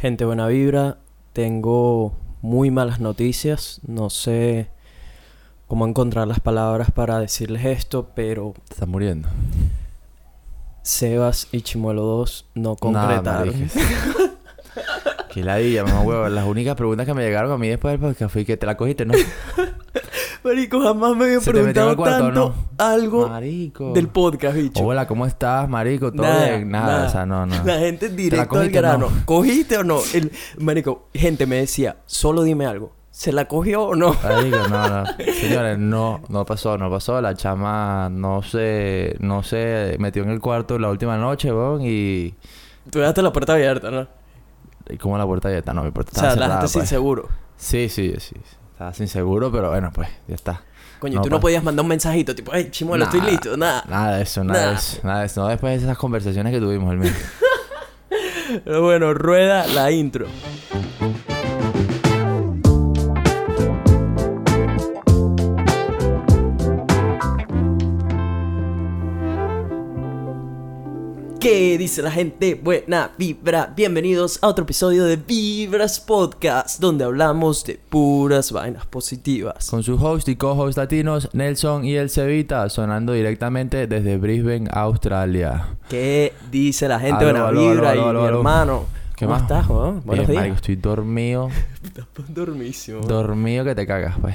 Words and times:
Gente, 0.00 0.24
buena 0.24 0.46
vibra. 0.46 0.96
Tengo 1.34 2.14
muy 2.40 2.70
malas 2.70 3.00
noticias. 3.00 3.82
No 3.86 4.08
sé 4.08 4.70
cómo 5.66 5.86
encontrar 5.86 6.26
las 6.26 6.40
palabras 6.40 6.90
para 6.90 7.20
decirles 7.20 7.66
esto, 7.66 8.08
pero 8.14 8.54
Te 8.66 8.72
estás 8.72 8.88
muriendo. 8.88 9.28
Sebas 10.80 11.48
y 11.52 11.60
Chimuelo 11.60 12.00
2 12.00 12.46
no 12.54 12.76
concretaron. 12.76 13.54
Qué 15.34 15.44
ladilla, 15.44 15.84
mamá 15.84 16.00
huevo. 16.00 16.28
Las 16.30 16.46
únicas 16.46 16.76
preguntas 16.76 17.04
que 17.04 17.12
me 17.12 17.22
llegaron 17.22 17.52
a 17.52 17.58
mí 17.58 17.68
después 17.68 17.92
del 17.92 18.00
podcast 18.00 18.32
fue 18.32 18.46
que 18.46 18.56
te 18.56 18.64
la 18.64 18.78
cogiste, 18.78 19.04
¿no? 19.04 19.12
Marico, 20.42 20.80
jamás 20.80 21.16
me 21.16 21.24
había 21.26 21.40
¿Se 21.40 21.52
te 21.52 21.62
metió 21.62 21.90
en 21.90 21.96
preguntado 21.96 21.96
cuarto 21.96 22.24
tanto 22.24 22.54
algo 22.78 23.28
Marico. 23.28 23.92
del 23.92 24.08
podcast, 24.08 24.56
bicho. 24.56 24.82
Hola, 24.82 25.06
¿cómo 25.06 25.26
estás, 25.26 25.68
marico? 25.68 26.10
¿Todo 26.10 26.22
Nada, 26.22 26.48
bien? 26.48 26.70
Nada, 26.70 26.86
nada. 26.86 27.06
o 27.06 27.10
sea, 27.10 27.26
no, 27.26 27.44
no. 27.44 27.64
La 27.64 27.78
gente 27.78 28.08
directo 28.08 28.40
al 28.40 28.48
cogiste 28.48 28.78
o 28.78 28.80
grano. 28.82 29.10
no? 29.10 29.26
¿Cogiste 29.26 29.76
o 29.76 29.84
no? 29.84 29.98
El, 30.14 30.32
marico, 30.58 31.08
gente 31.12 31.46
me 31.46 31.56
decía, 31.56 31.98
solo 32.06 32.42
dime 32.42 32.64
algo. 32.66 32.92
¿Se 33.10 33.32
la 33.32 33.46
cogió 33.48 33.82
o 33.82 33.94
no? 33.94 34.16
Marico, 34.22 34.68
no, 34.68 34.88
no. 34.88 35.04
Señores, 35.40 35.78
no, 35.78 36.22
no 36.28 36.46
pasó, 36.46 36.78
no 36.78 36.88
pasó. 36.90 37.20
La 37.20 37.34
chama 37.34 38.08
no 38.10 38.42
se, 38.42 39.16
no 39.20 39.42
se 39.42 39.96
metió 39.98 40.22
en 40.22 40.30
el 40.30 40.40
cuarto 40.40 40.78
la 40.78 40.88
última 40.88 41.18
noche, 41.18 41.52
weón, 41.52 41.82
y... 41.84 42.34
Tú 42.90 43.00
dejaste 43.00 43.20
la 43.20 43.32
puerta 43.32 43.52
abierta, 43.54 43.90
¿no? 43.90 44.08
y 44.88 44.96
como 44.96 45.16
la 45.18 45.26
puerta 45.26 45.48
abierta, 45.48 45.72
no, 45.72 45.84
mi 45.84 45.90
puerta 45.90 46.12
O 46.16 46.20
sea, 46.20 46.30
estaba 46.30 46.48
la 46.48 46.54
dejaste 46.54 46.68
sin 46.72 46.80
pues. 46.80 46.88
seguro. 46.88 47.28
Sí, 47.56 47.88
sí, 47.88 48.14
sí. 48.18 48.36
sí. 48.42 48.56
Estaba 48.80 48.94
sin 48.94 49.08
seguro, 49.08 49.52
pero 49.52 49.68
bueno, 49.68 49.90
pues, 49.94 50.08
ya 50.26 50.34
está. 50.34 50.62
Coño, 51.00 51.16
No, 51.16 51.20
tú 51.22 51.28
no 51.28 51.36
pa- 51.36 51.40
podías 51.42 51.62
mandar 51.62 51.82
un 51.82 51.88
mensajito 51.90 52.34
tipo, 52.34 52.50
hey, 52.54 52.68
chimuelo, 52.70 53.04
estoy 53.04 53.20
Nada, 53.20 53.30
listo. 53.30 53.56
Nada. 53.58 53.84
Nada 53.86 54.16
de 54.16 54.22
eso, 54.22 54.42
nada, 54.42 54.58
Nada. 54.58 54.70
de 54.72 54.76
eso, 54.78 55.00
nada 55.02 55.20
de 55.20 55.26
eso. 55.26 55.42
No 55.42 55.48
después 55.48 55.78
de 55.78 55.84
esas 55.84 55.98
conversaciones 55.98 56.50
que 56.50 56.60
tuvimos, 56.60 56.90
el 56.92 56.98
mío. 57.00 57.12
Pero 58.64 58.82
bueno, 58.82 59.12
rueda 59.12 59.66
la 59.66 59.90
intro. 59.90 60.28
¿Qué 71.40 71.78
dice 71.78 72.02
la 72.02 72.10
gente? 72.10 72.54
Buena 72.54 73.12
vibra. 73.16 73.72
Bienvenidos 73.74 74.38
a 74.42 74.48
otro 74.48 74.64
episodio 74.64 75.06
de 75.06 75.16
Vibras 75.16 75.98
Podcast, 75.98 76.80
donde 76.80 77.04
hablamos 77.04 77.64
de 77.64 77.80
puras 77.88 78.52
vainas 78.52 78.84
positivas. 78.84 79.70
Con 79.70 79.82
su 79.82 79.94
host 79.94 80.28
y 80.28 80.36
co-host 80.36 80.76
latinos, 80.76 81.30
Nelson 81.32 81.86
y 81.86 81.94
el 81.94 82.10
Cevita, 82.10 82.68
sonando 82.68 83.14
directamente 83.14 83.86
desde 83.86 84.18
Brisbane, 84.18 84.68
Australia. 84.70 85.76
¿Qué 85.88 86.34
dice 86.50 86.88
la 86.88 87.00
gente? 87.00 87.24
Aló, 87.24 87.32
Buena 87.32 87.48
aló, 87.48 87.70
vibra 87.70 87.90
aló, 87.92 88.10
y 88.10 88.22
mi 88.22 88.28
hermano. 88.28 88.84
¿Qué 89.16 89.24
¿Cómo 89.24 89.32
más? 89.34 89.42
estás, 89.42 89.64
Juan? 89.66 90.02
Buenos 90.04 90.26
Bien, 90.26 90.26
días. 90.26 90.36
marico, 90.42 90.56
estoy 90.56 90.76
dormido. 90.76 91.48
Estás 91.82 92.06
dormísimo. 92.28 93.00
dormido 93.00 93.64
que 93.64 93.74
te 93.74 93.86
cagas, 93.86 94.18
pues. 94.20 94.34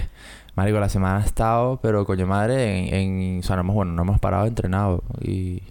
Marico, 0.56 0.80
la 0.80 0.90
semana 0.90 1.18
ha 1.18 1.26
estado, 1.26 1.80
pero 1.84 2.04
coño 2.06 2.26
madre, 2.26 2.88
en... 3.00 3.22
en 3.22 3.40
o 3.40 3.44
sea, 3.44 3.58
no 3.58 3.62
hemos, 3.62 3.76
bueno, 3.76 3.92
no 3.94 4.02
hemos 4.02 4.20
parado 4.20 4.48
entrenado. 4.48 5.04
Y... 5.22 5.62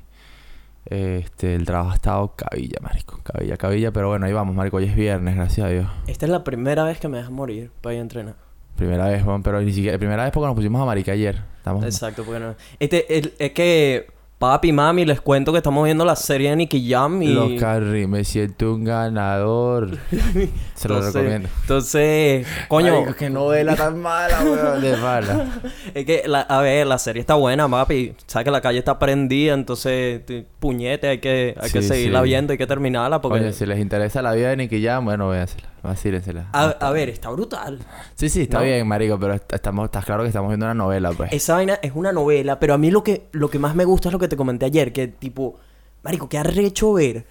Este, 0.86 1.54
el 1.54 1.64
trabajo 1.64 1.90
ha 1.90 1.94
estado 1.94 2.34
cabilla, 2.36 2.78
marico. 2.82 3.20
Cabilla, 3.22 3.56
cabilla. 3.56 3.92
Pero 3.92 4.08
bueno, 4.08 4.26
ahí 4.26 4.32
vamos, 4.32 4.54
marico. 4.54 4.76
Hoy 4.76 4.84
es 4.84 4.94
viernes, 4.94 5.34
gracias 5.36 5.66
a 5.66 5.70
Dios. 5.70 5.86
Esta 6.06 6.26
es 6.26 6.30
la 6.30 6.44
primera 6.44 6.84
vez 6.84 6.98
que 7.00 7.08
me 7.08 7.16
dejas 7.18 7.32
morir 7.32 7.70
para 7.80 7.94
ir 7.94 7.98
a 8.00 8.02
entrenar. 8.02 8.34
Primera 8.76 9.08
vez, 9.08 9.22
Juan, 9.22 9.42
pero 9.42 9.60
ni 9.62 9.72
siquiera... 9.72 9.96
Primera 9.98 10.24
vez 10.24 10.32
porque 10.32 10.46
nos 10.48 10.56
pusimos 10.56 10.82
a 10.82 10.84
marica 10.84 11.12
ayer. 11.12 11.40
Estamos... 11.58 11.84
Exacto, 11.84 12.24
porque 12.24 12.40
no. 12.40 12.54
Este, 12.80 13.18
el- 13.18 13.32
es 13.38 13.52
que 13.52 14.08
papi, 14.38 14.72
mami, 14.72 15.04
les 15.04 15.20
cuento 15.20 15.52
que 15.52 15.58
estamos 15.58 15.84
viendo 15.84 16.04
la 16.04 16.16
serie 16.16 16.50
de 16.50 16.56
Nicky 16.56 16.90
Jam 16.90 17.22
y. 17.22 17.28
Los 17.28 17.52
Carri, 17.60 18.06
me 18.06 18.24
siento 18.24 18.74
un 18.74 18.84
ganador. 18.84 19.98
Se 20.74 20.88
lo 20.88 20.96
Entonces- 20.96 21.14
recomiendo. 21.14 21.48
Entonces, 21.62 22.46
coño, 22.68 22.94
Marico, 22.94 23.14
qué 23.16 23.30
novela 23.30 23.76
tan 23.76 24.00
mala, 24.00 24.40
weón. 24.42 24.80
De 24.80 24.96
mala. 24.96 25.46
es 25.94 26.04
que, 26.04 26.22
la, 26.26 26.40
a 26.40 26.60
ver, 26.60 26.86
la 26.86 26.98
serie 26.98 27.20
está 27.20 27.34
buena, 27.34 27.68
papi. 27.68 28.14
Sabes 28.26 28.44
que 28.44 28.50
la 28.50 28.60
calle 28.60 28.78
está 28.78 28.98
prendida, 28.98 29.54
entonces, 29.54 30.22
puñete, 30.58 31.08
hay 31.08 31.18
que, 31.18 31.54
hay 31.60 31.70
que 31.70 31.82
seguirla 31.82 32.20
sí. 32.20 32.24
viendo, 32.24 32.52
hay 32.52 32.58
que 32.58 32.66
terminarla 32.66 33.20
porque. 33.20 33.40
Oye, 33.40 33.52
si 33.52 33.66
les 33.66 33.78
interesa 33.78 34.22
la 34.22 34.32
vida 34.32 34.50
de 34.50 34.56
Nicky 34.56 34.84
Jam, 34.84 35.04
bueno, 35.04 35.28
véansela. 35.28 35.73
Vacílensela. 35.84 36.48
a, 36.52 36.64
a 36.70 36.90
ver, 36.90 37.08
está 37.08 37.30
brutal. 37.30 37.78
Sí, 38.14 38.28
sí, 38.28 38.42
está 38.42 38.58
¿no? 38.58 38.64
bien, 38.64 38.86
marico, 38.88 39.18
pero 39.18 39.34
est- 39.34 39.52
estamos, 39.52 39.84
estás 39.84 40.04
claro 40.04 40.22
que 40.22 40.28
estamos 40.28 40.48
viendo 40.48 40.66
una 40.66 40.74
novela, 40.74 41.12
pues. 41.12 41.32
Esa 41.32 41.54
vaina 41.54 41.78
es 41.82 41.92
una 41.94 42.12
novela, 42.12 42.58
pero 42.58 42.74
a 42.74 42.78
mí 42.78 42.90
lo 42.90 43.04
que, 43.04 43.26
lo 43.32 43.48
que 43.50 43.58
más 43.58 43.74
me 43.74 43.84
gusta 43.84 44.08
es 44.08 44.12
lo 44.12 44.18
que 44.18 44.28
te 44.28 44.36
comenté 44.36 44.66
ayer, 44.66 44.92
que 44.92 45.08
tipo, 45.08 45.56
marico, 46.02 46.28
qué 46.28 46.38
arrecho 46.38 46.92
ver 46.94 47.26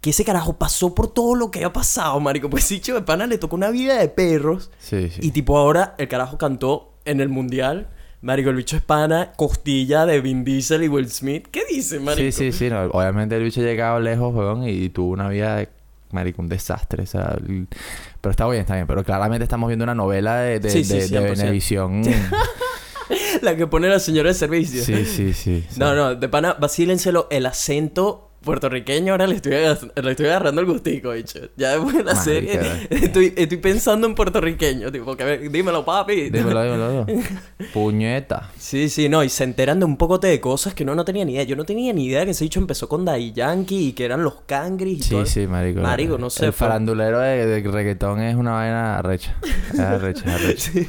que 0.00 0.10
ese 0.10 0.24
carajo 0.24 0.52
pasó 0.52 0.94
por 0.94 1.08
todo 1.12 1.34
lo 1.34 1.50
que 1.50 1.64
ha 1.64 1.72
pasado, 1.72 2.20
marico. 2.20 2.48
Pues 2.48 2.62
sí, 2.64 2.78
de 2.80 3.02
pana 3.02 3.26
le 3.26 3.36
tocó 3.36 3.56
una 3.56 3.70
vida 3.70 3.96
de 3.98 4.08
perros 4.08 4.70
Sí, 4.78 5.08
sí. 5.10 5.20
y 5.24 5.30
tipo 5.32 5.58
ahora 5.58 5.96
el 5.98 6.06
carajo 6.06 6.38
cantó 6.38 6.92
en 7.04 7.20
el 7.20 7.28
mundial. 7.28 7.88
Marico, 8.20 8.50
el 8.50 8.56
bicho 8.56 8.76
es 8.76 8.82
pana, 8.82 9.32
costilla 9.36 10.04
de 10.06 10.20
Vin 10.20 10.42
Diesel 10.44 10.82
y 10.84 10.88
Will 10.88 11.08
Smith. 11.10 11.46
¿Qué 11.52 11.62
dice, 11.68 11.98
marico? 12.00 12.30
Sí, 12.32 12.50
sí, 12.50 12.52
sí. 12.52 12.68
no, 12.70 12.82
Obviamente 12.86 13.36
el 13.36 13.42
bicho 13.44 13.60
ha 13.60 13.64
llegado 13.64 13.98
lejos, 14.00 14.34
weón, 14.34 14.68
y 14.68 14.88
tuvo 14.88 15.12
una 15.12 15.28
vida 15.28 15.56
de, 15.56 15.68
marico, 16.12 16.42
un 16.42 16.48
desastre. 16.48 17.02
O 17.02 17.06
sea, 17.06 17.36
el- 17.38 17.66
pero 18.20 18.30
está 18.30 18.46
bien, 18.48 18.62
está 18.62 18.74
bien. 18.74 18.86
Pero 18.86 19.04
claramente 19.04 19.44
estamos 19.44 19.68
viendo 19.68 19.84
una 19.84 19.94
novela 19.94 20.36
de, 20.38 20.60
de, 20.60 20.70
Sí, 20.70 20.84
sí, 20.84 20.94
de, 20.98 21.08
de 21.08 21.20
100%. 21.32 21.36
Venevisión. 21.38 22.02
La 23.42 23.56
que 23.56 23.66
pone 23.66 23.88
la 23.88 24.00
señora 24.00 24.28
de 24.28 24.34
servicio. 24.34 24.82
sí, 24.84 25.04
sí, 25.06 25.32
sí. 25.32 25.64
sí. 25.68 25.78
No, 25.80 25.94
no, 25.94 26.14
de 26.14 26.28
pana, 26.28 26.54
vacílenselo 26.54 27.26
el 27.30 27.46
acento 27.46 28.27
puertorriqueño. 28.42 29.12
Ahora 29.12 29.26
le 29.26 29.36
estoy, 29.36 29.52
le 29.52 30.10
estoy 30.10 30.26
agarrando 30.26 30.60
el 30.60 30.66
gustico, 30.66 31.12
bicho. 31.12 31.38
Ya 31.56 31.72
después 31.72 31.96
de 31.96 32.04
la 32.04 32.14
Marica, 32.14 32.24
serie, 32.24 32.60
estoy, 32.90 33.34
estoy 33.36 33.58
pensando 33.58 34.06
en 34.06 34.14
puertorriqueño. 34.14 34.90
Tipo, 34.92 35.16
que, 35.16 35.48
dímelo, 35.48 35.84
papi. 35.84 36.30
Dímelo, 36.30 36.62
dímelo. 36.62 37.06
Puñeta. 37.72 38.50
Sí, 38.58 38.88
sí, 38.88 39.08
no, 39.08 39.22
y 39.24 39.28
se 39.28 39.44
enteran 39.44 39.78
de 39.80 39.84
un 39.86 39.96
poco 39.96 40.18
de 40.18 40.40
cosas 40.40 40.74
que 40.74 40.84
uno 40.84 40.94
no 40.94 41.04
tenía 41.04 41.24
ni 41.24 41.32
idea. 41.34 41.42
Yo 41.44 41.56
no 41.56 41.64
tenía 41.64 41.92
ni 41.92 42.06
idea 42.06 42.24
que 42.24 42.30
ese 42.32 42.44
dicho 42.44 42.60
empezó 42.60 42.88
con 42.88 43.04
Daddy 43.04 43.32
Yankee 43.32 43.88
y 43.88 43.92
que 43.92 44.04
eran 44.04 44.22
los 44.22 44.34
cangris 44.46 44.98
y 44.98 45.02
Sí, 45.02 45.10
todo. 45.10 45.26
sí, 45.26 45.46
marico. 45.46 45.80
Marico, 45.80 46.18
no 46.18 46.30
sé, 46.30 46.46
El 46.46 46.52
fue- 46.52 46.66
farandulero 46.68 47.18
de, 47.20 47.46
de 47.46 47.70
reggaetón 47.70 48.20
es 48.20 48.34
una 48.36 48.52
vaina 48.52 48.98
arrecha. 48.98 49.36
Es 49.72 49.78
arrecha, 49.80 50.24
es 50.26 50.34
arrecha. 50.42 50.70
Sí, 50.78 50.86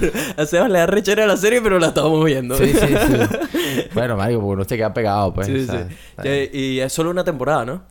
pero 0.00 0.12
a 0.36 0.46
Sebas 0.46 0.70
le 0.70 0.78
da 0.78 0.86
rechera 0.86 1.26
la 1.26 1.36
serie, 1.36 1.60
pero 1.60 1.78
la 1.78 1.88
estábamos 1.88 2.24
viendo. 2.24 2.56
Sí, 2.56 2.66
sí, 2.72 2.78
sí. 2.78 3.86
Bueno, 3.94 4.16
marico, 4.16 4.40
porque 4.40 4.52
uno 4.54 4.64
se 4.64 4.76
queda 4.76 4.92
pegado, 4.92 5.32
pues. 5.34 5.46
Sí, 5.46 5.66
sí. 5.66 6.28
Y 6.52 6.69
es 6.78 6.92
solo 6.92 7.10
una 7.10 7.24
temporada, 7.24 7.64
¿no? 7.64 7.82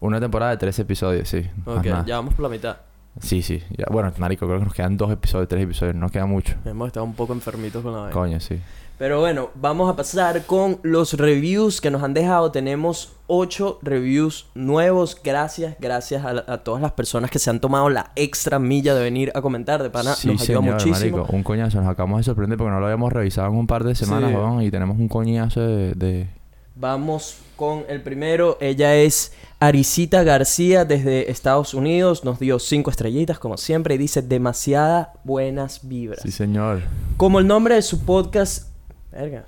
Una 0.00 0.18
temporada 0.20 0.50
de 0.52 0.56
tres 0.56 0.78
episodios, 0.78 1.28
sí. 1.28 1.46
Ok, 1.64 1.84
ya 2.06 2.16
vamos 2.16 2.34
por 2.34 2.42
la 2.42 2.48
mitad. 2.48 2.76
Sí, 3.20 3.42
sí. 3.42 3.62
Ya, 3.78 3.86
bueno, 3.90 4.12
marico, 4.18 4.44
creo 4.46 4.58
que 4.58 4.64
nos 4.64 4.74
quedan 4.74 4.96
dos 4.96 5.12
episodios, 5.12 5.48
tres 5.48 5.62
episodios. 5.62 5.94
No 5.94 6.00
nos 6.02 6.10
queda 6.10 6.26
mucho. 6.26 6.54
Hemos 6.64 6.88
estado 6.88 7.04
un 7.04 7.14
poco 7.14 7.32
enfermitos 7.32 7.82
con 7.82 7.92
la 7.92 7.98
vaina. 8.00 8.12
Coño, 8.12 8.40
sí. 8.40 8.58
Pero 8.98 9.18
bueno, 9.20 9.50
vamos 9.54 9.90
a 9.92 9.96
pasar 9.96 10.44
con 10.46 10.78
los 10.82 11.14
reviews 11.14 11.80
que 11.80 11.90
nos 11.90 12.02
han 12.02 12.12
dejado. 12.14 12.50
Tenemos 12.52 13.12
ocho 13.28 13.78
reviews 13.82 14.46
nuevos. 14.54 15.16
Gracias, 15.22 15.76
gracias 15.80 16.24
a, 16.24 16.30
a 16.52 16.58
todas 16.58 16.82
las 16.82 16.92
personas 16.92 17.30
que 17.30 17.38
se 17.38 17.50
han 17.50 17.60
tomado 17.60 17.88
la 17.88 18.10
extra 18.14 18.58
milla 18.58 18.94
de 18.94 19.02
venir 19.02 19.32
a 19.34 19.42
comentar. 19.42 19.82
De 19.82 19.90
pana, 19.90 20.14
sí, 20.14 20.28
nos 20.28 20.42
ayuda 20.42 20.60
señor, 20.60 20.74
muchísimo. 20.74 21.16
marico. 21.18 21.36
Un 21.36 21.42
coñazo. 21.44 21.80
Nos 21.80 21.88
acabamos 21.90 22.18
de 22.18 22.24
sorprender 22.24 22.58
porque 22.58 22.70
no 22.72 22.80
lo 22.80 22.86
habíamos 22.86 23.12
revisado 23.12 23.48
en 23.48 23.56
un 23.56 23.66
par 23.66 23.84
de 23.84 23.94
semanas, 23.94 24.30
Sí. 24.60 24.64
Y 24.66 24.70
tenemos 24.70 24.98
un 24.98 25.08
coñazo 25.08 25.60
de... 25.60 25.94
de- 25.94 26.28
Vamos 26.76 27.38
con 27.56 27.84
el 27.88 28.02
primero. 28.02 28.58
Ella 28.60 28.94
es 28.96 29.32
Arisita 29.60 30.22
García 30.22 30.84
desde 30.84 31.30
Estados 31.30 31.74
Unidos. 31.74 32.24
Nos 32.24 32.38
dio 32.38 32.58
cinco 32.58 32.90
estrellitas, 32.90 33.38
como 33.38 33.56
siempre. 33.56 33.94
Y 33.94 33.98
dice 33.98 34.22
demasiadas 34.22 35.08
buenas 35.24 35.80
vibras. 35.86 36.22
Sí, 36.22 36.30
señor. 36.30 36.82
Como 37.16 37.38
el 37.38 37.46
nombre 37.46 37.74
de 37.76 37.82
su 37.82 38.04
podcast. 38.04 38.68
Verga, 39.12 39.46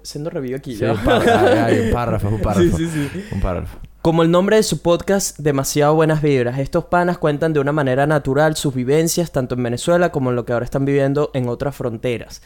haciendo 0.00 0.30
review 0.30 0.56
aquí 0.56 0.76
Sí, 0.76 0.84
párrafo. 1.04 1.82
Un 1.82 1.92
párrafo, 1.92 2.28
un 2.28 2.40
párrafo. 2.42 2.76
Sí, 2.76 2.88
sí, 2.88 3.10
sí. 3.12 3.24
Un 3.32 3.40
párrafo. 3.40 3.78
Como 4.02 4.22
el 4.22 4.30
nombre 4.30 4.54
de 4.54 4.62
su 4.62 4.82
podcast, 4.82 5.36
demasiado 5.40 5.94
buenas 5.96 6.22
vibras. 6.22 6.60
Estos 6.60 6.84
panas 6.84 7.18
cuentan 7.18 7.52
de 7.52 7.58
una 7.58 7.72
manera 7.72 8.06
natural 8.06 8.54
sus 8.56 8.72
vivencias, 8.72 9.32
tanto 9.32 9.56
en 9.56 9.64
Venezuela 9.64 10.12
como 10.12 10.30
en 10.30 10.36
lo 10.36 10.44
que 10.44 10.52
ahora 10.52 10.64
están 10.64 10.84
viviendo 10.84 11.32
en 11.34 11.48
otras 11.48 11.74
fronteras. 11.74 12.40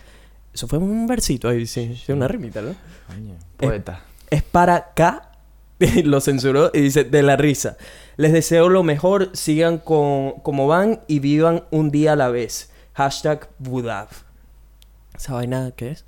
Eso 0.55 0.67
fue 0.67 0.79
un 0.79 1.07
versito 1.07 1.49
ahí, 1.51 1.67
sí. 1.67 2.01
Sí, 2.03 2.13
una 2.13 2.27
rimita, 2.27 2.63
¿no? 2.63 2.75
Coño. 3.07 3.35
Poeta. 3.59 4.03
Es 4.31 4.43
para 4.43 4.77
acá. 4.77 5.27
lo 6.05 6.21
censuró 6.21 6.71
y 6.75 6.81
dice, 6.81 7.05
de 7.05 7.23
la 7.23 7.37
risa. 7.37 7.77
Les 8.17 8.33
deseo 8.33 8.69
lo 8.69 8.83
mejor, 8.83 9.31
sigan 9.35 9.79
con, 9.79 10.33
como 10.41 10.67
van 10.67 11.01
y 11.07 11.21
vivan 11.21 11.65
un 11.71 11.91
día 11.91 12.13
a 12.13 12.17
la 12.17 12.29
vez. 12.29 12.71
Hashtag 12.95 13.49
Budav. 13.59 14.09
¿Esa 15.17 15.35
vaina 15.35 15.73
qué 15.75 15.93
es? 15.93 16.05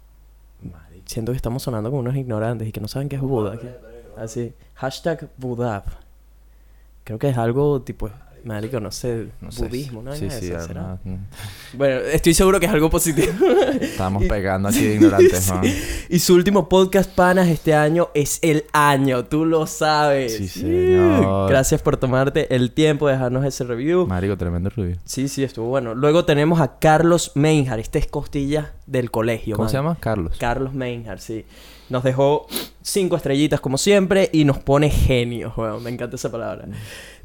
Siento 1.06 1.32
que 1.32 1.36
estamos 1.36 1.62
sonando 1.62 1.90
como 1.90 2.00
unos 2.00 2.16
ignorantes 2.16 2.68
y 2.68 2.72
que 2.72 2.80
no 2.80 2.88
saben 2.88 3.08
qué 3.08 3.16
es 3.16 3.22
Buda. 3.22 3.58
Así. 4.16 4.54
Hashtag 4.74 5.28
Budav. 5.36 5.84
Creo 7.04 7.18
que 7.18 7.28
es 7.28 7.36
algo 7.36 7.82
tipo 7.82 8.08
Marico, 8.44 8.80
no 8.80 8.90
sé, 8.90 9.28
No 9.40 9.48
budismo, 9.50 10.02
¿no? 10.02 10.14
Sí, 10.14 10.26
de 10.26 10.30
sí, 10.30 10.46
esas, 10.48 10.66
¿será? 10.66 10.82
no, 10.82 10.98
no. 11.04 11.18
Bueno, 11.74 12.00
estoy 12.00 12.34
seguro 12.34 12.58
que 12.58 12.66
es 12.66 12.72
algo 12.72 12.90
positivo. 12.90 13.32
Estamos 13.80 14.24
pegando 14.24 14.68
aquí 14.68 14.80
de 14.84 14.94
ignorantes. 14.94 15.48
¿no? 15.50 15.60
Y 16.08 16.18
su 16.18 16.34
último 16.34 16.68
podcast, 16.68 17.10
panas, 17.10 17.48
este 17.48 17.74
año 17.74 18.08
es 18.14 18.38
el 18.42 18.64
año, 18.72 19.24
tú 19.24 19.44
lo 19.44 19.66
sabes. 19.66 20.36
Sí, 20.36 20.48
señor. 20.48 21.48
Gracias 21.48 21.80
por 21.82 21.96
tomarte 21.96 22.54
el 22.54 22.72
tiempo 22.72 23.06
de 23.06 23.14
dejarnos 23.14 23.44
ese 23.44 23.64
review. 23.64 24.06
Marico, 24.06 24.36
tremendo 24.36 24.70
rubio. 24.70 24.96
Sí, 25.04 25.28
sí, 25.28 25.44
estuvo 25.44 25.68
bueno. 25.68 25.94
Luego 25.94 26.24
tenemos 26.24 26.60
a 26.60 26.78
Carlos 26.78 27.32
Meinhard, 27.34 27.80
este 27.80 27.98
es 27.98 28.06
costilla 28.06 28.72
del 28.86 29.10
colegio. 29.10 29.56
¿Cómo 29.56 29.64
man. 29.64 29.70
se 29.70 29.76
llama? 29.76 29.96
Carlos. 30.00 30.36
Carlos 30.38 30.74
Meinhard, 30.74 31.20
sí. 31.20 31.44
Nos 31.92 32.02
dejó 32.04 32.46
cinco 32.80 33.16
estrellitas 33.16 33.60
como 33.60 33.76
siempre 33.76 34.30
y 34.32 34.46
nos 34.46 34.58
pone 34.58 34.88
genio, 34.88 35.52
weón. 35.58 35.82
Me 35.82 35.90
encanta 35.90 36.16
esa 36.16 36.32
palabra. 36.32 36.66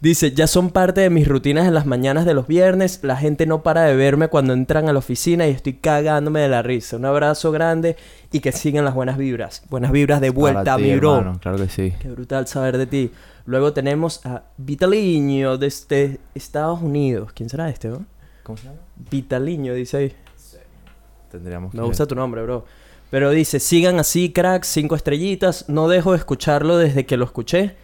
Dice, 0.02 0.34
ya 0.34 0.46
son 0.46 0.72
parte 0.72 1.00
de 1.00 1.10
mis 1.10 1.26
rutinas 1.26 1.66
en 1.66 1.74
las 1.74 1.86
mañanas 1.86 2.26
de 2.26 2.34
los 2.34 2.48
viernes. 2.48 3.00
La 3.02 3.16
gente 3.16 3.46
no 3.46 3.64
para 3.64 3.84
de 3.84 3.96
verme 3.96 4.28
cuando 4.28 4.52
entran 4.52 4.90
a 4.90 4.94
la 4.94 5.00
oficina 5.00 5.48
y 5.48 5.52
estoy 5.52 5.76
cagándome 5.76 6.42
de 6.42 6.50
la 6.50 6.64
risa. 6.64 6.98
Un 6.98 7.06
abrazo 7.06 7.54
grande 7.54 7.96
y 8.34 8.42
que 8.42 8.52
sigan 8.52 8.84
las 8.84 8.94
buenas 8.94 9.18
vibras. 9.18 9.64
Buenas 9.70 9.94
vibras 9.94 10.20
de 10.20 10.32
vuelta, 10.32 10.76
ti, 10.76 10.84
mi 10.84 10.96
bro. 10.98 11.18
hermano, 11.20 11.40
Claro 11.40 11.58
que 11.58 11.70
sí. 11.70 11.94
Qué 11.98 12.10
brutal 12.10 12.46
saber 12.46 12.78
de 12.78 12.88
ti. 12.88 13.12
Luego 13.46 13.72
tenemos 13.72 14.26
a 14.26 14.44
Vitaliño 14.58 15.58
desde 15.58 16.20
Estados 16.36 16.82
Unidos. 16.82 17.32
¿Quién 17.34 17.48
será 17.48 17.70
este, 17.70 17.88
no? 17.88 18.06
¿Cómo 18.44 18.58
se 18.58 18.66
llama? 18.66 18.80
Vitaliño, 19.10 19.74
dice 19.74 19.96
ahí. 19.98 20.14
Tendríamos 21.32 21.74
Me 21.74 21.80
que... 21.80 21.86
gusta 21.86 22.06
tu 22.06 22.16
nombre, 22.16 22.44
bro. 22.44 22.66
Pero 23.10 23.32
dice, 23.32 23.60
sigan 23.60 24.00
así, 24.00 24.32
cracks, 24.32 24.68
cinco 24.68 24.96
estrellitas. 24.96 25.66
No 25.70 25.88
dejo 25.88 26.12
de 26.12 26.18
escucharlo 26.18 26.78
desde 26.78 27.06
que 27.06 27.18
lo 27.18 27.26
escuché. 27.26 27.76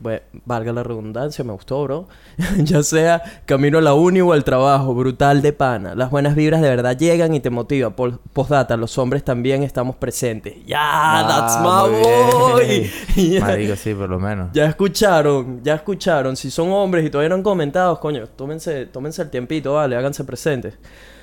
Bueno, 0.00 0.20
valga 0.46 0.72
la 0.72 0.82
redundancia, 0.82 1.44
me 1.44 1.52
gustó, 1.52 1.80
bro. 1.84 2.08
ya 2.58 2.82
sea 2.82 3.22
camino 3.46 3.78
a 3.78 3.80
la 3.80 3.94
uni 3.94 4.20
o 4.20 4.32
al 4.32 4.42
trabajo, 4.42 4.92
brutal 4.94 5.42
de 5.42 5.52
pana. 5.52 5.94
Las 5.94 6.10
buenas 6.10 6.34
vibras 6.34 6.60
de 6.60 6.68
verdad 6.70 6.98
llegan 6.98 7.32
y 7.34 7.38
te 7.38 7.50
motivan. 7.50 7.94
Postdata, 8.32 8.76
los 8.76 8.98
hombres 8.98 9.22
también 9.22 9.62
estamos 9.62 9.94
presentes. 9.94 10.54
¡Ya! 10.66 11.24
¡That's 11.28 11.54
Ah, 11.56 11.86
my 11.86 11.92
muy 11.92 12.02
boy! 12.02 13.38
Marico, 13.40 13.76
sí, 13.76 13.94
por 13.94 14.10
lo 14.10 14.18
menos. 14.18 14.48
Ya 14.52 14.66
escucharon, 14.66 15.62
ya 15.62 15.74
escucharon. 15.74 16.36
Si 16.36 16.50
son 16.50 16.72
hombres 16.72 17.06
y 17.06 17.10
todavía 17.10 17.28
no 17.28 17.36
han 17.36 17.44
comentado, 17.44 18.00
coño, 18.00 18.26
tómense, 18.26 18.86
tómense 18.86 19.22
el 19.22 19.30
tiempito, 19.30 19.74
vale, 19.74 19.94
háganse 19.94 20.24
presentes. 20.24 20.74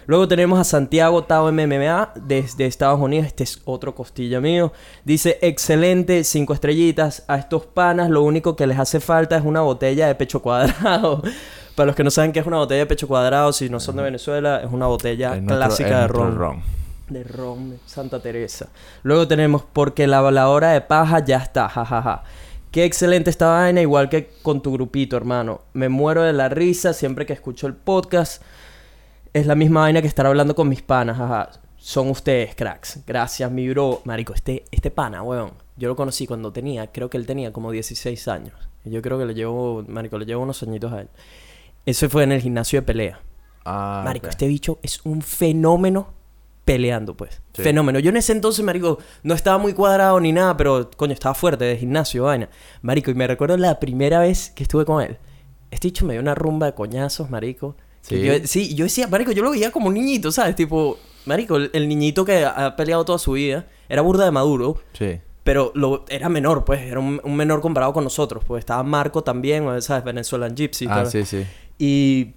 Luego 0.09 0.27
tenemos 0.27 0.57
a 0.57 0.63
Santiago 0.63 1.23
Tao 1.23 1.51
MMA 1.51 2.13
desde 2.15 2.65
Estados 2.65 3.00
Unidos. 3.00 3.27
Este 3.27 3.44
es 3.44 3.61
otro 3.65 3.94
costilla 3.94 4.41
mío. 4.41 4.73
Dice, 5.06 5.38
excelente, 5.44 6.23
cinco 6.23 6.56
estrellitas. 6.56 7.23
A 7.27 7.38
estos 7.38 7.67
panas 7.67 8.09
lo 8.09 8.23
único 8.23 8.56
que 8.56 8.65
les 8.65 8.79
hace 8.79 9.01
falta 9.01 9.38
es 9.38 9.45
una 9.45 9.61
botella 9.61 10.07
de 10.07 10.15
pecho 10.15 10.41
cuadrado. 10.41 11.21
Para 11.75 11.85
los 11.85 11.95
que 11.95 12.03
no 12.03 12.09
saben 12.09 12.31
qué 12.31 12.39
es 12.39 12.47
una 12.47 12.57
botella 12.57 12.79
de 12.79 12.85
pecho 12.88 13.07
cuadrado, 13.07 13.53
si 13.53 13.69
no 13.69 13.79
son 13.79 13.97
de 13.97 14.01
Venezuela, 14.01 14.61
es 14.63 14.71
una 14.71 14.88
botella 14.88 15.35
Es 15.35 15.44
clásica 15.44 16.01
de 16.01 16.07
ron. 16.07 16.63
De 17.07 17.23
ron, 17.23 17.79
Santa 17.85 18.19
Teresa. 18.19 18.67
Luego 19.03 19.27
tenemos 19.27 19.61
porque 19.61 20.07
la, 20.07 20.31
la 20.31 20.50
hora 20.50 20.71
de 20.71 20.81
paja 20.81 21.23
ya 21.23 21.38
está, 21.38 21.69
jajaja. 21.69 22.23
Qué 22.71 22.83
excelente 22.83 23.29
esta 23.29 23.50
vaina, 23.50 23.79
igual 23.79 24.09
que 24.09 24.31
con 24.41 24.63
tu 24.63 24.73
grupito, 24.73 25.15
hermano. 25.17 25.61
Me 25.73 25.88
muero 25.88 26.23
de 26.23 26.33
la 26.33 26.50
risa 26.50 26.94
siempre 26.94 27.27
que 27.27 27.33
escucho 27.33 27.67
el 27.67 27.75
podcast. 27.75 28.41
Es 29.34 29.46
la 29.46 29.56
misma 29.56 29.81
vaina 29.81 30.02
que 30.02 30.08
estar 30.08 30.26
hablando 30.26 30.56
con 30.56 30.68
mis 30.70 30.81
panas, 30.81 31.18
jaja. 31.18 31.50
Son 31.78 32.10
ustedes, 32.10 32.56
cracks. 32.56 33.00
Gracias, 33.06 33.50
mi 33.52 33.70
bro. 33.70 34.02
Marico, 34.06 34.34
este, 34.34 34.66
este 34.72 34.92
pana, 34.92 35.22
weón. 35.24 35.52
Yo 35.78 35.88
lo 35.88 35.96
conocí 35.96 36.28
cuando 36.28 36.52
tenía, 36.52 36.88
creo 36.88 37.10
que 37.10 37.18
él 37.18 37.26
tenía 37.26 37.54
como 37.54 37.72
16 37.72 38.28
años. 38.28 38.54
Yo 38.84 39.02
creo 39.02 39.18
que 39.18 39.26
le 39.26 39.34
llevo, 39.34 39.84
marico, 39.88 40.18
le 40.18 40.26
llevo 40.26 40.44
unos 40.44 40.62
añitos 40.64 40.92
a 40.92 41.02
él. 41.02 41.10
Ese 41.86 42.10
fue 42.10 42.24
en 42.24 42.34
el 42.34 42.42
gimnasio 42.42 42.81
de 42.81 42.86
pelea. 42.86 43.20
Ah, 43.66 44.02
Marico, 44.06 44.28
ok. 44.28 44.31
este 44.31 44.48
bicho 44.48 44.80
es 44.81 45.06
un 45.06 45.22
fenómeno 45.22 46.14
peleando, 46.66 47.16
pues. 47.16 47.42
Sí. 47.54 47.64
Fenómeno. 47.64 48.00
Yo 48.00 48.10
en 48.10 48.18
ese 48.18 48.31
entonces, 48.31 48.64
marico, 48.64 49.00
no 49.24 49.34
estaba 49.34 49.58
muy 49.58 49.74
cuadrado 49.74 50.20
ni 50.20 50.31
nada, 50.31 50.56
pero, 50.58 50.90
coño, 50.98 51.14
estaba 51.14 51.34
fuerte 51.34 51.66
de 51.66 51.78
gimnasio, 51.78 52.26
vaina. 52.26 52.50
Marico, 52.81 53.10
y 53.12 53.14
me 53.14 53.26
recuerdo 53.28 53.58
la 53.58 53.80
primera 53.80 54.20
vez 54.20 54.52
que 54.52 54.64
estuve 54.64 54.86
con 54.86 55.02
él. 55.02 55.18
Este 55.72 55.88
bicho 55.88 56.06
me 56.06 56.14
dio 56.14 56.22
una 56.22 56.36
rumba 56.36 56.68
de 56.68 56.74
coñazos, 56.74 57.30
marico. 57.30 57.76
Sí. 58.01 58.22
yo, 58.22 58.34
sí, 58.46 58.74
yo 58.75 58.86
decía, 58.86 59.07
marico, 59.07 59.31
yo 59.31 59.44
lo 59.44 59.51
veía 59.51 59.72
como 59.72 59.88
un 59.88 59.94
niñito, 59.94 60.31
¿sabes? 60.31 60.56
Tipo, 60.56 60.98
marico, 61.25 61.57
el, 61.57 61.69
el 61.74 61.88
niñito 61.88 62.25
que 62.25 62.44
ha 62.46 62.75
peleado 62.75 63.06
toda 63.06 63.19
su 63.19 63.34
vida. 63.34 63.68
Era 63.88 64.01
burda 64.01 64.25
de 64.25 64.31
maduro. 64.31 64.81
Sí. 64.94 65.19
Pero 65.44 65.72
lo, 65.75 66.06
era 66.10 66.30
menor, 66.30 66.63
pues. 66.66 66.81
Era 66.81 67.00
un, 67.00 67.19
un 67.24 67.36
menor 67.36 67.60
comparado 67.62 67.92
con 67.94 68.04
nosotros. 68.04 68.44
Pues 68.46 68.60
estaba 68.62 68.84
Marco 68.84 69.24
también, 69.24 69.68
o 69.68 69.81
¿sabes? 69.81 70.04
Venezuelan 70.04 70.56
Gypsy. 70.56 70.86
ah, 70.90 71.01
todo. 71.01 71.12
sí, 71.12 71.25
sí. 71.25 71.44
Y, 71.80 72.34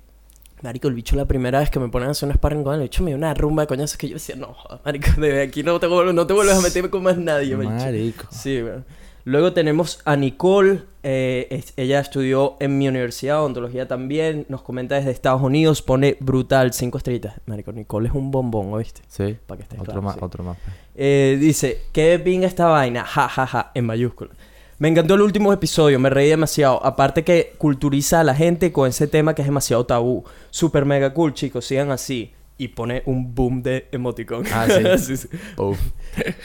marico, 0.62 0.88
el 0.88 0.94
bicho 0.94 1.16
la 1.16 1.26
primera 1.26 1.58
vez 1.58 1.68
que 1.70 1.78
me 1.80 1.88
ponen 1.88 2.08
a 2.08 2.12
hacer 2.12 2.28
un 2.28 2.34
sparring 2.36 2.62
con 2.64 2.74
él, 2.74 2.80
el 2.80 2.84
bicho 2.88 3.02
me 3.02 3.10
dio 3.10 3.16
una 3.18 3.34
rumba 3.34 3.64
de 3.64 3.66
coñazos 3.66 3.96
que 3.98 4.08
yo 4.08 4.14
decía, 4.14 4.36
no, 4.36 4.56
marico, 4.84 5.20
de 5.20 5.42
aquí 5.42 5.62
no 5.62 5.78
te, 5.80 5.86
vuelvo- 5.88 6.12
no 6.14 6.26
te 6.26 6.32
vuelves 6.32 6.56
a 6.56 6.60
meter 6.60 6.88
con 6.90 7.02
más 7.02 7.18
nadie, 7.18 7.54
bicho". 7.56 7.68
Marico. 7.70 8.26
Sí, 8.30 8.62
weón. 8.62 8.84
Luego 9.24 9.52
tenemos 9.52 10.00
a 10.04 10.16
Nicole. 10.16 10.82
eh, 11.04 11.48
es- 11.50 11.72
ella 11.76 11.98
estudió 11.98 12.56
en 12.60 12.78
mi 12.78 12.86
universidad, 12.86 13.40
odontología 13.40 13.88
también. 13.88 14.46
Nos 14.48 14.62
comenta 14.62 14.94
desde 14.94 15.10
Estados 15.10 15.42
Unidos. 15.42 15.82
Pone 15.82 16.16
brutal, 16.20 16.72
cinco 16.72 16.98
estrellitas. 16.98 17.34
Marico, 17.46 17.72
Nicole 17.72 18.08
es 18.08 18.14
un 18.14 18.30
bombón, 18.30 18.72
¿oíste? 18.72 19.00
Sí. 19.08 19.36
Para 19.46 19.56
que 19.58 19.62
estés 19.64 19.80
Otro 19.80 19.92
claro, 19.94 20.02
más, 20.02 20.14
sí. 20.14 20.20
otro 20.22 20.44
más. 20.44 20.56
pues. 20.64 20.76
Eh, 20.94 21.38
dice, 21.40 21.80
qué 21.92 22.20
pinga 22.20 22.46
esta 22.46 22.66
vaina, 22.66 23.04
ja, 23.04 23.28
ja, 23.28 23.46
ja, 23.48 23.72
en 23.74 23.84
mayúscula. 23.86 24.30
Me 24.78 24.88
encantó 24.88 25.14
el 25.14 25.22
último 25.22 25.52
episodio, 25.52 25.98
me 25.98 26.08
reí 26.10 26.28
demasiado. 26.28 26.84
Aparte 26.86 27.24
que 27.24 27.54
culturiza 27.58 28.20
a 28.20 28.24
la 28.24 28.34
gente 28.36 28.70
con 28.70 28.88
ese 28.88 29.06
tema 29.08 29.34
que 29.34 29.42
es 29.42 29.48
demasiado 29.48 29.84
tabú. 29.86 30.24
Super 30.50 30.84
mega 30.84 31.12
cool, 31.14 31.34
chicos, 31.34 31.64
sigan 31.64 31.90
así. 31.90 32.32
Y 32.58 32.68
pone 32.68 33.02
un 33.06 33.34
boom 33.34 33.60
de 33.62 33.88
emoticon. 33.90 34.44
Ah, 34.52 34.66
sí. 34.68 34.84
Sí, 34.98 35.16
sí. 35.16 35.28
Uf. 35.56 35.78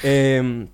Em, 0.03 0.67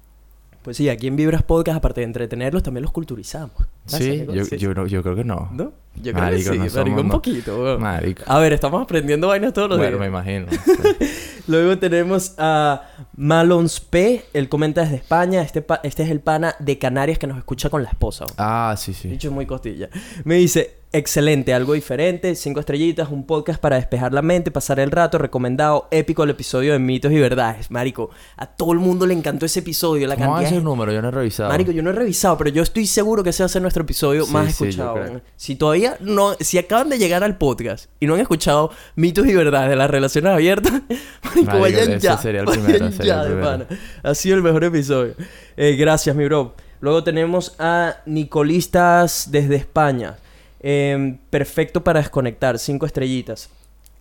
pues 0.63 0.77
sí, 0.77 0.89
aquí 0.89 1.07
en 1.07 1.15
Vibras 1.15 1.44
Podcast, 1.44 1.77
aparte 1.77 2.01
de 2.01 2.06
entretenerlos, 2.06 2.63
también 2.63 2.83
los 2.83 2.92
culturizamos. 2.92 3.54
Sí, 3.85 4.25
yo, 4.31 4.44
yo, 4.45 4.74
no- 4.74 4.88
yo 4.88 5.03
creo 5.03 5.15
que 5.15 5.24
no. 5.24 5.50
¿No? 5.51 5.74
Yo 5.95 6.12
creo 6.12 6.24
Marico, 6.24 6.38
que 6.38 6.44
sí, 6.44 6.50
no 6.57 6.57
marico, 6.63 6.74
somos, 6.85 7.01
un 7.01 7.07
no. 7.07 7.13
poquito, 7.13 7.62
weón. 7.63 7.81
Marico. 7.81 8.24
A 8.25 8.39
ver, 8.39 8.53
estamos 8.53 8.81
aprendiendo 8.81 9.27
vainas 9.27 9.53
todos 9.53 9.69
los 9.69 9.77
Bueno, 9.77 9.97
días. 9.97 10.00
me 10.01 10.07
imagino. 10.07 10.47
Luego 11.47 11.77
tenemos 11.77 12.33
a 12.38 12.81
Malons 13.18 13.80
P. 13.80 14.24
Él 14.33 14.50
comenta 14.50 14.81
desde 14.81 14.95
España. 14.95 15.41
Este, 15.41 15.63
este 15.83 16.03
es 16.03 16.09
el 16.09 16.19
pana 16.21 16.56
de 16.59 16.77
Canarias 16.80 17.19
que 17.19 17.27
nos 17.27 17.38
escucha 17.38 17.69
con 17.69 17.83
la 17.83 17.89
esposa. 17.89 18.25
ah, 18.38 18.75
sí, 18.77 18.94
sí. 18.94 19.09
Dicho 19.09 19.31
muy 19.31 19.45
costilla. 19.45 19.89
Me 20.24 20.36
dice, 20.36 20.77
excelente, 20.94 21.53
algo 21.53 21.74
diferente, 21.74 22.36
cinco 22.36 22.59
estrellitas, 22.62 23.09
un 23.09 23.25
podcast 23.25 23.59
para 23.59 23.75
despejar 23.75 24.13
la 24.13 24.21
mente, 24.21 24.51
pasar 24.51 24.79
el 24.79 24.89
rato, 24.91 25.18
recomendado, 25.18 25.88
épico 25.91 26.24
el 26.24 26.29
episodio 26.29 26.71
de 26.74 26.79
mitos 26.79 27.12
y 27.12 27.19
verdades. 27.19 27.69
Marico, 27.71 28.09
a 28.38 28.45
todo 28.45 28.71
el 28.71 28.79
mundo 28.79 29.06
le 29.06 29.13
encantó 29.13 29.45
ese 29.45 29.59
episodio. 29.59 30.07
La 30.07 30.15
¿Cómo 30.15 30.27
cantidad 30.31 30.47
ese 30.51 30.56
de- 30.59 30.63
número? 30.63 30.91
Yo 30.94 31.01
no 31.01 31.09
he 31.09 31.12
revisado. 31.12 31.50
Marico, 31.50 31.71
yo 31.71 31.83
no 31.83 31.89
he 31.89 31.94
revisado, 31.94 32.38
pero 32.38 32.51
yo 32.51 32.63
estoy 32.63 32.88
seguro 32.88 33.21
que 33.24 33.31
ese 33.31 33.44
va 33.44 33.47
a 33.47 33.50
ser 33.50 33.62
nuestro 33.62 33.73
episodio 33.81 34.25
Sí, 34.25 34.31
más 34.31 34.50
escuchado. 34.50 35.22
si 35.36 35.56
todavía 35.56 35.98
no, 36.00 36.34
si 36.40 36.60
acaban 36.60 36.90
de 36.90 37.00
llegar 37.00 37.24
al 37.24 37.38
podcast 37.38 37.90
y 38.00 38.06
no 38.06 38.14
han 38.14 38.20
escuchado 38.20 38.72
mitos 38.96 39.25
y 39.25 39.34
verdades 39.34 39.70
de 39.72 39.75
las 39.75 39.89
relaciones 39.89 40.32
abiertas, 40.32 40.74
marico, 41.24 41.60
vayan 41.60 42.00
ya. 42.00 42.18
sería 42.18 42.42
el 42.42 42.46
vayan 42.48 42.63
primero, 42.63 42.92
sería 42.92 43.06
ya, 43.15 43.22
el 43.24 43.30
de 43.30 43.36
primero. 43.36 43.65
pana. 43.68 43.80
Ha 44.03 44.13
sido 44.15 44.36
el 44.38 44.44
mejor 44.44 44.63
episodio. 44.65 45.15
Eh, 45.58 45.75
gracias, 45.75 46.15
mi 46.15 46.25
bro. 46.25 46.53
Luego 46.82 47.03
tenemos 47.03 47.56
a 47.60 47.98
Nicolistas 48.06 49.30
desde 49.32 49.56
España. 49.56 50.18
Eh, 50.60 51.18
perfecto 51.30 51.84
para 51.84 52.00
desconectar, 52.00 52.60
cinco 52.60 52.86
estrellitas. 52.86 53.50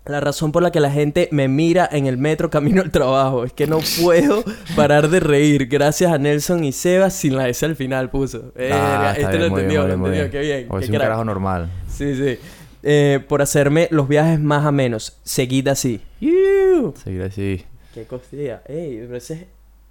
La 0.05 0.21
razón 0.21 0.51
por 0.51 0.63
la 0.65 0.73
que 0.73 0.81
la 0.81 0.91
gente 0.91 1.29
me 1.31 1.47
mira 1.47 1.89
en 1.91 2.07
el 2.07 2.19
metro 2.19 2.51
camino 2.51 2.83
al 2.83 2.91
trabajo 2.91 3.45
es 3.45 3.53
que 3.53 3.67
no 3.69 3.79
puedo 4.03 4.43
parar 4.77 5.09
de 5.09 5.21
reír. 5.21 5.67
Gracias 5.69 6.11
a 6.13 6.19
Nelson 6.19 6.65
y 6.65 6.73
Sebas 6.73 7.15
sin 7.15 7.37
la 7.37 7.49
S 7.49 7.65
al 7.65 7.77
final 7.77 8.11
puso. 8.11 8.53
Verga, 8.57 9.11
Ah, 9.11 9.13
está 9.17 9.33
este 9.33 9.39
lo 9.39 9.39
bien, 9.39 9.51
muy 9.53 9.61
bien, 9.63 9.81
entendió, 9.81 9.87
lo 9.87 9.95
entendió. 10.07 10.31
Qué 10.31 10.41
bien. 10.41 10.67
O 10.71 10.79
qué 10.79 10.85
es 10.85 10.91
un 10.91 10.97
crack. 10.97 11.03
carajo 11.09 11.25
normal. 11.25 11.71
Sí, 11.89 12.17
sí. 12.17 12.37
Eh, 12.83 13.21
por 13.29 13.43
hacerme 13.43 13.87
los 13.93 14.09
viajes 14.09 14.41
más 14.41 14.67
a 14.67 14.73
menos. 14.73 15.19
Seguid 15.23 15.69
así. 15.69 16.01
¡Iu! 16.21 16.95
Seguir 17.03 17.23
así. 17.23 17.65
Qué 17.95 18.05
costilla. 18.05 18.63
Ey, 18.67 18.99
pero 19.05 19.17
ese 19.17 19.35
es... 19.35 19.41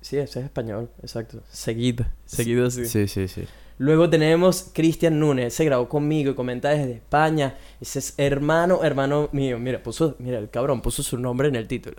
Sí, 0.02 0.18
ese 0.18 0.40
es 0.40 0.46
español. 0.46 0.90
Exacto. 1.02 1.42
Seguid. 1.52 2.02
Seguid 2.26 2.60
así. 2.66 2.86
Sí, 2.86 3.08
sí, 3.08 3.28
sí. 3.30 3.46
Luego 3.82 4.08
tenemos 4.12 4.70
Cristian 4.74 5.20
Núñez, 5.20 5.56
se 5.56 5.66
grabó 5.66 5.90
conmigo 5.90 6.30
y 6.30 6.36
comenta 6.36 6.70
desde 6.70 6.92
España. 6.92 7.56
Ese 7.82 7.98
es 7.98 8.14
hermano, 8.16 8.82
hermano 8.84 9.28
mío. 9.32 9.58
Mira, 9.58 9.82
puso, 9.82 10.16
mira, 10.20 10.38
el 10.38 10.52
cabrón 10.52 10.84
puso 10.84 11.02
su 11.02 11.18
nombre 11.18 11.48
en 11.48 11.56
el 11.56 11.68
título. 11.68 11.96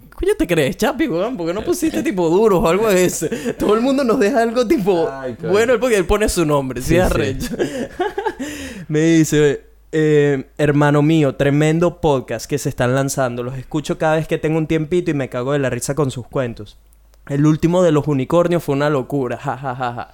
¿Qué 0.00 0.10
coño 0.10 0.32
te 0.38 0.46
crees, 0.46 0.76
Chapi, 0.76 1.08
weón? 1.08 1.36
¿Por 1.36 1.48
qué 1.48 1.52
no 1.52 1.64
pusiste 1.64 2.04
tipo 2.04 2.28
duro 2.28 2.60
o 2.60 2.68
algo 2.68 2.88
de 2.88 3.04
eso? 3.04 3.26
Todo 3.58 3.74
el 3.74 3.80
mundo 3.80 4.04
nos 4.04 4.20
deja 4.20 4.42
algo 4.42 4.64
tipo 4.64 5.08
Ay, 5.10 5.36
bueno 5.42 5.80
porque 5.80 5.96
él 5.96 6.04
pone 6.04 6.28
su 6.28 6.46
nombre, 6.46 6.80
sí, 6.80 6.98
Sí. 7.00 7.48
Me 8.86 9.00
dice, 9.00 9.64
eh, 9.90 10.44
hermano 10.56 11.02
mío, 11.02 11.34
tremendo 11.34 12.00
podcast 12.00 12.46
que 12.46 12.58
se 12.58 12.68
están 12.68 12.94
lanzando. 12.94 13.42
Los 13.42 13.58
escucho 13.58 13.98
cada 13.98 14.14
vez 14.14 14.28
que 14.28 14.38
tengo 14.38 14.56
un 14.56 14.68
tiempito 14.68 15.10
y 15.10 15.14
me 15.14 15.28
cago 15.28 15.52
de 15.52 15.58
la 15.58 15.68
risa 15.68 15.96
con 15.96 16.12
sus 16.12 16.28
cuentos. 16.28 16.78
El 17.26 17.44
último 17.44 17.82
de 17.82 17.90
los 17.90 18.06
unicornios 18.06 18.62
fue 18.62 18.76
una 18.76 18.88
locura, 18.88 19.36
ja, 19.42 19.56
ja, 19.56 19.74
ja, 19.74 19.94
ja. 19.94 20.12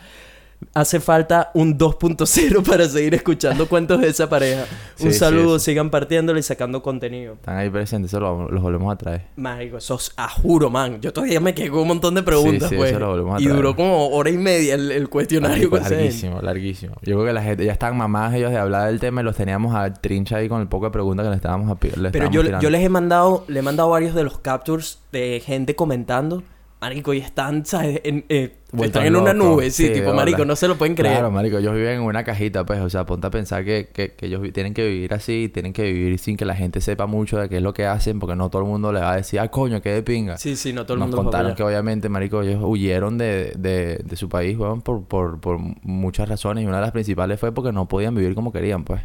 Hace 0.74 1.00
falta 1.00 1.50
un 1.54 1.78
2.0 1.78 2.62
para 2.68 2.88
seguir 2.88 3.14
escuchando 3.14 3.68
cuentos 3.68 4.00
de 4.00 4.08
esa 4.08 4.28
pareja. 4.28 4.64
un 5.00 5.12
Sí, 5.12 5.18
saludo, 5.18 5.58
sigan 5.58 5.90
partiéndolo 5.90 6.38
y 6.38 6.42
sacando 6.42 6.82
contenido. 6.82 7.34
Están 7.34 7.56
ahí 7.56 7.70
presentes, 7.70 8.10
eso 8.12 8.20
lo- 8.20 8.48
los 8.50 8.62
volvemos 8.62 8.92
a 8.92 8.96
traer. 8.96 9.26
Marico, 9.36 9.78
eso 9.78 9.94
es 9.96 10.12
a 10.16 10.28
juro, 10.28 10.70
man. 10.70 11.00
Yo 11.00 11.12
todavía 11.12 11.40
me 11.40 11.54
quedé 11.54 11.70
con 11.70 11.80
un 11.80 11.88
montón 11.88 12.14
de 12.14 12.22
preguntas, 12.22 12.68
Sí, 12.68 12.74
sí, 12.74 12.76
pues. 12.76 12.90
eso 12.90 13.00
lo 13.00 13.08
volvemos 13.08 13.36
a 13.38 13.42
y 13.42 13.46
duró 13.46 13.74
como 13.74 14.08
hora 14.10 14.30
y 14.30 14.36
media 14.38 14.74
el, 14.74 14.92
el 14.92 15.08
cuestionario 15.08 15.70
Marico, 15.70 15.76
larguísimo, 15.90 16.40
larguísimo. 16.42 16.94
Yo 17.02 17.14
creo 17.16 17.26
que 17.26 17.32
la 17.32 17.42
gente 17.42 17.64
ya 17.64 17.72
están 17.72 17.96
mamás 17.96 18.34
ellos 18.34 18.50
de 18.50 18.58
hablar 18.58 18.86
del 18.88 19.00
tema 19.00 19.22
y 19.22 19.24
los 19.24 19.36
teníamos 19.36 19.74
a 19.74 19.92
trincha 19.92 20.36
ahí 20.36 20.48
con 20.48 20.60
el 20.60 20.68
poco 20.68 20.86
de 20.86 20.90
preguntas 20.92 21.24
que 21.24 21.30
le 21.30 21.36
estábamos 21.36 21.70
a 21.70 21.74
pi- 21.76 21.90
le 21.96 22.10
Pero 22.10 22.30
yo, 22.30 22.42
tirando. 22.42 22.62
yo 22.62 22.70
les 22.70 22.82
he 22.84 22.88
mandado, 22.88 23.44
le 23.48 23.58
he 23.60 23.62
mandado 23.62 23.90
varios 23.90 24.14
de 24.14 24.24
los 24.24 24.38
captures 24.38 25.00
de 25.12 25.42
gente 25.44 25.74
comentando. 25.74 26.42
Marico, 26.80 27.12
y 27.12 27.18
están, 27.18 27.66
¿sabes? 27.66 28.00
En, 28.04 28.24
eh, 28.30 28.56
están 28.80 29.04
en 29.04 29.16
una 29.16 29.34
nube, 29.34 29.70
sí, 29.70 29.88
Sí, 29.88 29.92
tipo, 29.92 30.14
marico, 30.14 30.46
no 30.46 30.56
se 30.56 30.66
lo 30.66 30.78
pueden 30.78 30.94
creer. 30.94 31.16
Claro, 31.16 31.30
marico, 31.30 31.58
ellos 31.58 31.74
viven 31.74 31.96
en 31.96 32.02
una 32.02 32.24
cajita, 32.24 32.64
pues, 32.64 32.80
o 32.80 32.88
sea, 32.88 33.04
ponte 33.04 33.26
a 33.26 33.30
pensar 33.30 33.66
que, 33.66 33.90
que, 33.92 34.12
que 34.12 34.26
ellos 34.26 34.40
tienen 34.54 34.72
que 34.72 34.86
vivir 34.86 35.12
así, 35.12 35.50
tienen 35.52 35.74
que 35.74 35.82
vivir 35.82 36.18
sin 36.18 36.38
que 36.38 36.46
la 36.46 36.54
gente 36.54 36.80
sepa 36.80 37.06
mucho 37.06 37.38
de 37.38 37.50
qué 37.50 37.58
es 37.58 37.62
lo 37.62 37.74
que 37.74 37.84
hacen, 37.84 38.18
porque 38.18 38.34
no 38.34 38.48
todo 38.48 38.62
el 38.62 38.68
mundo 38.68 38.92
le 38.92 39.00
va 39.00 39.12
a 39.12 39.16
decir, 39.16 39.40
ah, 39.40 39.48
coño, 39.48 39.82
qué 39.82 39.90
de 39.90 40.02
pinga. 40.02 40.38
Sí, 40.38 40.56
sí, 40.56 40.72
no 40.72 40.86
todo 40.86 40.94
el 40.94 41.00
Nos 41.00 41.08
mundo 41.08 41.20
a 41.20 41.24
contaron 41.24 41.54
que 41.54 41.62
obviamente, 41.62 42.08
marico, 42.08 42.40
ellos 42.40 42.62
huyeron 42.64 43.18
de, 43.18 43.52
de, 43.58 43.98
de 44.02 44.16
su 44.16 44.30
país, 44.30 44.56
weón, 44.56 44.80
por, 44.80 45.04
por, 45.04 45.38
por 45.38 45.58
muchas 45.58 46.30
razones, 46.30 46.64
y 46.64 46.66
una 46.66 46.76
de 46.76 46.82
las 46.82 46.92
principales 46.92 47.38
fue 47.38 47.52
porque 47.52 47.72
no 47.72 47.88
podían 47.88 48.14
vivir 48.14 48.34
como 48.34 48.52
querían, 48.52 48.84
pues. 48.84 49.02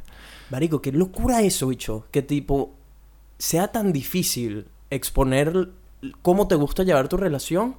Marico, 0.49 0.81
qué 0.81 0.93
locura 0.93 1.41
eso, 1.41 1.67
bicho. 1.67 2.05
Que 2.11 2.21
tipo, 2.21 2.73
sea 3.37 3.67
tan 3.69 3.91
difícil 3.91 4.67
exponer 4.89 5.69
cómo 6.21 6.47
te 6.47 6.55
gusta 6.55 6.83
llevar 6.83 7.07
tu 7.07 7.17
relación. 7.17 7.75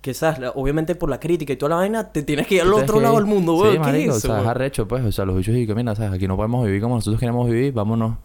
Que, 0.00 0.14
¿sabes? 0.14 0.52
Obviamente 0.54 0.94
por 0.94 1.10
la 1.10 1.18
crítica 1.18 1.52
y 1.52 1.56
toda 1.56 1.70
la 1.70 1.76
vaina, 1.76 2.12
te 2.12 2.22
tienes 2.22 2.46
que 2.46 2.54
ir 2.54 2.62
al 2.62 2.72
otro 2.72 2.98
que 2.98 3.02
lado 3.02 3.16
del 3.16 3.26
mundo, 3.26 3.56
Sí, 3.56 3.62
weón. 3.62 3.72
¿Qué 3.72 3.78
marico, 3.80 4.10
es 4.10 4.14
o 4.14 4.18
eso? 4.18 4.26
sea, 4.28 4.36
es 4.36 4.42
weón? 4.42 4.50
arrecho, 4.50 4.86
pues. 4.86 5.04
O 5.04 5.10
sea, 5.10 5.24
los 5.24 5.36
bichos 5.36 5.52
dicen, 5.54 5.74
mira, 5.74 5.94
¿sabes? 5.96 6.12
Aquí 6.12 6.28
no 6.28 6.36
podemos 6.36 6.64
vivir 6.64 6.80
como 6.80 6.94
nosotros 6.94 7.18
queremos 7.18 7.48
vivir, 7.50 7.72
vámonos. 7.72 8.16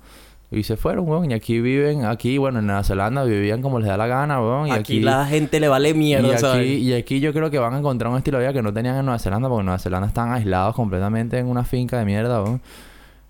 Y 0.52 0.62
se 0.62 0.78
fueron, 0.78 1.10
weón. 1.10 1.32
Y 1.32 1.34
aquí 1.34 1.62
viven, 1.62 2.06
aquí, 2.06 2.38
bueno, 2.38 2.60
en 2.60 2.68
Nueva 2.68 2.84
Zelanda 2.84 3.24
vivían 3.24 3.64
como 3.64 3.80
les 3.80 3.88
da 3.88 3.98
la 3.98 4.06
gana, 4.06 4.40
weón. 4.40 4.68
Y 4.68 4.72
aquí, 4.72 4.80
aquí, 4.80 5.00
la 5.00 5.26
gente 5.26 5.60
le 5.60 5.68
vale 5.68 5.90
y 5.90 5.94
mierda, 5.96 6.30
aquí, 6.30 6.38
¿sabes? 6.38 6.68
y 6.68 6.94
aquí 6.94 7.20
yo 7.20 7.34
creo 7.34 7.50
que 7.50 7.58
van 7.58 7.74
a 7.74 7.80
encontrar 7.80 8.12
un 8.12 8.20
estilo 8.20 8.38
de 8.38 8.44
vida 8.44 8.54
que 8.54 8.62
no 8.62 8.72
tenían 8.72 8.98
en 8.98 9.06
Nueva 9.06 9.18
Zelanda, 9.18 9.50
porque 9.50 9.62
en 9.62 9.66
Nueva 9.66 9.80
Zelanda 9.80 10.08
están 10.08 10.32
aislados 10.32 10.76
completamente 10.76 11.40
en 11.40 11.48
una 11.48 11.64
finca 11.64 11.98
de 11.98 12.06
mierda, 12.06 12.44
weón. 12.44 12.62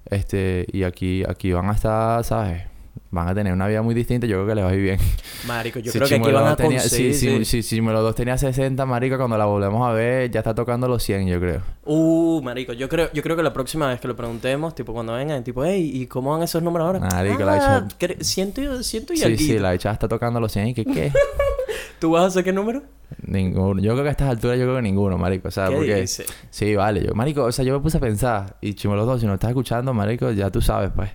Este, 0.10 0.66
y 0.74 0.84
aquí, 0.84 1.24
aquí 1.26 1.54
van 1.54 1.70
a 1.70 1.72
estar, 1.72 2.26
¿sabes? 2.26 2.64
Van 3.10 3.28
a 3.28 3.36
tener 3.36 3.54
una 3.54 3.68
vida 3.68 3.82
muy 3.84 3.94
distinta, 3.94 4.26
yo 4.26 4.38
creo 4.38 4.48
que 4.48 4.56
les 4.56 4.66
va 4.66 4.70
a 4.70 4.74
ir 4.76 4.82
bien. 4.82 5.00
Marico, 5.48 5.78
yo 5.80 5.92
Si 5.92 5.98
creo 6.00 6.10
que 6.10 6.16
aquí 6.16 6.32
van 6.32 6.48
a 6.48 6.56
tenía, 6.56 6.80
conseguir... 6.80 7.14
si, 7.14 7.28
si, 7.40 7.46
si, 7.46 7.62
si 7.64 7.76
Chimuelo 7.76 8.12
tenía 8.16 8.38
60, 8.40 8.86
marico, 8.88 9.18
cuando 9.18 9.38
la 9.38 9.46
volvemos 9.46 9.88
a 9.88 9.92
ver, 9.94 10.32
ya 10.32 10.40
está 10.40 10.56
tocando 10.56 10.88
los 10.88 11.04
100, 11.04 11.28
yo 11.28 11.40
creo. 11.40 11.62
Uh, 11.86 12.42
marico, 12.42 12.74
yo 12.74 12.90
creo, 12.90 13.12
yo 13.14 13.22
creo 13.22 13.36
que 13.36 13.44
la 13.44 13.54
próxima 13.54 13.88
vez 13.88 14.00
que 14.00 14.08
lo 14.08 14.16
preguntemos, 14.16 14.74
tipo 14.74 14.94
cuando 14.94 15.14
vengan, 15.14 15.44
tipo, 15.44 15.64
hey, 15.64 15.92
¿y 15.94 16.08
cómo 16.08 16.32
van 16.32 16.42
esos 16.44 16.64
números 16.64 16.88
ahora? 16.88 17.00
Marico, 17.02 17.44
la 17.44 17.54
ah, 17.78 17.88
hecha- 18.00 18.16
ciento, 18.24 18.62
y- 18.62 18.84
ciento 18.84 19.14
y 19.14 19.18
Sí, 19.18 19.24
alguito. 19.26 19.44
sí, 19.54 19.60
la 19.60 19.74
hecha 19.76 19.92
está 19.92 20.08
tocando 20.08 20.40
los 20.40 20.52
100 20.52 20.68
y 20.70 20.74
que 20.74 20.86
qué. 20.86 21.12
¿Tú 22.00 22.12
vas 22.12 22.24
a 22.24 22.28
hacer 22.28 22.44
qué 22.44 22.52
número? 22.54 22.82
ninguno. 23.28 23.80
Yo 23.80 23.92
creo 23.94 24.04
que 24.04 24.10
a 24.10 24.12
estas 24.12 24.30
alturas 24.30 24.58
yo 24.58 24.64
creo 24.66 24.76
que 24.78 24.82
ninguno, 24.82 25.18
marico. 25.20 25.50
O 25.50 25.52
sea, 25.52 25.68
¿Qué 25.70 25.76
porque... 25.76 26.02
dice? 26.02 26.26
Sí, 26.50 26.76
vale. 26.76 27.06
Yo, 27.06 27.14
marico, 27.14 27.44
o 27.44 27.52
sea, 27.52 27.64
yo 27.64 27.74
me 27.74 27.80
puse 27.80 27.98
a 27.98 28.00
pensar. 28.00 28.58
Y 28.60 28.74
Chimuelo 28.74 29.06
2, 29.06 29.22
si 29.22 29.28
no 29.28 29.36
estás 29.36 29.50
escuchando, 29.52 29.94
marico, 29.94 30.32
ya 30.32 30.50
tú 30.50 30.62
sabes, 30.62 30.90
pues. 30.96 31.12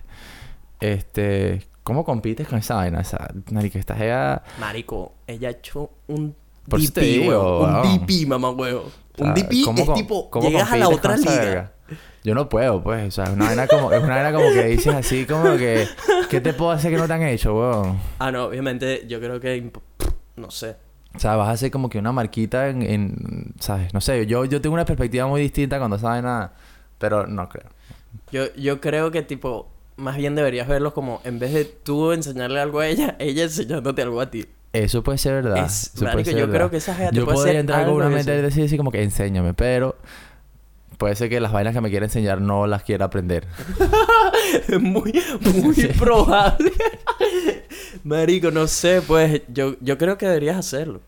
Este... 0.79 1.67
¿Cómo 1.89 2.05
compites 2.05 2.47
con 2.47 2.59
esa 2.59 2.75
vaina? 2.75 3.01
Esa... 3.01 3.27
Marico, 3.51 3.77
esta 3.79 3.95
jeva... 3.95 4.43
Marico, 4.59 5.13
ella 5.27 5.47
ha 5.49 5.51
hecho 5.51 5.89
un 6.07 6.35
Por 6.69 6.79
DP, 6.79 6.97
digo, 7.01 7.61
weón. 7.63 7.75
Un. 7.87 8.05
DP, 8.05 8.27
mamá, 8.27 8.51
weón. 8.51 8.83
o 9.17 9.23
Un 9.23 9.33
DP 9.33 9.63
¿cómo 9.65 9.81
es 9.81 9.93
tipo, 9.95 10.29
cómo 10.29 10.47
llegas 10.49 10.71
a 10.71 10.77
la 10.77 10.87
otra 10.89 11.17
liga. 11.17 11.31
verga? 11.35 11.71
Yo 12.23 12.35
no 12.35 12.47
puedo, 12.47 12.83
pues. 12.83 13.07
O 13.07 13.11
sea, 13.11 13.23
es 13.25 13.29
una 13.31 13.45
vaina 13.47 13.67
como... 13.67 13.91
Es 13.91 14.03
una 14.03 14.15
vaina 14.15 14.31
como 14.31 14.49
que 14.53 14.65
dices 14.65 14.93
así, 14.93 15.25
como 15.25 15.57
que... 15.57 15.87
¿Qué 16.29 16.39
te 16.41 16.53
puedo 16.53 16.71
hacer 16.71 16.91
que 16.91 16.97
no 16.97 17.07
te 17.07 17.13
han 17.13 17.23
hecho, 17.23 17.55
weón? 17.57 17.99
Ah, 18.19 18.31
no, 18.31 18.45
obviamente, 18.45 19.05
yo 19.07 19.19
creo 19.19 19.39
que... 19.39 19.71
No 20.35 20.51
sé. 20.51 20.75
O 21.15 21.19
sea, 21.19 21.35
vas 21.37 21.47
a 21.47 21.51
hacer 21.53 21.71
como 21.71 21.89
que 21.89 21.97
una 21.97 22.11
marquita 22.11 22.69
en, 22.69 22.83
en- 22.83 23.53
¿sabes? 23.59 23.93
No 23.95 23.99
sé, 24.01 24.27
yo, 24.27 24.45
yo 24.45 24.61
tengo 24.61 24.75
una 24.75 24.85
perspectiva 24.85 25.25
muy 25.25 25.41
distinta 25.41 25.79
cuando 25.79 25.95
esa 25.97 26.09
vaina... 26.09 26.51
Pero 26.99 27.25
no 27.25 27.49
creo. 27.49 27.65
Yo, 28.31 28.53
yo 28.55 28.79
creo 28.79 29.09
que, 29.09 29.21
tipo, 29.23 29.69
más 29.99 30.17
bien 30.17 30.33
deberías 30.35 30.67
verlos 30.67 30.93
como, 30.93 31.21
en 31.23 31.37
vez 31.39 31.53
de 31.53 31.65
tú 31.65 32.11
enseñarle 32.11 32.59
algo 32.59 32.79
a 32.79 32.87
ella, 32.87 33.15
ella 33.19 33.43
enseñándote 33.43 34.01
algo 34.01 34.19
a 34.21 34.31
ti. 34.31 34.45
Eso 34.73 35.01
puede 35.03 35.17
ser 35.17 35.33
verdad. 35.43 35.65
Es- 35.65 35.87
Eso 35.93 35.99
puede 36.01 36.07
marico, 36.13 36.29
ser 36.31 36.39
yo 36.39 36.45
verdad. 36.47 36.55
creo 36.59 36.71
que 36.71 36.77
esa 36.77 36.95
te 36.95 37.15
Yo 37.15 37.25
puede 37.25 37.35
podría 37.35 37.51
hacer 37.51 37.55
entrar 37.59 37.85
con 37.85 37.93
una 37.95 38.09
mente 38.09 38.37
y 38.37 38.41
decir 38.41 38.65
así 38.65 38.77
como 38.77 38.91
que 38.91 39.01
enséñame, 39.03 39.53
pero... 39.53 39.95
Puede 40.97 41.15
ser 41.15 41.29
que 41.29 41.39
las 41.39 41.53
vainas 41.53 41.73
que 41.73 41.79
me 41.79 41.89
quiere 41.89 42.07
enseñar 42.07 42.41
no 42.41 42.67
las 42.67 42.83
quiera 42.83 43.05
aprender. 43.05 43.47
Es 44.67 44.81
muy, 44.81 45.13
muy 45.55 45.73
probable. 45.97 46.73
Marico, 48.03 48.51
no 48.51 48.67
sé, 48.67 49.01
pues, 49.07 49.41
yo, 49.47 49.75
yo 49.79 49.97
creo 49.97 50.17
que 50.17 50.25
deberías 50.27 50.57
hacerlo. 50.57 50.99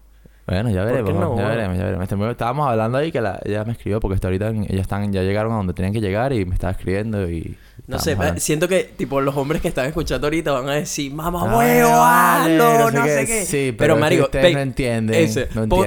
Bueno, 0.51 0.69
ya 0.69 0.83
¿Por 0.83 0.91
qué 0.97 1.01
veremos, 1.03 1.21
no? 1.21 1.37
ya 1.37 1.47
veremos, 1.47 1.77
ya 1.77 1.83
veremos. 1.85 2.03
Este, 2.03 2.15
me- 2.15 2.31
estábamos 2.31 2.67
hablando 2.69 2.97
ahí 2.97 3.11
que 3.11 3.21
la, 3.21 3.39
ella 3.45 3.63
me 3.63 3.71
escribió 3.71 3.99
porque 3.99 4.15
hasta 4.15 4.27
ahorita 4.27 4.49
ellas 4.49 4.81
están, 4.81 5.11
ya 5.13 5.21
llegaron 5.23 5.53
a 5.53 5.55
donde 5.55 5.73
tenían 5.73 5.93
que 5.93 6.01
llegar 6.01 6.33
y 6.33 6.45
me 6.45 6.53
estaba 6.53 6.71
escribiendo 6.71 7.29
y... 7.29 7.57
No 7.87 7.97
sé, 7.99 8.11
hablando. 8.11 8.39
siento 8.39 8.67
que, 8.67 8.83
tipo, 8.83 9.21
los 9.21 9.35
hombres 9.35 9.61
que 9.61 9.67
están 9.67 9.85
escuchando 9.87 10.27
ahorita 10.27 10.51
van 10.51 10.69
a 10.69 10.73
decir, 10.75 11.11
mamá, 11.13 11.41
Ah, 11.45 11.57
huevo, 11.57 11.89
vale, 11.89 12.57
no 12.57 12.91
no 12.91 13.03
sé 13.05 13.09
sé 13.15 13.19
qué". 13.25 13.25
qué. 13.39 13.45
Sí, 13.45 13.75
pero 13.77 13.95
que 13.95 14.01
marico, 14.01 14.29
pe- 14.29 14.53
no 14.53 14.59
entienden. 14.59 15.29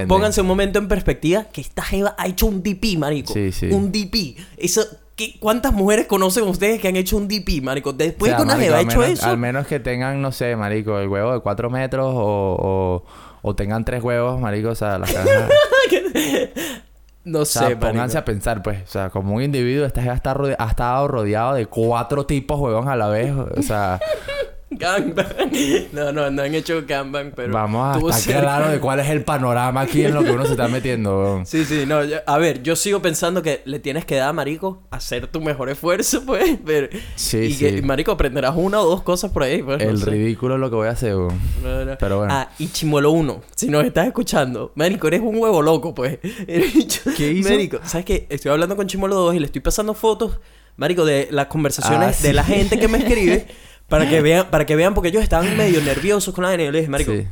Pónganse 0.08 0.40
un 0.40 0.46
momento 0.46 0.78
en 0.78 0.88
perspectiva 0.88 1.44
que 1.44 1.60
esta 1.60 1.82
jeva 1.82 2.14
ha 2.18 2.26
hecho 2.26 2.46
un 2.46 2.62
DP, 2.62 2.98
marico. 2.98 3.32
Sí, 3.32 3.52
sí. 3.52 3.70
Un 3.70 3.92
DP. 3.92 4.36
Eso, 4.56 4.82
¿qué, 5.14 5.36
¿cuántas 5.38 5.72
mujeres 5.72 6.06
conocen 6.06 6.44
ustedes 6.44 6.80
que 6.80 6.88
han 6.88 6.96
hecho 6.96 7.16
un 7.16 7.28
DP, 7.28 7.62
marico? 7.62 7.92
Después 7.92 8.32
O 8.32 8.34
sea, 8.34 8.36
que 8.38 8.42
una 8.42 8.54
marico, 8.54 8.64
jeva 8.66 8.78
ha 8.78 8.82
hecho 8.82 8.98
menos- 9.00 9.18
eso... 9.20 9.26
Al 9.28 9.38
menos 9.38 9.66
que 9.66 9.78
tengan, 9.80 10.20
no 10.20 10.32
sé, 10.32 10.56
marico, 10.56 10.98
el 10.98 11.08
huevo 11.08 11.32
de 11.32 11.40
cuatro 11.40 11.70
metros 11.70 12.06
o... 12.12 12.56
o 12.60 13.04
o 13.46 13.54
tengan 13.54 13.84
tres 13.84 14.02
huevos, 14.02 14.40
marico, 14.40 14.70
o 14.70 14.74
sea, 14.74 14.98
las 14.98 15.12
cajas... 15.12 15.50
No 17.24 17.40
O 17.40 17.44
sé, 17.46 17.52
sea, 17.58 17.62
marico. 17.68 17.80
pónganse 17.80 18.18
a 18.18 18.24
pensar, 18.24 18.62
pues. 18.62 18.82
O 18.82 18.86
sea, 18.86 19.08
como 19.10 19.34
un 19.34 19.42
individuo, 19.42 19.86
esta 19.86 20.02
jeva 20.02 20.14
está 20.14 20.34
rode- 20.34 20.56
ha 20.58 20.66
estado 20.68 21.08
rodeado 21.08 21.54
de 21.54 21.64
cuatro 21.66 22.26
tipos 22.26 22.60
huevón 22.60 22.88
a 22.88 22.96
la 22.96 23.08
vez. 23.08 23.32
O 23.32 23.62
sea, 23.62 23.98
Gangbang. 24.78 25.26
No, 25.92 26.12
no, 26.12 26.30
no 26.30 26.42
han 26.42 26.54
hecho 26.54 26.82
gangbang, 26.86 27.32
pero... 27.34 27.52
vamos 27.52 27.96
a 28.14 28.18
estar 28.18 28.40
claro 28.42 28.68
de 28.70 28.80
cuál 28.80 29.00
es 29.00 29.08
el 29.08 29.22
panorama 29.24 29.82
aquí 29.82 30.04
en 30.04 30.14
lo 30.14 30.22
que 30.24 30.30
uno 30.32 30.44
se 30.44 30.52
está 30.52 30.68
metiendo. 30.68 31.42
Sí, 31.44 31.64
sí, 31.64 31.84
no, 31.86 32.04
yo- 32.04 32.18
a 32.26 32.38
ver, 32.38 32.62
yo 32.62 32.76
sigo 32.76 33.00
pensando 33.00 33.42
que 33.42 33.62
le 33.64 33.78
tienes 33.78 34.04
que 34.04 34.16
dar, 34.16 34.32
marico, 34.34 34.82
hacer 34.90 35.26
tu 35.28 35.40
mejor 35.40 35.70
esfuerzo, 35.70 36.22
pues, 36.26 36.58
pero... 36.64 36.88
Sí, 37.16 37.38
y 37.38 37.52
sí. 37.54 37.58
que, 37.64 37.82
marico, 37.82 38.12
aprenderás 38.12 38.54
una 38.56 38.80
o 38.80 38.86
dos 38.86 39.02
cosas 39.02 39.30
por 39.30 39.42
ahí, 39.42 39.62
pues, 39.62 39.78
no 39.82 39.90
El 39.90 39.98
sé. 39.98 40.10
ridículo 40.10 40.54
es 40.54 40.60
lo 40.60 40.70
que 40.70 40.76
voy 40.76 40.88
a 40.88 40.92
hacer, 40.92 41.14
huevón. 41.14 41.38
No, 41.62 41.84
no. 41.84 41.98
Pero 41.98 42.18
bueno. 42.18 42.32
Ah, 42.34 42.48
y 42.58 42.68
Chimuelo 42.68 43.10
1, 43.12 43.40
si 43.54 43.68
nos 43.68 43.84
estás 43.84 44.06
escuchando, 44.06 44.72
marico, 44.74 45.06
eres 45.08 45.20
un 45.20 45.36
huevo 45.36 45.62
loco, 45.62 45.94
pues. 45.94 46.18
¿Qué 47.16 47.30
hizo? 47.32 47.48
Marico, 47.50 47.78
¿sabes 47.84 48.04
qué? 48.04 48.26
Estoy 48.30 48.50
hablando 48.52 48.76
con 48.76 48.86
Chimuelo 48.86 49.14
2 49.16 49.34
y 49.36 49.38
le 49.40 49.46
estoy 49.46 49.60
pasando 49.60 49.94
fotos, 49.94 50.40
marico, 50.76 51.04
de 51.04 51.28
las 51.30 51.46
conversaciones 51.46 52.08
Ah, 52.08 52.12
sí. 52.12 52.26
de 52.26 52.32
la 52.32 52.44
gente 52.44 52.78
que 52.78 52.88
me 52.88 52.98
escribe 52.98 53.46
para 53.88 54.08
que 54.08 54.20
vean, 54.22 54.50
para 54.50 54.66
que 54.66 54.76
vean, 54.76 54.94
porque 54.94 55.08
ellos 55.08 55.22
estaban 55.22 55.56
medio 55.56 55.80
nerviosos 55.82 56.34
con 56.34 56.42
la 56.42 56.48
vaina. 56.48 56.62
Y 56.64 56.66
yo 56.66 56.72
les 56.72 56.80
dije, 56.82 56.90
marico, 56.90 57.12
Sí. 57.12 57.26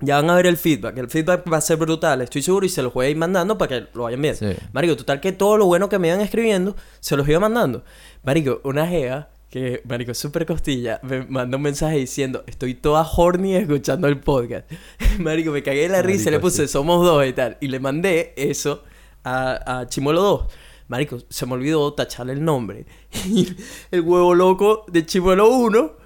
ya 0.00 0.16
van 0.16 0.28
a 0.30 0.34
ver 0.34 0.46
el 0.46 0.56
feedback. 0.56 0.98
El 0.98 1.08
feedback 1.08 1.50
va 1.52 1.58
a 1.58 1.60
ser 1.60 1.76
brutal, 1.76 2.20
estoy 2.22 2.42
seguro, 2.42 2.66
y 2.66 2.68
se 2.68 2.82
los 2.82 2.92
voy 2.92 3.06
a 3.06 3.08
ir 3.10 3.16
mandando 3.16 3.56
para 3.56 3.68
que 3.68 3.86
lo 3.94 4.02
vayan 4.04 4.20
viendo. 4.22 4.38
Sí. 4.38 4.56
Marico, 4.72 4.96
total 4.96 5.20
que 5.20 5.32
todo 5.32 5.56
lo 5.56 5.66
bueno 5.66 5.88
que 5.88 5.98
me 5.98 6.08
iban 6.08 6.20
escribiendo, 6.20 6.76
se 7.00 7.16
los 7.16 7.28
iba 7.28 7.38
mandando. 7.40 7.84
Marico, 8.24 8.60
una 8.64 8.86
gea 8.86 9.30
que, 9.48 9.82
marico, 9.84 10.12
es 10.12 10.18
súper 10.18 10.46
costilla, 10.46 10.98
me 11.02 11.26
manda 11.26 11.56
un 11.58 11.62
mensaje 11.62 11.98
diciendo, 11.98 12.42
estoy 12.46 12.74
toda 12.74 13.02
horny 13.06 13.54
escuchando 13.56 14.08
el 14.08 14.18
podcast. 14.18 14.70
marico, 15.18 15.52
me 15.52 15.62
cagué 15.62 15.82
de 15.82 15.88
la 15.90 16.00
risa 16.02 16.22
y 16.22 16.24
le 16.26 16.30
Marico, 16.38 16.46
puse, 16.48 16.66
sí. 16.66 16.72
somos 16.72 17.04
dos 17.04 17.24
y 17.26 17.32
tal. 17.34 17.58
Y 17.60 17.68
le 17.68 17.78
mandé 17.78 18.32
eso 18.36 18.82
a, 19.24 19.80
a 19.80 19.86
Chimuelo 19.86 20.22
2. 20.22 20.42
Marico, 20.88 21.18
se 21.28 21.46
me 21.46 21.54
olvidó 21.54 21.94
tacharle 21.94 22.32
el 22.32 22.44
nombre. 22.44 22.86
El 23.90 24.00
huevo 24.00 24.34
loco 24.34 24.84
de 24.88 25.06
Chimuelo 25.06 25.48
1 25.48 26.01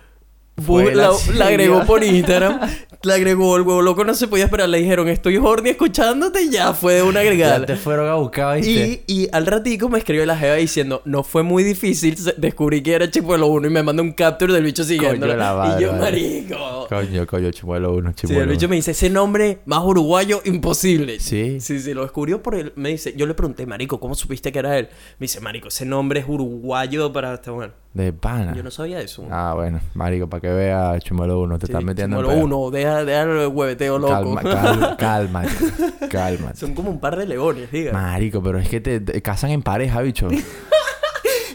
Fue 0.64 0.94
la, 0.94 1.08
la 1.10 1.34
la 1.34 1.46
agregó 1.48 1.84
por 1.84 2.02
Instagram. 2.04 2.60
La 3.02 3.14
agregó, 3.14 3.56
el 3.56 3.62
huevo 3.62 3.82
loco 3.82 4.04
no 4.04 4.14
se 4.14 4.26
podía 4.26 4.44
esperar. 4.46 4.68
Le 4.70 4.78
dijeron, 4.78 5.06
estoy 5.08 5.36
horny 5.36 5.70
escuchándote. 5.70 6.48
Ya 6.50 6.72
fue 6.72 6.94
de 6.94 7.02
una 7.02 7.22
Ya 7.22 7.30
agregada. 7.30 7.66
te 7.66 7.76
fueron 7.76 8.08
a 8.08 8.14
buscar, 8.14 8.56
¿viste? 8.56 9.04
Y, 9.06 9.22
y 9.24 9.28
al 9.32 9.46
ratico 9.46 9.88
me 9.90 9.98
escribió 9.98 10.24
la 10.24 10.36
jeva 10.36 10.54
diciendo, 10.54 11.02
no 11.04 11.22
fue 11.22 11.42
muy 11.42 11.62
difícil, 11.62 12.16
descubrí 12.38 12.82
que 12.82 12.94
era 12.94 13.10
Chimuelo 13.10 13.48
1 13.48 13.66
y 13.66 13.70
me 13.70 13.82
mandó 13.82 14.02
un 14.02 14.12
capture 14.12 14.52
del 14.52 14.64
bicho 14.64 14.82
siguiendo. 14.82 15.26
Y 15.26 15.82
yo, 15.82 15.92
marico. 15.92 16.86
Coño, 16.88 17.26
coño, 17.26 17.50
chimuelo 17.50 17.92
uno, 17.92 18.10
Sí, 18.10 18.26
chimuelo 18.26 18.42
el 18.44 18.48
bicho 18.50 18.68
me 18.68 18.76
dice, 18.76 18.92
ese 18.92 19.10
nombre 19.10 19.58
más 19.66 19.84
uruguayo 19.84 20.40
imposible. 20.44 21.20
Sí. 21.20 21.60
Sí, 21.60 21.80
sí, 21.80 21.92
lo 21.94 22.02
descubrió 22.02 22.42
por 22.42 22.54
él. 22.54 22.72
Me 22.76 22.88
dice, 22.90 23.12
yo 23.16 23.26
le 23.26 23.34
pregunté, 23.34 23.66
marico, 23.66 24.00
¿cómo 24.00 24.14
supiste 24.14 24.50
que 24.52 24.58
era 24.58 24.78
él? 24.78 24.88
Me 25.18 25.24
dice, 25.24 25.40
marico, 25.40 25.68
ese 25.68 25.84
nombre 25.84 26.20
es 26.20 26.26
uruguayo 26.28 27.12
para... 27.12 27.34
Hasta 27.34 27.50
bueno. 27.50 27.72
De 27.96 28.12
pana. 28.12 28.54
Yo 28.54 28.62
no 28.62 28.70
sabía 28.70 29.00
eso. 29.00 29.26
Ah, 29.30 29.52
bueno, 29.54 29.80
marico, 29.94 30.28
para 30.28 30.42
que 30.42 30.48
vea 30.48 30.98
Chumuelo 31.00 31.40
1, 31.40 31.58
te 31.58 31.66
Sí, 31.66 31.72
estás 31.72 31.82
metiendo 31.84 32.20
en 32.20 32.26
pedo. 32.26 32.36
uno, 32.44 32.70
deja, 32.70 33.04
deja 33.04 33.22
el 33.22 33.46
hueveteo 33.48 33.98
loco. 33.98 34.34
Calma, 34.34 34.96
calma, 34.98 35.44
cálmate. 36.10 36.56
Son 36.58 36.74
como 36.74 36.90
un 36.90 37.00
par 37.00 37.16
de 37.16 37.26
leones, 37.26 37.70
diga. 37.72 37.92
Marico, 37.92 38.42
pero 38.42 38.58
es 38.58 38.68
que 38.68 38.80
te, 38.82 39.00
te 39.00 39.22
casan 39.22 39.50
en 39.50 39.62
pareja, 39.62 40.02
bicho. 40.02 40.28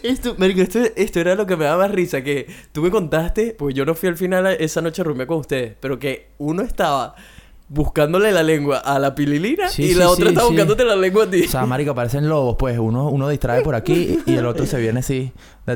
Esto, 0.03 0.33
marico, 0.39 0.61
esto, 0.61 0.79
esto 0.95 1.19
era 1.19 1.35
lo 1.35 1.45
que 1.45 1.55
me 1.55 1.65
daba 1.65 1.83
más 1.83 1.91
risa, 1.91 2.23
que 2.23 2.47
tú 2.71 2.81
me 2.81 2.89
contaste, 2.89 3.55
pues 3.57 3.75
yo 3.75 3.85
no 3.85 3.93
fui 3.93 4.09
al 4.09 4.17
final 4.17 4.47
esa 4.47 4.81
noche 4.81 5.03
rumbear 5.03 5.27
con 5.27 5.37
ustedes, 5.37 5.75
pero 5.79 5.99
que 5.99 6.29
uno 6.39 6.63
estaba 6.63 7.13
buscándole 7.73 8.33
la 8.33 8.43
lengua 8.43 8.79
a 8.79 8.99
la 8.99 9.15
pililina 9.15 9.69
Sí, 9.69 9.83
y 9.83 9.87
sí, 9.89 9.93
la 9.95 10.09
otra 10.09 10.29
sí, 10.29 10.35
sí. 10.35 10.41
buscándote 10.45 10.83
la 10.83 10.95
lengua 10.97 11.23
a 11.23 11.29
ti. 11.29 11.43
O 11.43 11.47
sea, 11.49 11.65
marico, 11.65 11.95
parecen 11.95 12.27
lobos, 12.27 12.57
pues. 12.59 12.77
Uno, 12.77 13.07
uno 13.09 13.29
distrae 13.29 13.61
por 13.61 13.75
aquí 13.75 14.19
y 14.25 14.35
el 14.35 14.45
otro 14.45 14.65
se 14.65 14.77
viene 14.79 14.99
así. 14.99 15.31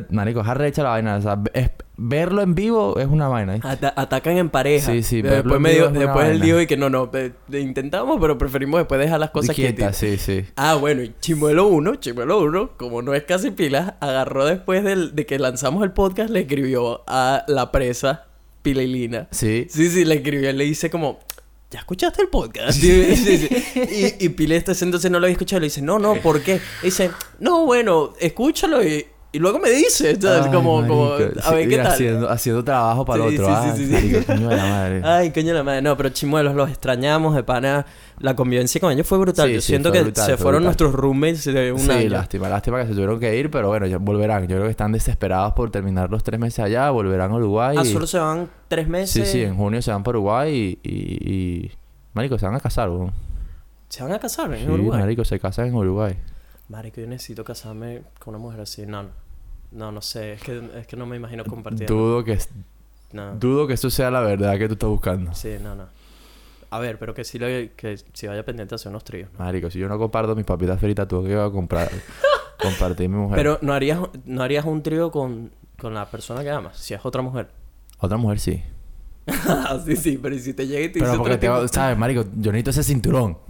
Marico, 0.10 0.42
es 0.42 0.48
arrecha 0.48 0.84
la 0.84 0.90
vaina. 0.90 1.16
O 1.16 1.22
sea, 1.22 1.42
es- 1.54 1.70
verlo 1.98 2.42
en 2.42 2.54
vivo 2.56 3.00
es 3.00 3.08
una 3.08 3.30
vaina. 3.30 3.60
atacan 3.96 4.38
en 4.38 4.50
pareja. 4.50 4.92
Sí, 4.92 5.04
sí, 5.04 5.22
verlo 5.22 5.54
Después, 5.54 5.62
me 5.62 5.88
una 5.88 6.00
después 6.00 6.28
él 6.30 6.42
dijo 6.42 6.60
y 6.60 6.68
que 6.68 6.76
no, 6.76 6.90
no, 6.90 7.08
de- 7.08 7.32
intentamos, 7.62 8.18
pero 8.20 8.38
preferimos 8.38 8.80
después 8.82 9.00
dejar 9.00 9.22
las 9.22 9.30
cosas 9.30 9.56
Quietas, 9.56 9.98
quietas. 9.98 10.22
sí, 10.22 10.42
sí. 10.42 10.46
Ah, 10.58 10.76
bueno, 10.76 11.02
y 11.02 11.14
Chimuelo 11.22 11.68
1, 11.68 11.96
Chimuelo 11.96 12.42
1, 12.42 12.72
como 12.76 13.02
no 13.02 13.14
es 13.14 13.24
casi 13.24 13.52
pilas, 13.52 13.94
agarró 14.02 14.44
después 14.46 14.84
del- 14.84 15.16
de 15.16 15.26
que 15.26 15.40
lanzamos 15.40 15.82
el 15.86 15.92
podcast, 15.92 16.30
le 16.30 16.42
escribió 16.42 17.04
a 17.08 17.46
la 17.48 17.72
presa 17.72 18.26
Pililina. 18.62 19.28
Sí. 19.32 19.68
Sí, 19.70 19.90
sí, 19.90 20.04
le 20.06 20.16
escribió, 20.16 20.52
le 20.52 20.64
dice 20.66 20.90
como, 20.90 21.20
¿ya 21.70 21.80
escuchaste 21.80 22.22
el 22.22 22.30
podcast? 22.30 22.80
Sí, 22.80 23.16
sí, 23.16 23.38
sí. 23.38 24.16
Y, 24.20 24.26
y 24.26 24.30
entonces 24.82 25.10
no 25.12 25.20
lo 25.20 25.26
había 25.26 25.34
escuchado, 25.34 25.60
le 25.60 25.68
dice, 25.68 25.82
no, 25.82 26.00
no, 26.00 26.16
¿por 26.16 26.42
qué? 26.42 26.60
dice, 26.84 27.12
no, 27.40 27.66
bueno, 27.66 28.14
escúchalo 28.20 28.84
y, 28.84 29.06
y 29.36 29.40
luego 29.40 29.60
me 29.60 29.70
dice. 29.70 30.18
Ay, 30.24 30.52
como, 30.52 30.86
como, 30.88 31.12
a 31.14 31.18
ver 31.18 31.34
Sí, 31.64 31.70
qué 31.70 31.78
tal. 31.78 31.88
Haciendo, 31.88 32.30
haciendo 32.30 32.64
trabajo 32.64 33.06
para 33.06 33.26
el 33.26 33.32
Sí, 33.32 33.38
otro. 33.40 33.76
sí, 33.76 33.86
sí, 33.86 33.96
sí, 33.96 34.16
sí. 34.16 34.24
coño 34.26 34.50
de 34.50 34.56
la 34.56 34.66
madre. 34.66 35.02
Ay, 35.06 35.32
coño 35.32 35.48
de 35.48 35.54
la 35.54 35.64
madre. 35.64 35.82
No, 35.82 35.96
pero 35.98 36.10
chimuelos, 36.10 36.56
los 36.56 36.70
extrañamos 36.70 37.36
de 37.36 37.44
pana. 37.44 37.86
La 38.20 38.36
convivencia 38.36 38.80
con 38.80 38.92
ellos 38.92 39.06
fue 39.06 39.18
brutal. 39.18 39.48
Sí, 39.50 39.54
Yo 39.56 39.62
sí, 39.62 39.68
siento 39.68 39.92
que 39.92 40.02
brutal, 40.02 40.26
se 40.26 40.32
fue 40.38 40.44
fueron 40.44 40.60
brutal. 40.64 40.66
nuestros 40.66 40.94
roommates 40.94 41.44
de 41.46 41.72
un 41.74 41.80
sí, 41.80 41.92
año. 41.92 42.10
lástima, 42.10 42.48
lástima 42.50 42.80
que 42.82 42.88
se 42.88 42.94
tuvieron 42.94 43.20
que 43.20 43.38
ir, 43.38 43.52
pero 43.52 43.68
bueno, 43.68 43.86
ya 43.88 43.98
volverán. 43.98 44.44
Yo 44.44 44.56
creo 44.56 44.64
que 44.64 44.72
están 44.72 44.92
desesperados 44.94 45.54
por 45.54 45.70
terminar 45.70 46.10
los 46.10 46.24
tres 46.24 46.40
meses 46.40 46.60
allá, 46.60 46.90
volverán 46.92 47.32
a 47.32 47.36
Uruguay. 47.36 47.76
Ah, 47.78 47.84
y- 47.84 47.92
solo 47.92 48.08
se 48.08 48.18
van 48.20 48.50
tres 48.70 48.86
Sí, 48.86 48.92
meses. 48.92 49.30
sí, 49.32 49.42
en 49.42 49.56
junio 49.58 49.82
se 49.82 49.92
van 49.92 50.02
para 50.04 50.18
Uruguay 50.18 50.80
y, 50.82 50.90
y, 50.90 51.32
y- 51.66 51.72
Marico, 52.14 52.40
se 52.40 52.46
van 52.46 52.56
a 52.56 52.60
casar. 52.62 52.90
Se 53.90 54.02
van 54.04 54.14
a 54.14 54.20
casar 54.20 54.54
en 54.54 54.66
Sí, 54.66 54.72
Uruguay. 54.72 55.00
marico, 55.02 55.26
se 55.26 55.40
casan 55.40 55.68
en 55.68 55.76
Uruguay. 55.76 56.16
Marico, 56.70 57.00
yo 57.02 57.08
necesito 57.08 57.44
casarme 57.44 58.02
con 58.20 58.34
una 58.34 58.42
mujer 58.44 58.62
así. 58.62 58.86
No, 58.86 59.04
no. 59.04 59.10
No, 59.76 59.92
no 59.92 60.02
sé. 60.02 60.34
Es 60.34 60.42
que, 60.42 60.62
es 60.78 60.88
que 60.88 60.96
no 60.96 61.06
me 61.06 61.18
imagino 61.18 61.44
compartir. 61.44 61.88
Dudo 61.88 62.24
que, 62.24 62.40
No. 63.12 63.36
dudo 63.36 63.68
que 63.68 63.74
eso 63.74 63.90
sea 63.90 64.10
la 64.10 64.22
verdad 64.22 64.58
que 64.58 64.68
tú 64.68 64.74
estás 64.74 64.90
buscando. 64.90 65.34
Sí, 65.34 65.56
no, 65.62 65.76
no. 65.76 65.86
A 66.72 66.80
ver, 66.80 66.98
pero 66.98 67.14
que 67.14 67.24
sí, 67.24 67.38
le, 67.38 67.72
que 67.72 67.98
sí 68.14 68.28
vaya 68.28 68.44
pendiente 68.44 68.74
a 68.74 68.78
hacer 68.78 68.90
unos 68.90 69.04
tríos. 69.04 69.30
¿no? 69.34 69.40
Marico, 69.46 69.70
si 69.70 69.80
yo 69.80 69.88
no 69.88 69.98
comparto 69.98 70.36
mis 70.36 70.46
papitas 70.46 70.80
fritas, 70.80 71.08
tú 71.08 71.24
que 71.24 71.32
iba 71.32 71.46
a 71.46 71.52
comprar. 71.52 71.90
compartir 72.62 73.10
mi 73.10 73.18
mujer. 73.18 73.36
Pero 73.38 73.60
no 73.62 73.74
harías, 73.74 74.00
no 74.26 74.44
harías 74.44 74.66
un 74.66 74.82
trío 74.82 75.12
con, 75.12 75.52
con 75.78 75.94
la 75.94 76.10
persona 76.10 76.42
que 76.42 76.50
amas, 76.50 76.78
si 76.78 76.94
es 76.94 77.06
otra 77.06 77.22
mujer. 77.22 77.50
Otra 78.00 78.18
mujer 78.18 78.40
sí. 78.40 78.64
Ah, 79.28 79.80
sí, 79.84 79.96
sí, 79.96 80.20
pero 80.22 80.36
¿y 80.36 80.40
si 80.40 80.54
te 80.54 80.68
llega 80.68 80.86
y 80.86 80.90
te 80.90 81.00
Pero 81.00 81.18
porque 81.18 81.38
te? 81.38 81.48
¿sabes, 81.70 81.98
marico? 81.98 82.26
Yo 82.36 82.52
necesito 82.52 82.70
ese 82.70 82.84
cinturón. 82.84 83.38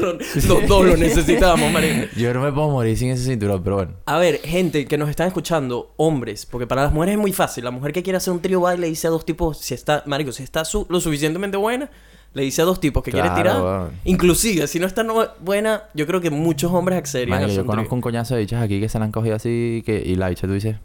Los 0.00 0.66
dos 0.68 0.84
lo 0.86 0.96
necesitamos, 0.96 1.70
marico. 1.72 2.06
Yo 2.16 2.32
no 2.34 2.40
me 2.42 2.52
puedo 2.52 2.68
morir 2.70 2.96
sin 2.96 3.10
ese 3.10 3.24
cinturón, 3.24 3.62
pero 3.62 3.76
bueno. 3.76 3.92
A 4.06 4.18
ver, 4.18 4.40
gente 4.40 4.86
que 4.86 4.98
nos 4.98 5.08
están 5.08 5.26
escuchando, 5.28 5.92
hombres, 5.96 6.46
porque 6.46 6.66
para 6.66 6.82
las 6.84 6.92
mujeres 6.92 7.14
es 7.14 7.20
muy 7.20 7.32
fácil. 7.32 7.64
La 7.64 7.70
mujer 7.70 7.92
que 7.92 8.02
quiere 8.02 8.16
hacer 8.16 8.32
un 8.32 8.40
trío 8.40 8.60
va 8.60 8.74
y 8.74 8.78
le 8.78 8.86
dice 8.88 9.06
a 9.06 9.10
dos 9.10 9.24
tipos, 9.24 9.58
si 9.58 9.74
está, 9.74 10.02
marico, 10.06 10.32
si 10.32 10.42
está 10.42 10.64
su- 10.64 10.86
lo 10.88 11.00
suficientemente 11.00 11.56
buena, 11.56 11.90
le 12.32 12.42
dice 12.42 12.62
a 12.62 12.64
dos 12.64 12.78
tipos 12.80 13.02
que 13.02 13.10
Claro, 13.10 13.34
quiere 13.34 13.50
tirar. 13.50 13.62
weón. 13.62 13.90
Inclusive, 14.04 14.66
si 14.68 14.78
no 14.78 14.86
está 14.86 15.02
no- 15.02 15.26
buena, 15.40 15.84
yo 15.94 16.06
creo 16.06 16.20
que 16.20 16.30
muchos 16.30 16.70
hombres 16.72 16.98
accederían 16.98 17.38
a 17.38 17.40
Marico, 17.40 17.52
hacer 17.52 17.62
yo 17.64 17.66
conozco 17.66 17.88
trío. 17.88 17.94
un 17.96 18.00
coñazo 18.02 18.34
de 18.34 18.40
bichas 18.42 18.62
aquí 18.62 18.78
que 18.80 18.88
se 18.88 18.98
la 18.98 19.04
han 19.06 19.12
cogido 19.12 19.34
así 19.36 19.82
que, 19.84 20.00
y 20.04 20.14
la 20.14 20.28
bicha 20.28 20.46
tú 20.46 20.52
dices, 20.52 20.76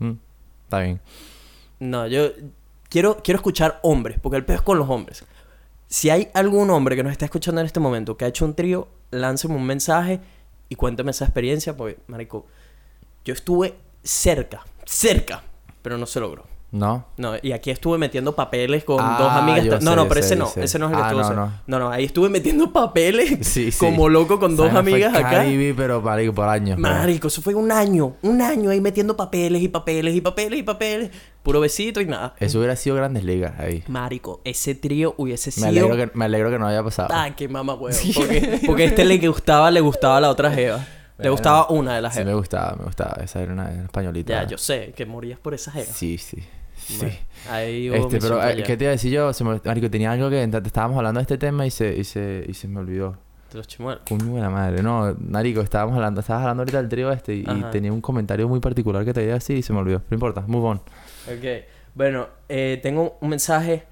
"Mm, 0.00 0.12
está 0.64 0.80
bien. 0.80 1.00
No, 1.78 2.06
yo 2.08 2.30
quiero, 2.88 3.18
quiero 3.22 3.36
escuchar 3.38 3.78
hombres, 3.82 4.18
porque 4.20 4.36
el 4.36 4.44
peor 4.44 4.58
es 4.58 4.62
con 4.62 4.78
los 4.78 4.88
hombres. 4.90 5.24
Si 5.92 6.08
hay 6.08 6.28
algún 6.34 6.70
hombre 6.70 6.94
que 6.94 7.02
nos 7.02 7.10
está 7.10 7.24
escuchando 7.24 7.60
en 7.60 7.66
este 7.66 7.80
momento 7.80 8.16
que 8.16 8.24
ha 8.24 8.28
hecho 8.28 8.44
un 8.44 8.54
trío, 8.54 8.86
lánceme 9.10 9.56
un 9.56 9.66
mensaje 9.66 10.20
y 10.68 10.76
cuéntame 10.76 11.10
esa 11.10 11.24
experiencia, 11.24 11.76
porque, 11.76 11.98
marico, 12.06 12.46
yo 13.24 13.34
estuve 13.34 13.74
cerca, 14.04 14.64
cerca, 14.84 15.42
pero 15.82 15.98
no 15.98 16.06
se 16.06 16.20
logró. 16.20 16.49
¿No? 16.72 17.06
No, 17.16 17.32
y 17.42 17.50
aquí 17.50 17.70
estuve 17.70 17.98
metiendo 17.98 18.36
papeles 18.36 18.84
con 18.84 18.98
Ah, 19.00 19.16
dos 19.18 19.32
amigas. 19.32 19.64
yo 19.64 19.72
No, 19.80 19.90
sé, 19.90 19.96
no, 19.96 20.08
pero 20.08 20.20
sé, 20.20 20.26
ese 20.26 20.36
no, 20.36 20.46
sé. 20.46 20.62
ese 20.64 20.78
no 20.78 20.86
es 20.86 20.92
el 20.92 20.98
que 20.98 21.02
Ah, 21.02 21.06
estuvo 21.08 21.22
no, 21.22 21.34
no. 21.34 21.52
no, 21.66 21.78
no, 21.80 21.90
ahí 21.90 22.04
estuve 22.04 22.28
metiendo 22.28 22.72
papeles 22.72 23.38
Sí, 23.46 23.72
sí. 23.72 23.78
como 23.78 24.08
loco 24.08 24.38
con 24.38 24.54
dos 24.54 24.70
fue 24.70 24.78
amigas 24.78 25.12
acá. 25.14 25.30
Caribe, 25.30 25.74
pero 25.74 26.00
marico, 26.00 26.32
por 26.32 26.48
años. 26.48 26.78
Marico, 26.78 27.26
eso 27.26 27.42
fue 27.42 27.54
un 27.54 27.72
año, 27.72 28.14
un 28.22 28.40
año 28.40 28.70
ahí 28.70 28.80
metiendo 28.80 29.16
papeles 29.16 29.62
y 29.62 29.68
papeles 29.68 30.14
y 30.14 30.20
papeles 30.20 30.60
y 30.60 30.62
papeles. 30.62 31.10
Puro 31.42 31.58
besito 31.58 32.00
y 32.00 32.06
nada. 32.06 32.34
Eso 32.38 32.58
hubiera 32.58 32.76
sido 32.76 32.94
grandes 32.94 33.24
ligas 33.24 33.58
ahí. 33.58 33.82
Marico, 33.88 34.40
ese 34.44 34.74
trío 34.76 35.14
hubiese 35.16 35.48
Me 35.50 35.52
sido. 35.52 35.66
alegro, 35.68 35.96
que, 35.96 36.10
me 36.16 36.26
alegro 36.26 36.50
que 36.50 36.58
no 36.60 36.66
haya 36.68 36.84
pasado. 36.84 37.08
Ah, 37.12 37.30
qué 37.34 37.48
mamá 37.48 37.74
huevo. 37.74 37.96
Porque, 38.14 38.60
porque 38.66 38.84
este 38.84 39.04
le 39.04 39.18
gustaba, 39.26 39.70
le 39.72 39.80
gustaba 39.80 40.18
a 40.18 40.20
la 40.20 40.30
otra 40.30 40.52
jeva. 40.52 40.76
Le 40.76 40.84
Bueno, 41.28 41.32
gustaba 41.32 41.68
una 41.70 41.96
de 41.96 42.00
las 42.02 42.12
Sí, 42.14 42.20
me 42.20 42.26
jevas. 42.26 42.38
gustaba, 42.40 42.76
me 42.78 42.84
gustaba. 42.84 43.22
Esa 43.24 43.42
era 43.42 43.52
una, 43.52 43.64
una 43.64 43.82
españolita. 43.84 44.42
Ya, 44.42 44.48
yo 44.48 44.56
sé 44.58 44.92
que 44.94 45.04
morías 45.04 45.38
por 45.38 45.52
esa 45.54 45.70
jeva. 45.72 45.92
Sí, 45.92 46.16
sí. 46.18 46.38
Sí. 46.80 46.98
Bueno, 46.98 47.14
ahí 47.50 47.90
hubo 47.90 47.96
Este, 47.96 48.18
pero, 48.18 48.42
eh. 48.42 48.62
¿qué 48.64 48.76
te 48.76 48.84
iba 48.84 48.90
a 48.90 48.92
decir 48.92 49.12
yo? 49.12 49.32
Se 49.32 49.44
me, 49.44 49.60
marico, 49.64 49.90
tenía 49.90 50.12
algo 50.12 50.30
que 50.30 50.46
te 50.46 50.58
estábamos 50.58 50.96
hablando 50.96 51.18
de 51.18 51.22
este 51.22 51.38
tema 51.38 51.66
y 51.66 51.70
se, 51.70 51.96
y 51.96 52.04
se, 52.04 52.44
y 52.48 52.54
se 52.54 52.68
me 52.68 52.80
olvidó. 52.80 53.16
De 53.50 53.58
los 53.58 53.66
chimuelos. 53.66 54.02
Coño 54.08 54.34
de 54.34 54.40
la 54.40 54.50
madre. 54.50 54.82
No, 54.82 55.14
Marico, 55.18 55.60
estábamos 55.60 55.96
hablando, 55.96 56.20
estabas 56.20 56.42
hablando 56.42 56.62
ahorita 56.62 56.78
del 56.78 56.88
trío 56.88 57.10
este 57.10 57.34
y, 57.34 57.44
tenía 57.72 57.92
un 57.92 58.00
comentario 58.00 58.48
muy 58.48 58.60
particular 58.60 59.04
que 59.04 59.12
te 59.12 59.24
iba 59.24 59.32
a 59.32 59.34
decir 59.34 59.56
y 59.56 59.62
se 59.62 59.72
me 59.72 59.80
olvidó. 59.80 60.02
No 60.08 60.14
importa, 60.14 60.42
move 60.46 60.68
on. 60.68 60.76
Ok. 60.76 61.64
Bueno, 61.94 62.28
eh, 62.48 62.78
tengo 62.82 63.18
un 63.20 63.28
mensaje. 63.28 63.84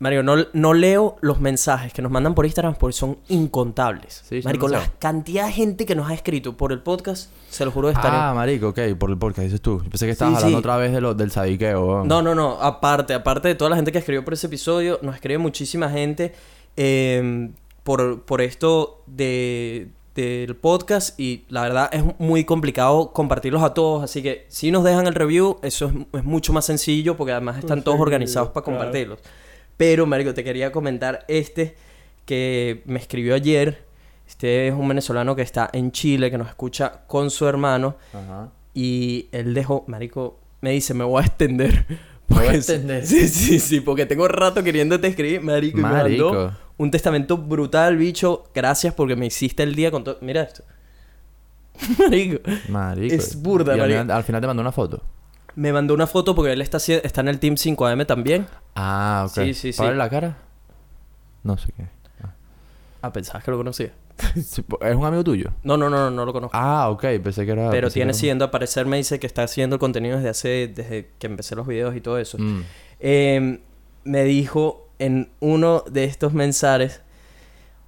Mario, 0.00 0.22
no, 0.22 0.36
no 0.52 0.74
leo 0.74 1.16
los 1.20 1.40
mensajes 1.40 1.92
que 1.92 2.02
nos 2.02 2.10
mandan 2.10 2.34
por 2.34 2.44
Instagram 2.44 2.74
porque 2.74 2.92
son 2.94 3.18
incontables. 3.28 4.22
Sí, 4.28 4.40
Marico, 4.44 4.68
la 4.68 4.90
cantidad 4.98 5.46
de 5.46 5.52
gente 5.52 5.86
que 5.86 5.94
nos 5.94 6.10
ha 6.10 6.14
escrito 6.14 6.56
por 6.56 6.72
el 6.72 6.80
podcast, 6.80 7.30
se 7.48 7.64
lo 7.64 7.70
juro, 7.70 7.88
estaría... 7.90 8.30
Ah, 8.30 8.34
Marico, 8.34 8.68
ok, 8.68 8.80
por 8.98 9.10
el 9.10 9.16
podcast 9.18 9.44
dices 9.44 9.60
tú. 9.60 9.80
Yo 9.82 9.90
pensé 9.90 10.06
que 10.06 10.12
estabas 10.12 10.34
Sí, 10.34 10.36
hablando 10.38 10.58
sí. 10.58 10.60
otra 10.60 10.76
vez 10.76 10.92
de 10.92 11.00
lo, 11.00 11.14
del 11.14 11.30
sadiqueo. 11.30 12.04
No, 12.04 12.22
no, 12.22 12.34
no. 12.34 12.60
Aparte, 12.60 13.14
aparte 13.14 13.48
de 13.48 13.54
toda 13.54 13.70
la 13.70 13.76
gente 13.76 13.92
que 13.92 13.98
escribió 13.98 14.24
por 14.24 14.34
ese 14.34 14.48
episodio, 14.48 14.98
nos 15.00 15.14
escribe 15.14 15.38
muchísima 15.38 15.88
gente 15.88 16.34
eh, 16.76 17.50
por, 17.84 18.22
por 18.22 18.40
esto 18.40 19.02
de, 19.06 19.88
del 20.14 20.56
podcast 20.56 21.18
y 21.18 21.44
la 21.48 21.62
verdad 21.62 21.88
es 21.92 22.02
muy 22.18 22.44
complicado 22.44 23.12
compartirlos 23.12 23.62
a 23.62 23.74
todos, 23.74 24.02
así 24.02 24.22
que 24.22 24.46
si 24.48 24.70
nos 24.70 24.84
dejan 24.84 25.06
el 25.06 25.14
review, 25.14 25.58
eso 25.62 25.86
es, 25.86 25.94
es 26.20 26.24
mucho 26.24 26.52
más 26.52 26.64
sencillo 26.64 27.16
porque 27.16 27.32
además 27.32 27.58
están 27.58 27.82
todos 27.82 28.00
organizados 28.00 28.50
para 28.50 28.64
claro. 28.64 29.18
Pero, 29.76 30.06
Marico, 30.06 30.34
te 30.34 30.44
quería 30.44 30.70
comentar 30.72 31.24
este 31.28 31.76
que 32.26 32.82
me 32.86 32.98
escribió 32.98 33.34
ayer. 33.34 33.84
Este 34.26 34.68
es 34.68 34.74
un 34.74 34.88
venezolano 34.88 35.36
que 35.36 35.42
está 35.42 35.68
en 35.72 35.92
Chile, 35.92 36.30
que 36.30 36.38
nos 36.38 36.48
escucha 36.48 37.02
con 37.06 37.30
su 37.30 37.46
hermano. 37.46 37.96
Ajá. 38.12 38.50
Y 38.72 39.28
él 39.32 39.52
dejó, 39.54 39.84
marico, 39.86 40.38
me 40.60 40.70
dice, 40.70 40.94
me 40.94 41.04
voy 41.04 41.22
a 41.22 41.26
extender. 41.26 41.84
Me 42.26 42.36
voy 42.36 42.38
a 42.38 42.46
Porque- 42.46 42.56
extender. 42.56 43.06
Sí, 43.06 43.28
sí, 43.28 43.58
sí, 43.60 43.80
porque 43.80 44.06
tengo 44.06 44.26
rato 44.28 44.62
queriéndote 44.64 45.06
escribir, 45.08 45.42
marico. 45.42 45.78
Y 45.78 45.82
me 45.82 45.88
Marico. 45.90 46.32
mandó 46.32 46.56
un 46.78 46.90
testamento 46.90 47.36
brutal, 47.36 47.98
bicho. 47.98 48.44
Gracias 48.54 48.94
porque 48.94 49.14
me 49.14 49.26
hiciste 49.26 49.62
el 49.62 49.74
día 49.74 49.90
con 49.90 50.04
todo. 50.04 50.16
Mira 50.22 50.40
esto. 50.42 50.64
marico. 51.98 52.38
Marico. 52.70 53.14
Es 53.14 53.40
burda, 53.40 53.76
marico. 53.76 54.00
final, 54.00 54.10
al 54.16 54.24
final 54.24 54.40
te 54.40 54.46
mandó 54.46 54.62
una 54.62 54.72
foto. 54.72 55.02
Me 55.56 55.72
mandó 55.72 55.94
una 55.94 56.06
foto 56.06 56.34
porque 56.34 56.52
él 56.52 56.60
está, 56.60 56.78
está 56.78 57.20
en 57.20 57.28
el 57.28 57.38
Team 57.38 57.54
5AM 57.54 58.06
también. 58.06 58.46
Ah, 58.74 59.26
ok. 59.28 59.34
Sí, 59.34 59.54
sí, 59.54 59.72
sí. 59.72 59.78
¿Para 59.78 59.94
la 59.94 60.10
cara? 60.10 60.36
No 61.42 61.56
sé 61.56 61.72
qué. 61.76 61.86
Ah, 63.02 63.12
pensabas 63.12 63.44
que 63.44 63.50
lo 63.50 63.58
conocía. 63.58 63.92
¿Es 64.34 64.94
un 64.94 65.04
amigo 65.04 65.22
tuyo? 65.22 65.50
No, 65.62 65.76
no, 65.76 65.90
no, 65.90 65.98
no, 65.98 66.10
no 66.10 66.24
lo 66.24 66.32
conozco. 66.32 66.56
Ah, 66.56 66.88
ok. 66.88 67.02
Pensé 67.22 67.44
que 67.44 67.52
era... 67.52 67.70
Pero 67.70 67.90
tiene 67.90 68.14
siguiendo, 68.14 68.46
a 68.46 68.50
parecer 68.50 68.86
me 68.86 68.96
dice 68.96 69.20
que 69.20 69.26
está 69.26 69.42
haciendo 69.42 69.76
el 69.76 69.80
contenido 69.80 70.16
desde 70.16 70.30
hace, 70.30 70.72
desde 70.74 71.10
que 71.18 71.26
empecé 71.26 71.54
los 71.54 71.66
videos 71.66 71.94
y 71.94 72.00
todo 72.00 72.18
eso. 72.18 72.38
Mm. 72.38 72.62
Eh, 73.00 73.60
me 74.04 74.24
dijo 74.24 74.88
en 74.98 75.30
uno 75.40 75.84
de 75.90 76.04
estos 76.04 76.32
mensajes 76.32 77.02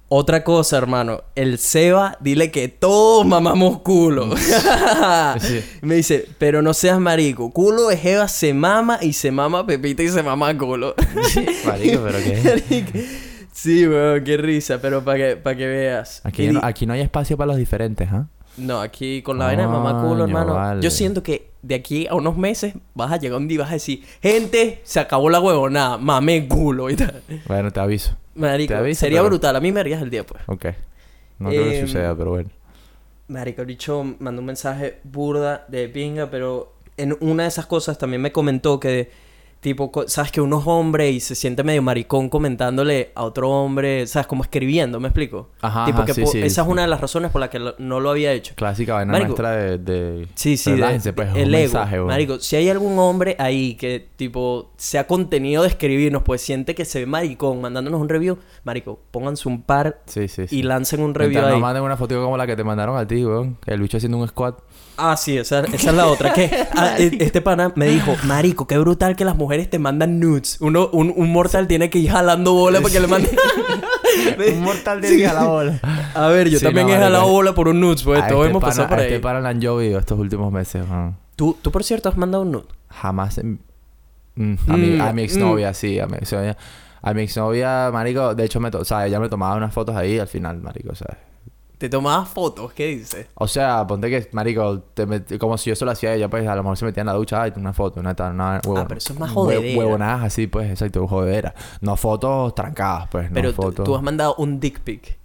otra 0.09 0.43
cosa, 0.43 0.77
hermano. 0.77 1.23
El 1.35 1.57
Seba, 1.57 2.17
dile 2.21 2.49
que 2.51 2.67
todos 2.69 3.25
mamamos 3.25 3.79
culo. 3.81 4.29
Sí. 5.39 5.61
Me 5.81 5.95
dice, 5.95 6.27
pero 6.37 6.61
no 6.61 6.73
seas 6.73 6.99
marico. 6.99 7.51
Culo 7.51 7.87
de 7.89 7.97
Jeva 7.97 8.27
se 8.27 8.53
mama 8.53 8.99
y 9.01 9.13
se 9.13 9.31
mama 9.31 9.65
Pepita 9.65 10.03
y 10.03 10.09
se 10.09 10.23
mama 10.23 10.57
culo. 10.57 10.95
Marico, 11.65 12.01
pero 12.03 12.17
qué... 12.19 13.07
sí, 13.53 13.87
weón, 13.87 14.23
qué 14.23 14.37
risa. 14.37 14.79
Pero 14.81 15.03
para 15.03 15.17
que, 15.17 15.37
pa' 15.37 15.55
que 15.55 15.67
veas. 15.67 16.21
Aquí, 16.23 16.43
Y 16.45 16.47
no, 16.47 16.53
di- 16.53 16.59
aquí 16.63 16.85
no 16.85 16.93
hay 16.93 17.01
espacio 17.01 17.37
para 17.37 17.47
los 17.47 17.57
diferentes, 17.57 18.07
¿ah? 18.11 18.27
No, 18.57 18.81
aquí 18.81 19.21
con 19.21 19.37
la 19.37 19.45
vaina 19.45 19.63
de 19.63 19.67
mamá 19.67 20.01
culo, 20.03 20.23
hermano. 20.23 20.55
vale. 20.55 20.81
Yo 20.81 20.89
siento 20.89 21.21
que 21.21 21.51
de 21.61 21.75
aquí 21.75 22.07
a 22.07 22.15
unos 22.15 22.37
meses 22.37 22.73
vas 22.95 23.11
a 23.11 23.17
llegar 23.17 23.37
un 23.37 23.47
día 23.47 23.55
y 23.55 23.59
vas 23.59 23.69
a 23.69 23.73
decir, 23.73 24.03
gente, 24.21 24.81
se 24.83 24.99
acabó 24.99 25.29
la 25.29 25.39
huevonada, 25.39 25.97
mame 25.99 26.47
culo 26.47 26.89
y 26.89 26.95
tal. 26.95 27.21
Bueno, 27.47 27.71
te 27.71 27.79
aviso. 27.79 28.15
Marico, 28.37 28.75
aviso, 28.75 28.99
sería 29.01 29.19
pero- 29.19 29.29
brutal. 29.29 29.55
A 29.55 29.59
mí 29.59 29.71
me 29.71 29.79
harías 29.79 30.01
el 30.01 30.09
día, 30.09 30.25
pues. 30.25 30.41
Ok. 30.47 30.65
No 31.39 31.49
creo 31.49 31.63
que 31.65 31.79
Em, 31.79 31.87
suceda, 31.87 32.15
pero 32.15 32.31
bueno. 32.31 32.49
Marico, 33.27 33.61
el 33.61 33.67
bicho 33.67 34.03
mandó 34.19 34.39
un 34.41 34.45
mensaje 34.47 34.99
burda 35.03 35.65
de 35.67 35.89
pinga, 35.89 36.29
pero 36.31 36.73
en 36.97 37.15
una 37.19 37.43
de 37.43 37.49
esas 37.49 37.65
cosas 37.65 37.97
también 37.97 38.21
me 38.21 38.31
comentó 38.31 38.79
que, 38.79 39.11
tipo, 39.59 39.91
sabes 40.07 40.31
que 40.31 40.39
uno 40.41 40.59
es 40.59 40.67
hombre 40.67 41.09
y 41.11 41.19
se 41.19 41.35
siente 41.35 41.63
medio 41.63 41.81
maricón 41.81 42.29
comentándole 42.29 43.11
a 43.15 43.23
otro 43.23 43.49
hombre, 43.49 44.07
sabes, 44.07 44.27
como 44.27 44.43
escribiendo, 44.43 44.99
¿me 44.99 45.07
explico? 45.09 45.49
Ajá, 45.61 45.85
tipo 45.85 46.05
que 46.05 46.13
sí, 46.13 46.25
sí, 46.27 46.37
esa 46.39 46.61
es 46.61 46.65
sí. 46.65 46.71
una 46.71 46.83
de 46.83 46.87
las 46.87 47.01
razones 47.01 47.31
por 47.31 47.41
las 47.41 47.49
que 47.49 47.59
lo- 47.59 47.75
no 47.79 47.99
lo 47.99 48.09
había 48.11 48.31
hecho. 48.33 48.53
Clásica 48.55 48.93
vaina 48.93 49.11
Marico. 49.13 49.29
nuestra 49.29 49.51
de... 49.51 49.77
de... 49.77 50.27
Sí, 50.35 50.57
sí, 50.57 50.71
de- 50.73 51.13
pues, 51.13 51.29
el 51.35 51.53
ego. 51.53 51.61
mensaje. 51.63 51.99
Marico, 51.99 52.39
si 52.39 52.55
hay 52.55 52.69
algún 52.69 52.97
hombre 52.99 53.35
ahí 53.39 53.75
que, 53.75 54.07
tipo, 54.15 54.71
se 54.77 54.99
ha 54.99 55.07
contenido 55.07 55.63
de 55.63 55.69
escribirnos, 55.69 56.23
pues 56.23 56.41
siente 56.41 56.75
que 56.75 56.85
se 56.85 56.99
ve 56.99 57.05
maricón 57.05 57.59
mandándonos 57.61 57.99
un 57.99 58.09
review, 58.09 58.37
marico, 58.63 58.99
pónganse 59.11 59.47
un 59.49 59.61
par 59.61 60.01
y 60.51 60.63
lancen 60.63 61.01
un 61.01 61.13
review 61.13 61.31
Mientras 61.31 61.53
ahí. 61.53 61.59
no 61.59 61.65
manden 61.65 61.83
una 61.83 61.97
foto 61.97 62.21
como 62.23 62.37
la 62.37 62.45
que 62.47 62.55
te 62.55 62.63
mandaron 62.63 62.97
a 62.97 63.07
ti, 63.07 63.25
weón. 63.25 63.57
El 63.65 63.81
bicho 63.81 63.97
haciendo 63.97 64.17
un 64.17 64.27
squat. 64.27 64.59
Ah, 64.97 65.15
sí, 65.15 65.37
esa, 65.37 65.59
esa 65.61 65.89
es 65.91 65.95
la 65.95 66.07
otra. 66.07 66.33
Que 66.33 66.49
ah, 66.75 66.95
e- 66.97 67.17
este 67.19 67.41
pana 67.41 67.71
me 67.75 67.85
dijo, 67.87 68.15
Marico, 68.23 68.65
qué 68.67 68.77
brutal 68.77 69.15
que 69.15 69.23
las 69.25 69.35
mujeres 69.35 69.69
te 69.69 69.77
mandan 69.79 70.19
nudes. 70.19 70.57
Uno, 70.59 70.89
un, 70.91 71.13
un 71.15 71.31
mortal 71.31 71.67
tiene 71.67 71.89
que 71.89 71.99
ir 71.99 72.09
jalando 72.11 72.53
bola 72.53 72.81
para 72.81 72.91
que 72.93 72.99
le 72.99 73.07
mande. 73.07 73.29
un 74.53 74.61
mortal 74.61 75.01
de 75.01 75.27
a 75.27 75.33
la 75.33 75.43
bola. 75.43 75.79
A 76.15 76.27
ver, 76.27 76.49
yo 76.49 76.59
Sí, 76.59 76.65
también 76.65 76.87
no, 76.87 76.93
he 76.93 76.95
marico. 76.97 77.13
jalado 77.13 77.31
bola 77.31 77.53
por 77.53 77.67
un 77.67 77.79
nudes, 77.79 78.03
pues 78.03 78.21
A 78.21 78.27
todos 78.27 78.41
este 78.45 78.49
hemos 78.51 78.61
pana- 78.61 78.69
pasado 78.71 78.89
por 78.89 78.97
a 78.97 79.01
ahí. 79.01 79.07
Este 79.07 79.19
para 79.19 79.41
le 79.41 79.47
han 79.49 79.61
llovido 79.61 79.99
estos 79.99 80.17
últimos 80.19 80.51
meses, 80.51 80.83
weón. 80.89 81.15
¿Tú, 81.35 81.55
tú, 81.61 81.71
por 81.71 81.83
cierto, 81.83 82.09
has 82.09 82.17
mandado 82.17 82.43
un 82.43 82.51
nude. 82.51 82.65
Jamás... 82.89 83.37
en- 83.37 83.59
Mm, 84.39 84.53
a, 84.67 84.77
mi, 84.77 84.87
Mm, 84.97 85.01
a 85.01 85.13
mi 85.13 85.23
exnovia, 85.23 85.73
sí. 85.73 85.99
A 85.99 86.05
mi 86.05 86.17
exnovia. 86.17 86.55
A 87.01 87.13
mi 87.15 87.23
exnovia, 87.23 87.89
marico... 87.91 88.35
De 88.35 88.45
hecho, 88.45 88.59
me 88.59 88.69
to- 88.69 88.79
o 88.81 88.85
sea, 88.85 89.07
ella 89.07 89.19
me 89.19 89.29
tomaba 89.29 89.55
unas 89.55 89.73
fotos 89.73 89.95
ahí 89.95 90.19
al 90.19 90.27
final, 90.27 90.61
marico, 90.61 90.93
¿sabes? 90.93 91.17
Te 91.77 91.89
tomabas 91.89 92.27
fotos, 92.29 92.73
¿qué 92.73 92.87
dices? 92.87 93.27
O 93.35 93.47
sea, 93.47 93.85
ponte 93.85 94.09
que, 94.09 94.27
marico, 94.31 94.79
te 94.95 95.05
met- 95.07 95.37
como 95.37 95.59
si 95.59 95.69
yo 95.69 95.75
solo 95.75 95.91
hacía 95.91 96.13
ella, 96.15 96.27
pues 96.27 96.47
a 96.47 96.55
lo 96.55 96.63
mejor 96.63 96.75
se 96.77 96.85
metía 96.85 97.01
en 97.01 97.07
la 97.07 97.13
ducha, 97.13 97.43
ay, 97.43 97.53
una 97.55 97.71
foto, 97.71 97.99
una 97.99 98.15
tal, 98.15 98.33
una 98.33 98.59
huevo- 98.63 98.77
Ah, 98.79 98.85
pero 98.87 98.97
eso 98.97 99.13
es 99.13 99.19
más 99.19 99.29
jodedera. 99.31 99.77
Huevonadas 99.77 100.23
así, 100.23 100.47
pues, 100.47 100.71
exacto, 100.71 101.07
jodera. 101.07 101.53
No 101.81 101.95
fotos 101.95 102.55
trancadas, 102.55 103.07
pues, 103.11 103.29
Pero 103.31 103.49
no 103.49 103.55
tú- 103.55 103.61
fotos... 103.61 103.85
tú 103.85 103.95
has 103.95 104.01
mandado 104.01 104.33
un 104.39 104.59
dick 104.59 104.79
pic. 104.79 105.17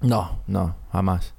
No, 0.00 0.40
no, 0.48 0.74
jamás. 0.92 1.34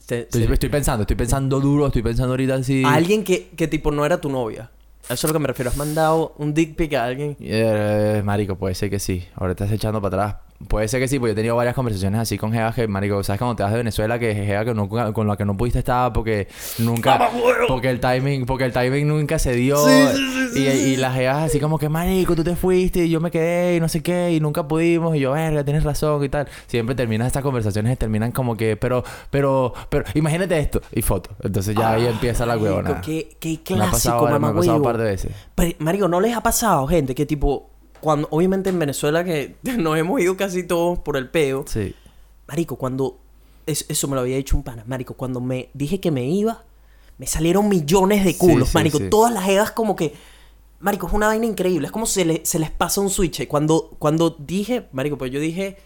Estoy, 0.00 0.26
se- 0.46 0.52
estoy 0.52 0.68
pensando, 0.68 1.02
estoy 1.02 1.16
pensando 1.16 1.60
duro, 1.60 1.86
estoy 1.86 2.02
pensando 2.02 2.32
ahorita 2.34 2.56
así... 2.56 2.82
A 2.84 2.92
alguien 2.94 3.24
que, 3.24 3.48
que, 3.50 3.68
tipo, 3.68 3.90
no 3.90 4.04
era 4.04 4.20
tu 4.20 4.28
novia. 4.28 4.70
Eso 5.04 5.14
es 5.14 5.24
a 5.24 5.26
lo 5.28 5.32
que 5.32 5.38
me 5.38 5.46
refiero. 5.46 5.70
Has 5.70 5.76
mandado 5.78 6.34
un 6.36 6.52
dick 6.52 6.76
pic 6.76 6.92
a 6.94 7.04
alguien. 7.04 7.36
Eh, 7.40 8.20
marico, 8.24 8.56
puede 8.56 8.74
ser 8.74 8.90
que 8.90 8.98
sí. 8.98 9.26
Ahora 9.36 9.52
estás 9.52 9.70
echando 9.72 10.02
para 10.02 10.24
atrás. 10.24 10.42
Puede 10.66 10.88
ser 10.88 11.00
que 11.00 11.06
sí, 11.06 11.20
porque 11.20 11.30
yo 11.30 11.32
he 11.34 11.36
tenido 11.36 11.54
varias 11.54 11.76
conversaciones 11.76 12.20
así 12.20 12.36
con 12.36 12.52
Jeva 12.52 12.72
que, 12.72 12.88
marico, 12.88 13.22
¿sabes 13.22 13.38
cuando 13.38 13.54
te 13.54 13.62
vas 13.62 13.70
de 13.70 13.78
Venezuela 13.78 14.18
que 14.18 14.34
Jeva 14.34 14.64
que 14.64 14.74
no, 14.74 14.88
con 14.88 15.28
la 15.28 15.36
que 15.36 15.44
no 15.44 15.56
pudiste 15.56 15.78
estar 15.78 16.12
porque 16.12 16.48
nunca... 16.78 17.30
Porque 17.68 17.90
el 17.90 18.00
timing, 18.00 18.44
porque 18.44 18.64
el 18.64 18.72
timing 18.72 19.06
nunca 19.06 19.38
se 19.38 19.52
dio. 19.52 19.78
y, 20.56 20.58
y 20.58 20.96
las 20.96 21.14
Jevas 21.14 21.44
así 21.44 21.60
como 21.60 21.78
que, 21.78 21.88
marico, 21.88 22.34
tú 22.34 22.42
te 22.42 22.56
fuiste 22.56 23.04
y 23.04 23.10
yo 23.10 23.20
me 23.20 23.30
quedé 23.30 23.76
y 23.76 23.80
no 23.80 23.88
sé 23.88 24.02
qué 24.02 24.32
y 24.32 24.40
nunca 24.40 24.66
pudimos 24.66 25.14
y 25.14 25.20
yo, 25.20 25.32
verga, 25.32 25.62
tienes 25.62 25.84
razón 25.84 26.24
y 26.24 26.28
tal. 26.28 26.48
Siempre 26.66 26.96
terminan 26.96 27.28
estas 27.28 27.44
conversaciones 27.44 27.96
terminan 27.96 28.32
como 28.32 28.56
que, 28.56 28.76
pero, 28.76 29.04
pero, 29.30 29.72
pero, 29.88 30.04
imagínate 30.14 30.58
esto 30.58 30.80
y 30.92 31.02
foto. 31.02 31.30
Entonces 31.42 31.76
ya 31.76 31.92
ahí 31.92 32.06
empieza 32.06 32.44
la 32.44 32.56
huevona. 32.56 33.00
Qué, 33.00 33.36
qué 33.38 33.60
Me 33.76 33.84
ha 33.84 33.88
clásico, 33.88 34.24
me 34.24 34.32
mamá 34.32 34.48
ha 34.48 34.54
pasado 34.54 34.76
un 34.76 34.82
par 34.82 34.98
de 34.98 35.04
veces. 35.04 35.32
Pero, 35.54 35.76
marico, 35.78 36.08
¿no 36.08 36.20
les 36.20 36.36
ha 36.36 36.42
pasado, 36.42 36.86
gente, 36.88 37.14
que 37.14 37.26
tipo... 37.26 37.70
Cuando, 38.00 38.28
obviamente 38.30 38.70
en 38.70 38.78
Venezuela 38.78 39.24
que 39.24 39.56
nos 39.78 39.96
hemos 39.98 40.20
ido 40.20 40.36
casi 40.36 40.62
todos 40.62 40.98
por 41.00 41.16
el 41.16 41.28
peo. 41.28 41.64
Sí. 41.66 41.94
Marico, 42.46 42.76
cuando... 42.76 43.18
es- 43.66 43.84
eso 43.88 44.08
me 44.08 44.14
lo 44.14 44.20
había 44.22 44.36
dicho 44.36 44.56
un 44.56 44.62
pana. 44.62 44.84
Marico, 44.86 45.14
cuando 45.14 45.40
me 45.40 45.68
dije 45.74 46.00
que 46.00 46.10
me 46.10 46.24
iba... 46.26 46.64
Me 47.18 47.26
salieron 47.26 47.68
millones 47.68 48.24
de 48.24 48.36
culos. 48.38 48.68
sí, 48.68 48.74
marico, 48.74 48.98
sí. 48.98 49.10
todas 49.10 49.32
las 49.32 49.48
evas 49.48 49.70
como 49.72 49.96
que... 49.96 50.14
Marico, 50.80 51.08
es 51.08 51.12
una 51.12 51.26
vaina 51.26 51.46
increíble. 51.46 51.86
Es 51.86 51.92
como 51.92 52.06
se, 52.06 52.24
le- 52.24 52.46
se 52.46 52.58
les 52.60 52.70
pasa 52.70 53.00
un 53.00 53.10
switch. 53.10 53.46
Cuando, 53.48 53.90
cuando 53.98 54.30
dije... 54.38 54.86
Marico, 54.92 55.18
pues 55.18 55.30
yo 55.32 55.40
dije... 55.40 55.76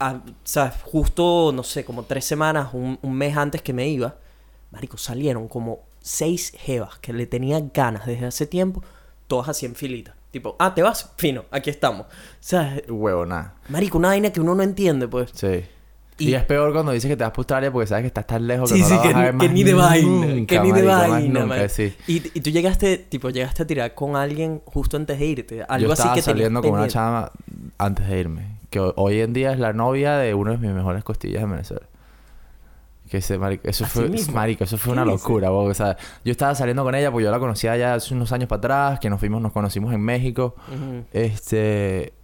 ah, 0.00 0.22
¿Sabes? 0.44 0.74
Justo, 0.84 1.52
no 1.54 1.62
sé, 1.62 1.84
como 1.84 2.04
tres 2.04 2.24
semanas, 2.24 2.70
un, 2.72 2.98
un 3.02 3.12
mes 3.14 3.36
antes 3.36 3.60
que 3.62 3.72
me 3.72 3.88
iba... 3.88 4.16
Marico, 4.70 4.96
salieron 4.96 5.48
como 5.48 5.80
seis 6.00 6.52
jevas 6.56 6.98
que 7.00 7.12
le 7.12 7.26
tenía 7.26 7.60
ganas 7.74 8.06
desde 8.06 8.24
hace 8.26 8.46
tiempo, 8.46 8.82
todas 9.26 9.50
así 9.50 9.66
en 9.66 9.74
filita. 9.74 10.16
Tipo, 10.32 10.56
ah, 10.58 10.74
te 10.74 10.82
vas, 10.82 11.12
fino, 11.16 11.44
aquí 11.52 11.70
estamos. 11.70 12.06
O 12.06 12.10
sea, 12.40 12.74
Huevona. 12.88 13.52
marico, 13.68 13.98
una 13.98 14.08
vaina 14.08 14.30
que 14.32 14.40
uno 14.40 14.54
no 14.56 14.62
entiende, 14.64 15.06
pues. 15.06 15.30
Sí. 15.34 15.64
Y- 16.18 16.28
Y, 16.30 16.34
es 16.34 16.44
peor 16.44 16.72
cuando 16.72 16.92
dices 16.92 17.08
que 17.08 17.16
te 17.16 17.22
vas 17.24 17.30
para 17.32 17.40
Australia 17.40 17.72
porque 17.72 17.86
sabes 17.86 18.02
que 18.02 18.06
estás 18.08 18.26
tan 18.26 18.46
lejos 18.46 18.70
que 18.70 18.76
Sí, 18.76 18.82
no 18.82 18.88
sí, 18.88 18.94
vas 18.94 19.02
que, 19.08 19.14
a 19.14 19.18
ver 19.18 19.30
que 19.30 19.36
más 19.48 19.50
ni 19.52 19.64
de 19.64 19.74
vaina, 19.74 20.46
que 20.46 20.60
ni 20.60 20.72
de 20.72 20.82
vaina, 20.82 21.68
sí. 21.68 21.94
Y, 22.06 22.16
y 22.34 22.40
tú 22.40 22.50
llegaste, 22.50 22.98
tipo, 22.98 23.30
llegaste 23.30 23.62
a 23.62 23.66
tirar 23.66 23.94
con 23.94 24.14
alguien 24.16 24.62
justo 24.66 24.96
antes 24.96 25.18
de 25.18 25.26
irte. 25.26 25.62
Algo 25.68 25.86
Yo 25.88 25.92
así 25.92 26.00
estaba 26.02 26.14
que 26.14 26.22
saliendo 26.22 26.60
con 26.62 26.72
una 26.72 26.88
chama 26.88 27.30
antes 27.78 28.08
de 28.08 28.18
irme. 28.20 28.58
Que 28.70 28.78
ho- 28.80 28.94
hoy 28.96 29.20
en 29.20 29.32
día 29.32 29.52
es 29.52 29.58
la 29.58 29.72
novia 29.72 30.16
de 30.16 30.32
uno 30.34 30.52
de 30.52 30.58
mis 30.58 30.70
mejores 30.70 31.02
costillas 31.04 31.42
en 31.42 31.50
Venezuela. 31.50 31.86
Que 33.12 33.18
ese, 33.18 33.36
marico, 33.36 33.68
eso 33.68 33.84
Así 33.84 33.98
fue, 33.98 34.08
mismo. 34.08 34.34
marico, 34.34 34.64
eso 34.64 34.78
fue 34.78 34.94
¿Qué 34.94 35.00
una 35.00 35.04
locura, 35.04 35.50
bo, 35.50 35.64
o 35.64 35.74
sea, 35.74 35.98
yo 36.24 36.32
estaba 36.32 36.54
saliendo 36.54 36.82
con 36.82 36.94
ella 36.94 37.10
porque 37.10 37.24
yo 37.24 37.30
la 37.30 37.38
conocía 37.38 37.76
ya 37.76 37.92
hace 37.92 38.14
unos 38.14 38.32
años 38.32 38.48
para 38.48 38.56
atrás, 38.58 39.00
que 39.00 39.10
nos 39.10 39.20
fuimos, 39.20 39.42
nos 39.42 39.52
conocimos 39.52 39.92
en 39.92 40.00
México. 40.00 40.54
Este. 41.12 42.14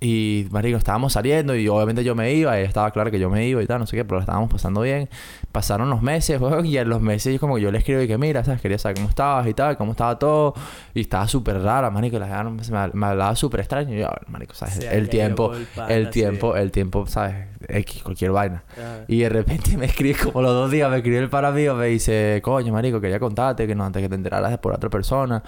Y, 0.00 0.46
marico, 0.52 0.78
estábamos 0.78 1.12
saliendo 1.14 1.56
y 1.56 1.66
obviamente 1.66 2.04
yo 2.04 2.14
me 2.14 2.32
iba. 2.32 2.56
Ella 2.56 2.68
estaba 2.68 2.90
clara 2.92 3.10
que 3.10 3.18
yo 3.18 3.28
me 3.30 3.48
iba 3.48 3.60
y 3.60 3.66
tal, 3.66 3.80
no 3.80 3.86
sé 3.86 3.96
qué, 3.96 4.04
pero 4.04 4.18
la 4.18 4.22
estábamos 4.22 4.48
pasando 4.48 4.82
bien. 4.82 5.08
Pasaron 5.50 5.90
los 5.90 6.02
meses, 6.02 6.40
weón, 6.40 6.66
y 6.66 6.76
en 6.78 6.88
los 6.88 7.00
meses 7.00 7.32
yo 7.34 7.40
como 7.40 7.56
que 7.56 7.62
yo 7.62 7.72
le 7.72 7.78
escribo 7.78 8.00
y 8.02 8.06
que 8.06 8.16
mira, 8.16 8.44
¿sabes? 8.44 8.60
Quería 8.60 8.78
saber 8.78 8.96
cómo 8.98 9.08
estabas 9.08 9.46
y 9.48 9.54
tal, 9.54 9.76
cómo 9.76 9.90
estaba 9.92 10.16
todo. 10.16 10.54
Y 10.94 11.00
estaba 11.00 11.26
súper 11.26 11.60
rara, 11.62 11.90
marico. 11.90 12.16
La 12.20 12.44
no- 12.44 12.52
me, 12.52 12.62
me 12.92 13.06
hablaba 13.06 13.34
súper 13.34 13.60
extraño. 13.60 13.92
Y 13.94 13.98
yo, 13.98 14.06
"Ah, 14.08 14.20
marico, 14.28 14.54
¿sabes? 14.54 14.74
Sí, 14.74 14.86
el 14.88 15.08
tiempo, 15.08 15.52
el 15.88 16.04
sí. 16.06 16.10
tiempo, 16.12 16.54
el 16.56 16.70
tiempo, 16.70 17.06
¿sabes? 17.08 17.48
X, 17.68 18.02
cualquier 18.04 18.30
vaina. 18.30 18.62
Ah. 18.80 18.98
Y 19.08 19.18
de 19.18 19.28
repente 19.30 19.76
me 19.76 19.86
escribe 19.86 20.16
como 20.22 20.42
los 20.42 20.52
dos 20.52 20.70
días, 20.70 20.88
me 20.90 20.98
escribe 20.98 21.18
el 21.18 21.28
para 21.28 21.50
mío, 21.50 21.74
me 21.74 21.86
dice, 21.86 22.40
coño, 22.42 22.72
marico, 22.72 23.00
quería 23.00 23.18
contarte 23.18 23.66
que 23.66 23.74
no 23.74 23.84
antes 23.84 24.00
que 24.00 24.08
te 24.08 24.14
enteraras 24.14 24.52
de 24.52 24.58
por 24.58 24.72
otra 24.72 24.88
persona, 24.88 25.42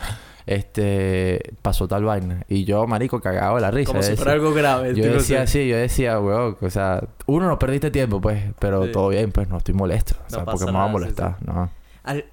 este, 0.50 1.54
pasó 1.62 1.86
tal 1.88 2.04
vaina. 2.04 2.44
Y 2.48 2.64
yo, 2.64 2.86
marico, 2.86 3.20
cagado 3.20 3.54
de 3.54 3.60
la 3.60 3.70
risa. 3.70 3.86
Como 3.86 4.00
yo 4.00 4.02
si 4.02 4.10
decía- 4.10 4.24
fuera 4.24 4.32
algo 4.34 4.52
grave. 4.52 4.94
yo 4.94 5.04
decía 5.04 5.46
sí. 5.46 5.58
así, 5.60 5.68
yo 5.68 5.76
decía, 5.76 6.18
weón, 6.20 6.56
o 6.60 6.70
sea, 6.70 7.02
uno 7.26 7.46
no 7.46 7.58
perdiste 7.58 7.90
tiempo, 7.90 8.20
pues, 8.20 8.42
pero 8.58 8.84
Sí. 8.86 8.92
todo 8.92 9.08
bien, 9.08 9.30
pues 9.32 9.48
no 9.48 9.58
estoy 9.58 9.74
molesto. 9.74 10.14
O 10.18 10.22
No 10.24 10.28
sea, 10.30 10.44
pasa 10.44 10.58
porque 10.58 10.72
me 10.72 10.78
va 10.78 10.84
a 10.84 10.88
sí, 10.88 10.92
molestar, 10.92 11.36
¿no? 11.46 11.70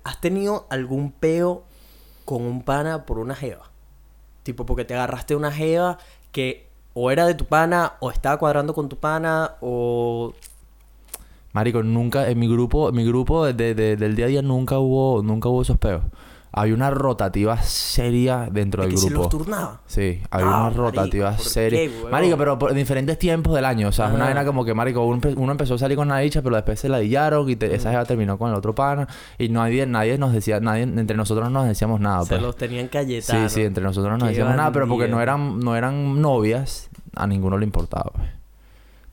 ¿Has 0.04 0.20
tenido 0.22 0.66
algún 0.70 1.12
peo 1.12 1.64
con 2.26 2.42
un 2.42 2.64
pana 2.64 3.06
por 3.06 3.20
una 3.20 3.36
jeva? 3.36 3.70
Tipo, 4.44 4.66
porque 4.66 4.84
te 4.86 4.96
agarraste 4.96 5.36
una 5.36 5.52
jeva 5.52 5.98
que 6.32 6.68
o 6.94 7.12
era 7.12 7.28
de 7.28 7.36
tu 7.36 7.46
pana, 7.46 7.94
o 8.00 8.10
estaba 8.10 8.38
cuadrando 8.40 8.74
con 8.74 8.90
tu 8.90 8.98
pana, 8.98 9.52
o... 9.62 10.34
Marico, 11.54 11.84
nunca, 11.84 12.30
en 12.30 12.40
mi 12.40 12.48
grupo, 12.48 12.90
en 12.90 12.96
mi 12.96 13.06
grupo 13.06 13.46
de- 13.46 13.74
de- 13.76 13.96
del 13.96 14.16
día 14.16 14.26
a 14.26 14.30
día 14.30 14.42
nunca 14.42 14.80
hubo, 14.80 15.22
nunca 15.24 15.50
hubo 15.50 15.62
esos 15.62 15.78
peos. 15.78 16.04
Había 16.52 16.74
una 16.74 16.90
rotativa 16.90 17.58
seria 17.62 18.48
dentro 18.52 18.82
de 18.82 18.88
del 18.88 18.96
que 18.96 19.02
se 19.02 19.08
grupo. 19.10 19.24
los 19.24 19.30
turnaba. 19.30 19.82
Sí, 19.86 20.22
había 20.32 20.48
Ah, 20.48 20.62
una 20.62 20.70
rotativa 20.72 21.26
marico, 21.32 21.44
¿por 21.44 21.52
seria. 21.52 21.80
qué? 21.80 21.92
Marico, 22.10 22.38
pero 22.38 22.58
por 22.58 22.74
diferentes 22.74 23.20
tiempos 23.20 23.54
del 23.54 23.66
año. 23.66 23.90
O 23.90 23.92
sea, 23.92 24.08
es 24.08 24.14
una 24.14 24.26
vaina 24.26 24.44
como 24.46 24.66
que, 24.66 24.74
Marico, 24.74 25.04
uno, 25.06 25.22
empe- 25.22 25.36
uno 25.38 25.52
empezó 25.52 25.76
a 25.76 25.78
salir 25.78 25.98
con 25.98 26.08
una 26.08 26.20
dicha, 26.20 26.42
pero 26.42 26.56
después 26.56 26.80
se 26.80 26.90
la 26.90 26.98
dillaron 27.00 27.50
y 27.50 27.56
te- 27.56 27.76
esa 27.76 27.92
jeva 27.92 28.06
terminó 28.06 28.38
con 28.38 28.50
el 28.50 28.56
otro 28.56 28.74
pana. 28.74 29.08
Y 29.38 29.50
nadie, 29.50 29.86
nadie 29.86 30.18
nos 30.18 30.34
decía, 30.34 30.60
nadie, 30.60 30.84
entre 30.84 31.16
nosotros 31.18 31.46
no 31.52 31.60
nos 31.60 31.68
decíamos 31.68 32.00
nada. 32.00 32.24
se 32.24 32.30
pues. 32.30 32.42
los 32.42 32.56
tenían 32.56 32.86
Sí, 32.86 32.90
cayetanos. 32.92 33.52
sí, 33.52 33.62
entre 33.62 33.84
nosotros 33.84 34.12
no 34.14 34.18
nos 34.18 34.30
decíamos 34.30 34.56
nada, 34.56 34.72
pero 34.72 34.88
porque 34.88 35.08
no 35.08 35.22
eran, 35.22 35.60
no 35.60 35.76
eran 35.76 36.22
novias, 36.22 36.90
a 37.16 37.28
ninguno 37.28 37.58
le 37.58 37.66
importaba. 37.66 38.12
pues. 38.16 38.28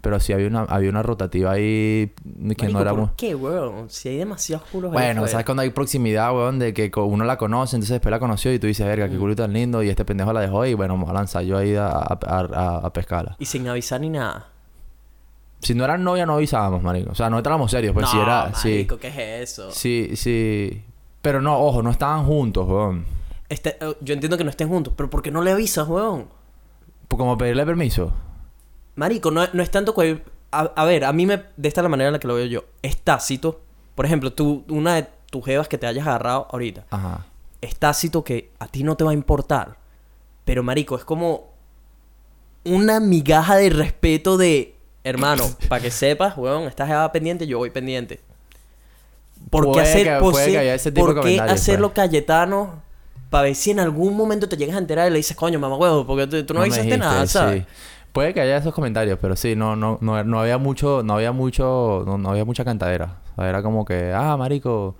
Pero 0.04 0.20
sí 0.20 0.32
había 0.34 0.46
una, 0.46 0.60
había 0.64 0.90
una 0.90 1.02
rotativa 1.02 1.50
ahí 1.52 2.12
que 2.14 2.14
Marico, 2.38 2.72
no 2.72 2.80
era 2.80 2.92
muy... 2.92 3.06
¿por 3.06 3.16
qué, 3.16 3.34
weón? 3.34 3.88
Si 3.88 4.10
hay 4.10 4.18
demasiados 4.18 4.68
culos 4.70 4.90
ahí 4.90 4.98
Bueno, 4.98 5.10
afuera. 5.22 5.30
¿sabes 5.32 5.46
cuando 5.46 5.62
hay 5.62 5.70
proximidad, 5.70 6.30
weón? 6.34 6.58
De 6.58 6.74
que 6.74 6.92
uno 6.94 7.24
la 7.24 7.38
conoce, 7.38 7.74
entonces 7.76 7.94
después 7.94 8.10
la 8.10 8.18
conoció 8.20 8.52
y 8.52 8.58
tú 8.58 8.66
dices, 8.66 8.86
verga, 8.86 9.08
qué 9.08 9.16
Mm. 9.16 9.18
culo 9.18 9.34
tan 9.34 9.52
lindo 9.54 9.82
y 9.82 9.88
este 9.88 10.04
pendejo 10.04 10.32
la 10.34 10.40
dejó 10.42 10.66
y 10.66 10.74
bueno, 10.74 10.96
voy 10.98 11.08
a 11.08 11.14
lanzar 11.14 11.42
yo 11.42 11.56
ahí 11.56 11.74
a, 11.74 11.88
a, 11.88 12.18
a- 12.28 12.80
a 12.86 12.92
pescarla. 12.92 13.34
Y 13.38 13.46
sin 13.46 13.66
avisar 13.66 14.00
ni 14.02 14.10
nada. 14.10 14.48
Si 15.60 15.74
no 15.74 15.84
eran 15.84 16.04
novia, 16.04 16.26
no 16.26 16.34
avisábamos, 16.34 16.82
marico. 16.82 17.12
O 17.12 17.14
sea, 17.14 17.30
no 17.30 17.38
estábamos 17.38 17.70
serios, 17.70 17.94
pues 17.94 18.04
no, 18.04 18.12
si 18.12 18.18
era... 18.18 18.52
marico, 18.62 18.98
¿qué 18.98 19.08
es 19.08 19.50
eso? 19.50 19.70
Sí, 19.72 20.08
sí, 20.10 20.16
sí. 20.16 20.84
Pero 21.22 21.40
no, 21.40 21.58
ojo, 21.58 21.82
no 21.82 21.90
estaban 21.90 22.26
juntos, 22.26 22.68
weón. 22.68 23.06
Este, 23.48 23.78
eh, 23.80 23.96
yo 24.02 24.12
entiendo 24.12 24.36
que 24.36 24.44
no 24.44 24.50
estén 24.50 24.68
juntos, 24.68 24.92
pero 24.94 25.08
¿por 25.08 25.22
qué 25.22 25.30
no 25.30 25.40
le 25.42 25.52
avisas, 25.52 25.88
weón? 25.88 26.26
Como 27.08 27.38
pedirle 27.38 27.64
permiso. 27.64 28.12
Marico, 28.96 29.30
no, 29.30 29.46
no 29.52 29.62
es 29.62 29.70
tanto 29.70 29.94
que... 29.94 30.22
A, 30.52 30.60
a 30.76 30.84
ver, 30.84 31.04
a 31.04 31.12
mí 31.12 31.26
me... 31.26 31.42
De 31.56 31.68
esta 31.68 31.80
es 31.80 31.82
la 31.82 31.88
manera 31.88 32.08
en 32.08 32.12
la 32.12 32.18
que 32.20 32.28
lo 32.28 32.34
veo 32.34 32.46
yo. 32.46 32.64
Es 32.82 32.96
tácito. 32.98 33.60
Por 33.94 34.06
ejemplo, 34.06 34.32
tú, 34.32 34.64
una 34.68 34.94
de 34.96 35.06
tus 35.30 35.44
jevas 35.44 35.68
que 35.68 35.78
te 35.78 35.86
hayas 35.86 36.06
agarrado 36.06 36.46
ahorita. 36.50 36.84
Ajá. 36.90 37.26
Es 37.60 37.76
tácito 37.76 38.22
que 38.24 38.50
a 38.58 38.68
ti 38.68 38.84
no 38.84 38.96
te 38.96 39.04
va 39.04 39.10
a 39.10 39.14
importar. 39.14 39.76
Pero, 40.44 40.62
marico, 40.62 40.96
es 40.96 41.04
como 41.04 41.48
una 42.64 43.00
migaja 43.00 43.56
de 43.56 43.70
respeto 43.70 44.36
de... 44.36 44.74
Hermano, 45.02 45.44
para 45.68 45.82
que 45.82 45.90
sepas, 45.90 46.36
weón, 46.38 46.62
estás 46.64 46.88
jeva 46.88 47.10
pendiente, 47.12 47.46
yo 47.46 47.58
voy 47.58 47.70
pendiente. 47.70 48.20
¿Por 49.50 49.70
qué 49.72 49.80
hacer, 49.80 50.06
que- 50.06 50.20
por 50.20 50.34
qué- 50.34 50.50
que 50.52 50.58
haya 50.58 50.74
ese 50.74 50.90
tipo 50.92 51.06
de 51.06 51.12
por 51.14 51.14
qué 51.16 51.20
comentarios, 51.28 51.60
hacerlo 51.60 51.88
pues. 51.92 52.08
Cayetano 52.08 52.82
para 53.28 53.44
ver 53.44 53.54
si 53.56 53.72
en 53.72 53.80
algún 53.80 54.16
momento 54.16 54.48
te 54.48 54.56
llegas 54.56 54.76
a 54.76 54.78
enterar 54.78 55.08
y 55.08 55.10
le 55.10 55.16
dices, 55.18 55.36
coño, 55.36 55.58
mamá 55.58 55.76
huevo, 55.76 56.06
porque 56.06 56.26
tú, 56.28 56.46
tú 56.46 56.54
no, 56.54 56.60
me 56.60 56.66
dijiste, 56.66 56.96
nada, 56.96 57.26
¿sabes? 57.26 57.64
sí. 57.64 57.68
Puede 58.14 58.32
que 58.32 58.40
haya 58.40 58.56
esos 58.56 58.72
comentarios, 58.72 59.18
pero 59.20 59.34
sí, 59.34 59.56
no, 59.56 59.74
no, 59.74 59.98
no, 60.00 60.22
no 60.22 60.40
había 60.40 60.56
mucho, 60.56 61.02
no 61.04 61.14
había 61.16 61.32
mucho, 61.32 62.04
no, 62.06 62.16
no 62.16 62.30
había 62.30 62.44
mucha 62.44 62.64
cantadera. 62.64 63.18
O 63.32 63.40
sea, 63.42 63.48
era 63.50 63.60
como 63.60 63.84
que, 63.84 64.12
ah, 64.14 64.36
marico, 64.36 64.94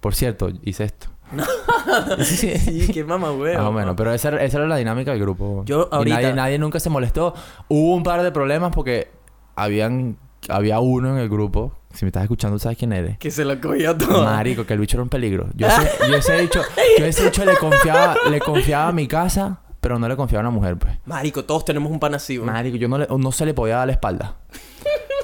por 0.00 0.16
cierto, 0.16 0.48
hice 0.64 0.82
esto. 0.82 1.06
sí, 2.24 2.58
sí. 2.58 2.80
Sí, 2.82 2.92
qué 2.92 3.04
mamá 3.04 3.30
huevo. 3.30 3.56
Más 3.58 3.68
o 3.68 3.72
menos, 3.72 3.94
pero 3.96 4.12
esa, 4.12 4.28
era- 4.28 4.42
esa 4.44 4.58
era 4.58 4.66
la 4.66 4.76
dinámica 4.78 5.12
del 5.12 5.20
grupo. 5.20 5.62
Yo 5.64 5.88
Y 5.92 5.94
ahorita- 5.94 6.16
nadie, 6.22 6.34
nadie 6.34 6.58
nunca 6.58 6.80
se 6.80 6.90
molestó. 6.90 7.34
Hubo 7.68 7.94
un 7.94 8.02
par 8.02 8.22
de 8.24 8.32
problemas 8.32 8.72
porque 8.74 9.12
habían, 9.54 10.16
había 10.48 10.80
uno 10.80 11.12
en 11.12 11.18
el 11.18 11.28
grupo. 11.28 11.72
Si 11.94 12.04
me 12.04 12.08
estás 12.08 12.24
escuchando, 12.24 12.58
sabes 12.58 12.76
quién 12.78 12.92
eres. 12.92 13.16
Que 13.18 13.30
se 13.30 13.44
lo 13.44 13.60
cogió 13.60 13.96
todo. 13.96 14.24
Marico, 14.24 14.66
que 14.66 14.74
el 14.74 14.80
bicho 14.80 14.96
era 14.96 15.04
un 15.04 15.08
peligro. 15.08 15.46
Yo 15.54 15.66
ese, 15.68 15.88
yo 16.10 16.16
ese 16.16 16.40
bicho, 16.42 16.60
yo 16.98 17.04
ese 17.06 17.46
le 17.46 17.56
confiaba, 17.56 18.16
le 18.28 18.40
confiaba 18.40 18.88
a 18.88 18.92
mi 18.92 19.06
casa, 19.08 19.60
pero 19.86 20.00
no 20.00 20.08
le 20.08 20.16
confiaba 20.16 20.44
a 20.44 20.48
una 20.48 20.58
mujer, 20.58 20.76
pues. 20.76 20.98
Marico, 21.04 21.44
todos 21.44 21.64
tenemos 21.64 21.92
un 21.92 22.00
pan 22.00 22.14
así, 22.16 22.38
weón. 22.38 22.52
Marico, 22.52 22.76
yo 22.76 22.88
no, 22.88 22.98
le- 22.98 23.06
no 23.06 23.30
se 23.30 23.46
le 23.46 23.54
podía 23.54 23.76
dar 23.76 23.86
la 23.86 23.92
espalda. 23.92 24.36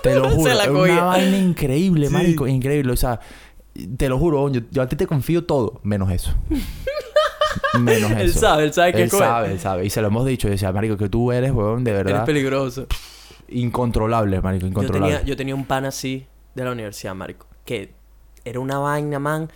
Te 0.04 0.14
lo 0.14 0.30
juro. 0.34 0.52
Es 0.52 0.68
una 0.68 1.04
vaina 1.04 1.36
increíble, 1.36 2.06
Sí. 2.06 2.12
marico. 2.12 2.46
Increíble. 2.46 2.92
O 2.92 2.96
sea, 2.96 3.18
te 3.96 4.08
lo 4.08 4.18
juro, 4.20 4.48
yo, 4.50 4.60
yo 4.70 4.82
a 4.82 4.86
ti 4.88 4.94
te 4.94 5.06
confío 5.08 5.44
todo, 5.44 5.80
menos 5.82 6.12
eso. 6.12 6.32
menos 7.80 8.10
eso. 8.12 8.20
Él 8.20 8.32
sabe, 8.32 8.64
él 8.64 8.72
sabe 8.72 8.92
qué 8.92 9.02
Él 9.02 9.10
sabe, 9.10 9.50
él 9.52 9.58
sabe. 9.58 9.84
Y 9.84 9.90
se 9.90 10.00
lo 10.00 10.06
hemos 10.08 10.24
dicho. 10.26 10.46
Y 10.48 10.52
decía, 10.52 10.72
marico, 10.72 10.96
que 10.96 11.08
tú 11.08 11.32
eres, 11.32 11.50
weón, 11.52 11.82
de 11.84 11.90
Eres 11.90 12.04
verdad. 12.04 12.24
peligroso. 12.24 12.86
Incontrolable, 13.48 14.40
marico. 14.40 14.62
Yo 14.62 14.68
Incontrolable. 14.68 15.16
tenía, 15.16 15.26
yo 15.26 15.36
tenía 15.36 15.54
un 15.54 15.64
pan 15.66 15.84
así 15.84 16.26
de 16.54 16.64
la 16.64 16.72
universidad, 16.72 17.14
marico. 17.14 17.46
Que 17.64 17.92
era 18.44 18.60
una 18.60 18.78
vaina, 18.78 19.18
man. 19.18 19.50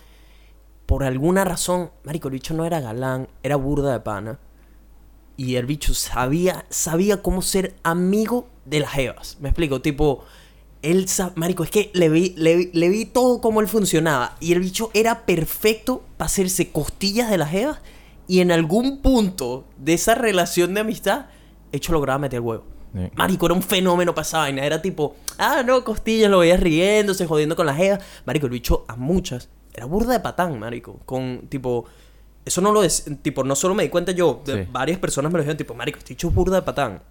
Por 0.85 1.03
alguna 1.03 1.43
razón, 1.43 1.91
marico, 2.03 2.27
el 2.27 2.33
bicho 2.33 2.53
no 2.53 2.65
era 2.65 2.79
galán. 2.79 3.27
Era 3.43 3.55
burda 3.55 3.91
de 3.93 3.99
pana. 3.99 4.39
Y 5.37 5.55
el 5.55 5.65
bicho 5.65 5.93
sabía, 5.93 6.65
sabía 6.69 7.21
cómo 7.21 7.41
ser 7.41 7.75
amigo 7.83 8.49
de 8.65 8.81
las 8.81 8.91
jevas. 8.91 9.37
Me 9.39 9.49
explico, 9.49 9.81
tipo... 9.81 10.25
Él, 10.83 11.07
marico, 11.35 11.63
es 11.63 11.71
que 11.71 11.89
le 11.95 12.07
vi, 12.07 12.35
le, 12.37 12.55
vi- 12.55 12.69
le 12.71 12.89
vi 12.89 13.05
todo 13.05 13.41
cómo 13.41 13.61
él 13.61 13.67
funcionaba. 13.67 14.37
Y 14.39 14.53
el 14.53 14.59
bicho 14.59 14.91
era 14.93 15.25
perfecto 15.25 16.03
para 16.17 16.27
hacerse 16.27 16.71
costillas 16.71 17.31
de 17.31 17.37
las 17.39 17.49
jevas. 17.49 17.79
Y 18.27 18.41
en 18.41 18.51
algún 18.51 19.01
punto 19.01 19.65
de 19.77 19.95
esa 19.95 20.13
relación 20.13 20.75
de 20.75 20.81
amistad, 20.81 21.25
hecho 21.71 21.93
lograba 21.93 22.19
meter 22.19 22.41
huevo. 22.41 22.63
Sí. 22.93 23.09
Marico, 23.15 23.47
era 23.47 23.55
un 23.55 23.63
fenómeno 23.63 24.13
para 24.13 24.27
esa 24.27 24.37
vaina. 24.37 24.63
Era 24.63 24.81
tipo, 24.81 25.15
ah, 25.39 25.63
no, 25.65 25.83
costillas, 25.83 26.29
lo 26.29 26.39
veías 26.39 26.59
riéndose, 26.59 27.25
jodiendo 27.25 27.55
con 27.55 27.65
la 27.65 27.73
jeva. 27.73 27.97
Marico, 28.25 28.45
el 28.45 28.51
bicho 28.53 28.85
a 28.87 28.95
muchas. 28.95 29.49
Era 29.73 29.87
burda 29.87 30.13
de 30.13 30.19
patán, 30.19 30.59
marico. 30.59 30.99
Con, 31.05 31.47
tipo, 31.49 31.85
eso 32.47 32.61
no 32.61 32.71
lo 32.71 32.83
es, 32.83 33.05
tipo, 33.21 33.43
no 33.43 33.55
solo 33.55 33.75
me 33.75 33.83
di 33.83 33.89
cuenta 33.89 34.11
yo, 34.11 34.41
Sí. 34.45 34.53
varias 34.71 34.99
personas 34.99 35.31
me 35.31 35.37
lo 35.37 35.43
dijeron, 35.43 35.57
tipo, 35.57 35.73
marico, 35.73 35.97
este 35.99 36.13
bicho 36.13 36.29
es 36.29 36.33
burda 36.33 36.55
de 36.57 36.61
patán. 36.63 37.01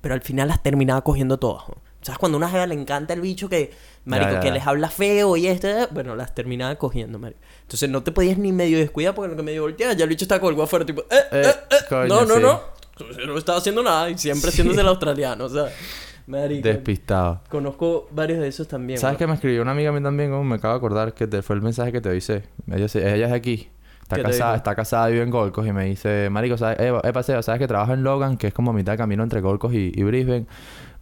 Pero 0.00 0.14
al 0.14 0.20
final 0.20 0.48
las 0.48 0.62
terminaba 0.62 1.02
cogiendo 1.02 1.38
todas. 1.38 1.64
¿Sabes? 2.00 2.18
Cuando 2.18 2.36
a 2.36 2.38
una 2.38 2.48
jeva 2.48 2.64
le 2.66 2.74
encanta 2.74 3.12
el 3.12 3.20
bicho 3.20 3.48
que, 3.48 3.72
marico, 4.04 4.30
ya, 4.32 4.40
que 4.40 4.46
ya. 4.48 4.54
les 4.54 4.66
habla 4.66 4.88
feo 4.88 5.36
y 5.36 5.48
este, 5.48 5.86
bueno, 5.90 6.14
las 6.14 6.32
terminaba 6.34 6.74
cogiendo, 6.76 7.18
marico. 7.18 7.40
Entonces 7.62 7.90
no 7.90 8.02
te 8.04 8.12
podías 8.12 8.38
ni 8.38 8.52
medio 8.52 8.78
descuidar 8.78 9.14
porque 9.14 9.26
en 9.26 9.30
lo 9.32 9.36
que 9.36 9.42
medio 9.42 9.62
volteaba, 9.62 9.94
ya 9.94 10.04
el 10.04 10.08
bicho 10.10 10.24
estaba 10.24 10.40
con 10.40 10.50
el 10.50 10.54
huevo 10.54 10.64
afuera, 10.64 10.86
tipo, 10.86 11.02
eh, 11.02 11.06
eh, 11.32 11.42
Eh, 11.44 11.54
eh, 11.70 11.76
coño, 11.88 12.06
no, 12.06 12.24
no, 12.24 12.34
sí. 12.36 12.40
no. 12.40 12.60
No 13.26 13.38
estaba 13.38 13.58
haciendo 13.58 13.82
nada 13.82 14.10
y 14.10 14.18
siempre 14.18 14.50
haciéndose 14.50 14.80
el 14.80 14.86
australiano, 14.88 15.44
o 15.44 15.48
sea, 15.48 15.66
marico. 16.26 16.66
Despistado. 16.68 17.42
Conozco 17.48 18.08
varios 18.12 18.38
de 18.40 18.48
esos 18.48 18.66
también. 18.68 18.98
¿Sabes 18.98 19.18
que 19.18 19.26
me 19.26 19.34
escribió 19.34 19.62
una 19.62 19.72
amiga 19.72 19.90
a 19.90 19.92
mí 19.92 20.02
también? 20.02 20.30
como 20.30 20.44
me 20.44 20.56
acabo 20.56 20.74
de 20.74 20.78
acordar 20.78 21.14
que 21.14 21.26
te 21.26 21.42
fue 21.42 21.56
el 21.56 21.62
mensaje 21.62 21.90
que 21.92 22.00
te 22.00 22.16
hice. 22.16 22.44
Ella, 22.68 22.86
ella 22.94 23.24
es 23.26 23.30
de 23.30 23.36
aquí. 23.36 23.68
Está 24.08 24.16
¿Qué 24.16 24.22
te 24.22 24.28
casada, 24.30 24.56
está 24.56 24.74
casada, 24.74 25.08
vive 25.08 25.22
en 25.22 25.28
Golcos 25.28 25.66
y 25.66 25.72
me 25.72 25.84
dice, 25.84 26.30
Marico, 26.30 26.56
¿sabes? 26.56 26.80
Eva, 26.80 27.02
Epa, 27.04 27.22
Seba, 27.22 27.42
¿sabes 27.42 27.58
que 27.58 27.68
trabaja 27.68 27.92
en 27.92 28.04
Logan? 28.04 28.38
Que 28.38 28.46
es 28.46 28.54
como 28.54 28.70
a 28.70 28.72
mitad 28.72 28.92
de 28.92 28.96
camino 28.96 29.22
entre 29.22 29.42
Golcos 29.42 29.74
y, 29.74 29.92
y 29.94 30.02
Brisbane. 30.02 30.46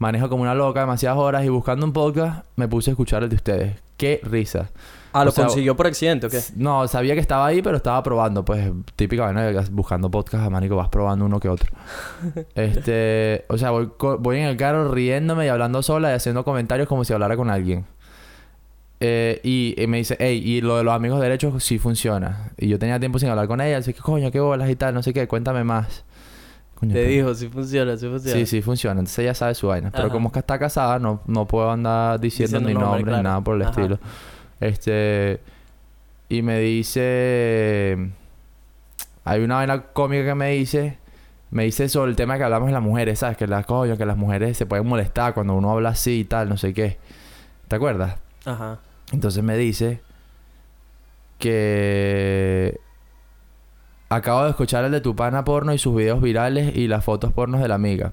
Manejo 0.00 0.28
como 0.28 0.42
una 0.42 0.56
loca 0.56 0.80
demasiadas 0.80 1.16
horas 1.16 1.44
y 1.44 1.48
buscando 1.48 1.86
un 1.86 1.92
podcast 1.92 2.44
me 2.56 2.66
puse 2.66 2.90
a 2.90 2.92
escuchar 2.94 3.22
el 3.22 3.28
de 3.28 3.36
ustedes. 3.36 3.76
¡Qué 3.96 4.18
risa! 4.24 4.70
Ah, 5.12 5.22
¿lo 5.24 5.30
o 5.30 5.32
sea, 5.32 5.44
consiguió 5.44 5.76
por 5.76 5.86
accidente 5.86 6.26
o 6.26 6.30
qué? 6.30 6.40
No, 6.56 6.88
sabía 6.88 7.14
que 7.14 7.20
estaba 7.20 7.46
ahí, 7.46 7.62
pero 7.62 7.76
estaba 7.76 8.02
probando. 8.02 8.44
Pues 8.44 8.72
típica 8.96 9.22
vaina 9.22 9.44
de 9.44 9.64
buscando 9.70 10.10
podcast, 10.10 10.50
Marico, 10.50 10.74
vas 10.74 10.88
probando 10.88 11.26
uno 11.26 11.38
que 11.38 11.48
otro. 11.48 11.70
este, 12.56 13.44
o 13.48 13.56
sea, 13.56 13.70
voy, 13.70 13.88
voy 14.18 14.38
en 14.38 14.46
el 14.46 14.56
carro 14.56 14.92
riéndome 14.92 15.46
y 15.46 15.48
hablando 15.48 15.80
sola 15.80 16.10
y 16.10 16.14
haciendo 16.14 16.44
comentarios 16.44 16.88
como 16.88 17.04
si 17.04 17.12
hablara 17.12 17.36
con 17.36 17.50
alguien. 17.50 17.86
Eh, 19.00 19.40
y, 19.42 19.74
y 19.80 19.86
me 19.86 19.98
dice, 19.98 20.16
hey, 20.18 20.40
y 20.42 20.60
lo 20.62 20.78
de 20.78 20.84
los 20.84 20.94
amigos 20.94 21.20
derechos 21.20 21.62
sí 21.62 21.78
funciona. 21.78 22.50
Y 22.56 22.68
yo 22.68 22.78
tenía 22.78 22.98
tiempo 22.98 23.18
sin 23.18 23.28
hablar 23.28 23.46
con 23.46 23.60
ella, 23.60 23.78
así 23.78 23.92
que 23.92 24.00
coño, 24.00 24.30
qué 24.30 24.40
bolas 24.40 24.70
y 24.70 24.76
tal, 24.76 24.94
no 24.94 25.02
sé 25.02 25.12
qué, 25.12 25.28
cuéntame 25.28 25.64
más. 25.64 26.04
Coño, 26.76 26.92
Te 26.94 27.00
pero- 27.00 27.10
dijo, 27.12 27.34
sí 27.34 27.48
funciona, 27.48 27.96
sí 27.96 28.06
funciona. 28.08 28.38
Sí, 28.38 28.46
sí, 28.46 28.62
funciona. 28.62 29.00
Entonces 29.00 29.18
ella 29.20 29.34
sabe 29.34 29.54
su 29.54 29.66
vaina. 29.66 29.90
Pero 29.90 30.10
como 30.10 30.28
es 30.28 30.32
que 30.34 30.38
está 30.40 30.58
casada, 30.58 30.98
no, 30.98 31.20
no 31.26 31.46
puedo 31.46 31.70
andar 31.70 32.20
diciendo, 32.20 32.58
Diciendo 32.58 32.68
ni 32.68 32.74
nombre, 32.74 33.00
nombre 33.02 33.16
ni 33.16 33.22
nada 33.22 33.40
por 33.40 33.56
el 33.56 33.62
Ajá. 33.62 33.70
estilo. 33.70 33.98
Este. 34.60 35.40
Y 36.28 36.42
me 36.42 36.58
dice. 36.60 38.10
Hay 39.24 39.42
una 39.42 39.56
vaina 39.56 39.82
cómica 39.92 40.24
que 40.24 40.34
me 40.34 40.50
dice. 40.52 40.98
Me 41.50 41.64
dice 41.64 41.88
sobre 41.88 42.10
el 42.10 42.16
tema 42.16 42.36
que 42.36 42.44
hablamos 42.44 42.66
de 42.66 42.72
las 42.74 42.82
mujeres, 42.82 43.20
¿sabes? 43.20 43.36
Que 43.38 43.46
las 43.46 43.64
coño, 43.64 43.96
que 43.96 44.04
las 44.04 44.16
mujeres 44.16 44.56
se 44.56 44.66
pueden 44.66 44.86
molestar 44.86 45.32
cuando 45.32 45.54
uno 45.54 45.70
habla 45.70 45.90
así 45.90 46.20
y 46.20 46.24
tal, 46.24 46.48
no 46.48 46.56
sé 46.56 46.74
qué. 46.74 46.98
¿Te 47.68 47.76
acuerdas? 47.76 48.16
Ajá. 48.44 48.80
Entonces 49.12 49.42
me 49.42 49.56
dice 49.56 50.00
que 51.38 52.78
acabo 54.08 54.44
de 54.44 54.50
escuchar 54.50 54.84
el 54.84 54.92
de 54.92 55.00
tu 55.00 55.14
pana 55.16 55.44
porno 55.44 55.72
y 55.74 55.78
sus 55.78 55.94
videos 55.96 56.20
virales 56.20 56.74
y 56.76 56.88
las 56.88 57.04
fotos 57.04 57.32
pornos 57.32 57.60
de 57.60 57.68
la 57.68 57.74
amiga. 57.74 58.12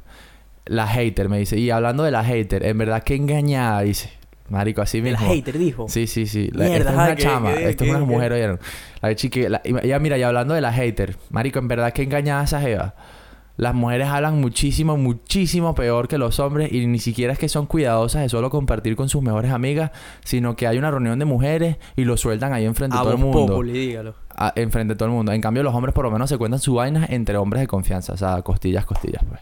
La 0.65 0.88
hater 0.88 1.29
me 1.29 1.39
dice. 1.39 1.58
Y 1.58 1.69
hablando 1.71 2.03
de 2.03 2.12
la 2.12 2.23
hater, 2.23 2.65
en 2.65 2.77
verdad 2.77 3.03
que 3.03 3.15
engañada, 3.15 3.82
dice. 3.82 4.12
Marico, 4.49 4.82
así 4.82 5.01
mismo. 5.01 5.25
hater 5.27 5.58
dijo. 5.58 5.88
Sí, 5.89 6.06
sí, 6.06 6.25
sí. 6.27 6.49
La, 6.53 6.65
Mierda, 6.65 6.77
esta 6.77 6.91
es 6.91 6.95
una 7.08 7.15
¿qué- 7.15 7.23
chama. 7.23 7.53
Esto 7.53 7.84
es 7.86 7.89
una 7.89 7.99
mujer, 7.99 8.34
oyeron. 8.34 8.60
La 9.01 9.15
chica... 9.15 9.39
La, 9.49 9.62
ya 9.63 9.99
mira, 9.99 10.17
y 10.17 10.23
hablando 10.23 10.53
de 10.53 10.62
la 10.62 10.71
hater. 10.71 11.17
Marico, 11.32 11.60
en 11.60 11.67
verdad 11.67 11.91
que 11.93 12.03
engañada 12.03 12.43
esa 12.43 12.62
jeva. 12.62 12.93
Las 13.55 13.75
mujeres 13.75 14.07
hablan 14.07 14.41
muchísimo, 14.41 14.97
muchísimo 14.97 15.75
peor 15.75 16.07
que 16.07 16.17
los 16.17 16.39
hombres 16.39 16.71
y 16.73 16.87
ni 16.87 16.97
siquiera 16.97 17.33
es 17.33 17.39
que 17.39 17.47
son 17.49 17.67
cuidadosas 17.67 18.23
de 18.23 18.29
solo 18.29 18.49
compartir 18.49 18.95
con 18.95 19.09
sus 19.09 19.21
mejores 19.21 19.51
amigas, 19.51 19.91
sino 20.23 20.55
que 20.55 20.65
hay 20.65 20.79
una 20.79 20.89
reunión 20.89 21.19
de 21.19 21.25
mujeres 21.25 21.77
y 21.95 22.05
lo 22.05 22.17
sueltan 22.17 22.51
ahí 22.51 22.65
enfrente 22.65 22.97
de 22.97 23.03
todo 23.03 23.11
el 23.13 23.19
mundo. 23.19 23.45
populi, 23.45 23.71
dígalo. 23.73 24.15
A- 24.35 24.53
enfrente 24.55 24.95
de 24.95 24.97
todo 24.97 25.09
el 25.09 25.13
mundo. 25.13 25.31
En 25.33 25.41
cambio, 25.41 25.61
los 25.61 25.75
hombres 25.75 25.93
por 25.93 26.03
lo 26.03 26.09
menos 26.09 26.29
se 26.29 26.37
cuentan 26.39 26.59
sus 26.59 26.73
vainas 26.75 27.11
entre 27.11 27.37
hombres 27.37 27.61
de 27.61 27.67
confianza. 27.67 28.13
O 28.13 28.17
sea, 28.17 28.41
costillas, 28.41 28.85
costillas, 28.85 29.23
pues. 29.29 29.39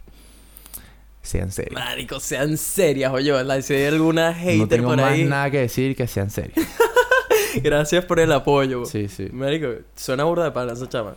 Sean 1.22 1.52
serios. 1.52 1.76
Marico, 1.76 2.20
sean 2.20 2.58
serias, 2.58 3.14
oye, 3.14 3.32
¿verdad? 3.32 3.62
Si 3.62 3.74
hay 3.76 3.86
alguna 3.86 4.32
No 4.32 4.38
hater 4.38 4.68
tengo 4.68 4.90
por 4.90 4.98
más 4.98 5.12
ahí. 5.14 5.24
nada 5.24 5.50
que 5.52 5.60
decir 5.60 5.96
que 5.96 6.08
sean 6.08 6.30
serios. 6.32 6.58
Gracias 7.64 8.04
por 8.06 8.20
el 8.20 8.32
apoyo. 8.34 8.84
Sí, 8.86 9.08
sí. 9.08 9.30
Marico, 9.32 9.68
suena 9.96 10.24
burda 10.26 10.44
de 10.46 10.52
pana 10.52 10.74
esa 10.74 10.90
chama. 10.90 11.14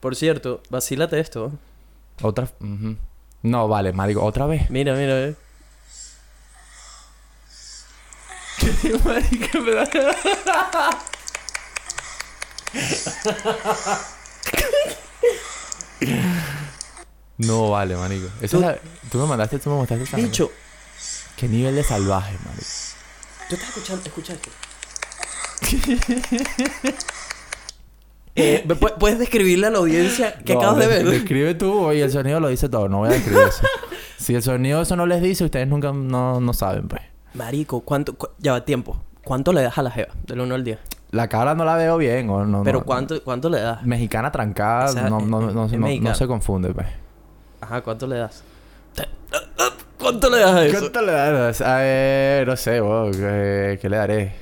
Por 0.00 0.14
cierto, 0.16 0.62
vacílate 0.70 1.18
esto. 1.18 1.52
Otra... 2.22 2.44
ujú. 2.60 2.96
No, 3.42 3.68
vale, 3.68 3.92
marico. 3.92 4.22
¿Otra 4.24 4.46
vez? 4.46 4.68
Mira, 4.70 4.94
mira, 4.94 5.18
eh. 5.26 5.34
Marico, 9.04 9.60
me 9.60 9.72
da... 9.72 9.84
No 17.38 17.70
vale, 17.70 17.96
marico. 17.96 18.26
Esa 18.40 18.56
Tú- 18.58 18.62
es 18.62 18.68
la- 18.68 18.78
Tú 19.10 19.18
me 19.18 19.26
mandaste, 19.26 19.58
tú 19.58 19.70
me 19.70 19.76
mostraste 19.76 20.04
esa. 20.04 20.16
Bicho, 20.16 20.50
Qué 21.36 21.48
nivel 21.48 21.76
de 21.76 21.84
salvaje, 21.84 22.36
marico. 22.44 22.66
tú 23.48 23.54
estás 23.54 23.68
escuchando, 23.68 24.02
escucha 24.04 24.32
esto. 24.34 24.50
Eh, 28.40 28.64
¿me 28.68 28.74
pu- 28.76 28.94
¿Puedes 28.98 29.18
describirle 29.18 29.66
a 29.66 29.70
la 29.70 29.78
audiencia 29.78 30.34
qué 30.44 30.54
No, 30.54 30.60
acabas 30.60 30.78
de 30.78 30.86
ver? 30.86 31.04
Describe 31.08 31.54
tú 31.54 31.92
y 31.92 32.00
el 32.00 32.10
sonido 32.10 32.40
lo 32.40 32.48
dice 32.48 32.68
todo. 32.68 32.88
No 32.88 32.98
voy 32.98 33.08
a 33.08 33.12
describir 33.12 33.42
eso. 33.48 33.62
si 34.18 34.34
el 34.34 34.42
sonido 34.42 34.80
eso 34.82 34.96
no 34.96 35.06
les 35.06 35.20
dice, 35.22 35.44
ustedes 35.44 35.66
nunca 35.68 35.92
no, 35.92 36.40
no 36.40 36.52
saben, 36.52 36.88
pues. 36.88 37.02
Marico, 37.34 37.80
¿cuánto? 37.80 38.14
cu- 38.14 38.28
ya 38.38 38.52
va 38.52 38.64
tiempo. 38.64 38.96
¿Cuánto 39.24 39.52
le 39.52 39.62
das 39.62 39.76
a 39.76 39.82
la 39.82 39.90
jeva? 39.90 40.14
Del 40.26 40.40
1 40.40 40.54
al 40.54 40.64
10. 40.64 40.78
La 41.10 41.28
cara 41.28 41.54
no 41.54 41.64
la 41.64 41.74
veo 41.76 41.96
bien, 41.98 42.28
o 42.30 42.44
no. 42.44 42.62
Pero 42.64 42.78
no- 42.80 42.84
¿cuánto, 42.84 43.22
¿cuánto 43.22 43.48
le 43.50 43.60
das? 43.60 43.82
Mexicana 43.84 44.30
trancada, 44.30 44.86
O 44.90 44.92
sea, 44.92 45.08
no, 45.10 45.20
no, 45.20 45.40
no, 45.50 46.14
se 46.14 46.26
confunde, 46.26 46.72
pues. 46.72 46.86
Ajá, 47.60 47.80
¿cuánto 47.82 48.06
le 48.06 48.16
das? 48.18 48.42
¿Cuánto 49.98 50.30
le 50.30 50.38
das 50.38 50.52
a 50.54 50.64
eso? 50.64 50.78
¿Cuánto 50.78 51.02
le 51.02 51.12
das? 51.12 51.60
A 51.60 51.76
ver, 51.78 52.46
no 52.46 52.56
sé, 52.56 52.80
vos, 52.80 53.16
¿qué, 53.16 53.78
qué 53.82 53.88
le 53.88 53.96
daré? 53.96 54.34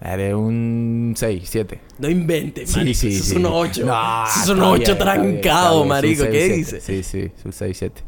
Eres 0.00 0.34
un 0.34 1.14
6, 1.16 1.42
7. 1.48 1.80
No 1.98 2.08
inventes, 2.10 2.70
Sí, 2.70 2.78
marico. 2.78 2.98
sí, 3.00 3.08
Eso 3.08 3.22
es 3.22 3.28
sí. 3.30 3.36
un 3.36 3.46
8. 3.46 3.86
No, 3.86 4.24
Eso 4.26 4.40
es 4.40 4.48
un 4.48 4.56
está 4.56 4.68
8 4.70 4.78
bien, 4.78 4.90
está 4.98 5.12
bien, 5.14 5.40
trancado, 5.40 5.76
bien, 5.76 5.88
marico. 5.88 6.22
es 6.24 6.28
un 6.28 6.32
¿Qué 6.32 6.46
6, 6.46 6.56
dices? 6.56 6.84
7. 6.84 7.02
Sí, 7.02 7.10
sí, 7.20 7.32
es 7.38 7.44
un 7.44 7.52
6, 7.52 7.76
7. 7.78 8.02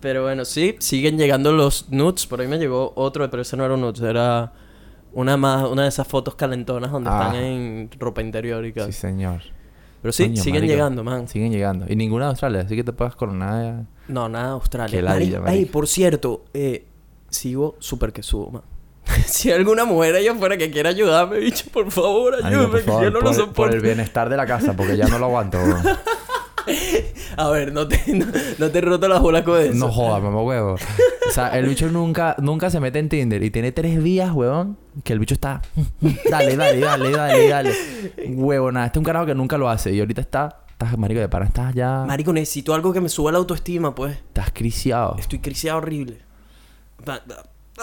Pero 0.00 0.22
bueno, 0.22 0.44
sí, 0.44 0.76
siguen 0.78 1.18
llegando 1.18 1.52
los 1.52 1.90
nudes. 1.90 2.26
Por 2.26 2.40
ahí 2.40 2.46
me 2.46 2.56
llegó 2.58 2.92
otro, 2.94 3.28
pero 3.30 3.42
ese 3.42 3.56
no 3.56 3.64
era 3.64 3.74
un 3.74 3.80
nudes, 3.80 4.00
era 4.00 4.52
una 5.12 5.36
más, 5.36 5.68
una 5.68 5.82
de 5.82 5.88
esas 5.88 6.06
fotos 6.06 6.36
calentonas 6.36 6.92
donde 6.92 7.10
Ah. 7.10 7.22
están 7.26 7.34
en 7.42 7.90
ropa 7.98 8.22
interior 8.22 8.64
y 8.64 8.68
Sí, 8.68 8.74
cosas. 8.74 8.94
señor. 8.94 9.40
Pero 10.00 10.12
sí, 10.12 10.22
Coño, 10.28 10.36
siguen 10.36 10.60
marico. 10.60 10.72
llegando, 10.72 11.02
man. 11.02 11.26
Siguen 11.26 11.50
llegando. 11.50 11.86
Y 11.88 11.96
ninguna 11.96 12.26
de 12.26 12.30
Australia, 12.30 12.60
así 12.60 12.76
que 12.76 12.84
te 12.84 12.92
puedas 12.92 13.16
coronar. 13.16 13.86
No, 14.06 14.28
nada, 14.28 14.52
Australia. 14.52 14.96
Qué 14.96 15.02
ladilla. 15.02 15.42
Ey, 15.48 15.64
por 15.64 15.88
cierto, 15.88 16.44
eh, 16.54 16.86
sigo 17.28 17.74
súper 17.80 18.12
que 18.12 18.22
subo, 18.22 18.50
man. 18.52 18.62
si 19.26 19.50
hay 19.50 19.56
alguna 19.58 19.84
mujer 19.84 20.14
allá 20.16 20.32
afuera 20.32 20.56
que 20.56 20.70
quiera 20.70 20.90
ayudarme, 20.90 21.38
bicho, 21.38 21.64
por 21.72 21.90
favor, 21.90 22.34
ayúdame, 22.36 22.56
Amigo, 22.56 22.70
por 22.70 22.80
que 22.84 22.86
yo 23.04 23.10
no 23.10 23.20
por, 23.20 23.24
lo 23.24 23.30
el- 23.30 23.36
por 23.36 23.46
soporto. 23.46 23.76
el 23.76 23.82
bienestar 23.82 24.28
de 24.28 24.36
la 24.36 24.46
casa, 24.46 24.74
porque 24.74 24.96
ya 24.96 25.06
no 25.08 25.18
lo 25.18 25.26
aguanto. 25.26 25.58
A 27.38 27.48
ver, 27.50 27.72
no 27.72 27.88
te, 27.88 27.98
no, 28.12 28.26
no 28.58 28.70
te 28.70 28.80
roto 28.82 29.08
las 29.08 29.20
bolas 29.22 29.42
con 29.42 29.58
eso. 29.60 29.72
No 29.74 29.90
jodas, 29.90 30.22
mamá 30.22 30.42
huevo. 30.42 30.74
O 30.74 31.30
sea, 31.30 31.56
el 31.58 31.66
bicho 31.66 31.88
nunca, 31.88 32.34
nunca 32.38 32.68
se 32.68 32.78
mete 32.80 32.98
en 32.98 33.08
Tinder 33.08 33.42
y 33.42 33.50
tiene 33.50 33.72
tres 33.72 34.02
días, 34.02 34.32
huevón, 34.32 34.76
que 35.04 35.12
el 35.14 35.18
bicho 35.18 35.34
está. 35.34 35.62
Dale, 36.30 36.56
dale, 36.56 36.80
dale, 36.80 37.10
dale, 37.10 37.48
dale. 37.48 37.74
Huevo, 38.28 38.70
nada. 38.72 38.86
Este 38.86 38.98
es 38.98 39.00
un 39.00 39.04
carajo 39.04 39.24
que 39.26 39.34
nunca 39.34 39.56
lo 39.56 39.68
hace. 39.70 39.92
Y 39.94 40.00
ahorita 40.00 40.20
está. 40.20 40.60
Estás, 40.70 40.98
marico, 40.98 41.20
de 41.20 41.28
para, 41.28 41.46
estás 41.46 41.74
ya. 41.74 42.04
Marico, 42.06 42.32
necesito 42.32 42.74
algo 42.74 42.92
que 42.92 43.00
me 43.00 43.08
suba 43.08 43.32
la 43.32 43.38
autoestima, 43.38 43.94
pues. 43.94 44.16
Estás 44.16 44.50
criciado. 44.52 45.16
Estoy 45.18 45.38
criseado 45.38 45.78
horrible. 45.78 46.18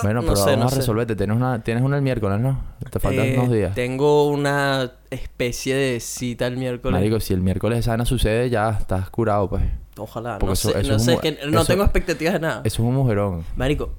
Bueno, 0.03 0.21
no 0.21 0.27
pero 0.27 0.35
sé, 0.37 0.51
no 0.51 0.57
vamos 0.57 0.73
a 0.73 0.75
resolverte. 0.77 1.15
Tienes 1.15 1.35
una, 1.37 1.63
tienes 1.63 1.83
una 1.83 1.95
el 1.97 2.01
miércoles, 2.01 2.39
¿no? 2.39 2.61
Te 2.89 2.99
faltan 2.99 3.25
Eh, 3.25 3.35
unos 3.39 3.51
días. 3.51 3.75
Tengo 3.75 4.27
una 4.29 4.91
especie 5.09 5.75
de 5.75 5.99
cita 5.99 6.47
el 6.47 6.57
miércoles. 6.57 6.93
Marico, 6.99 7.19
si 7.19 7.33
el 7.33 7.41
miércoles 7.41 7.79
esa 7.79 7.91
vaina 7.91 8.05
sucede, 8.05 8.49
ya 8.49 8.69
estás 8.71 9.09
curado, 9.09 9.49
pues. 9.49 9.63
Ojalá. 9.97 10.33
porque 10.39 10.47
no 10.47 10.53
eso- 10.53 10.71
sé, 10.71 10.79
eso 10.79 10.89
no, 10.89 10.95
es 10.97 11.01
un 11.01 11.13
sé 11.15 11.17
que 11.21 11.31
no 11.47 11.59
eso- 11.61 11.67
tengo 11.67 11.83
expectativas 11.83 12.33
de 12.33 12.39
nada. 12.41 12.61
Eso 12.65 12.81
es 12.83 12.87
un 12.87 12.93
mujerón. 12.95 13.45
Marico, 13.55 13.93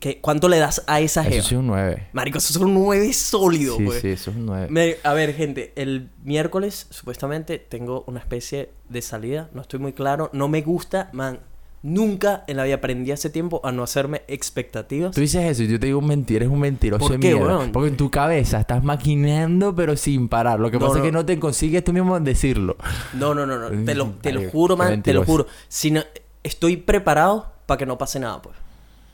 ¿qué, 0.00 0.18
¿cuánto 0.20 0.48
le 0.48 0.58
das 0.58 0.82
a 0.86 1.00
esa 1.00 1.20
Eso 1.20 1.30
jeva? 1.30 1.42
sí 1.42 1.54
es 1.54 1.58
un 1.60 1.66
9. 1.66 2.08
Marico, 2.14 2.38
esos 2.38 2.52
son 2.56 2.72
nueve 2.72 3.12
sólidos, 3.12 3.76
Sí, 3.76 3.84
pues. 3.84 4.00
sí, 4.00 4.08
eso 4.08 4.30
es 4.30 4.36
un 4.36 4.46
9. 4.46 4.68
Me- 4.70 4.96
a 5.04 5.12
ver, 5.12 5.34
gente, 5.34 5.72
el 5.76 6.08
miércoles 6.24 6.86
supuestamente 6.90 7.58
tengo 7.58 8.04
una 8.06 8.18
especie 8.20 8.70
de 8.88 9.02
salida, 9.02 9.50
no 9.52 9.60
estoy 9.60 9.78
muy 9.78 9.92
claro, 9.92 10.30
no 10.32 10.48
me 10.48 10.62
gusta, 10.62 11.10
man. 11.12 11.40
Nunca 11.88 12.42
en 12.48 12.56
la 12.56 12.64
vida 12.64 12.74
aprendí 12.74 13.12
hace 13.12 13.30
tiempo 13.30 13.60
a 13.62 13.70
no 13.70 13.84
hacerme 13.84 14.22
expectativas. 14.26 15.14
Tú 15.14 15.20
dices 15.20 15.44
eso 15.44 15.62
y 15.62 15.68
yo 15.68 15.78
te 15.78 15.86
digo 15.86 16.00
un 16.00 16.06
mentir, 16.08 16.38
eres 16.38 16.48
un 16.48 16.58
mentiroso 16.58 16.98
¿Por 17.06 17.12
de 17.12 17.20
qué, 17.20 17.32
mierda. 17.34 17.58
weón? 17.58 17.70
Porque 17.70 17.90
en 17.90 17.96
tu 17.96 18.10
cabeza 18.10 18.58
estás 18.58 18.82
maquinando 18.82 19.72
pero 19.72 19.96
sin 19.96 20.28
parar. 20.28 20.58
Lo 20.58 20.68
que 20.68 20.80
No, 20.80 20.86
pasa 20.88 20.98
es 20.98 21.04
que 21.04 21.12
no. 21.12 21.24
te 21.24 21.38
consigues 21.38 21.84
tú 21.84 21.92
mismo 21.92 22.18
decirlo. 22.18 22.76
No, 23.14 23.34
no, 23.36 23.46
no, 23.46 23.56
no. 23.70 23.84
Te 23.84 23.94
lo, 23.94 24.06
te 24.20 24.32
lo 24.32 24.50
juro, 24.50 24.76
man. 24.76 25.00
Te 25.00 25.12
lo 25.14 25.24
juro. 25.24 25.46
Si 25.68 25.92
no- 25.92 26.02
estoy 26.42 26.76
preparado 26.76 27.52
para 27.66 27.78
que 27.78 27.86
no 27.86 27.96
pase 27.96 28.18
nada, 28.18 28.42
pues. 28.42 28.56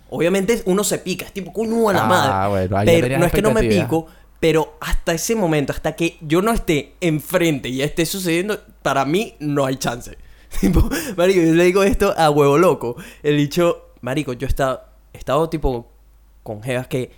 Obviamente 0.09 0.63
uno 0.65 0.83
se 0.83 0.97
pica, 0.99 1.27
es 1.27 1.33
tipo, 1.33 1.53
coño 1.53 1.91
a 1.91 1.93
la 1.93 2.05
Ah, 2.05 2.07
madre. 2.49 2.69
bueno, 2.69 2.83
pero 2.87 3.19
no 3.19 3.27
es 3.27 3.33
que 3.33 3.43
no 3.43 3.53
me 3.53 3.65
pico, 3.65 4.07
pero 4.41 4.77
hasta 4.81 5.13
ese 5.13 5.35
momento, 5.35 5.73
hasta 5.75 5.93
que 5.93 6.17
yo 6.23 6.41
no 6.41 6.53
esté 6.53 6.95
enfrente 7.03 7.69
y 7.69 7.83
esté 7.83 8.07
sucediendo, 8.07 8.59
para 8.83 9.05
mí 9.05 9.35
no 9.41 9.67
hay 9.67 9.77
chance. 9.77 10.17
Tipo, 10.61 10.89
marico, 11.17 11.41
yo 11.41 11.53
le 11.55 11.65
digo 11.65 11.83
esto 11.83 12.15
a 12.17 12.31
huevo 12.31 12.59
loco. 12.59 12.97
El 13.23 13.37
dicho, 13.37 13.87
marico, 14.01 14.33
yo 14.33 14.47
he 14.47 14.49
estado, 14.49 14.83
he 15.13 15.19
estado 15.19 15.49
tipo 15.49 15.89
con 16.43 16.63
jevas 16.63 16.87
que 16.87 17.11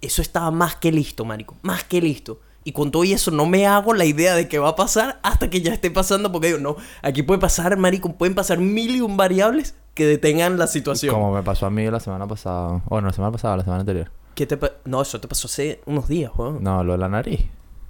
eso 0.00 0.22
estaba 0.22 0.50
más 0.50 0.76
que 0.76 0.92
listo, 0.92 1.24
marico. 1.24 1.56
Más 1.62 1.84
que 1.84 2.00
listo. 2.00 2.40
Y 2.64 2.72
con 2.72 2.90
todo 2.90 3.04
y 3.04 3.12
eso 3.12 3.30
no 3.30 3.46
me 3.46 3.66
hago 3.66 3.94
la 3.94 4.04
idea 4.04 4.34
de 4.34 4.48
que 4.48 4.58
va 4.58 4.70
a 4.70 4.76
pasar 4.76 5.20
hasta 5.22 5.48
que 5.50 5.60
ya 5.60 5.72
esté 5.72 5.90
pasando. 5.90 6.32
Porque 6.32 6.48
digo, 6.48 6.58
no, 6.58 6.76
aquí 7.02 7.22
puede 7.22 7.40
pasar, 7.40 7.76
marico, 7.76 8.12
pueden 8.14 8.34
pasar 8.34 8.58
mil 8.58 8.96
y 8.96 9.00
un 9.00 9.16
variables 9.16 9.74
que 9.94 10.04
detengan 10.06 10.58
la 10.58 10.66
situación. 10.66 11.14
Como 11.14 11.32
me 11.32 11.42
pasó 11.42 11.66
a 11.66 11.70
mí 11.70 11.88
la 11.90 12.00
semana 12.00 12.26
pasada. 12.26 12.82
Bueno, 12.88 13.06
la 13.08 13.12
semana 13.14 13.32
pasada, 13.32 13.56
la 13.58 13.62
semana 13.64 13.80
anterior. 13.80 14.10
¿Qué 14.34 14.46
te 14.46 14.56
pa- 14.56 14.72
no, 14.84 15.00
eso 15.00 15.20
te 15.20 15.28
pasó 15.28 15.46
hace 15.46 15.80
unos 15.86 16.08
días, 16.08 16.30
weón. 16.36 16.62
No, 16.62 16.82
lo 16.84 16.92
de 16.92 16.98
la 16.98 17.08
nariz. 17.08 17.40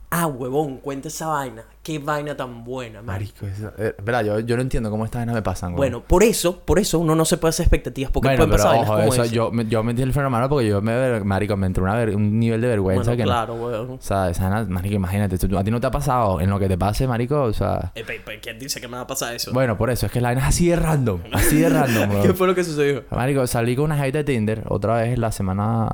Ah, 0.09 0.27
huevón, 0.29 0.77
cuenta 0.79 1.09
esa 1.09 1.27
vaina. 1.27 1.65
Qué 1.83 1.99
vaina 1.99 2.37
tan 2.37 2.65
buena, 2.65 3.03
marico. 3.03 3.45
Marico, 3.45 3.47
eso- 3.69 3.73
eh, 3.77 3.95
verdad, 4.03 4.25
yo, 4.25 4.39
yo 4.41 4.55
no 4.57 4.63
entiendo 4.63 4.89
cómo 4.91 5.05
estas 5.05 5.21
vainas 5.21 5.35
me 5.35 5.43
pasan. 5.43 5.71
weón. 5.71 5.77
Bueno, 5.79 6.01
por 6.01 6.23
eso, 6.23 6.61
por 6.61 6.79
eso 6.79 6.99
uno 7.01 7.15
no 7.17 7.25
se 7.25 7.37
puede 7.39 7.51
hacer 7.51 7.65
expectativas. 7.65 8.11
Porque 8.13 8.29
Bueno, 8.29 8.39
pueden 8.39 8.51
pero 8.53 8.63
pasar 8.63 8.71
vainas 8.79 8.89
ojo, 8.91 8.99
como 9.01 9.15
eso, 9.25 9.33
yo, 9.33 9.51
me- 9.51 9.67
yo 9.67 9.83
metí 9.83 10.03
el 10.03 10.13
mano 10.15 10.49
porque 10.49 10.69
yo 10.69 10.81
me, 10.81 11.21
marico, 11.21 11.57
me 11.57 11.67
entró 11.67 11.83
una 11.85 11.95
ver- 11.97 12.15
un 12.15 12.39
nivel 12.39 12.61
de 12.61 12.69
vergüenza 12.69 13.03
Bueno, 13.03 13.17
que 13.17 13.23
no- 13.25 13.29
claro, 13.31 13.55
weón. 13.55 13.91
O 13.93 13.99
sea, 14.01 14.31
esa 14.31 14.49
vaina, 14.49 14.65
marico, 14.71 14.95
imagínate, 14.95 15.39
tú- 15.39 15.59
a 15.59 15.65
ti 15.65 15.71
no 15.73 15.81
te 15.81 15.87
ha 15.89 15.91
pasado 15.91 16.41
en 16.41 16.51
lo 16.51 16.59
que 16.61 16.69
te 16.69 16.79
pase, 16.79 17.07
marico, 17.09 17.43
o 17.43 17.53
sea... 17.53 17.91
Eh, 17.95 18.05
pe- 18.05 18.21
pe- 18.21 18.41
¿Quién 18.41 18.59
dice 18.61 18.81
que 18.81 18.87
me 18.89 18.97
va 18.97 19.03
a 19.03 19.07
pasar 19.09 19.35
eso? 19.35 19.53
Bueno, 19.53 19.77
por 19.77 19.91
eso, 19.91 20.07
es 20.07 20.13
que 20.13 20.21
la 20.21 20.29
vaina 20.29 20.43
es 20.43 20.49
así 20.49 20.69
de 20.69 20.77
random, 20.77 21.21
así 21.33 21.59
de 21.61 21.69
random, 21.69 22.09
¿Qué 22.11 22.17
weón. 22.29 22.37
fue 22.37 22.47
lo 22.47 22.55
que 22.55 22.63
sucedió? 22.65 23.05
Marico, 23.11 23.45
salí 23.49 23.75
con 23.75 23.87
una 23.87 23.97
gente 23.99 24.19
de 24.19 24.25
Tinder 24.25 24.63
otra 24.69 24.95
vez 24.97 25.19
la 25.19 25.33
semana... 25.33 25.89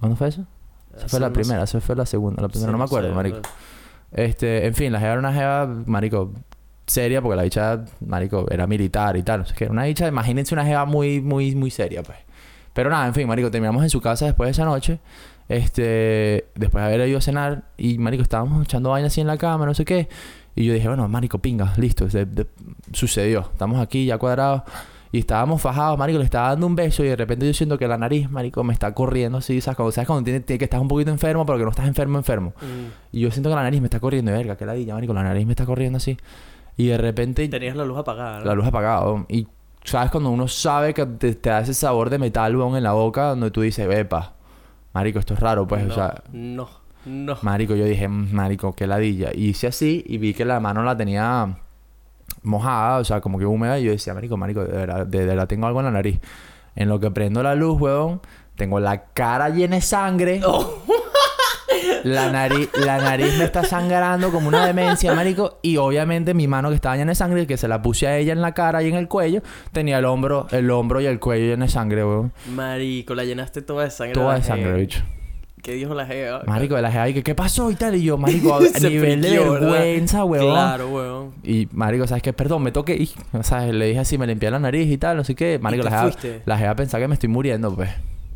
¿Cuándo 0.00 0.16
fue 0.16 0.28
eso? 0.28 0.44
Eso 0.98 1.08
fue 1.08 1.20
la 1.20 1.30
primera, 1.32 1.62
eso 1.64 1.80
fue 1.80 1.96
la 1.96 2.06
segunda, 2.06 2.42
la 2.42 2.48
primera, 2.48 2.68
Sí, 2.68 2.72
no 2.72 2.78
me 2.78 2.84
acuerdo, 2.84 3.08
sé, 3.08 3.14
marico. 3.14 3.40
Este, 4.12 4.66
en 4.66 4.74
fin, 4.74 4.92
la 4.92 4.98
jeva 5.00 5.12
era 5.12 5.18
una 5.20 5.32
jeva, 5.32 5.66
marico, 5.86 6.32
seria, 6.86 7.20
porque 7.20 7.36
la 7.36 7.42
bicha, 7.42 7.84
marico, 8.06 8.46
era 8.50 8.66
militar 8.66 9.16
y 9.16 9.22
tal. 9.22 9.40
No 9.40 9.46
sé 9.46 9.54
qué. 9.54 9.66
Una 9.66 9.84
bicha, 9.84 10.08
imagínense 10.08 10.54
una 10.54 10.64
jeva 10.64 10.84
muy, 10.86 11.20
muy, 11.20 11.54
muy 11.54 11.70
seria, 11.70 12.02
pues. 12.02 12.18
Pero 12.72 12.90
nada, 12.90 13.06
en 13.06 13.14
fin, 13.14 13.26
marico, 13.28 13.50
terminamos 13.50 13.82
en 13.82 13.90
su 13.90 14.00
casa 14.00 14.24
después 14.26 14.46
de 14.46 14.50
esa 14.52 14.64
noche. 14.64 15.00
Este, 15.48 16.46
después 16.54 16.82
de 16.82 16.94
haber 16.94 17.08
ido 17.08 17.18
a 17.18 17.20
cenar. 17.20 17.64
Y, 17.76 17.98
marico, 17.98 18.22
estábamos 18.22 18.64
echando 18.64 18.90
vaina 18.90 19.08
así 19.08 19.20
en 19.20 19.26
la 19.26 19.36
cama, 19.36 19.66
no 19.66 19.74
sé 19.74 19.84
qué. 19.84 20.08
Y 20.54 20.64
yo 20.64 20.72
dije, 20.72 20.88
bueno, 20.88 21.06
marico, 21.08 21.38
pinga, 21.38 21.72
listo. 21.76 22.08
se- 22.10 22.26
de- 22.26 22.46
sucedió. 22.92 23.40
Estamos 23.52 23.80
aquí 23.80 24.06
ya 24.06 24.18
cuadrados. 24.18 24.62
Y 25.10 25.20
estábamos 25.20 25.62
fajados, 25.62 25.98
marico, 25.98 26.18
le 26.18 26.24
estaba 26.24 26.48
dando 26.48 26.66
un 26.66 26.76
beso 26.76 27.02
y 27.02 27.08
de 27.08 27.16
repente 27.16 27.46
yo 27.46 27.54
siento 27.54 27.78
que 27.78 27.88
la 27.88 27.96
nariz, 27.96 28.30
marico, 28.30 28.62
me 28.62 28.72
está 28.74 28.92
corriendo 28.92 29.38
así, 29.38 29.60
¿sabes? 29.60 29.76
Cuando, 29.76 29.92
¿sabes? 29.92 30.06
Cuando 30.06 30.24
tiene, 30.24 30.40
tiene 30.40 30.58
que 30.58 30.64
estás 30.66 30.80
un 30.80 30.88
poquito 30.88 31.10
enfermo, 31.10 31.46
pero 31.46 31.58
que 31.58 31.64
no 31.64 31.70
estás 31.70 31.86
enfermo, 31.88 32.18
enfermo. 32.18 32.52
Mm. 32.60 33.16
Y 33.16 33.20
yo 33.20 33.30
siento 33.30 33.48
que 33.48 33.56
la 33.56 33.62
nariz 33.62 33.80
me 33.80 33.86
está 33.86 34.00
corriendo, 34.00 34.32
verga, 34.32 34.56
que 34.56 34.66
ladilla, 34.66 34.94
marico, 34.94 35.14
la 35.14 35.22
nariz 35.22 35.46
me 35.46 35.52
está 35.52 35.64
corriendo 35.64 35.96
así. 35.96 36.16
Y 36.76 36.86
de 36.88 36.98
repente 36.98 37.48
Tenías 37.48 37.74
la 37.74 37.84
luz 37.84 37.98
apagada. 37.98 38.40
¿no? 38.40 38.44
la 38.44 38.54
luz 38.54 38.66
apagada, 38.66 39.00
weón. 39.06 39.26
Y 39.28 39.48
sabes 39.82 40.10
cuando 40.10 40.30
uno 40.30 40.46
sabe 40.46 40.92
que 40.92 41.06
te, 41.06 41.34
te 41.34 41.50
da 41.50 41.60
ese 41.60 41.72
sabor 41.74 42.10
de 42.10 42.18
metal, 42.18 42.54
weón, 42.54 42.76
en 42.76 42.82
la 42.82 42.92
boca, 42.92 43.30
donde 43.30 43.50
tú 43.50 43.62
dices, 43.62 43.88
epa, 43.90 44.34
marico, 44.92 45.18
esto 45.18 45.34
es 45.34 45.40
raro, 45.40 45.66
pues, 45.66 45.84
no, 45.86 45.92
o 45.92 45.94
sea, 45.94 46.22
No, 46.32 46.68
no. 47.06 47.36
marico, 47.42 47.74
yo 47.74 47.84
dije, 47.86 48.06
"Mm, 48.08 48.32
marico, 48.34 48.74
qué 48.74 48.86
ladilla. 48.86 49.30
Y 49.34 49.48
hice 49.48 49.68
así 49.68 50.04
y 50.06 50.18
vi 50.18 50.34
que 50.34 50.44
la 50.44 50.60
mano 50.60 50.82
la 50.82 50.94
tenía 50.96 51.58
mojada, 52.42 52.98
o 52.98 53.04
sea, 53.04 53.20
como 53.20 53.38
que 53.38 53.46
húmeda, 53.46 53.78
y 53.78 53.84
yo 53.84 53.92
decía, 53.92 54.14
marico, 54.14 54.36
marico, 54.36 54.64
de 54.64 54.72
verdad, 54.72 55.06
de 55.06 55.26
verdad 55.26 55.46
tengo 55.46 55.66
algo 55.66 55.80
en 55.80 55.86
la 55.86 55.92
nariz. 55.92 56.20
En 56.76 56.88
lo 56.88 57.00
que 57.00 57.10
prendo 57.10 57.42
la 57.42 57.54
luz, 57.54 57.80
weón, 57.80 58.20
tengo 58.56 58.80
la 58.80 59.04
cara 59.12 59.48
llena 59.50 59.76
de 59.76 59.82
sangre. 59.82 60.40
Oh. 60.50 60.82
La 62.04 62.30
nariz, 62.30 62.70
la 62.74 62.98
nariz 62.98 63.36
me 63.38 63.44
está 63.44 63.62
sangrando 63.62 64.30
como 64.30 64.48
una 64.48 64.66
demencia, 64.66 65.14
marico. 65.14 65.58
Y 65.62 65.76
obviamente 65.76 66.32
mi 66.32 66.48
mano 66.48 66.70
que 66.70 66.74
estaba 66.74 66.96
llena 66.96 67.10
de 67.10 67.14
sangre, 67.14 67.46
que 67.46 67.56
se 67.56 67.68
la 67.68 67.82
puse 67.82 68.06
a 68.06 68.16
ella 68.16 68.32
en 68.32 68.40
la 68.40 68.52
cara 68.52 68.82
y 68.82 68.88
en 68.88 68.94
el 68.94 69.08
cuello, 69.08 69.42
tenía 69.72 69.98
el 69.98 70.04
hombro, 70.04 70.46
el 70.50 70.70
hombro 70.70 71.00
y 71.00 71.06
el 71.06 71.20
cuello 71.20 71.46
lleno 71.46 71.66
de 71.66 71.70
sangre, 71.70 72.04
weón. 72.04 72.32
Marico, 72.54 73.14
la 73.14 73.24
llenaste 73.24 73.62
toda 73.62 73.84
de 73.84 73.90
sangre. 73.90 74.14
Toda 74.14 74.36
de 74.36 74.42
sangre, 74.42 74.72
bicho. 74.74 75.02
¿Qué 75.62 75.72
dijo 75.72 75.94
la 75.94 76.06
jeva? 76.06 76.42
Marico, 76.46 76.76
de 76.76 76.82
la 76.82 76.90
jeva, 76.90 77.08
y 77.08 77.14
que, 77.14 77.22
¿qué 77.22 77.34
pasó? 77.34 77.70
Y 77.70 77.74
tal, 77.74 77.94
y 77.94 78.02
yo, 78.02 78.18
marico, 78.18 78.54
a 78.56 78.80
nivel 78.80 79.20
de 79.20 79.38
vergüenza, 79.38 80.24
weón. 80.24 80.46
Claro, 80.46 80.88
weón. 80.88 81.32
Y, 81.42 81.68
marico, 81.72 82.06
¿sabes 82.06 82.22
qué? 82.22 82.32
Perdón, 82.32 82.62
me 82.62 82.72
toqué 82.72 82.96
y, 82.96 83.10
o 83.32 83.42
sea, 83.42 83.66
le 83.66 83.86
dije 83.86 84.00
así, 84.00 84.18
me 84.18 84.26
limpié 84.26 84.50
la 84.50 84.58
nariz 84.58 84.90
y 84.90 84.98
tal, 84.98 85.16
no 85.16 85.24
sé 85.24 85.34
qué. 85.34 85.58
Marico, 85.58 85.84
te 85.84 85.90
la 85.90 86.02
fuiste? 86.02 86.42
la 86.44 86.58
jeva 86.58 86.74
pensaba 86.74 87.02
que 87.02 87.08
me 87.08 87.14
estoy 87.14 87.28
muriendo, 87.28 87.74
pues. 87.74 87.90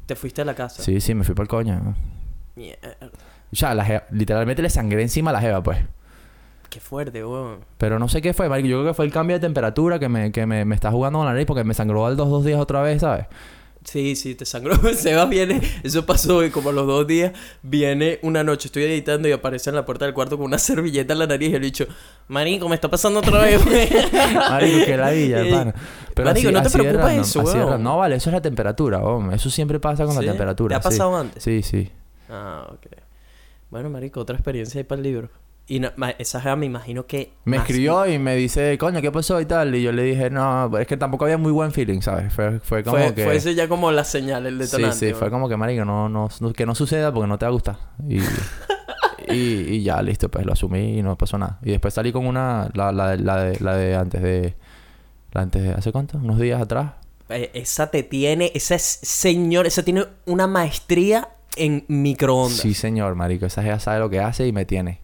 Te 0.06 0.16
fuiste 0.16 0.42
a 0.42 0.44
la 0.44 0.54
casa. 0.54 0.82
Sí, 0.82 1.00
sí, 1.00 1.14
me 1.14 1.24
fui 1.24 1.34
por 1.34 1.44
el 1.44 1.48
coño. 1.48 1.94
Mierda. 2.56 2.96
O 3.52 3.56
sea, 3.56 3.74
la 3.74 3.84
jeva, 3.84 4.04
literalmente 4.10 4.62
le 4.62 4.70
sangré 4.70 5.02
encima 5.02 5.30
a 5.30 5.34
la 5.34 5.40
jeva, 5.40 5.62
pues. 5.62 5.78
Qué 6.70 6.80
fuerte, 6.80 7.24
weón. 7.24 7.58
Pero 7.76 7.98
no 7.98 8.08
sé 8.08 8.22
qué 8.22 8.32
fue, 8.32 8.48
marico. 8.48 8.68
Yo 8.68 8.80
creo 8.80 8.92
que 8.92 8.94
fue 8.94 9.04
el 9.04 9.12
cambio 9.12 9.36
de 9.36 9.40
temperatura 9.40 9.98
que 9.98 10.08
me, 10.08 10.32
que 10.32 10.46
me, 10.46 10.64
me 10.64 10.74
está 10.74 10.90
jugando 10.90 11.18
con 11.18 11.26
la 11.26 11.32
nariz 11.32 11.46
porque 11.46 11.64
me 11.64 11.74
sangró 11.74 12.06
al 12.06 12.16
dos, 12.16 12.30
dos 12.30 12.44
días 12.44 12.58
otra 12.58 12.80
vez, 12.82 13.02
¿sabes? 13.02 13.26
Sí, 13.84 14.14
sí, 14.16 14.34
te 14.34 14.44
sangró. 14.44 14.76
Sebas 14.94 15.28
viene, 15.28 15.60
eso 15.82 16.06
pasó 16.06 16.44
y 16.44 16.50
como 16.50 16.70
a 16.70 16.72
los 16.72 16.86
dos 16.86 17.06
días, 17.06 17.32
viene 17.62 18.18
una 18.22 18.44
noche, 18.44 18.68
estoy 18.68 18.84
editando 18.84 19.28
y 19.28 19.32
aparece 19.32 19.70
en 19.70 19.76
la 19.76 19.84
puerta 19.84 20.04
del 20.04 20.14
cuarto 20.14 20.36
con 20.36 20.46
una 20.46 20.58
servilleta 20.60 21.12
en 21.14 21.18
la 21.18 21.26
nariz 21.26 21.50
y 21.50 21.54
el 21.56 21.62
dicho, 21.62 21.86
Marico, 22.28 22.68
me 22.68 22.76
está 22.76 22.88
pasando 22.88 23.18
otra 23.20 23.40
vez, 23.42 23.64
güey". 23.64 23.88
Marico, 24.50 24.84
qué 24.86 24.96
ladilla, 24.96 25.40
Eh, 25.42 25.48
hermano. 25.48 25.72
Pero 26.14 26.28
marico, 26.28 26.48
así- 26.48 26.54
no 26.54 26.62
te 26.62 26.70
preocupes 26.70 27.28
eso, 27.28 27.40
weón. 27.40 27.82
No, 27.82 27.98
vale, 27.98 28.16
eso 28.16 28.30
es 28.30 28.34
la 28.34 28.42
temperatura, 28.42 28.98
weón. 28.98 29.32
Eso 29.32 29.50
siempre 29.50 29.80
pasa 29.80 30.04
con 30.04 30.14
¿Sí? 30.16 30.24
la 30.24 30.32
temperatura. 30.32 30.80
¿Te 30.80 30.86
ha 30.88 30.90
sí. 30.90 30.98
pasado 30.98 31.16
antes? 31.16 31.42
Sí, 31.42 31.62
sí. 31.62 31.90
Ah, 32.30 32.68
ok. 32.72 32.86
Bueno, 33.70 33.88
marico, 33.90 34.20
otra 34.20 34.36
experiencia 34.36 34.78
ahí 34.78 34.84
para 34.84 34.98
el 35.00 35.02
libro. 35.04 35.28
Y 35.72 35.80
no- 35.80 35.90
esa 36.18 36.38
jeva 36.42 36.54
me 36.56 36.66
imagino 36.66 37.06
que... 37.06 37.32
Me 37.46 37.56
más- 37.56 37.66
escribió 37.66 38.06
y 38.06 38.18
me 38.18 38.36
dice, 38.36 38.76
coño, 38.76 39.00
¿qué 39.00 39.10
pasó 39.10 39.40
y 39.40 39.46
tal? 39.46 39.74
Y 39.74 39.82
yo 39.82 39.90
le 39.90 40.02
dije, 40.02 40.28
no, 40.28 40.76
es 40.76 40.86
que 40.86 40.98
tampoco 40.98 41.24
había 41.24 41.38
muy 41.38 41.50
buen 41.50 41.72
feeling, 41.72 42.02
¿sabes? 42.02 42.30
Fue, 42.30 42.60
fue 42.60 42.84
como 42.84 42.98
Fue, 42.98 43.14
que... 43.14 43.24
fue 43.24 43.36
ese 43.36 43.54
ya 43.54 43.68
como 43.68 43.90
la 43.90 44.04
señal, 44.04 44.44
el 44.46 44.56
sí, 44.58 44.64
detonante. 44.64 44.96
sí, 44.98 45.12
fue 45.12 45.20
weón. 45.22 45.30
como 45.30 45.48
que, 45.48 45.56
marico, 45.56 45.86
no, 45.86 46.10
no, 46.10 46.28
que 46.54 46.66
no 46.66 46.74
suceda 46.74 47.10
porque 47.10 47.26
no 47.26 47.38
te 47.38 47.46
va 47.46 47.48
a 47.48 47.52
gustar. 47.52 47.76
Y, 48.06 48.18
y, 49.28 49.76
y 49.76 49.82
ya, 49.82 50.02
listo, 50.02 50.30
pues 50.30 50.44
lo 50.44 50.52
asumí 50.52 50.98
y 50.98 51.02
no 51.02 51.16
pasó 51.16 51.38
nada. 51.38 51.58
Y 51.62 51.70
después 51.70 51.94
salí 51.94 52.12
con 52.12 52.26
una, 52.26 52.68
la, 52.74 52.92
la, 52.92 53.16
la, 53.16 53.36
de, 53.42 53.58
la 53.60 53.76
de 53.76 53.94
antes 53.96 54.20
de, 54.22 54.54
la 55.32 55.40
antes 55.40 55.62
de, 55.62 55.70
¿hace 55.70 55.90
cuánto? 55.90 56.18
Unos 56.18 56.38
días 56.38 56.60
atrás. 56.60 56.92
Eh, 57.30 57.50
esa 57.54 57.90
te 57.90 58.02
tiene, 58.02 58.52
esa 58.54 58.74
es, 58.74 58.82
señor, 59.02 59.66
esa 59.66 59.82
tiene 59.82 60.04
una 60.26 60.46
maestría 60.46 61.30
en 61.56 61.84
microondas. 61.88 62.58
Sí, 62.58 62.74
señor, 62.74 63.14
marico. 63.14 63.46
Esa 63.46 63.62
ya 63.62 63.78
sabe 63.78 64.00
lo 64.00 64.10
que 64.10 64.20
hace 64.20 64.46
y 64.46 64.52
me 64.52 64.66
tiene. 64.66 65.00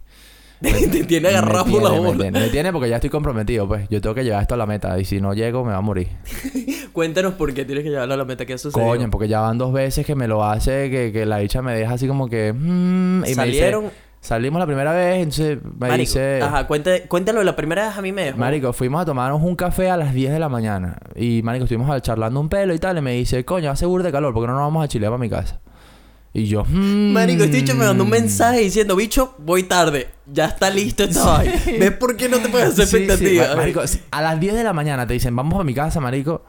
Te 0.60 1.04
tiene 1.04 1.28
agarrado 1.28 1.64
por 1.66 1.82
la 1.82 1.90
me 1.90 1.98
bola. 2.00 2.18
tiene, 2.22 2.40
me 2.40 2.48
tiene 2.48 2.72
porque 2.72 2.88
ya 2.88 2.96
estoy 2.96 3.10
comprometido, 3.10 3.68
pues. 3.68 3.88
Yo 3.88 4.00
tengo 4.00 4.14
que 4.14 4.24
llevar 4.24 4.42
esto 4.42 4.54
a 4.54 4.56
la 4.56 4.66
meta 4.66 4.98
y 4.98 5.04
si 5.04 5.20
no 5.20 5.34
llego 5.34 5.64
me 5.64 5.72
va 5.72 5.78
a 5.78 5.82
morir. 5.82 6.08
Cuéntanos 6.92 7.34
por 7.34 7.52
qué 7.54 7.64
tienes 7.64 7.84
que 7.84 7.90
llevarlo 7.90 8.14
a 8.14 8.16
la 8.16 8.24
meta 8.24 8.44
que 8.46 8.54
ha 8.54 8.58
sucedido. 8.58 8.88
Coño, 8.88 9.08
porque 9.10 9.28
ya 9.28 9.40
van 9.40 9.58
dos 9.58 9.72
veces 9.72 10.04
que 10.04 10.14
me 10.14 10.26
lo 10.26 10.44
hace, 10.44 10.90
que, 10.90 11.12
que 11.12 11.26
la 11.26 11.38
dicha 11.38 11.62
me 11.62 11.74
deja 11.74 11.92
así 11.94 12.08
como 12.08 12.28
que... 12.28 12.52
mm, 12.52 13.24
y 13.26 13.34
Salieron. 13.34 13.84
me 13.84 13.90
dice, 13.90 14.00
salimos 14.20 14.58
la 14.58 14.66
primera 14.66 14.92
vez, 14.92 15.18
entonces 15.18 15.58
me 15.62 15.88
Marico, 15.88 15.98
dice... 15.98 16.42
Ajá, 16.42 16.66
cuéntale- 16.66 17.06
cuéntalo 17.06 17.42
la 17.44 17.54
primera 17.54 17.86
vez 17.88 17.96
a 17.96 18.02
mí 18.02 18.10
me 18.12 18.24
dejó. 18.24 18.38
Marico, 18.38 18.72
fuimos 18.72 19.00
a 19.00 19.04
tomarnos 19.04 19.40
un 19.42 19.54
café 19.54 19.90
a 19.90 19.96
las 19.96 20.12
10 20.12 20.32
de 20.32 20.38
la 20.40 20.48
mañana. 20.48 20.98
Y, 21.14 21.40
marico, 21.44 21.64
estuvimos 21.66 22.02
charlando 22.02 22.40
un 22.40 22.48
pelo 22.48 22.74
y 22.74 22.78
tal. 22.80 22.98
Y 22.98 23.00
me 23.00 23.12
dice, 23.12 23.44
coño, 23.44 23.70
hace 23.70 23.86
burda 23.86 24.06
de 24.06 24.12
calor, 24.12 24.34
porque 24.34 24.48
no 24.48 24.54
nos 24.54 24.62
vamos 24.62 24.84
a 24.84 24.88
chilear 24.88 25.12
para 25.12 25.20
mi 25.20 25.30
casa? 25.30 25.60
Y 26.32 26.44
yo, 26.46 26.62
Marico, 26.64 27.44
este 27.44 27.56
bicho 27.62 27.74
me 27.74 27.86
mandó 27.86 28.04
un 28.04 28.10
mensaje 28.10 28.60
diciendo, 28.60 28.94
bicho, 28.94 29.34
voy 29.38 29.62
tarde. 29.64 30.08
Ya 30.26 30.44
está 30.44 30.68
listo 30.70 31.04
esta 31.04 31.24
vaina. 31.24 31.54
¿Ves 31.66 31.92
por 31.92 32.16
qué 32.16 32.28
no 32.28 32.38
te 32.38 32.48
puedes 32.50 32.68
hacer 32.68 32.86
Sí, 32.86 32.96
expectativas? 32.96 33.48
ma- 33.50 33.56
marico, 33.56 33.80
a 34.10 34.22
las 34.22 34.38
10 34.38 34.54
de 34.54 34.62
la 34.62 34.72
mañana 34.72 35.06
te 35.06 35.14
dicen, 35.14 35.34
vamos 35.34 35.58
a 35.58 35.64
mi 35.64 35.74
casa, 35.74 36.00
marico. 36.00 36.44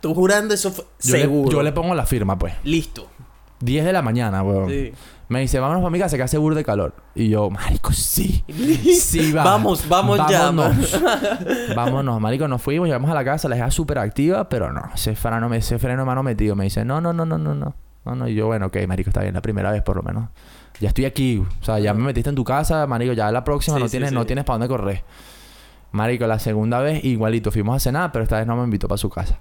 Tú 0.00 0.14
jurando 0.14 0.54
eso 0.54 0.70
fue 0.70 0.84
Yo 1.02 1.12
le, 1.14 1.20
seguro. 1.22 1.50
yo 1.50 1.62
le 1.62 1.72
pongo 1.72 1.94
la 1.94 2.06
firma, 2.06 2.38
pues. 2.38 2.54
Listo. 2.64 3.08
10 3.60 3.84
de 3.84 3.92
la 3.92 4.02
mañana, 4.02 4.42
weón. 4.42 4.68
Sí. 4.70 4.92
Me 5.28 5.40
dice, 5.40 5.58
vámonos 5.58 5.82
para 5.82 5.90
mi 5.90 5.98
casa 5.98 6.16
que 6.16 6.22
hace 6.22 6.38
burda 6.38 6.58
de 6.58 6.64
calor. 6.64 6.94
Y 7.14 7.28
yo, 7.30 7.50
marico, 7.50 7.92
sí. 7.92 8.44
Sí, 9.00 9.32
va. 9.32 9.42
Vamos, 9.42 9.88
vamos 9.88 10.18
ya, 10.30 10.42
Vámonos. 10.50 11.00
Vámonos, 11.74 12.20
marico. 12.20 12.46
Nos 12.46 12.62
fuimos, 12.62 12.86
llegamos 12.86 13.10
a 13.10 13.14
la 13.14 13.24
casa, 13.24 13.48
la 13.48 13.56
dejé 13.56 13.70
súper 13.70 13.98
activa, 13.98 14.48
pero 14.48 14.72
no, 14.72 14.82
ese 14.94 15.16
freno, 15.16 15.52
ese 15.54 15.78
freno 15.78 16.04
mano 16.04 16.22
metido. 16.22 16.54
Me 16.54 16.64
dice, 16.64 16.84
no, 16.84 17.00
no, 17.00 17.12
no, 17.12 17.24
no, 17.24 17.38
no, 17.38 17.54
no. 17.54 17.74
No, 18.04 18.14
no, 18.14 18.28
y 18.28 18.34
yo, 18.34 18.46
bueno, 18.46 18.66
ok, 18.66 18.76
marico, 18.86 19.10
está 19.10 19.22
bien, 19.22 19.34
la 19.34 19.40
primera 19.42 19.70
vez 19.72 19.82
por 19.82 19.96
lo 19.96 20.02
menos. 20.02 20.28
Ya 20.80 20.88
estoy 20.88 21.04
aquí. 21.04 21.38
O 21.60 21.64
sea, 21.64 21.78
ya 21.78 21.94
me 21.94 22.02
metiste 22.02 22.30
en 22.30 22.36
tu 22.36 22.44
casa, 22.44 22.86
marico, 22.86 23.12
ya 23.12 23.30
la 23.30 23.44
próxima 23.44 23.76
Sí, 23.76 23.82
no 23.82 23.88
sí, 23.88 23.92
tienes, 23.92 24.08
sí. 24.10 24.14
no 24.14 24.26
tienes 24.26 24.44
para 24.44 24.58
dónde 24.58 24.68
correr. 24.68 25.04
Marico, 25.92 26.26
la 26.26 26.38
segunda 26.38 26.80
vez 26.80 27.04
igualito, 27.04 27.50
fuimos 27.52 27.76
a 27.76 27.80
cenar, 27.80 28.10
pero 28.12 28.24
esta 28.24 28.38
vez 28.38 28.46
no 28.46 28.56
me 28.56 28.64
invitó 28.64 28.88
para 28.88 28.98
su 28.98 29.08
casa. 29.08 29.38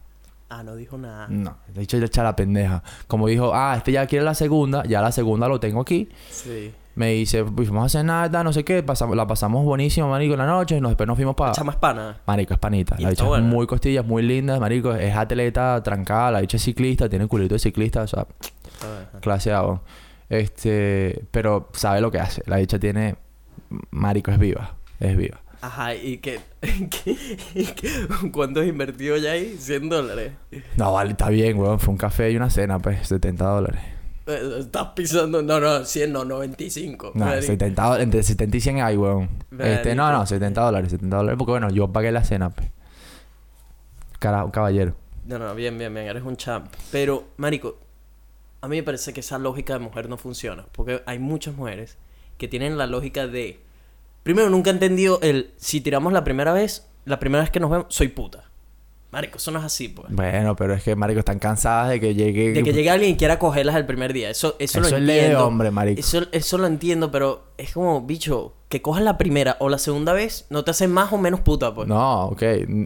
Ah, 0.49 0.61
no 0.64 0.76
dijo 0.76 0.97
nada. 0.99 1.28
No, 1.30 1.57
de 1.74 1.82
hecho 1.82 1.97
ya 1.97 2.05
echa 2.05 2.22
la 2.22 2.36
pendeja. 2.36 2.84
Como 3.07 3.28
dijo, 3.28 3.53
ah, 3.55 3.74
este 3.76 3.91
ya 3.91 4.05
quiere 4.05 4.24
la 4.24 4.36
segunda, 4.36 4.84
ya 4.86 5.01
la 5.01 5.11
segunda 5.11 5.47
lo 5.47 5.59
tengo 5.59 5.82
aquí. 5.82 6.09
Sí. 6.30 6.72
Me 6.96 7.10
dice, 7.10 7.44
pues 7.44 7.68
fuimos 7.70 7.86
a 7.88 7.89
cenar, 8.00 8.30
tal, 8.32 8.44
no 8.44 8.54
sé 8.54 8.64
qué, 8.64 8.84
pasamos, 8.84 9.16
la 9.18 9.26
pasamos 9.26 9.66
buenísimo, 9.66 10.10
marico, 10.10 10.34
en 10.34 10.39
la 10.39 10.46
noche, 10.46 10.78
y 10.78 10.82
nos, 10.82 10.91
después 10.91 11.08
nos 11.08 11.16
fuimos 11.18 11.36
para... 11.36 11.52
Chama 11.54 11.72
pana. 11.80 12.18
Marico, 12.28 12.54
es 12.54 12.60
panita. 12.60 12.96
La 13.00 13.10
bicha 13.10 13.24
es 13.38 13.41
muy 13.41 13.66
costilla, 13.66 14.02
es 14.02 14.06
muy 14.06 14.22
linda, 14.22 14.60
marico, 14.60 14.94
es 14.94 15.16
atleta, 15.16 15.82
trancada, 15.82 16.30
la 16.32 16.41
bicha 16.41 16.58
es 16.58 16.64
ciclista, 16.64 17.10
tiene 17.10 17.28
culito 17.28 17.56
de 17.56 17.60
ciclista, 17.60 18.04
o 18.04 18.08
sea, 18.08 18.28
clase 19.22 19.52
A. 19.52 19.64
weón. 19.64 19.82
Este, 20.30 21.26
pero 21.32 21.70
sabe 21.74 22.02
lo 22.02 22.12
que 22.12 22.20
hace. 22.20 22.44
La 22.48 22.58
bicha 22.58 22.80
tiene, 22.80 23.16
marico, 23.91 24.32
es 24.32 24.38
viva, 24.39 24.76
es 25.00 25.16
viva. 25.18 25.39
Ajá, 25.62 25.96
y 25.96 26.18
que, 26.18 26.39
que- 26.62 27.38
y 27.56 27.66
que- 27.66 28.08
¿cuánto 28.32 28.60
has 28.60 28.68
invertido 28.68 29.16
ya 29.18 29.32
ahí? 29.32 29.56
100 29.58 29.89
dólares. 29.89 30.34
No, 30.76 30.94
vale, 30.94 31.12
está 31.12 31.30
bien, 31.30 31.58
weón, 31.58 31.80
fue 31.80 31.91
un 31.94 31.98
café 31.98 32.30
y 32.32 32.36
una 32.36 32.50
cena, 32.50 32.80
pues, 32.80 33.08
70 33.08 33.46
dólares. 33.46 33.82
Eh, 34.26 34.57
Estás 34.59 34.88
pisando, 34.95 35.41
no, 35.41 35.59
no, 35.59 35.84
100, 35.86 36.11
no, 36.11 36.26
95. 36.26 37.11
No, 37.13 37.26
marico. 37.26 37.47
70 37.47 37.84
dólares, 37.84 38.03
entre 38.03 38.24
70 38.24 38.57
y 38.57 38.61
100 38.61 38.82
hay, 38.82 38.97
weón. 38.97 39.30
Este, 39.59 39.95
no, 39.95 40.11
no, 40.11 40.26
70 40.26 40.61
dólares, 40.61 40.91
70 40.91 41.17
dólares, 41.17 41.38
porque 41.38 41.51
bueno, 41.51 41.69
yo 41.69 41.91
pagué 41.91 42.11
la 42.11 42.24
cena, 42.24 42.49
pues. 42.49 42.69
Cara, 44.19 44.49
caballero. 44.51 44.95
No, 45.26 45.39
no, 45.39 45.53
bien, 45.55 45.78
bien, 45.78 45.93
bien, 45.93 46.07
eres 46.07 46.24
un 46.24 46.38
champ. 46.38 46.67
Pero, 46.91 47.26
marico, 47.38 47.78
a 48.61 48.67
mí 48.67 48.78
me 48.78 48.84
parece 48.84 49.13
que 49.13 49.19
esa 49.19 49.38
lógica 49.38 49.74
de 49.74 49.80
mujer 49.80 50.07
no 50.07 50.17
funciona. 50.17 50.65
Porque 50.71 51.03
hay 51.05 51.19
muchas 51.19 51.55
mujeres 51.55 51.97
que 52.38 52.47
tienen 52.47 52.78
la 52.78 52.88
lógica 52.88 53.28
de... 53.28 53.59
Primero, 54.24 54.49
nunca 54.49 54.69
he 54.69 54.74
entendido 54.74 55.19
el... 55.21 55.51
Si 55.57 55.82
tiramos 55.82 56.13
la 56.13 56.24
primera 56.24 56.53
vez, 56.53 56.88
la 57.05 57.19
primera 57.19 57.43
vez 57.43 57.51
que 57.51 57.59
nos 57.59 57.69
vemos, 57.69 57.88
soy 57.89 58.07
puta. 58.07 58.45
Marico, 59.14 59.38
eso 59.38 59.51
no 59.51 59.59
es 59.59 59.66
así, 59.66 59.89
pues. 59.89 60.07
Bueno, 60.11 60.55
pero 60.55 60.74
es 60.74 60.82
que, 60.82 60.95
marico, 60.95 61.20
están 61.20 61.38
cansadas 61.38 61.89
de 61.89 61.99
que 61.99 62.16
llegue... 62.16 62.51
De 62.51 62.64
que 62.64 62.74
llegue 62.74 62.89
alguien 62.89 63.11
y 63.11 63.16
quiera 63.16 63.38
cogerlas 63.38 63.76
el 63.76 63.86
primer 63.86 64.11
día. 64.11 64.32
Eso, 64.32 64.55
eso, 64.57 64.80
Eso 64.80 64.82
lo 64.82 64.88
es 64.88 64.93
entiendo. 64.93 65.22
ley 65.22 65.30
de 65.30 65.36
hombre, 65.36 65.70
marico. 65.70 65.99
Eso, 65.99 66.24
eso 66.32 66.57
lo 66.57 66.66
entiendo, 66.66 67.11
pero 67.11 67.43
es 67.59 67.74
como, 67.74 68.01
bicho, 68.01 68.55
que 68.70 68.82
cojas 68.82 69.03
la 69.03 69.20
primera 69.20 69.55
o 69.59 69.70
la 69.70 69.78
segunda 69.78 70.14
vez 70.14 70.47
no 70.49 70.64
te 70.64 70.72
hace 70.72 70.88
más 70.88 71.14
o 71.14 71.20
menos 71.20 71.41
puta, 71.41 71.76
pues. 71.76 71.88
No, 71.88 72.26
ok. 72.30 72.41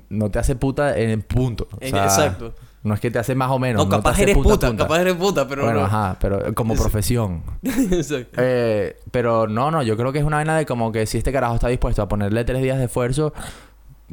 No 0.09 0.30
te 0.30 0.39
hace 0.39 0.57
puta 0.57 0.97
en 0.97 1.21
punto. 1.21 1.69
O 1.71 1.78
En- 1.80 1.91
sea, 1.91 2.03
exacto. 2.03 2.53
No 2.84 2.93
es 2.93 2.99
que 2.99 3.09
te 3.09 3.19
hace 3.19 3.34
más 3.34 3.49
o 3.51 3.57
menos. 3.59 3.84
No, 3.86 3.89
te 3.89 3.95
capaz 3.97 4.11
hace 4.11 4.23
eres 4.23 4.38
puta, 4.38 4.75
capaz 4.75 4.99
eres 5.01 5.15
puta, 5.15 5.47
pero 5.47 5.63
Bueno, 5.63 5.80
no. 5.80 5.86
ajá, 5.88 6.17
pero 6.21 6.53
como 6.53 6.73
profesión. 6.75 7.41
Exacto. 7.63 8.38
Eh, 8.41 8.97
pero 9.11 9.47
no, 9.47 9.71
no, 9.71 9.82
yo 9.84 9.97
creo 9.97 10.11
que 10.13 10.19
es 10.19 10.25
una 10.25 10.38
vaina 10.38 10.57
de 10.57 10.65
como 10.65 10.91
que 10.91 11.05
si 11.05 11.17
este 11.17 11.32
carajo 11.34 11.55
está 11.55 11.67
dispuesto 11.69 12.01
a 12.01 12.07
ponerle 12.07 12.43
tres 12.45 12.61
días 12.61 12.78
de 12.78 12.86
esfuerzo, 12.86 13.34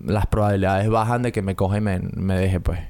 las 0.03 0.27
probabilidades 0.27 0.89
bajan 0.89 1.23
de 1.23 1.33
que 1.33 1.43
me 1.43 1.55
coja 1.57 1.79
y 1.79 1.81
me, 1.81 2.01
me 2.01 2.37
deje, 2.39 2.61
pues. 2.61 2.81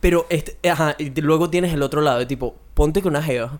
Pero, 0.00 0.26
este, 0.30 0.56
ajá, 0.70 0.94
y 0.98 1.10
luego 1.20 1.50
tienes 1.50 1.72
el 1.74 1.82
otro 1.82 2.00
lado, 2.00 2.18
de 2.20 2.26
tipo, 2.26 2.54
ponte 2.74 3.02
que 3.02 3.08
una 3.08 3.22
jeva, 3.22 3.58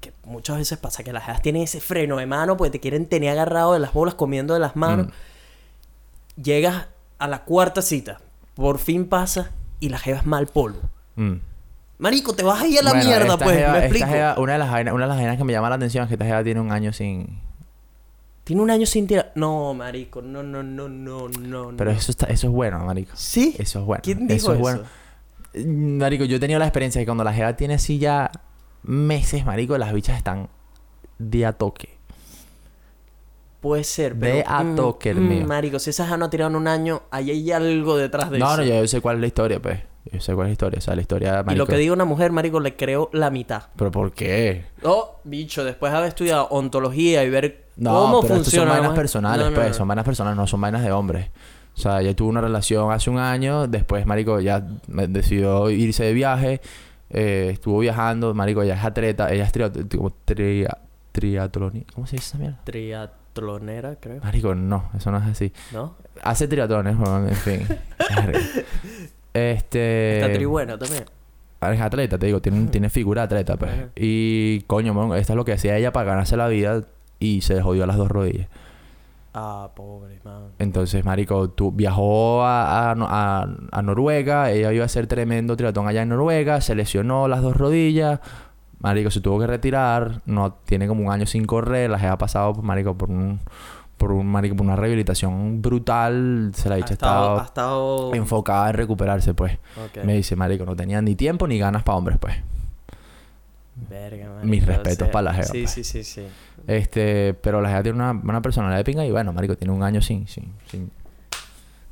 que 0.00 0.12
muchas 0.24 0.56
veces 0.56 0.78
pasa 0.78 1.02
que 1.04 1.12
las 1.12 1.24
jevas 1.24 1.42
tienen 1.42 1.62
ese 1.62 1.80
freno 1.80 2.16
de 2.16 2.26
mano 2.26 2.56
porque 2.56 2.70
te 2.70 2.80
quieren 2.80 3.06
tener 3.06 3.30
agarrado 3.30 3.72
de 3.74 3.78
las 3.80 3.92
bolas, 3.92 4.14
comiendo 4.14 4.54
de 4.54 4.60
las 4.60 4.74
manos. 4.76 5.08
Llegas 6.42 6.86
a 7.18 7.28
la 7.28 7.44
cuarta 7.44 7.82
cita, 7.82 8.20
por 8.54 8.78
fin 8.78 9.06
pasa 9.06 9.50
y 9.80 9.90
la 9.90 9.98
jeva 9.98 10.18
es 10.18 10.26
mal 10.26 10.46
polvo. 10.46 10.80
Mm. 11.16 11.34
Marico, 11.98 12.34
te 12.34 12.42
vas 12.42 12.62
ahí 12.62 12.76
a 12.78 12.82
la 12.82 12.90
Bueno, 12.92 13.04
mierda, 13.06 13.36
pues, 13.36 13.56
jeva- 13.58 13.72
me 13.72 13.78
explico. 13.80 14.06
jeva- 14.06 14.38
una, 14.38 14.52
de 14.54 14.58
las 14.58 14.70
una 14.70 15.04
de 15.04 15.08
las 15.08 15.16
vainas 15.18 15.36
que 15.36 15.44
me 15.44 15.52
llama 15.52 15.68
la 15.68 15.76
atención 15.76 16.02
es 16.04 16.08
que 16.08 16.14
esta 16.14 16.24
jeva 16.24 16.42
tiene 16.42 16.60
un 16.60 16.72
año 16.72 16.92
sin... 16.92 17.38
Tiene 18.44 18.60
un 18.62 18.70
año 18.70 18.86
sin 18.86 19.06
tirar. 19.06 19.32
No, 19.36 19.72
marico, 19.74 20.20
no, 20.20 20.42
no, 20.42 20.62
no, 20.62 20.88
no, 20.88 21.28
no. 21.28 21.72
Pero 21.76 21.92
no. 21.92 21.96
eso 21.96 22.10
está, 22.10 22.26
eso 22.26 22.48
es 22.48 22.52
bueno, 22.52 22.78
marico. 22.84 23.12
¿Sí? 23.14 23.54
Eso 23.58 23.80
es 23.80 23.84
bueno. 23.86 24.02
¿Quién 24.02 24.26
dijo 24.26 24.36
eso 24.36 24.52
eso? 24.52 24.54
es 24.54 24.60
bueno. 24.60 24.82
Mm, 25.54 25.98
Marico, 25.98 26.24
yo 26.24 26.36
he 26.36 26.40
tenido 26.40 26.58
la 26.58 26.64
experiencia 26.66 26.98
de 26.98 27.04
que 27.04 27.08
cuando 27.08 27.24
la 27.24 27.32
jeva 27.32 27.54
tiene 27.56 27.74
así 27.74 27.98
ya 27.98 28.30
meses, 28.82 29.44
marico, 29.44 29.76
las 29.78 29.92
bichas 29.92 30.16
están 30.16 30.48
de 31.18 31.46
a 31.46 31.52
toque. 31.52 31.90
Puede 33.60 33.84
ser, 33.84 34.18
pero... 34.18 34.42
a 34.48 34.64
mm, 34.64 34.74
toque 34.76 35.10
el 35.10 35.20
mm, 35.20 35.28
mío. 35.28 35.46
Marico, 35.46 35.78
si 35.78 35.90
esas 35.90 36.18
no 36.18 36.28
tiraron 36.28 36.56
un 36.56 36.66
año, 36.66 37.02
ahí 37.12 37.30
hay 37.30 37.52
algo 37.52 37.96
detrás 37.96 38.30
de 38.30 38.38
No, 38.40 38.46
eso. 38.46 38.56
no, 38.56 38.64
yo, 38.64 38.74
yo 38.80 38.88
sé 38.88 39.00
cuál 39.00 39.16
es 39.16 39.20
la 39.20 39.26
historia, 39.28 39.60
pues. 39.62 39.78
Yo 40.10 40.20
sé 40.20 40.34
cuál 40.34 40.46
es 40.46 40.50
la 40.50 40.52
historia. 40.52 40.78
O 40.78 40.82
sea, 40.82 40.96
la 40.96 41.00
historia, 41.02 41.30
Y 41.42 41.44
marico. 41.44 41.58
lo 41.58 41.66
que 41.68 41.76
diga 41.76 41.92
una 41.92 42.04
mujer, 42.04 42.32
marico, 42.32 42.58
le 42.58 42.74
creo 42.74 43.08
la 43.12 43.30
mitad. 43.30 43.64
¿Pero 43.76 43.92
por 43.92 44.12
qué? 44.12 44.64
Oh, 44.82 45.20
bicho, 45.22 45.62
después 45.64 45.92
de 45.92 45.98
haber 45.98 46.08
estudiado 46.08 46.48
ontología 46.48 47.22
y 47.22 47.30
ver 47.30 47.61
No, 47.76 47.90
cómo 48.02 48.20
pero 48.22 48.34
funciona... 48.36 48.70
son 48.72 48.78
vainas 48.80 48.96
personales, 48.96 49.44
No, 49.44 49.50
no, 49.50 49.56
pues. 49.56 49.68
no. 49.68 49.74
Son 49.74 49.88
vainas 49.88 50.04
personales, 50.04 50.36
no 50.36 50.46
son 50.46 50.60
vainas 50.60 50.82
de 50.82 50.92
hombres. 50.92 51.30
O 51.74 51.80
sea, 51.80 52.00
ella 52.02 52.14
tuvo 52.14 52.28
una 52.28 52.40
relación 52.42 52.92
hace 52.92 53.08
un 53.08 53.18
año. 53.18 53.66
Después, 53.66 54.04
marico, 54.06 54.40
ya 54.40 54.60
decidió 54.88 55.70
irse 55.70 56.04
de 56.04 56.12
viaje. 56.12 56.60
eh, 57.10 57.50
estuvo 57.52 57.78
viajando. 57.78 58.34
Marico, 58.34 58.62
ella 58.62 58.74
es 58.74 58.84
atleta. 58.84 59.32
Ella 59.32 59.44
es 59.44 59.52
como 59.96 60.10
tria- 60.26 60.78
triatloni- 61.14 61.86
¿Cómo 61.94 62.06
se 62.06 62.16
dice 62.16 62.28
esa 62.28 62.38
mierda? 62.38 62.60
Triatlonera, 62.64 63.96
creo. 64.00 64.20
Marico, 64.22 64.54
no. 64.54 64.90
Eso 64.96 65.10
no 65.10 65.18
es 65.18 65.24
así. 65.24 65.52
¿No? 65.72 65.94
Hace 66.22 66.46
triatones, 66.48 66.96
weón, 66.98 67.28
en 67.28 67.34
fin. 67.36 67.66
Este... 69.34 70.20
Está 70.20 70.32
tri 70.32 70.44
buena 70.44 70.78
también. 70.78 71.04
Es 71.62 71.80
atleta, 71.80 72.18
te 72.18 72.26
digo, 72.26 72.40
tiene, 72.42 72.66
tiene 72.68 72.90
figura 72.90 73.22
de 73.22 73.24
atleta, 73.26 73.56
pues. 73.56 73.70
Y 73.96 74.62
coño, 74.62 74.92
mon, 74.94 75.16
esto 75.16 75.32
es 75.32 75.36
lo 75.36 75.44
que 75.44 75.52
hacía 75.52 75.76
ella 75.78 75.92
para 75.92 76.10
ganarse 76.10 76.36
la 76.36 76.48
vida 76.48 76.82
y 77.22 77.40
se 77.40 77.54
le 77.54 77.62
jodió 77.62 77.86
las 77.86 77.96
dos 77.96 78.08
rodillas. 78.08 78.48
Ah, 79.34 79.70
pobre, 79.74 80.18
man. 80.24 80.48
Entonces, 80.58 81.04
marico, 81.06 81.48
tú 81.50 81.72
viajó 81.72 82.42
a, 82.44 82.90
a, 82.90 82.92
a- 82.92 83.48
a 83.70 83.82
Noruega, 83.82 84.50
ella 84.50 84.72
iba 84.72 84.82
a 84.82 84.86
hacer 84.86 85.06
tremendo 85.06 85.56
triatlón 85.56 85.88
allá 85.88 86.02
en 86.02 86.10
Noruega, 86.10 86.60
se 86.60 86.74
lesionó 86.74 87.28
las 87.28 87.40
dos 87.40 87.56
rodillas, 87.56 88.20
marico, 88.80 89.10
se 89.10 89.20
tuvo 89.22 89.38
que 89.40 89.46
retirar, 89.46 90.20
no 90.26 90.52
tiene 90.66 90.86
como 90.86 91.04
un 91.06 91.10
año 91.10 91.24
sin 91.26 91.46
correr, 91.46 91.88
las 91.88 92.02
ha 92.02 92.18
pasado, 92.18 92.52
pues, 92.52 92.64
marico, 92.64 92.94
por 92.94 93.08
un, 93.08 93.40
por 93.96 94.12
un, 94.12 94.26
marico, 94.26 94.54
por 94.54 94.66
una 94.66 94.76
rehabilitación 94.76 95.62
brutal, 95.62 96.50
se 96.54 96.68
la 96.68 96.74
ha 96.74 96.76
Ha 96.76 96.78
dicho, 96.80 96.92
estado... 96.92 97.38
Ha 97.40 97.44
estado 97.44 97.96
estado... 98.08 98.14
enfocada 98.14 98.68
en 98.68 98.74
recuperarse, 98.74 99.32
pues. 99.32 99.58
Me 100.04 100.14
dice, 100.14 100.36
marico, 100.36 100.66
no 100.66 100.76
tenía 100.76 101.00
ni 101.00 101.14
tiempo 101.14 101.46
ni 101.48 101.58
ganas 101.58 101.82
para 101.84 101.96
hombres, 101.96 102.18
pues. 102.18 102.34
Verga, 103.88 104.28
marico. 104.28 104.46
Mis 104.46 104.62
o 104.64 104.66
respetos 104.66 105.06
sea, 105.06 105.10
pa' 105.12 105.22
la 105.22 105.32
jeva, 105.32 105.46
Sí, 105.46 105.62
pues. 105.62 105.70
sí, 105.70 105.84
sí, 105.84 106.04
sí. 106.04 106.26
Este, 106.66 107.34
pero 107.34 107.60
la 107.60 107.68
jeva 107.68 107.82
tiene 107.82 107.96
una, 107.98 108.12
una 108.12 108.40
personalidad 108.42 108.78
de 108.78 108.84
pinga 108.84 109.04
y 109.04 109.10
bueno, 109.10 109.32
marico, 109.32 109.56
tiene 109.56 109.72
un 109.72 109.82
año 109.82 110.00
sin, 110.02 110.26
sin, 110.28 110.52
sin, 110.70 110.82
Me 110.82 110.88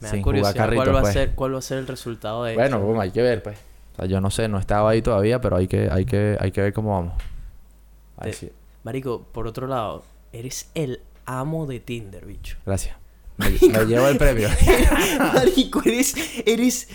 da 0.06 0.10
sin 0.10 0.22
jugar 0.22 0.22
curiosidad 0.22 0.54
carrito, 0.56 0.82
cuál 0.84 0.94
va, 0.96 1.00
pues. 1.00 1.10
a 1.10 1.12
ser, 1.12 1.30
cuál 1.34 1.54
va 1.54 1.58
a 1.58 1.62
ser 1.62 1.78
el 1.78 1.86
resultado 1.86 2.44
de 2.44 2.54
Bueno, 2.54 3.00
hay 3.00 3.10
que 3.10 3.22
ver, 3.22 3.42
pues. 3.42 3.58
O 3.92 3.96
sea, 3.96 4.06
yo 4.06 4.20
no 4.20 4.30
sé, 4.30 4.48
no 4.48 4.58
estaba 4.58 4.90
ahí 4.90 5.02
todavía, 5.02 5.40
pero 5.40 5.56
hay 5.56 5.66
que, 5.68 5.88
hay 5.90 6.04
que, 6.04 6.36
hay 6.40 6.52
que 6.52 6.60
ver 6.62 6.72
cómo 6.72 6.90
vamos. 6.92 7.14
Te- 8.22 8.52
Marico, 8.84 9.22
por 9.32 9.46
otro 9.46 9.66
lado, 9.66 10.04
eres 10.32 10.70
el 10.74 11.00
amo 11.26 11.66
de 11.66 11.80
Tinder, 11.80 12.24
bicho. 12.26 12.56
Gracias. 12.64 12.96
Me, 13.36 13.48
me 13.50 13.84
llevo 13.86 14.06
el 14.08 14.18
premio. 14.18 14.48
marico, 15.34 15.80
eres, 15.84 16.14
eres... 16.46 16.88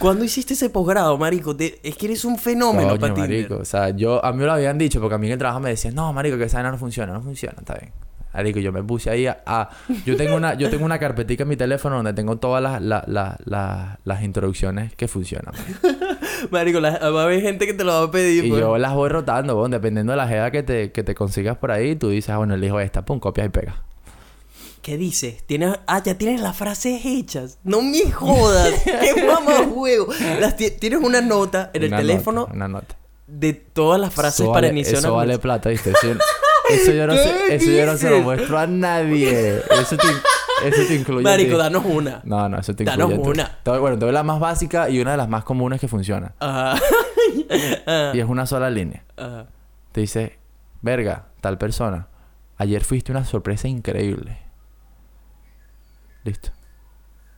¿Cuándo 0.00 0.24
hiciste 0.24 0.54
ese 0.54 0.70
posgrado, 0.70 1.16
marico? 1.18 1.54
Te- 1.54 1.78
es 1.82 1.96
que 1.96 2.06
eres 2.06 2.24
un 2.24 2.38
fenómeno 2.38 2.88
Coño, 2.88 3.00
para 3.00 3.14
marico. 3.14 3.56
O 3.56 3.64
sea, 3.64 3.90
yo... 3.90 4.24
A 4.24 4.32
mí 4.32 4.38
me 4.38 4.46
lo 4.46 4.52
habían 4.52 4.78
dicho 4.78 5.00
porque 5.00 5.14
a 5.14 5.18
mí 5.18 5.26
en 5.26 5.34
el 5.34 5.38
trabajo 5.38 5.60
me 5.60 5.68
decían... 5.70 5.94
No, 5.94 6.12
marico, 6.12 6.36
que 6.38 6.44
esa 6.44 6.56
vaina 6.56 6.72
no 6.72 6.78
funciona. 6.78 7.12
No 7.12 7.20
funciona. 7.22 7.56
Está 7.58 7.74
bien. 7.74 7.92
Marico, 8.32 8.60
yo 8.60 8.72
me 8.72 8.82
puse 8.82 9.10
ahí 9.10 9.26
a... 9.26 9.42
a- 9.44 9.68
yo 10.06 10.16
tengo 10.16 10.36
una... 10.36 10.54
Yo 10.54 10.70
tengo 10.70 10.84
una 10.84 10.98
carpetica 10.98 11.42
en 11.42 11.48
mi 11.50 11.56
teléfono 11.56 11.96
donde 11.96 12.12
tengo 12.14 12.38
todas 12.38 12.62
las... 12.62 12.80
la- 12.80 13.04
la- 13.06 13.36
la- 13.44 14.00
las 14.04 14.22
introducciones 14.22 14.94
que 14.96 15.06
funcionan. 15.06 15.52
Marico, 16.50 16.80
va 16.82 16.88
a 16.88 17.24
haber 17.24 17.42
gente 17.42 17.66
que 17.66 17.74
te 17.74 17.84
lo 17.84 17.92
va 17.92 18.02
a 18.04 18.10
pedir. 18.10 18.46
Y 18.46 18.48
pues. 18.48 18.60
yo 18.60 18.78
las 18.78 18.94
voy 18.94 19.08
rotando, 19.10 19.56
weón. 19.58 19.70
Dependiendo 19.70 20.12
de 20.12 20.16
la 20.16 20.26
jeva 20.26 20.50
que 20.50 20.62
te, 20.62 20.92
que 20.92 21.02
te 21.02 21.14
consigas 21.14 21.58
por 21.58 21.70
ahí, 21.72 21.94
tú 21.96 22.08
dices, 22.08 22.30
ah, 22.30 22.38
bueno, 22.38 22.54
elijo 22.54 22.80
esta, 22.80 23.04
pum, 23.04 23.20
copias 23.20 23.46
y 23.48 23.50
pegas. 23.50 23.74
¿Qué 24.82 24.96
dices? 24.96 25.44
¿Tienes... 25.46 25.78
Ah, 25.86 26.02
ya 26.02 26.16
tienes 26.16 26.40
las 26.40 26.56
frases 26.56 27.02
hechas. 27.04 27.58
No 27.64 27.82
me 27.82 28.10
jodas. 28.10 28.72
¡Qué 28.84 29.24
mamajuego! 29.26 30.08
Las 30.40 30.56
ti- 30.56 30.70
Tienes 30.70 31.00
una 31.02 31.20
nota 31.20 31.70
en 31.74 31.82
el 31.82 31.88
Una 31.88 31.96
teléfono 31.98 32.40
nota, 32.42 32.52
una 32.54 32.68
nota. 32.68 32.96
de 33.26 33.52
todas 33.52 34.00
las 34.00 34.14
frases 34.14 34.40
Eso 34.40 34.52
para 34.52 34.68
vale- 34.68 34.78
iniciar 34.78 34.96
Eso 34.96 35.08
una 35.08 35.16
vale 35.18 35.38
plata, 35.38 35.68
¿viste? 35.68 35.90
Eso, 35.90 36.06
yo- 36.14 36.18
eso 36.74 36.92
yo 36.92 37.06
no 37.06 37.14
sé, 37.14 37.34
¿Qué 37.48 37.54
eso 37.56 37.70
yo 37.70 37.86
no 37.86 37.96
se 37.98 38.10
lo 38.10 38.20
muestro 38.20 38.58
a 38.58 38.66
nadie. 38.66 39.58
Eso 39.58 39.96
te, 39.98 40.06
eso 40.68 40.82
te 40.88 40.94
incluye. 40.94 41.20
a 41.20 41.30
Marico, 41.30 41.52
ti. 41.52 41.58
danos 41.58 41.84
una. 41.84 42.20
No, 42.24 42.48
no, 42.48 42.58
eso 42.58 42.74
te 42.74 42.84
Danos 42.84 43.10
incluye. 43.10 43.22
ti. 43.34 43.40
una. 43.40 43.58
Te 43.62 43.78
Bueno, 43.78 43.98
te 43.98 44.04
doy 44.06 44.14
la 44.14 44.22
más 44.22 44.40
básica 44.40 44.88
y 44.88 45.00
una 45.00 45.10
de 45.12 45.16
las 45.18 45.28
más 45.28 45.44
comunes 45.44 45.78
que 45.80 45.88
funciona. 45.88 46.32
Ajá. 46.40 46.80
Ah, 47.86 48.12
Y 48.14 48.20
es 48.20 48.26
una 48.26 48.46
sola 48.46 48.70
línea. 48.70 49.04
ajá. 49.16 49.46
Te 49.92 50.00
dice, 50.00 50.38
verga, 50.80 51.26
tal 51.40 51.58
persona. 51.58 52.08
Ayer 52.56 52.84
fuiste 52.84 53.10
una 53.12 53.24
sorpresa 53.24 53.66
increíble. 53.68 54.38
Listo. 56.24 56.50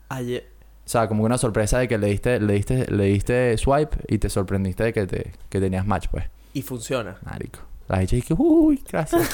Ayer... 0.09 0.49
O 0.85 0.89
sea, 0.93 1.07
como 1.09 1.23
una 1.25 1.39
sorpresa 1.39 1.79
de 1.79 1.87
que 1.89 1.97
le 1.97 2.09
diste, 2.09 2.41
le 2.41 2.55
diste, 2.55 2.91
le 2.91 3.05
diste 3.05 3.57
swipe 3.57 3.97
y 4.09 4.19
te 4.19 4.29
sorprendiste 4.29 4.83
de 4.85 4.93
que, 4.93 5.07
te, 5.07 5.33
que 5.49 5.61
tenías 5.61 5.87
match, 5.87 6.09
pues. 6.11 6.25
Y 6.55 6.63
funciona. 6.63 7.17
Marico. 7.25 7.61
La 7.89 7.99
gente 7.99 8.17
dice, 8.17 8.35
uy, 8.37 8.83
gracias. 8.91 9.23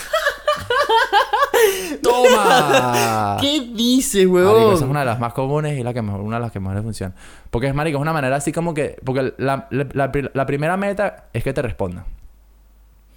¡Toma! 2.03 3.39
¿Qué 3.41 3.61
dices, 3.75 4.27
Ah. 4.27 4.29
Marico, 4.29 4.35
huevón? 4.35 4.75
esa 4.75 4.85
es 4.85 4.91
una 4.91 5.01
de 5.01 5.07
las 5.07 5.19
más 5.19 5.33
comunes 5.33 5.79
y 5.79 5.83
la 5.83 5.93
que 5.95 6.03
mejor, 6.03 6.21
una 6.21 6.37
de 6.37 6.43
las 6.43 6.53
que 6.53 6.61
mejor 6.61 6.77
le 6.77 6.83
funciona. 6.83 7.15
Porque 7.51 7.67
es, 7.69 7.75
marico, 7.75 7.99
es 7.99 8.03
una 8.03 8.13
manera 8.13 8.37
así 8.37 8.53
como 8.53 8.75
que... 8.75 8.97
Porque 9.05 9.35
la, 9.39 9.67
la, 9.71 9.89
la 9.93 10.13
pri- 10.13 10.31
la 10.35 10.47
primera 10.47 10.77
meta 10.77 11.29
es 11.33 11.43
que 11.43 11.53
te 11.53 11.63
respondan. 11.63 12.05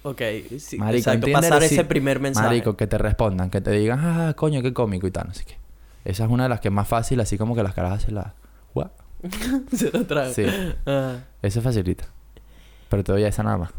Ok, 0.04 0.20
sí, 0.58 0.78
Marico, 0.78 1.10
exacto. 1.10 1.30
Pasar 1.32 1.62
ese 1.62 1.84
primer 1.84 2.18
mensaje. 2.18 2.46
Marico, 2.46 2.76
que 2.76 2.86
te 2.88 2.98
respondan. 2.98 3.50
Que 3.50 3.60
te 3.60 3.70
digan, 3.70 4.00
ah, 4.02 4.34
coño, 4.34 4.62
qué 4.62 4.72
cómico 4.72 5.06
y 5.06 5.10
tal. 5.12 5.28
Así 5.30 5.44
que... 5.44 5.56
Esa 6.04 6.24
es 6.24 6.30
una 6.30 6.44
de 6.44 6.48
las 6.48 6.60
que 6.60 6.68
es 6.68 6.74
más 6.74 6.88
fácil, 6.88 7.20
así 7.20 7.38
como 7.38 7.54
que 7.54 7.62
las 7.62 7.74
caras 7.74 8.02
se 8.02 8.12
la... 8.12 8.34
¿What? 8.74 8.88
Se 9.72 9.90
lo 9.92 10.04
trae. 10.04 10.32
Sí. 10.34 10.44
Ah. 10.86 11.16
Eso 11.42 11.60
facilita. 11.62 12.04
Pero 12.88 13.02
doy 13.02 13.22
esa 13.24 13.42
nada 13.42 13.56
más. 13.58 13.70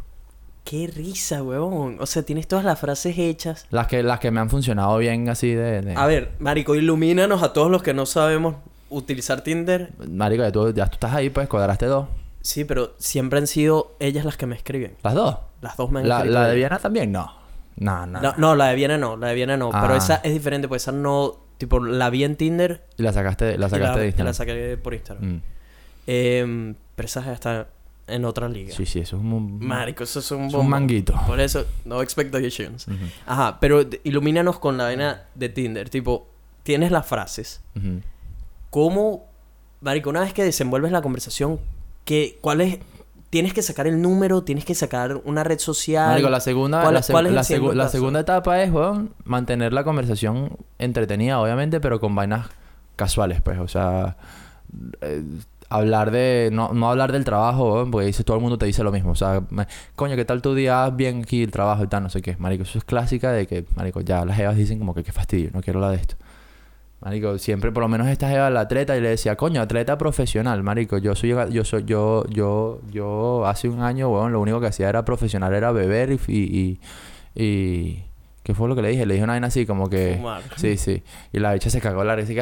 Qué 0.63 0.88
risa, 0.88 1.43
huevón. 1.43 1.97
O 1.99 2.05
sea, 2.05 2.24
tienes 2.24 2.47
todas 2.47 2.63
las 2.63 2.80
frases 2.80 3.17
hechas. 3.17 3.65
Las 3.69 3.88
que, 3.88 4.01
las 4.01 4.19
que 4.21 4.32
me 4.32 4.39
han 4.39 4.49
funcionado 4.49 4.97
bien 4.99 5.28
así 5.30 5.51
de... 5.53 5.82
de- 5.82 5.95
A 5.95 6.05
ver, 6.05 6.32
Marico, 6.39 6.76
ilumínanos 6.76 7.43
a 7.43 7.51
todos 7.51 7.69
los 7.69 7.84
que 7.84 7.93
no 7.93 8.05
sabemos 8.05 8.55
utilizar 8.89 9.41
Tinder. 9.41 9.91
Marico, 10.09 10.43
ya 10.43 10.51
tú, 10.51 10.74
ya 10.74 10.86
tú 10.86 10.93
estás 10.93 11.13
ahí, 11.13 11.30
pues 11.30 11.49
cuadraste 11.49 11.88
dos. 11.88 12.07
Sí, 12.41 12.63
pero 12.63 12.93
siempre 12.97 13.39
han 13.39 13.47
sido 13.47 13.95
ellas 13.99 14.24
las 14.24 14.38
que 14.38 14.45
me 14.45 14.55
escriben. 14.55 14.95
¿Las 15.03 15.13
dos? 15.15 15.38
Las 15.61 15.76
dos 15.76 15.91
me 15.91 15.99
han 15.99 16.07
¿La, 16.07 16.17
escrito 16.19 16.34
la 16.39 16.47
de. 16.47 16.55
Viena 16.55 16.80
también? 16.80 17.11
No. 17.11 17.32
No, 17.76 18.05
no. 18.05 18.21
No, 18.21 18.34
no, 18.38 18.55
la 18.55 18.67
de 18.67 18.76
Viena 18.76 18.97
no, 18.97 19.17
la 19.17 19.28
de 19.28 19.36
Viena 19.36 19.57
no. 19.57 19.69
Pero 19.71 19.93
Ah. 19.93 19.97
esa 19.97 20.15
es 20.24 20.32
diferente, 20.34 20.67
pues 20.69 20.84
esa 20.84 20.91
no... 20.93 21.43
Tipo, 21.58 21.80
la 21.80 22.10
vi 22.10 22.24
en 22.24 22.36
Tinder 22.36 22.86
Y 22.97 23.04
la 23.04 23.14
sacaste, 23.14 23.58
la 23.58 23.68
y 23.68 23.70
sacaste 23.70 23.95
la, 23.95 23.97
de 23.97 24.06
y 24.06 24.08
Instagram. 24.08 24.28
la 24.28 24.34
saqué 24.34 24.78
por 24.82 24.93
Instagram. 24.93 25.26
Mm. 25.36 25.41
Em, 26.08 26.76
pero 26.95 27.06
esa 27.06 27.34
está 27.34 27.70
en 28.08 28.26
otra 28.26 28.49
liga. 28.49 28.74
Sí, 28.76 28.86
sí, 28.86 28.99
eso 28.99 29.16
es 29.18 29.22
un... 29.24 29.60
Marico, 29.60 30.04
eso 30.04 30.20
es 30.20 30.32
un 30.32 30.45
es 30.47 30.54
un 30.54 30.68
manguito. 30.70 31.14
Por 31.26 31.39
eso, 31.39 31.66
no 31.86 32.01
expectations. 32.01 32.88
Ujú, 32.88 33.06
Ajá, 33.26 33.60
pero 33.60 33.86
ilumínanos 34.04 34.60
con 34.60 34.78
la 34.78 34.86
vaina 34.86 35.24
de 35.36 35.49
Tinder. 35.49 35.89
Tipo, 35.89 36.28
tienes 36.64 36.91
las 36.91 37.06
frases. 37.08 37.62
¿Cómo, 38.70 39.26
Marico, 39.82 40.10
una 40.10 40.22
vez 40.22 40.34
que 40.34 40.43
desenvuelves 40.43 40.91
la 40.91 41.01
conversación, 41.01 41.60
¿qué, 42.06 42.38
¿cuál 42.41 42.62
es? 42.62 42.80
Tienes 43.34 43.51
que 43.51 43.63
sacar 43.63 43.88
el 43.88 43.99
número, 43.99 44.43
tienes 44.43 44.63
que 44.63 44.75
sacar 44.75 45.19
una 45.25 45.43
red 45.43 45.57
social. 45.57 46.07
Marico, 46.09 46.29
la 46.29 46.39
segunda, 46.39 46.84
¿Cuál- 46.84 46.93
la, 46.93 46.99
seg- 47.01 47.11
cuál 47.13 47.25
es 47.25 47.49
el 47.49 47.77
la 47.79 47.89
segunda 47.89 48.19
etapa 48.19 48.61
es, 48.61 48.71
weón, 48.71 49.09
mantener 49.25 49.73
la 49.73 49.84
conversación 49.84 50.55
entretenida, 50.77 51.39
obviamente, 51.41 51.79
pero 51.79 51.99
con 51.99 52.13
vainas 52.13 52.45
casuales, 52.95 53.41
pues. 53.41 53.57
O 53.57 53.67
sea, 53.67 54.17
eh, 55.01 55.23
hablar 55.67 56.11
de... 56.11 56.51
No, 56.53 56.73
no 56.73 56.91
hablar 56.91 57.11
del 57.11 57.25
trabajo, 57.25 57.73
weón, 57.73 57.89
porque 57.89 58.05
dice, 58.05 58.23
todo 58.23 58.38
el 58.38 58.43
mundo 58.43 58.59
te 58.59 58.67
dice 58.67 58.84
lo 58.84 58.91
mismo. 58.91 59.13
O 59.13 59.15
sea, 59.15 59.41
me- 59.49 59.65
coño, 59.95 60.15
¿qué 60.15 60.25
tal 60.25 60.43
tu 60.43 60.53
día? 60.53 60.88
Bien 60.91 61.23
aquí 61.23 61.41
el 61.41 61.49
trabajo 61.49 61.84
y 61.84 61.88
tal, 61.88 62.03
no 62.03 62.09
sé 62.11 62.21
qué. 62.21 62.36
Marico, 62.38 62.61
eso 62.61 62.77
es 62.77 62.84
clásica 62.84 63.31
de 63.31 63.47
que, 63.47 63.65
marico, 63.75 64.01
ya 64.01 64.23
las 64.25 64.38
jevas 64.38 64.55
dicen 64.57 64.77
como 64.77 64.93
que 64.93 65.03
qué 65.03 65.11
fastidio, 65.11 65.49
no 65.55 65.61
quiero 65.61 65.79
hablar 65.79 65.95
de 65.95 66.01
esto. 66.01 66.15
Marico, 67.04 67.38
siempre 67.38 67.72
por 67.74 67.84
lo 67.84 67.89
menos 67.89 68.08
esta 68.08 68.30
jeva 68.30 68.49
la 68.49 68.62
atleta 68.62 68.95
y 68.95 69.01
le 69.01 69.10
decía, 69.10 69.36
coño, 69.36 69.62
atleta 69.62 69.97
profesional, 69.97 70.64
marico, 70.64 70.97
yo 70.99 71.16
soy 71.16 71.36
yo 71.51 71.66
soy 71.66 71.84
yo 71.84 72.24
yo 72.30 72.80
yo 72.89 73.45
hace 73.45 73.68
un 73.68 73.82
año, 73.82 74.08
weón, 74.10 74.32
lo 74.32 74.39
único 74.39 74.62
que 74.62 74.68
hacía 74.68 74.88
era 74.88 75.04
profesional 75.04 75.54
era 75.54 75.74
beber 75.74 76.12
y, 76.14 76.20
y, 76.28 76.80
y- 77.36 78.06
¿qué 78.43 78.53
fue 78.53 78.67
lo 78.67 78.75
que 78.75 78.81
le 78.81 78.89
dije? 78.89 79.05
Le 79.05 79.13
dije 79.15 79.23
una 79.23 79.33
vaina 79.33 79.47
así 79.47 79.65
como 79.65 79.89
que 79.89 80.15
Fumar. 80.17 80.41
sí, 80.57 80.77
sí, 80.77 81.01
y 81.31 81.39
la 81.39 81.53
bicha 81.53 81.69
se 81.69 81.79
cagó 81.81 82.03
la 82.03 82.15
risa 82.15 82.33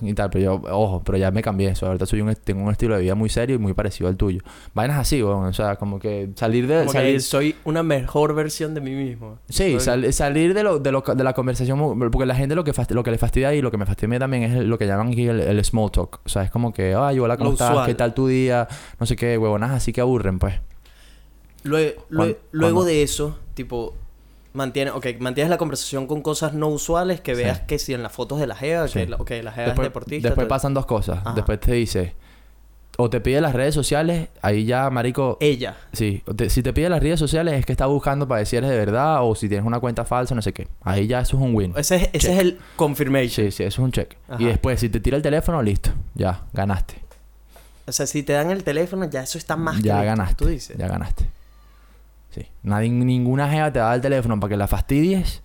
y 0.00 0.08
y 0.10 0.14
tal, 0.14 0.30
pero 0.30 0.44
yo, 0.44 0.62
ojo, 0.72 1.02
pero 1.04 1.18
ya 1.18 1.30
me 1.30 1.42
cambié 1.42 1.68
eso, 1.70 1.86
ahorita 1.86 2.06
soy 2.06 2.20
un 2.22 2.34
tengo 2.34 2.62
un 2.64 2.70
estilo 2.72 2.96
de 2.96 3.02
vida 3.02 3.14
muy 3.14 3.28
serio 3.28 3.56
y 3.56 3.58
muy 3.58 3.72
parecido 3.74 4.08
al 4.08 4.16
tuyo. 4.16 4.40
Vainas 4.74 4.98
así, 4.98 5.22
weón, 5.22 5.44
o 5.46 5.52
sea, 5.52 5.76
como 5.76 5.98
que 5.98 6.30
salir 6.36 6.66
de 6.66 6.78
Como 6.80 6.92
que 6.92 6.98
salir 6.98 7.22
soy 7.22 7.54
una 7.64 7.82
mejor 7.82 8.34
versión 8.34 8.74
de 8.74 8.80
mí 8.80 8.92
mismo. 8.94 9.38
Sí, 9.48 9.72
Soy- 9.72 9.80
sal- 9.80 10.12
salir 10.12 10.54
de, 10.54 10.62
lo, 10.62 10.78
de, 10.78 10.90
lo- 10.92 11.02
de 11.02 11.24
la 11.24 11.32
conversación, 11.34 11.98
porque 12.10 12.26
la 12.26 12.34
gente 12.34 12.54
lo 12.54 12.64
que, 12.64 12.72
lo 12.90 13.02
que 13.04 13.10
le 13.10 13.18
fastidia 13.18 13.54
y 13.54 13.62
lo 13.62 13.70
que 13.70 13.76
me 13.76 13.86
fastidia 13.86 14.06
a 14.06 14.10
mí 14.16 14.18
también 14.18 14.42
es 14.44 14.64
lo 14.64 14.78
que 14.78 14.86
llaman 14.86 15.08
aquí 15.08 15.26
el, 15.28 15.40
el 15.40 15.64
small 15.64 15.90
talk. 15.90 16.20
O 16.24 16.28
sea, 16.28 16.42
es 16.42 16.50
como 16.50 16.72
que, 16.72 16.94
ay, 16.94 17.18
hola, 17.18 17.36
¿cómo 17.36 17.52
estás? 17.52 17.86
¿Qué 17.86 17.94
tal 17.94 18.14
tu 18.14 18.26
día? 18.26 18.66
No 18.98 19.06
sé 19.06 19.16
qué, 19.16 19.36
huevonas 19.38 19.70
así 19.72 19.92
que 19.92 20.00
aburren, 20.00 20.38
pues. 20.38 20.54
Luego 21.64 21.94
cuando- 22.52 22.84
de 22.84 23.02
eso, 23.02 23.38
tipo, 23.54 23.94
mantiene, 24.56 24.90
ok, 24.90 25.06
mantienes 25.20 25.50
la 25.50 25.58
conversación 25.58 26.06
con 26.06 26.22
cosas 26.22 26.52
no 26.54 26.68
usuales 26.68 27.20
que 27.20 27.34
Sí. 27.36 27.42
veas 27.42 27.60
que 27.60 27.78
si 27.78 27.94
en 27.94 28.02
las 28.02 28.10
fotos 28.12 28.40
de 28.40 28.46
la 28.46 28.56
que 28.56 28.88
Sí. 28.88 29.06
la, 29.06 29.16
ok, 29.16 29.30
la 29.42 29.52
jeva 29.52 29.66
Después, 29.68 29.86
es 29.86 29.90
deportista. 29.92 30.28
después 30.28 30.46
pasan 30.48 30.74
dos 30.74 30.86
cosas. 30.86 31.18
Ajá. 31.18 31.32
Después 31.34 31.60
te 31.60 31.72
dice, 31.74 32.14
o 32.98 33.10
te 33.10 33.20
pide 33.20 33.40
las 33.42 33.52
redes 33.54 33.74
sociales, 33.74 34.28
ahí 34.40 34.64
ya, 34.64 34.88
marico... 34.88 35.36
Ella. 35.40 35.76
Sí, 35.92 36.22
te- 36.34 36.48
si 36.48 36.62
te 36.62 36.72
pide 36.72 36.88
las 36.88 37.02
redes 37.02 37.18
sociales 37.20 37.54
es 37.54 37.66
que 37.66 37.72
está 37.72 37.84
buscando 37.86 38.26
para 38.26 38.42
si 38.46 38.56
eres 38.56 38.70
de 38.70 38.76
verdad 38.78 39.18
o 39.22 39.34
si 39.34 39.48
tienes 39.48 39.66
una 39.66 39.78
cuenta 39.80 40.04
falsa, 40.06 40.34
no 40.34 40.40
sé 40.40 40.52
qué. 40.54 40.66
Ahí 40.82 41.06
ya 41.06 41.20
eso 41.20 41.36
es 41.36 41.42
un 41.42 41.54
win. 41.54 41.74
Ese 41.76 41.96
es, 41.96 42.08
ese 42.14 42.32
es 42.32 42.38
el 42.40 42.58
confirmation. 42.76 43.28
Sí, 43.46 43.50
sí, 43.50 43.62
eso 43.64 43.82
es 43.82 43.84
un 43.84 43.92
check. 43.92 44.16
Ajá. 44.28 44.42
Y 44.42 44.46
después, 44.46 44.80
si 44.80 44.88
te 44.88 44.98
tira 45.00 45.16
el 45.18 45.22
teléfono, 45.22 45.62
listo. 45.62 45.90
Ya, 46.14 46.44
ganaste. 46.54 46.94
O 47.86 47.92
sea, 47.92 48.06
si 48.06 48.22
te 48.22 48.32
dan 48.32 48.50
el 48.50 48.64
teléfono, 48.64 49.04
ya 49.10 49.22
eso 49.22 49.36
está 49.38 49.56
más 49.56 49.76
que 49.76 49.82
ya 49.82 49.96
listo, 49.96 50.06
ganaste. 50.06 50.34
Tú 50.36 50.46
dices. 50.48 50.76
Ya 50.78 50.88
ganaste. 50.88 51.28
Sí. 52.36 52.46
Nadie, 52.62 52.90
ninguna 52.90 53.48
jeva 53.50 53.72
te 53.72 53.78
da 53.78 53.94
el 53.94 54.00
teléfono 54.00 54.38
para 54.38 54.50
que 54.50 54.56
la 54.56 54.66
fastidies 54.68 55.42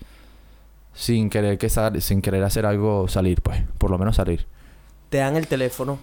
sin 0.93 1.29
querer 1.29 1.57
que 1.57 1.69
sal- 1.69 2.01
sin 2.01 2.21
querer 2.21 2.43
hacer 2.43 2.65
algo 2.65 3.07
salir, 3.07 3.41
pues. 3.41 3.63
Por 3.77 3.89
lo 3.91 3.97
menos 3.97 4.17
salir. 4.17 4.45
Te 5.09 5.17
dan 5.19 5.35
el 5.37 5.47
teléfono. 5.47 5.99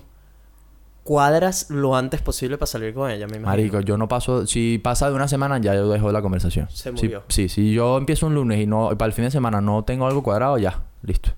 Cuadras 1.04 1.70
lo 1.70 1.96
antes 1.96 2.20
posible 2.20 2.58
para 2.58 2.66
salir 2.66 2.92
con 2.92 3.10
ella, 3.10 3.26
me 3.26 3.36
imagino. 3.36 3.46
Marico, 3.46 3.80
yo 3.80 3.96
no 3.96 4.08
paso... 4.08 4.46
Si 4.46 4.78
pasa 4.78 5.08
de 5.08 5.14
una 5.16 5.26
semana, 5.26 5.56
ya 5.58 5.74
yo 5.74 5.88
dejo 5.88 6.12
la 6.12 6.20
conversación. 6.20 6.68
Se 6.70 6.90
Sí, 6.90 6.92
murió. 6.92 7.22
Sí, 7.28 7.48
si 7.48 7.72
yo 7.72 7.96
empiezo 7.96 8.26
un 8.26 8.34
lunes 8.34 8.60
y 8.60 8.66
no... 8.66 8.92
y 8.92 8.96
para 8.96 9.06
el 9.06 9.14
fin 9.14 9.24
de 9.24 9.30
semana 9.30 9.62
no 9.62 9.84
tengo 9.84 10.06
algo 10.06 10.22
cuadrado, 10.22 10.58
ya. 10.58 10.82
Listo. 11.02 11.30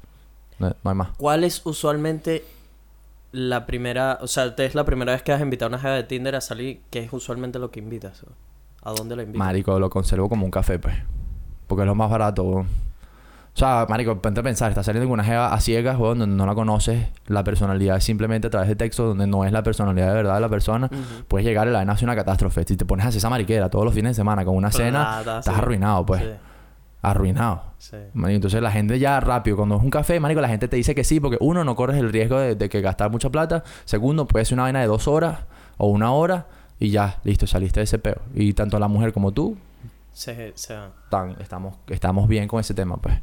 No, 0.59 0.74
no 0.82 0.90
hay 0.90 0.96
más. 0.96 1.11
¿Cuál 1.18 1.44
es 1.44 1.61
usualmente 1.64 2.44
la 3.30 3.64
primera... 3.66 4.18
O 4.22 4.26
sea, 4.26 4.57
¿te 4.57 4.64
es 4.66 4.74
la 4.74 4.84
primera 4.84 5.12
vez 5.12 5.22
que 5.22 5.30
has 5.32 5.40
invitado 5.40 5.66
a 5.66 5.70
una 5.76 5.78
jeva 5.78 5.94
de 5.94 6.03
Tinder 6.03 6.34
a 6.34 6.40
salir? 6.40 6.80
¿Qué 6.90 6.98
es 7.01 7.12
usualmente 7.12 7.61
lo 7.61 7.70
que 7.70 7.78
invitas? 7.78 8.24
¿A 8.83 8.93
dónde 8.93 9.16
la 9.16 9.22
invitas? 9.22 9.39
Marico, 9.39 9.78
lo 9.78 9.91
conservo 9.91 10.28
como 10.28 10.45
un 10.45 10.51
café, 10.51 10.78
pues. 10.78 10.95
Porque 11.66 11.83
es 11.83 11.87
lo 11.87 11.95
más 11.95 12.11
barato, 12.11 12.43
weón. 12.45 12.66
O 13.53 13.59
sea, 13.61 13.85
marico, 13.89 14.22
ponte 14.22 14.41
a 14.41 14.43
pensar, 14.43 14.70
estás 14.70 14.87
saliendo 14.87 15.09
con 15.09 15.14
una 15.14 15.24
jeva 15.24 15.53
a 15.53 15.61
ciegas, 15.61 15.99
weón, 15.99 16.20
donde 16.20 16.37
no 16.37 16.47
la 16.47 16.55
conoces. 16.55 17.09
La 17.26 17.43
personalidad 17.43 17.97
es 17.97 18.05
simplemente 18.05 18.47
a 18.47 18.51
través 18.51 18.68
de 18.68 18.76
texto, 18.76 19.05
donde 19.05 19.26
no 19.26 19.45
es 19.45 19.53
la 19.53 19.62
personalidad 19.62 20.09
de 20.09 20.14
verdad 20.14 20.35
de 20.35 20.41
la 20.41 20.49
persona. 20.49 20.89
Puedes 21.26 21.47
llegar 21.47 21.66
y 21.66 21.70
la 21.70 21.78
vaina 21.78 21.93
hace 21.93 22.05
una 22.05 22.14
catástrofe. 22.14 22.64
Si 22.64 22.76
te 22.76 22.85
pones 22.85 23.05
a 23.05 23.09
hacer 23.09 23.18
esa 23.18 23.28
mariquera 23.28 23.68
todos 23.68 23.85
los 23.85 23.93
fines 23.93 24.11
de 24.11 24.14
semana 24.14 24.45
con 24.45 24.57
una 24.57 24.70
cena, 24.70 25.18
estás 25.20 25.45
sí. 25.45 25.51
arruinado, 25.51 26.07
pues. 26.07 26.22
Sí, 26.22 26.28
Arruinado. 27.03 27.62
sí. 27.78 27.97
Marico, 28.14 28.37
entonces 28.37 28.62
la 28.62 28.70
gente 28.70 28.99
ya 28.99 29.18
rápido, 29.20 29.57
cuando 29.57 29.76
es 29.76 29.83
un 29.83 29.91
café, 29.91 30.20
marico, 30.20 30.41
la 30.41 30.49
gente 30.49 30.68
te 30.68 30.76
dice 30.76 30.95
que 30.95 31.03
sí, 31.03 31.18
porque 31.18 31.39
uno, 31.41 31.64
no 31.64 31.74
corres 31.74 31.97
el 31.97 32.12
riesgo 32.12 32.39
de, 32.39 32.55
de 32.55 32.68
que 32.68 32.81
gastar 32.81 33.11
mucha 33.11 33.31
plata. 33.31 33.64
Segundo, 33.85 34.26
puede 34.26 34.45
ser 34.45 34.55
una 34.57 34.64
vaina 34.64 34.81
de 34.81 34.87
dos 34.87 35.09
horas 35.09 35.41
o 35.76 35.89
una 35.89 36.12
hora 36.12 36.47
y 36.81 36.91
ya, 36.91 37.20
listo, 37.24 37.47
saliste 37.47 37.81
de 37.81 37.85
ese 37.85 37.99
peo. 37.99 38.22
Y 38.35 38.55
tanto 38.55 38.78
la 38.78 38.89
mujer 38.89 39.12
como 39.12 39.33
tú, 39.33 39.57
Se, 40.12 40.53
se 40.57 40.76
tan, 41.11 41.41
estamos, 41.41 41.76
estamos 41.89 42.26
bien 42.26 42.49
con 42.49 42.59
ese 42.59 42.74
tema, 42.74 42.97
pues. 42.97 43.16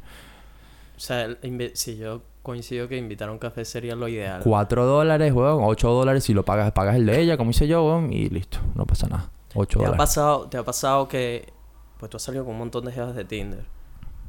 O 0.95 0.99
sea, 0.99 1.27
si 1.73 1.97
yo 1.97 2.21
coincido 2.43 2.87
que 2.87 2.97
invitar 2.97 3.29
a 3.29 3.31
un 3.31 3.39
café 3.39 3.65
sería 3.65 3.95
lo 3.95 4.07
ideal. 4.07 4.41
4 4.43 4.85
dólares, 4.85 5.33
weón, 5.33 5.59
8 5.63 5.89
dólares 5.89 6.23
si 6.23 6.33
lo 6.33 6.45
pagas, 6.45 6.71
pagas 6.71 6.95
el 6.95 7.05
de 7.05 7.19
ella, 7.19 7.35
como 7.35 7.49
hice 7.49 7.67
yo, 7.67 7.83
weón, 7.85 8.13
y 8.13 8.29
listo, 8.29 8.59
no 8.75 8.85
pasa 8.85 9.07
nada. 9.07 9.31
8 9.55 9.67
¿Te 9.67 9.83
ha, 9.83 9.87
dólares. 9.87 9.97
pasado, 9.97 10.47
¿Te 10.47 10.57
ha 10.57 10.63
pasado 10.63 11.07
que... 11.07 11.51
Pues 11.99 12.11
tú 12.11 12.17
has 12.17 12.23
salido 12.23 12.45
con 12.45 12.53
un 12.53 12.59
montón 12.59 12.85
de 12.85 12.91
jevas 12.91 13.15
de 13.15 13.25
Tinder. 13.25 13.65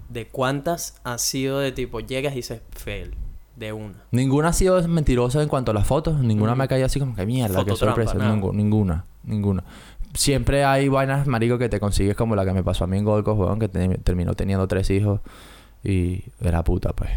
¿De 0.09 0.27
cuántas 0.27 0.99
ha 1.05 1.19
sido 1.19 1.59
de 1.59 1.71
tipo, 1.71 2.01
llegas 2.01 2.33
y 2.33 2.37
dices, 2.37 2.63
fail, 2.71 3.15
de 3.59 3.73
una? 3.73 3.95
Ninguna 4.13 4.49
ha 4.49 4.53
sido 4.53 4.87
mentirosa 4.89 5.43
en 5.43 5.49
cuanto 5.49 5.71
a 5.73 5.75
las 5.75 5.87
fotos, 5.87 6.21
ninguna 6.21 6.55
me 6.55 6.65
ha 6.65 6.69
caído 6.69 6.87
así 6.87 7.01
como 7.01 7.15
que 7.17 7.27
mierda, 7.27 7.65
qué 7.65 7.75
sorpresa. 7.77 8.15
ninguna, 8.15 9.05
ninguna. 9.25 9.65
Siempre 10.15 10.65
hay 10.65 10.89
vainas, 10.89 11.27
marico, 11.27 11.59
que 11.59 11.69
te 11.69 11.79
consigues 11.81 12.17
como 12.17 12.35
la 12.35 12.45
que 12.45 12.53
me 12.53 12.63
pasó 12.65 12.85
a 12.85 12.87
mí 12.87 12.97
en 12.99 13.05
Golcos, 13.05 13.37
weón, 13.39 13.59
que 13.59 13.69
te- 13.69 13.99
terminó 13.99 14.35
teniendo 14.35 14.67
tres 14.67 14.89
hijos 14.91 15.21
y 15.85 16.25
era 16.41 16.65
puta, 16.65 16.93
pues. 16.95 17.11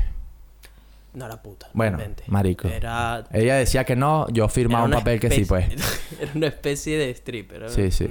No 1.14 1.26
era 1.26 1.42
puta. 1.42 1.68
Bueno, 1.74 1.98
realmente. 1.98 2.24
marico. 2.28 2.68
Era... 2.68 3.24
Ella 3.32 3.56
decía 3.56 3.84
que 3.84 3.96
no, 3.96 4.28
yo 4.30 4.48
firmaba 4.48 4.86
un 4.86 4.92
papel 4.92 5.20
que 5.20 5.30
sí, 5.30 5.44
pues. 5.46 5.68
Era 6.22 6.32
una 6.36 6.48
especie 6.48 6.98
de 6.98 7.10
stripper. 7.12 7.70
Sí, 7.70 7.92
sí. 7.92 8.08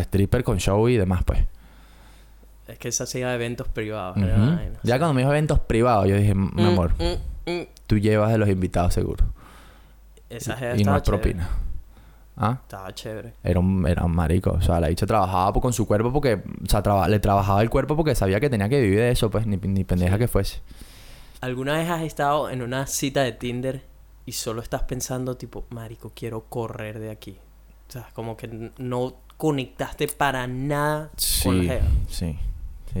stripper 0.00 0.44
con 0.44 0.58
show 0.58 0.86
y 0.88 0.96
demás, 0.96 1.22
pues. 1.24 1.40
Es 2.68 2.78
que 2.78 2.90
se 2.92 3.02
hacía 3.04 3.32
eventos 3.34 3.68
privados. 3.68 4.16
Vaina, 4.16 4.72
Ya 4.82 4.98
cuando 4.98 5.14
me 5.14 5.20
dijo 5.22 5.30
eventos 5.30 5.60
privados, 5.60 6.08
yo 6.08 6.16
dije, 6.16 6.34
mi 6.34 6.50
Mm, 6.62 6.66
amor, 6.66 6.92
mm, 6.98 7.35
mm. 7.46 7.62
tú 7.86 7.98
llevas 7.98 8.30
de 8.32 8.38
los 8.38 8.48
invitados 8.48 8.94
seguro. 8.94 9.24
Esa 10.28 10.56
jeva 10.56 10.76
y 10.76 10.84
no 10.84 10.96
es 10.96 11.02
propina. 11.02 11.48
¿Ah? 12.36 12.58
Estaba 12.62 12.94
chévere. 12.94 13.32
Era 13.42 13.60
un, 13.60 13.86
era 13.88 14.04
un 14.04 14.12
marico. 14.14 14.50
O 14.50 14.60
sea, 14.60 14.78
la 14.80 14.88
dicha 14.88 15.06
trabajaba 15.06 15.52
con 15.54 15.72
su 15.72 15.86
cuerpo 15.86 16.12
porque... 16.12 16.34
O 16.34 16.68
sea, 16.68 16.82
traba- 16.82 17.08
le 17.08 17.18
trabajaba 17.18 17.62
el 17.62 17.70
cuerpo 17.70 17.96
porque 17.96 18.14
sabía 18.14 18.40
que 18.40 18.50
tenía 18.50 18.68
que 18.68 18.78
vivir 18.80 18.98
de 18.98 19.10
eso, 19.10 19.30
pues. 19.30 19.46
Ni, 19.46 19.56
ni 19.56 19.84
pendeja 19.84 20.14
Sí. 20.16 20.18
que 20.18 20.28
fuese. 20.28 20.60
¿Alguna 21.40 21.78
vez 21.78 21.88
has 21.88 22.02
estado 22.02 22.50
en 22.50 22.60
una 22.60 22.86
cita 22.86 23.22
de 23.22 23.32
Tinder 23.32 23.82
y 24.26 24.32
solo 24.32 24.60
estás 24.60 24.82
pensando, 24.82 25.36
tipo, 25.36 25.64
marico, 25.70 26.12
quiero 26.14 26.44
correr 26.44 26.98
de 26.98 27.10
aquí? 27.10 27.38
O 27.88 27.92
sea, 27.92 28.08
como 28.12 28.36
que 28.36 28.70
no 28.78 29.14
conectaste 29.38 30.08
para 30.08 30.46
nada 30.46 31.10
con 31.42 31.58
la 31.58 31.62
Sí, 31.62 31.68
jeva. 31.68 31.86
sí. 32.08 32.26
Sí, 32.26 32.38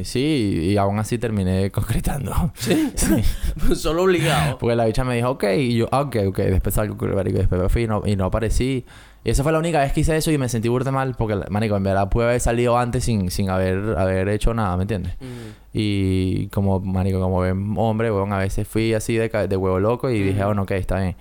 sí. 0.04 0.70
Y 0.72 0.76
aún 0.76 0.98
así 0.98 1.18
terminé 1.18 1.70
concretando. 1.72 2.52
Sí. 2.54 2.92
Sí. 2.94 3.22
solo 3.74 4.02
obligado. 4.04 4.58
Porque 4.58 4.76
la 4.76 4.84
bicha 4.84 5.04
me 5.04 5.16
dijo, 5.16 5.30
ok. 5.30 5.44
Y 5.58 5.76
yo, 5.76 5.88
ah, 5.92 6.02
ok, 6.02 6.16
ok. 6.28 6.38
Después 6.38 6.74
salgo 6.74 6.96
con 6.96 7.08
el 7.10 7.16
marico. 7.16 7.38
Después 7.38 7.60
me 7.60 7.68
fui 7.68 7.82
y 7.82 7.86
no, 7.86 8.02
y 8.04 8.16
no 8.16 8.26
aparecí. 8.26 8.84
Y 9.24 9.30
esa 9.30 9.42
fue 9.42 9.50
la 9.50 9.58
única 9.58 9.80
vez 9.80 9.92
que 9.92 10.00
hice 10.00 10.16
eso 10.16 10.30
y 10.30 10.38
me 10.38 10.48
sentí 10.48 10.68
burda 10.68 10.92
mal. 10.92 11.14
Porque, 11.18 11.36
marico, 11.50 11.76
en 11.76 11.82
verdad 11.82 12.08
pude 12.08 12.26
haber 12.26 12.40
salido 12.40 12.78
antes 12.78 13.04
sin, 13.04 13.30
sin 13.30 13.50
haber, 13.50 13.96
haber 13.98 14.28
hecho 14.28 14.54
nada, 14.54 14.76
¿me 14.76 14.82
entiendes? 14.82 15.14
Mm. 15.20 15.66
Y 15.72 16.46
como, 16.48 16.80
marico, 16.80 17.20
como 17.20 17.40
ven 17.40 17.74
hombre, 17.76 18.10
weón, 18.12 18.32
a 18.32 18.38
veces 18.38 18.66
fui 18.68 18.94
así 18.94 19.16
de, 19.16 19.28
de 19.28 19.56
huevo 19.56 19.80
loco 19.80 20.10
y 20.10 20.20
dije, 20.20 20.38
Ujú. 20.38 20.46
bueno, 20.46 20.62
ok, 20.62 20.70
está 20.72 21.00
bien. 21.00 21.16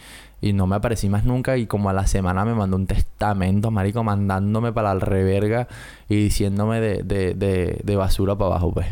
Y 0.45 0.53
no 0.53 0.67
me 0.67 0.75
aparecí 0.75 1.09
más 1.09 1.25
nunca 1.25 1.57
y 1.57 1.65
como 1.65 1.89
a 1.89 1.93
la 1.93 2.05
semana 2.05 2.45
me 2.45 2.53
mandó 2.53 2.75
un 2.75 2.85
testamento, 2.85 3.71
marico, 3.71 4.03
mandándome 4.03 4.71
para 4.71 4.93
la 4.93 4.99
reverga 4.99 5.67
y 6.07 6.15
diciéndome 6.15 6.79
de, 6.79 7.01
de, 7.01 7.33
de, 7.33 7.79
de 7.83 7.95
basura 7.95 8.35
para 8.35 8.51
abajo, 8.51 8.71
pues. 8.71 8.85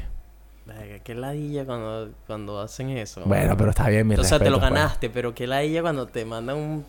Qué 1.04 1.16
ladilla 1.16 1.66
cuando, 1.66 2.10
cuando 2.26 2.62
hacen 2.62 2.90
eso. 2.92 3.24
Bueno, 3.26 3.58
pero 3.58 3.72
está 3.72 3.90
bien, 3.90 4.08
mi 4.08 4.16
O 4.16 4.24
sea, 4.24 4.40
te 4.40 4.50
lo 4.50 4.60
pues. 4.60 4.72
ganaste, 4.72 5.10
pero 5.10 5.36
qué 5.36 5.46
ladilla 5.48 5.82
cuando 5.82 6.08
te 6.08 6.24
mandan 6.24 6.56
un... 6.56 6.86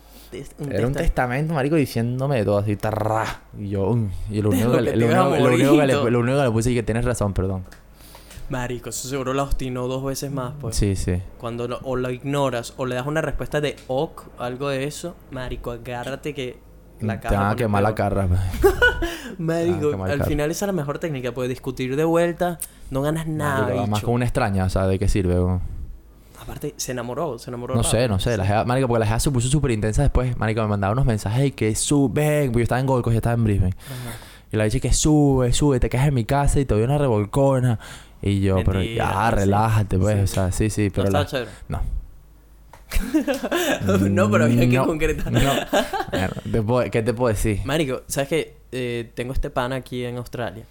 un 0.59 0.71
Era 0.71 0.87
un 0.87 0.93
testa- 0.93 1.01
testamento, 1.01 1.53
marico, 1.53 1.75
diciéndome 1.75 2.37
de 2.37 2.45
todo 2.45 2.59
así, 2.59 2.77
tarra. 2.77 3.41
Y 3.59 3.69
yo, 3.69 3.89
um, 3.89 4.09
y 4.31 4.41
lo 4.41 4.49
único 4.51 4.71
que, 4.71 4.81
le, 4.81 6.51
puse 6.51 6.71
y 6.71 6.75
que 6.75 6.83
tienes 6.83 7.03
razón, 7.03 7.33
perdón. 7.33 7.65
Marico, 8.49 8.89
eso 8.89 9.07
seguro 9.07 9.33
la 9.33 9.43
obstinó 9.43 9.87
dos 9.87 10.03
veces 10.03 10.31
más, 10.31 10.53
pues. 10.61 10.75
Sí, 10.75 10.95
sí. 10.95 11.21
Cuando 11.39 11.67
lo- 11.67 11.79
o 11.83 11.95
lo 11.95 12.11
ignoras 12.11 12.73
o 12.77 12.85
le 12.85 12.95
das 12.95 13.07
una 13.07 13.21
respuesta 13.21 13.59
de 13.61 13.75
ok, 13.87 14.23
algo 14.39 14.69
de 14.69 14.83
eso, 14.83 15.15
marico, 15.31 15.71
agárrate 15.71 16.33
que 16.33 16.59
la 16.99 17.19
Te 17.19 17.27
van 17.29 17.35
a 17.37 17.49
pone 17.49 17.55
quemar 17.57 17.83
la 17.83 17.95
pues. 18.27 18.39
Marico, 19.37 19.91
Ah, 19.99 20.11
al 20.11 20.23
final 20.23 20.51
esa 20.51 20.65
es 20.65 20.67
la 20.67 20.73
mejor 20.73 20.99
técnica, 20.99 21.31
puedes 21.33 21.49
discutir 21.49 21.95
de 21.95 22.03
vuelta, 22.03 22.59
no 22.91 23.01
ganas 23.01 23.27
nada, 23.27 23.63
Marico, 23.67 23.87
bicho. 23.95 24.05
con 24.05 24.13
una 24.15 24.25
extraña, 24.25 24.65
sea, 24.69 24.87
¿de 24.87 24.99
qué 24.99 25.07
sirve? 25.09 25.35
Aparte, 26.39 26.73
se 26.77 26.91
enamoró, 26.91 27.39
se 27.39 27.49
enamoró 27.49 27.73
No 27.75 27.83
sé, 27.83 28.07
no 28.07 28.19
sé. 28.19 28.37
La 28.37 28.45
jeva, 28.45 28.65
marico, 28.65 28.87
porque 28.87 28.99
la 28.99 29.07
jeva 29.07 29.19
se 29.19 29.31
puso 29.31 29.47
súper 29.47 29.71
intensa 29.71 30.03
después. 30.03 30.37
Marico, 30.37 30.61
me 30.61 30.67
mandaba 30.67 30.93
unos 30.93 31.05
mensajes 31.05 31.45
y 31.47 31.51
que 31.51 31.73
sube. 31.75 32.43
Porque 32.45 32.59
yo 32.59 32.63
estaba 32.63 32.79
en 32.79 32.85
Gold 32.85 33.03
Coast, 33.03 33.13
yo 33.13 33.17
estaba 33.17 33.33
en 33.33 33.43
Brisbane. 33.45 33.73
Ajá. 33.85 34.17
Y 34.51 34.57
la 34.57 34.65
dije 34.65 34.79
que 34.79 34.93
sube, 34.93 35.51
sube, 35.53 35.79
te 35.79 35.89
quedas 35.89 36.07
en 36.07 36.13
mi 36.13 36.23
casa 36.23 36.59
y 36.59 36.65
te 36.65 36.75
doy 36.75 36.83
una 36.83 36.97
revolcona. 36.99 37.79
Y 38.25 38.41
yo, 38.41 38.57
pero 38.65 38.81
ya, 38.81 39.29
relájate, 39.29 39.99
pues. 39.99 40.15
Sí. 40.17 40.23
O 40.23 40.27
sea, 40.27 40.51
sí, 40.51 40.69
sí, 40.71 40.89
pero 40.89 41.11
no 41.11 41.19
la... 41.19 41.25
chévere. 41.27 41.51
No. 41.69 41.79
no, 44.09 44.31
pero 44.31 44.45
había 44.45 44.61
que 44.61 44.67
No, 44.67 44.85
concretar. 44.87 45.31
No. 45.31 46.63
Bueno, 46.63 46.91
¿Qué 46.91 47.03
te 47.03 47.13
puedo 47.13 47.33
decir? 47.33 47.61
Marico, 47.65 48.01
¿sabes 48.07 48.29
qué? 48.29 48.57
Eh, 48.71 49.11
tengo 49.13 49.31
este 49.31 49.51
pana 49.51 49.75
aquí 49.75 50.03
en 50.03 50.17
Australia. 50.17 50.65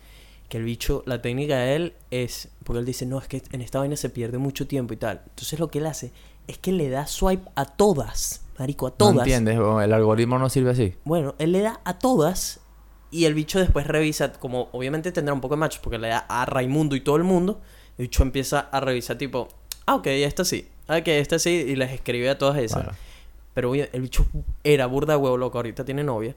Que 0.48 0.58
el 0.58 0.64
bicho, 0.64 1.04
la 1.06 1.22
técnica 1.22 1.56
de 1.58 1.76
él 1.76 1.94
es. 2.10 2.48
Porque 2.64 2.80
él 2.80 2.86
dice, 2.86 3.06
no, 3.06 3.18
es 3.20 3.28
que 3.28 3.40
en 3.52 3.60
esta 3.60 3.78
vaina 3.78 3.94
se 3.94 4.10
pierde 4.10 4.38
mucho 4.38 4.66
tiempo 4.66 4.92
y 4.92 4.96
tal. 4.96 5.22
Entonces 5.28 5.58
lo 5.60 5.68
que 5.68 5.78
él 5.78 5.86
hace 5.86 6.10
es 6.48 6.58
que 6.58 6.72
le 6.72 6.90
da 6.90 7.06
swipe 7.06 7.48
a 7.54 7.66
todas. 7.66 8.42
Marico, 8.58 8.88
a 8.88 8.90
todas. 8.90 9.14
No 9.14 9.20
entiendes, 9.20 9.56
el 9.56 9.92
algoritmo 9.92 10.38
no 10.38 10.48
sirve 10.48 10.70
así. 10.70 10.94
Bueno, 11.04 11.36
él 11.38 11.52
le 11.52 11.60
da 11.60 11.80
a 11.84 11.98
todas. 11.98 12.60
Y 13.14 13.26
el 13.26 13.34
bicho 13.34 13.60
después 13.60 13.86
revisa, 13.86 14.32
como 14.32 14.70
obviamente 14.72 15.12
tendrá 15.12 15.32
un 15.32 15.40
poco 15.40 15.54
de 15.54 15.60
match, 15.60 15.78
porque 15.80 15.98
le 15.98 16.08
da 16.08 16.26
a 16.28 16.46
Raimundo 16.46 16.96
y 16.96 17.00
todo 17.00 17.14
el 17.14 17.22
mundo. 17.22 17.60
El 17.96 18.06
bicho 18.06 18.24
empieza 18.24 18.58
a 18.58 18.80
revisar, 18.80 19.16
tipo, 19.16 19.46
ah, 19.86 19.94
ok, 19.94 20.08
esta 20.08 20.44
sí. 20.44 20.66
Ah, 20.88 20.96
ok, 20.96 21.06
esta 21.06 21.38
sí. 21.38 21.50
Y 21.50 21.76
les 21.76 21.92
escribe 21.92 22.28
a 22.28 22.38
todas 22.38 22.58
esas. 22.58 22.82
Bueno. 22.82 22.98
Pero 23.54 23.72
el 23.72 24.00
bicho 24.00 24.26
era 24.64 24.86
burda 24.86 25.16
huevo 25.16 25.36
loco, 25.36 25.58
ahorita 25.58 25.84
tiene 25.84 26.02
novia. 26.02 26.34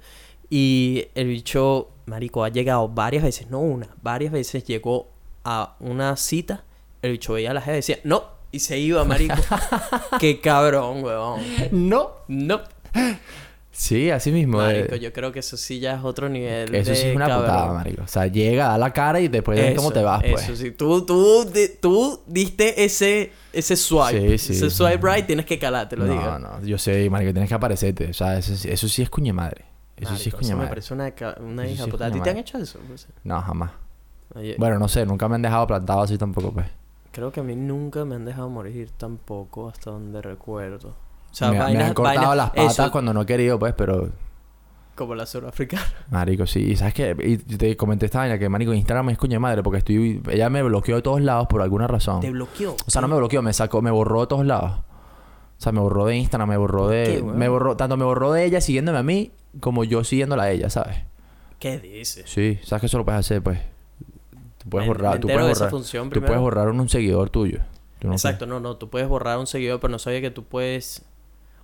Y 0.51 1.07
el 1.15 1.29
bicho, 1.29 1.89
marico, 2.05 2.43
ha 2.43 2.49
llegado 2.49 2.87
varias 2.87 3.23
veces, 3.23 3.49
no 3.49 3.59
una, 3.59 3.87
varias 4.03 4.31
veces 4.31 4.63
llegó 4.63 5.07
a 5.43 5.77
una 5.79 6.15
cita. 6.15 6.63
El 7.01 7.13
bicho 7.13 7.33
veía 7.33 7.49
a 7.49 7.53
la 7.55 7.61
gente 7.61 7.73
y 7.73 7.77
decía, 7.77 7.99
no, 8.03 8.23
y 8.51 8.59
se 8.59 8.77
iba, 8.77 9.03
marico. 9.03 9.33
Qué 10.19 10.39
cabrón, 10.41 11.03
huevón. 11.03 11.41
No. 11.71 12.11
No. 12.27 12.61
Sí, 13.79 14.09
así 14.09 14.31
mismo. 14.31 14.59
eh, 14.63 14.65
Marico, 14.79 14.95
yo 14.95 15.13
creo 15.13 15.31
que 15.31 15.37
eso 15.39 15.55
sí 15.55 15.79
ya 15.79 15.93
es 15.97 16.03
otro 16.03 16.27
nivel. 16.29 16.73
Eso 16.73 16.95
sí 16.95 17.01
de 17.03 17.09
es 17.11 17.15
una 17.15 17.27
cabrón. 17.27 17.45
putada, 17.51 17.73
marico. 17.73 18.01
O 18.01 18.07
sea, 18.07 18.25
llega, 18.25 18.69
da 18.69 18.77
la 18.79 18.91
cara 18.91 19.19
y 19.19 19.27
después 19.27 19.55
ves 19.59 19.75
cómo 19.75 19.89
Eso, 19.89 19.93
te 19.99 20.03
vas, 20.03 20.23
pues. 20.23 20.43
Eso 20.45 20.55
sí, 20.55 20.71
tú, 20.71 21.05
tú, 21.05 21.45
di- 21.53 21.69
tú 21.79 22.19
diste 22.25 22.83
ese, 22.83 23.31
ese 23.53 23.75
swipe. 23.77 24.37
Sí, 24.39 24.53
sí. 24.53 24.53
Ese 24.53 24.71
swipe 24.71 24.99
right, 25.07 25.27
tienes 25.27 25.45
que 25.45 25.59
calar, 25.59 25.87
te 25.87 25.95
lo 25.95 26.05
no, 26.07 26.11
digo. 26.13 26.39
no, 26.39 26.61
yo 26.63 26.79
sé, 26.79 27.07
marico, 27.11 27.31
tienes 27.33 27.47
que 27.49 27.53
aparecerte. 27.55 28.07
O 28.09 28.13
sea, 28.13 28.35
eso, 28.39 28.55
sí- 28.55 28.67
eso 28.67 28.87
sí 28.87 29.03
es 29.03 29.11
cuña 29.11 29.31
madre. 29.33 29.65
Eso 29.95 30.09
sí 30.15 30.29
es 30.29 30.33
Marico, 30.33 30.37
cuña 30.39 30.49
me 30.49 30.55
madre. 30.55 30.69
parece 30.69 30.93
una, 30.95 31.13
una 31.41 31.63
Eso 31.65 31.73
hija 31.73 31.83
sí 31.83 31.89
es 31.89 31.91
puta. 31.93 32.05
¿A 32.07 32.11
ti 32.11 32.13
te 32.13 32.17
han 32.29 32.35
madre. 32.35 32.39
hecho 32.39 32.57
eso? 32.57 32.79
No 32.89 32.97
sé. 32.97 33.07
No, 33.23 33.41
jamás. 33.43 33.71
Oye, 34.33 34.55
Bueno, 34.57 34.79
no 34.79 34.87
sé, 34.87 35.05
nunca 35.05 35.27
me 35.29 35.35
han 35.35 35.43
dejado 35.43 35.67
plantado 35.67 36.01
así 36.01 36.17
tampoco, 36.17 36.51
pues. 36.51 36.65
creo 37.11 37.31
que 37.31 37.39
a 37.41 37.43
mí 37.43 37.55
nunca 37.55 38.05
me 38.05 38.15
han 38.15 38.25
dejado 38.25 38.49
morir 38.49 38.89
tampoco, 38.97 39.69
hasta 39.69 39.91
donde 39.91 40.19
recuerdo. 40.21 40.95
Sea, 41.37 41.49
me, 41.51 41.57
me 41.57 41.63
vainas, 41.63 41.87
han 41.89 41.93
cortado 41.93 42.17
vainas- 42.29 42.35
las 42.35 42.49
patas 42.49 42.79
eso, 42.79 42.91
cuando 42.91 43.13
no 43.13 43.21
he 43.21 43.25
querido, 43.25 43.59
pues, 43.59 43.73
pero... 43.73 44.09
Como 44.95 45.13
la 45.13 45.25
surafricana. 45.27 45.83
Marico, 46.09 46.47
sí. 46.47 46.71
Y 46.71 46.75
sabes 46.75 46.93
que 46.95 47.15
y 47.23 47.37
te 47.37 47.77
comenté 47.77 48.07
esta 48.07 48.19
vaina 48.19 48.39
que, 48.39 48.49
marico, 48.49 48.73
Instagram 48.73 49.09
es 49.11 49.17
coña 49.19 49.39
madre 49.39 49.61
porque 49.61 49.77
estoy... 49.77 50.21
Ella 50.29 50.49
me 50.49 50.63
bloqueó 50.63 50.95
de 50.95 51.01
todos 51.03 51.21
lados 51.21 51.45
por 51.47 51.61
alguna 51.61 51.85
razón. 51.85 52.19
Te 52.21 52.31
bloqueó. 52.31 52.73
O 52.85 52.89
sea, 52.89 53.01
no 53.01 53.07
me 53.07 53.15
bloqueó, 53.15 53.41
me 53.43 53.53
sacó, 53.53 53.81
me 53.83 53.91
borró 53.91 54.21
de 54.21 54.27
todos 54.27 54.45
lados. 54.45 54.71
O 54.79 55.61
sea, 55.61 55.71
me 55.71 55.79
borró 55.79 56.05
de 56.05 56.15
Instagram, 56.17 56.49
me 56.49 56.57
borró 56.57 56.83
¿Por 56.83 56.91
de... 56.91 57.03
qué, 57.17 57.23
me 57.23 57.47
borró, 57.47 57.77
tanto 57.77 57.95
me 57.97 58.05
borró 58.05 58.31
de 58.31 58.45
ella 58.45 58.59
siguiéndome 58.61 58.97
a 58.97 59.03
mí, 59.03 59.31
como 59.59 59.83
yo 59.83 60.03
siguiéndola 60.03 60.43
a 60.43 60.51
ella, 60.51 60.69
¿sabes? 60.71 60.97
¿Qué 61.59 61.79
dices? 61.79 62.25
Sí, 62.27 62.59
sabes 62.63 62.81
que 62.81 62.85
eso 62.87 62.97
lo 62.97 63.05
puedes 63.05 63.19
hacer, 63.19 63.41
pues. 63.43 63.59
Tú 64.59 64.69
puedes 64.69 64.87
Me- 64.87 64.93
borrar, 64.95 65.13
me 65.15 65.19
tú 65.19 65.27
puedes 65.27 65.41
de 65.45 65.47
borrar, 65.53 65.69
función 65.69 66.09
tú 66.09 66.21
puedes 66.21 66.39
borrar 66.39 66.69
un, 66.69 66.79
un 66.79 66.89
seguidor 66.89 67.29
tuyo. 67.29 67.59
No 68.01 68.11
Exacto, 68.11 68.45
no, 68.45 68.59
no, 68.59 68.77
tú 68.77 68.89
puedes 68.89 69.07
borrar 69.07 69.37
un 69.39 69.47
seguidor, 69.47 69.79
pero 69.79 69.89
no 69.91 69.97
sabía 69.99 70.21
que 70.21 70.29
tú 70.31 70.43
puedes... 70.43 71.03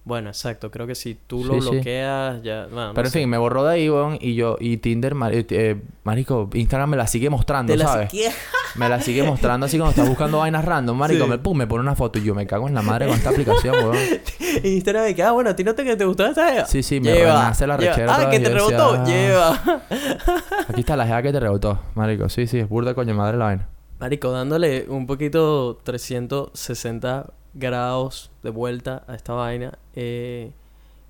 Bueno, 0.06 0.28
exacto, 0.30 0.70
creo 0.70 0.86
que 0.86 0.96
si 0.96 1.16
tú 1.16 1.46
lo 1.46 1.54
Sí, 1.54 1.62
sí. 1.62 1.70
bloqueas, 1.70 2.44
ya... 2.44 2.66
Bueno, 2.66 2.88
no 2.90 2.94
Pero 2.94 3.08
en 3.08 3.12
sé. 3.14 3.20
fin, 3.20 3.30
me 3.30 3.38
borró 3.38 3.64
de 3.64 3.76
ahí, 3.76 3.90
weón, 3.90 4.18
y 4.20 4.36
yo, 4.36 4.58
y 4.60 4.76
Tinder, 4.76 5.16
mari- 5.16 5.46
eh, 5.50 5.82
marico, 6.04 6.50
Instagram 6.54 6.90
me 6.90 6.98
la 6.98 7.08
sigue 7.08 7.30
mostrando, 7.30 7.72
Te 7.72 7.78
la 7.78 7.86
¿sabes? 7.88 8.12
Me 8.76 8.90
la 8.90 9.00
sigue 9.00 9.22
mostrando 9.22 9.68
así 9.68 9.78
cuando 9.78 9.92
estás 9.92 10.10
buscando 10.10 10.40
vainas 10.40 10.66
random, 10.66 10.98
marico, 10.98 11.26
Sí. 11.26 11.30
me, 11.30 11.38
pum, 11.38 11.56
me 11.56 11.68
pone 11.68 11.82
una 11.82 11.94
foto 11.96 12.18
y 12.18 12.24
yo 12.24 12.34
me 12.34 12.48
cago 12.48 12.68
en 12.68 12.74
la 12.74 12.82
madre 12.82 13.06
con 13.08 13.16
esta 13.16 13.30
aplicación, 13.30 13.76
weón. 13.76 13.96
Instagram 14.64 15.04
de 15.06 15.14
que, 15.16 15.22
ah, 15.24 15.32
bueno, 15.32 15.52
a 15.52 15.56
ti 15.56 15.64
no 15.64 15.76
te, 15.76 15.84
que 15.84 15.96
te 15.96 16.04
gustó 16.06 16.26
esta? 16.26 16.66
Sí, 16.66 16.82
sí, 16.84 17.00
me 17.00 17.14
Lleva, 17.14 17.34
renace 17.34 17.68
la 17.68 17.78
lleva. 17.78 17.92
rechera 17.94 18.12
Ah, 18.14 18.18
otra 18.18 18.30
que 18.32 18.40
te 18.40 18.50
decía, 18.50 18.58
rebotó, 18.58 18.94
ah. 19.00 19.04
lleva. 19.06 19.62
Aquí 20.70 20.80
está 20.82 20.96
la 20.98 21.06
jeva 21.06 21.22
que 21.22 21.32
te 21.32 21.40
rebotó, 21.40 21.80
marico, 21.96 22.28
sí, 22.30 22.48
sí, 22.48 22.58
es 22.60 22.68
burda 22.68 22.94
coño 22.96 23.14
madre 23.14 23.38
la 23.38 23.46
vaina. 23.46 23.70
Marico, 24.00 24.32
dándole 24.32 24.86
un 24.90 25.06
poquito 25.06 25.80
360 25.84 27.28
grados 27.54 28.32
de 28.42 28.50
vuelta 28.50 29.04
a 29.08 29.16
esta 29.16 29.34
vaina. 29.34 29.78
Eh, 29.96 30.52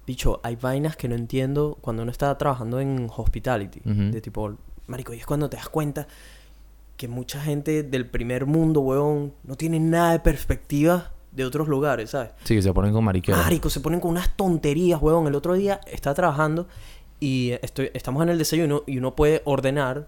bicho, 0.06 0.40
hay 0.44 0.56
vainas 0.56 0.96
que 0.96 1.08
no 1.08 1.16
entiendo 1.16 1.78
cuando 1.82 2.04
uno 2.04 2.12
está 2.12 2.38
trabajando 2.38 2.80
en 2.80 3.10
hospitality. 3.16 3.82
De 3.84 4.22
tipo, 4.22 4.56
Marico, 4.88 5.14
y 5.14 5.18
es 5.18 5.26
cuando 5.26 5.50
te 5.50 5.58
das 5.58 5.70
cuenta 5.70 6.08
que 6.98 7.08
mucha 7.08 7.42
gente 7.42 7.84
del 7.84 8.06
primer 8.06 8.46
mundo, 8.46 8.82
weón, 8.82 9.34
no 9.44 9.56
tiene 9.56 9.80
nada 9.80 10.12
de 10.14 10.20
perspectiva 10.20 11.12
de 11.32 11.46
otros 11.46 11.68
lugares, 11.68 12.12
¿sabes? 12.12 12.32
Sí, 12.44 12.56
que 12.56 12.62
se 12.62 12.74
ponen 12.74 12.94
con 12.94 13.04
mariqueras. 13.04 13.42
Marico, 13.42 13.70
se 13.70 13.80
ponen 13.80 14.00
con 14.00 14.12
unas 14.12 14.36
tonterías, 14.36 15.02
weón. 15.02 15.28
El 15.28 15.36
otro 15.36 15.54
día 15.56 15.82
estaba 15.92 16.14
trabajando 16.14 16.68
y 17.20 17.52
estoy, 17.62 17.90
estamos 17.94 18.22
en 18.24 18.30
el 18.30 18.38
desayuno 18.38 18.84
y 18.86 18.98
uno 18.98 19.16
puede 19.16 19.42
ordenar 19.46 20.08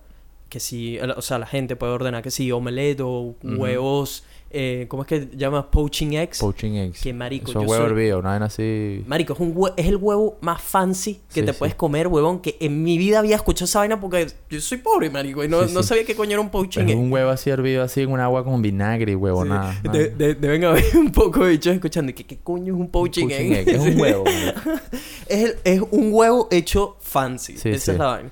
que 0.49 0.59
si, 0.59 0.99
o 0.99 1.21
sea, 1.21 1.39
la 1.39 1.47
gente 1.47 1.75
puede 1.75 1.93
ordenar 1.93 2.21
que 2.21 2.31
si 2.31 2.51
omelette 2.51 3.01
o 3.01 3.35
huevos, 3.41 4.23
eh, 4.51 4.85
¿cómo 4.87 5.03
es 5.03 5.07
que 5.07 5.29
llama? 5.35 5.69
Poaching 5.69 6.13
eggs. 6.13 6.39
Poaching 6.39 6.73
eggs. 6.75 7.01
Que 7.01 7.13
marico, 7.13 7.51
Eso 7.51 7.61
es 7.61 7.67
huevo 7.69 7.83
soy- 7.83 7.91
hervido, 7.91 8.19
una 8.19 8.29
vaina 8.29 8.45
así. 8.45 9.03
Marico, 9.07 9.33
es, 9.33 9.39
un 9.39 9.53
hue- 9.53 9.73
es 9.75 9.87
el 9.87 9.97
huevo 9.97 10.37
más 10.41 10.61
fancy 10.61 11.15
que 11.33 11.41
Sí, 11.41 11.45
te 11.45 11.51
sí. 11.53 11.59
puedes 11.59 11.75
comer, 11.75 12.07
huevón. 12.07 12.39
Que 12.39 12.55
en 12.61 12.81
mi 12.83 12.97
vida 12.97 13.19
había 13.19 13.35
escuchado 13.35 13.65
esa 13.65 13.79
vaina 13.79 13.99
porque 13.99 14.27
yo 14.49 14.61
soy 14.61 14.77
pobre, 14.77 15.09
marico. 15.09 15.43
Y 15.43 15.47
no, 15.49 15.67
Sí, 15.67 15.73
no 15.73 15.83
sabía 15.83 16.05
qué 16.05 16.15
coño 16.15 16.31
era 16.33 16.41
un 16.41 16.49
poaching 16.49 16.81
Es 16.85 16.91
egg. 16.91 16.97
un 16.97 17.11
huevo 17.11 17.29
así 17.31 17.49
hervido 17.49 17.83
así 17.83 18.01
en 18.01 18.11
un 18.11 18.19
agua 18.21 18.43
con 18.45 18.61
vinagre 18.61 19.15
huevo, 19.15 19.43
Sí. 19.43 19.49
nada. 19.49 19.77
nada. 19.83 19.97
De- 19.97 20.09
de- 20.09 20.35
deben 20.35 20.63
haber 20.63 20.83
un 20.95 21.11
poco 21.11 21.43
de 21.43 21.51
bichos 21.51 21.73
escuchando. 21.73 22.13
¿Qué, 22.15 22.23
¿Qué 22.25 22.37
coño 22.37 22.73
es 22.73 22.79
un 22.79 22.89
poaching, 22.89 23.27
Poaching 23.27 23.51
egg? 23.51 23.67
egg, 23.67 23.75
Es 23.75 23.81
un 23.81 23.99
huevo. 23.99 24.23
Es, 25.27 25.43
el- 25.43 25.55
es 25.63 25.81
un 25.91 26.09
huevo 26.13 26.47
hecho 26.51 26.97
fancy. 27.01 27.53
Esa 27.55 27.69
es 27.93 27.97
la 27.97 28.05
vaina. 28.05 28.31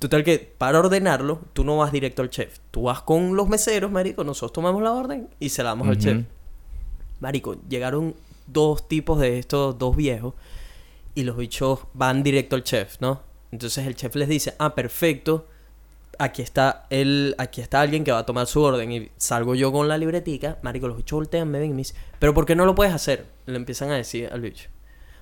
Total 0.00 0.24
que 0.24 0.38
para 0.38 0.78
ordenarlo, 0.78 1.42
tú 1.52 1.62
no 1.62 1.76
vas 1.76 1.92
directo 1.92 2.22
al 2.22 2.30
chef. 2.30 2.58
Tú 2.70 2.84
vas 2.84 3.02
con 3.02 3.36
los 3.36 3.50
meseros, 3.50 3.90
marico. 3.90 4.24
Nosotros 4.24 4.54
tomamos 4.54 4.82
la 4.82 4.92
orden 4.92 5.28
y 5.38 5.50
se 5.50 5.62
la 5.62 5.68
damos 5.68 5.88
al 5.88 5.98
chef. 5.98 6.24
Marico, 7.20 7.56
llegaron 7.68 8.14
dos 8.46 8.88
tipos 8.88 9.20
de 9.20 9.38
estos, 9.38 9.78
dos 9.78 9.94
viejos. 9.94 10.32
Y 11.14 11.24
los 11.24 11.36
bichos 11.36 11.80
van 11.92 12.22
directo 12.22 12.56
al 12.56 12.64
chef, 12.64 12.98
¿no? 13.02 13.20
Entonces 13.52 13.86
el 13.86 13.94
chef 13.94 14.16
les 14.16 14.30
dice, 14.30 14.54
ah, 14.58 14.74
perfecto. 14.74 15.46
Aquí 16.18 16.40
está 16.40 16.86
el, 16.88 17.34
aquí 17.36 17.60
está 17.60 17.82
alguien 17.82 18.02
que 18.02 18.10
va 18.10 18.20
a 18.20 18.26
tomar 18.26 18.46
su 18.46 18.62
orden. 18.62 18.90
Y 18.90 19.10
salgo 19.18 19.54
yo 19.54 19.70
con 19.70 19.86
la 19.86 19.98
libretica. 19.98 20.56
Marico, 20.62 20.88
los 20.88 20.96
bichos 20.96 21.18
voltean, 21.18 21.50
me 21.50 21.58
ven 21.58 21.72
y 21.72 21.74
me 21.74 21.78
dicen, 21.78 21.98
pero 22.18 22.32
¿por 22.32 22.46
qué 22.46 22.56
no 22.56 22.64
lo 22.64 22.74
puedes 22.74 22.94
hacer? 22.94 23.26
Le 23.44 23.56
empiezan 23.56 23.90
a 23.90 23.96
decir 23.96 24.30
al 24.32 24.40
bicho. 24.40 24.70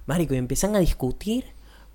Marico, 0.06 0.34
y 0.34 0.36
empiezan 0.36 0.76
a 0.76 0.78
discutir 0.78 1.46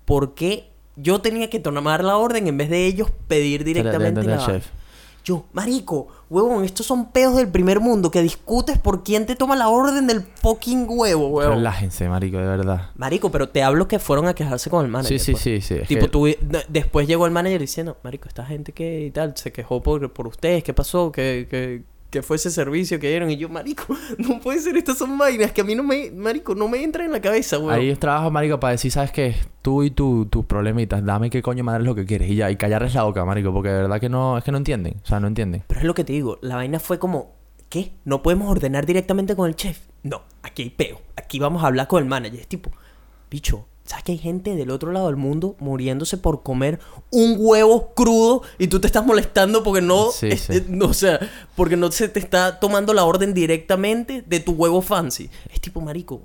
por 0.04 0.34
qué 0.34 0.73
yo 0.96 1.20
tenía 1.20 1.50
que 1.50 1.58
tomar 1.60 2.04
la 2.04 2.16
orden 2.16 2.46
en 2.46 2.56
vez 2.56 2.70
de 2.70 2.86
ellos 2.86 3.10
pedir 3.28 3.64
directamente 3.64 4.20
del 4.20 4.30
la 4.30 4.36
vaina. 4.36 4.52
chef. 4.52 4.66
Yo, 5.24 5.44
marico, 5.54 6.08
huevón, 6.28 6.64
estos 6.64 6.84
son 6.84 7.10
peos 7.10 7.34
del 7.36 7.48
primer 7.48 7.80
mundo 7.80 8.10
que 8.10 8.20
discutes 8.20 8.78
por 8.78 9.02
quién 9.02 9.24
te 9.24 9.34
toma 9.36 9.56
la 9.56 9.70
orden 9.70 10.06
del 10.06 10.20
fucking 10.20 10.84
huevo, 10.86 11.28
huevón. 11.28 11.54
Relájense, 11.56 12.06
marico, 12.10 12.36
de 12.36 12.44
verdad. 12.44 12.90
Marico, 12.96 13.30
pero 13.30 13.48
te 13.48 13.62
hablo 13.62 13.88
que 13.88 13.98
fueron 13.98 14.26
a 14.28 14.34
quejarse 14.34 14.68
con 14.68 14.84
el 14.84 14.90
manager. 14.90 15.18
Sí, 15.18 15.24
sí, 15.24 15.32
pues. 15.32 15.42
sí, 15.42 15.60
sí. 15.62 15.76
Tipo, 15.88 16.02
que- 16.02 16.08
tú, 16.08 16.24
de- 16.26 16.66
después 16.68 17.06
llegó 17.08 17.24
el 17.24 17.32
manager 17.32 17.58
diciendo, 17.58 17.96
marico, 18.04 18.28
esta 18.28 18.44
gente 18.44 18.72
que 18.72 19.06
y 19.06 19.10
tal, 19.12 19.34
se 19.34 19.50
quejó 19.50 19.82
por, 19.82 20.12
por 20.12 20.26
ustedes, 20.26 20.62
¿qué 20.62 20.74
pasó? 20.74 21.10
¿Qué, 21.10 21.46
qué, 21.50 21.84
qué 22.14 22.22
fue 22.22 22.36
ese 22.36 22.52
servicio 22.52 23.00
que 23.00 23.08
dieron? 23.08 23.28
Y 23.28 23.36
yo, 23.36 23.48
marico, 23.48 23.96
no 24.18 24.38
puede 24.38 24.60
ser, 24.60 24.76
estas 24.76 24.96
son 24.96 25.18
vainas 25.18 25.50
que 25.50 25.62
a 25.62 25.64
mí 25.64 25.74
no 25.74 25.82
me, 25.82 26.12
marico, 26.12 26.54
no 26.54 26.68
me 26.68 26.80
entran 26.82 27.06
en 27.06 27.12
la 27.12 27.20
cabeza, 27.20 27.58
huevón. 27.58 27.74
Ahí 27.74 27.90
es 27.90 27.98
trabajo, 27.98 28.30
marico, 28.30 28.60
para 28.60 28.70
decir, 28.70 28.92
¿sabes 28.92 29.10
qué? 29.10 29.34
Tú 29.62 29.82
y 29.82 29.90
tu, 29.90 30.26
tus 30.26 30.44
problemitas, 30.44 31.04
dame 31.04 31.28
qué 31.28 31.42
coño 31.42 31.64
madre 31.64 31.80
es 31.80 31.86
lo 31.86 31.96
que 31.96 32.06
quieres. 32.06 32.30
Y 32.30 32.36
ya, 32.36 32.52
y 32.52 32.56
callarles 32.56 32.94
la 32.94 33.02
boca, 33.02 33.24
marico, 33.24 33.52
porque 33.52 33.70
de 33.70 33.82
verdad 33.82 34.00
que 34.00 34.08
no, 34.08 34.38
es 34.38 34.44
que 34.44 34.52
no 34.52 34.58
entienden. 34.58 35.00
O 35.02 35.06
sea, 35.06 35.18
no 35.18 35.26
entienden. 35.26 35.64
Pero 35.66 35.80
es 35.80 35.86
lo 35.86 35.94
que 35.94 36.04
te 36.04 36.12
digo, 36.12 36.38
la 36.40 36.54
vaina 36.54 36.78
fue 36.78 37.00
como, 37.00 37.34
¿qué? 37.68 37.94
¿No 38.04 38.22
podemos 38.22 38.48
ordenar 38.48 38.86
directamente 38.86 39.34
con 39.34 39.48
el 39.48 39.56
chef? 39.56 39.80
No, 40.04 40.22
aquí 40.42 40.62
hay 40.62 40.70
peo. 40.70 41.00
Aquí 41.16 41.40
vamos 41.40 41.64
a 41.64 41.66
hablar 41.66 41.88
con 41.88 42.00
el 42.00 42.08
manager. 42.08 42.38
Es 42.38 42.46
tipo, 42.46 42.70
bicho, 43.28 43.66
¿sabes 43.84 44.04
que 44.04 44.12
hay 44.12 44.18
gente 44.18 44.56
del 44.56 44.70
otro 44.70 44.92
lado 44.92 45.06
del 45.08 45.16
mundo 45.16 45.56
muriéndose 45.58 46.16
por 46.16 46.42
comer 46.42 46.80
un 47.10 47.36
huevo 47.38 47.92
crudo 47.94 48.42
y 48.58 48.68
tú 48.68 48.80
te 48.80 48.86
estás 48.86 49.04
molestando 49.04 49.62
porque 49.62 49.82
no, 49.82 50.10
Sí, 50.10 50.28
es- 50.28 50.40
sí. 50.42 50.54
eh, 50.54 50.64
no, 50.68 50.86
o 50.86 50.94
sea, 50.94 51.20
porque 51.54 51.76
no 51.76 51.90
se 51.92 52.08
te 52.08 52.18
está 52.18 52.58
tomando 52.60 52.94
la 52.94 53.04
orden 53.04 53.34
directamente 53.34 54.22
de 54.26 54.40
tu 54.40 54.52
huevo 54.52 54.80
fancy? 54.82 55.28
Es 55.52 55.60
tipo, 55.60 55.80
marico, 55.80 56.22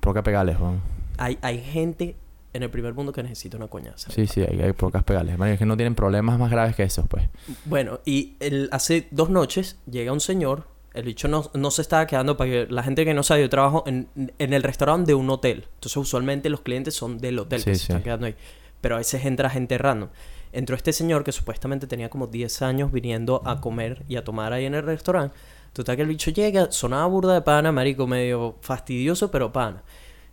Proca 0.00 0.22
pegarles, 0.22 0.56
Juan. 0.56 0.80
hay, 1.18 1.38
hay 1.42 1.60
gente 1.60 2.16
en 2.54 2.62
el 2.62 2.70
primer 2.70 2.92
mundo 2.92 3.12
que 3.12 3.22
necesita 3.22 3.56
una 3.56 3.68
coñaza. 3.68 4.10
Sí, 4.12 4.26
sí, 4.26 4.42
hay, 4.42 4.60
hay 4.60 4.72
procas 4.72 5.02
pegarles. 5.04 5.38
Marico, 5.38 5.54
es 5.54 5.58
que 5.58 5.64
no 5.66 5.76
tienen 5.76 5.94
problemas 5.94 6.38
más 6.38 6.50
graves 6.50 6.76
que 6.76 6.82
esos, 6.82 7.06
pues. 7.08 7.24
Bueno, 7.64 8.00
y 8.04 8.34
el, 8.40 8.68
hace 8.72 9.08
dos 9.10 9.30
noches 9.30 9.78
llega 9.90 10.12
un 10.12 10.20
señor. 10.20 10.66
El 10.94 11.04
bicho 11.04 11.26
no, 11.28 11.50
no 11.54 11.70
se 11.70 11.82
estaba 11.82 12.06
quedando 12.06 12.36
para 12.36 12.50
que 12.50 12.66
la 12.68 12.82
gente 12.82 13.04
que 13.04 13.14
no 13.14 13.22
sabe, 13.22 13.40
yo 13.42 13.48
trabajo 13.48 13.82
en, 13.86 14.08
en 14.38 14.52
el 14.52 14.62
restaurante 14.62 15.12
de 15.12 15.14
un 15.14 15.30
hotel. 15.30 15.66
Entonces, 15.74 15.96
usualmente 15.96 16.50
los 16.50 16.60
clientes 16.60 16.94
son 16.94 17.18
del 17.18 17.38
hotel 17.38 17.60
Sí, 17.60 17.64
que 17.64 17.74
se 17.74 17.80
sí. 17.86 17.92
están 17.92 18.02
quedando 18.02 18.26
ahí. 18.26 18.34
Pero 18.80 18.96
a 18.96 18.98
veces 18.98 19.24
entra 19.24 19.48
gente 19.48 19.78
random. 19.78 20.10
Entró 20.52 20.76
este 20.76 20.92
señor 20.92 21.24
que 21.24 21.32
supuestamente 21.32 21.86
tenía 21.86 22.10
como 22.10 22.26
10 22.26 22.60
años 22.62 22.92
viniendo 22.92 23.40
a 23.46 23.60
comer 23.60 24.02
y 24.06 24.16
a 24.16 24.24
tomar 24.24 24.52
ahí 24.52 24.66
en 24.66 24.74
el 24.74 24.82
restaurante. 24.82 25.34
Total 25.72 25.96
que 25.96 26.02
el 26.02 26.08
bicho 26.08 26.30
llega, 26.30 26.70
sonaba 26.70 27.06
burda 27.06 27.32
de 27.32 27.40
pana, 27.40 27.72
marico, 27.72 28.06
medio 28.06 28.56
fastidioso, 28.60 29.30
pero 29.30 29.50
pana. 29.50 29.82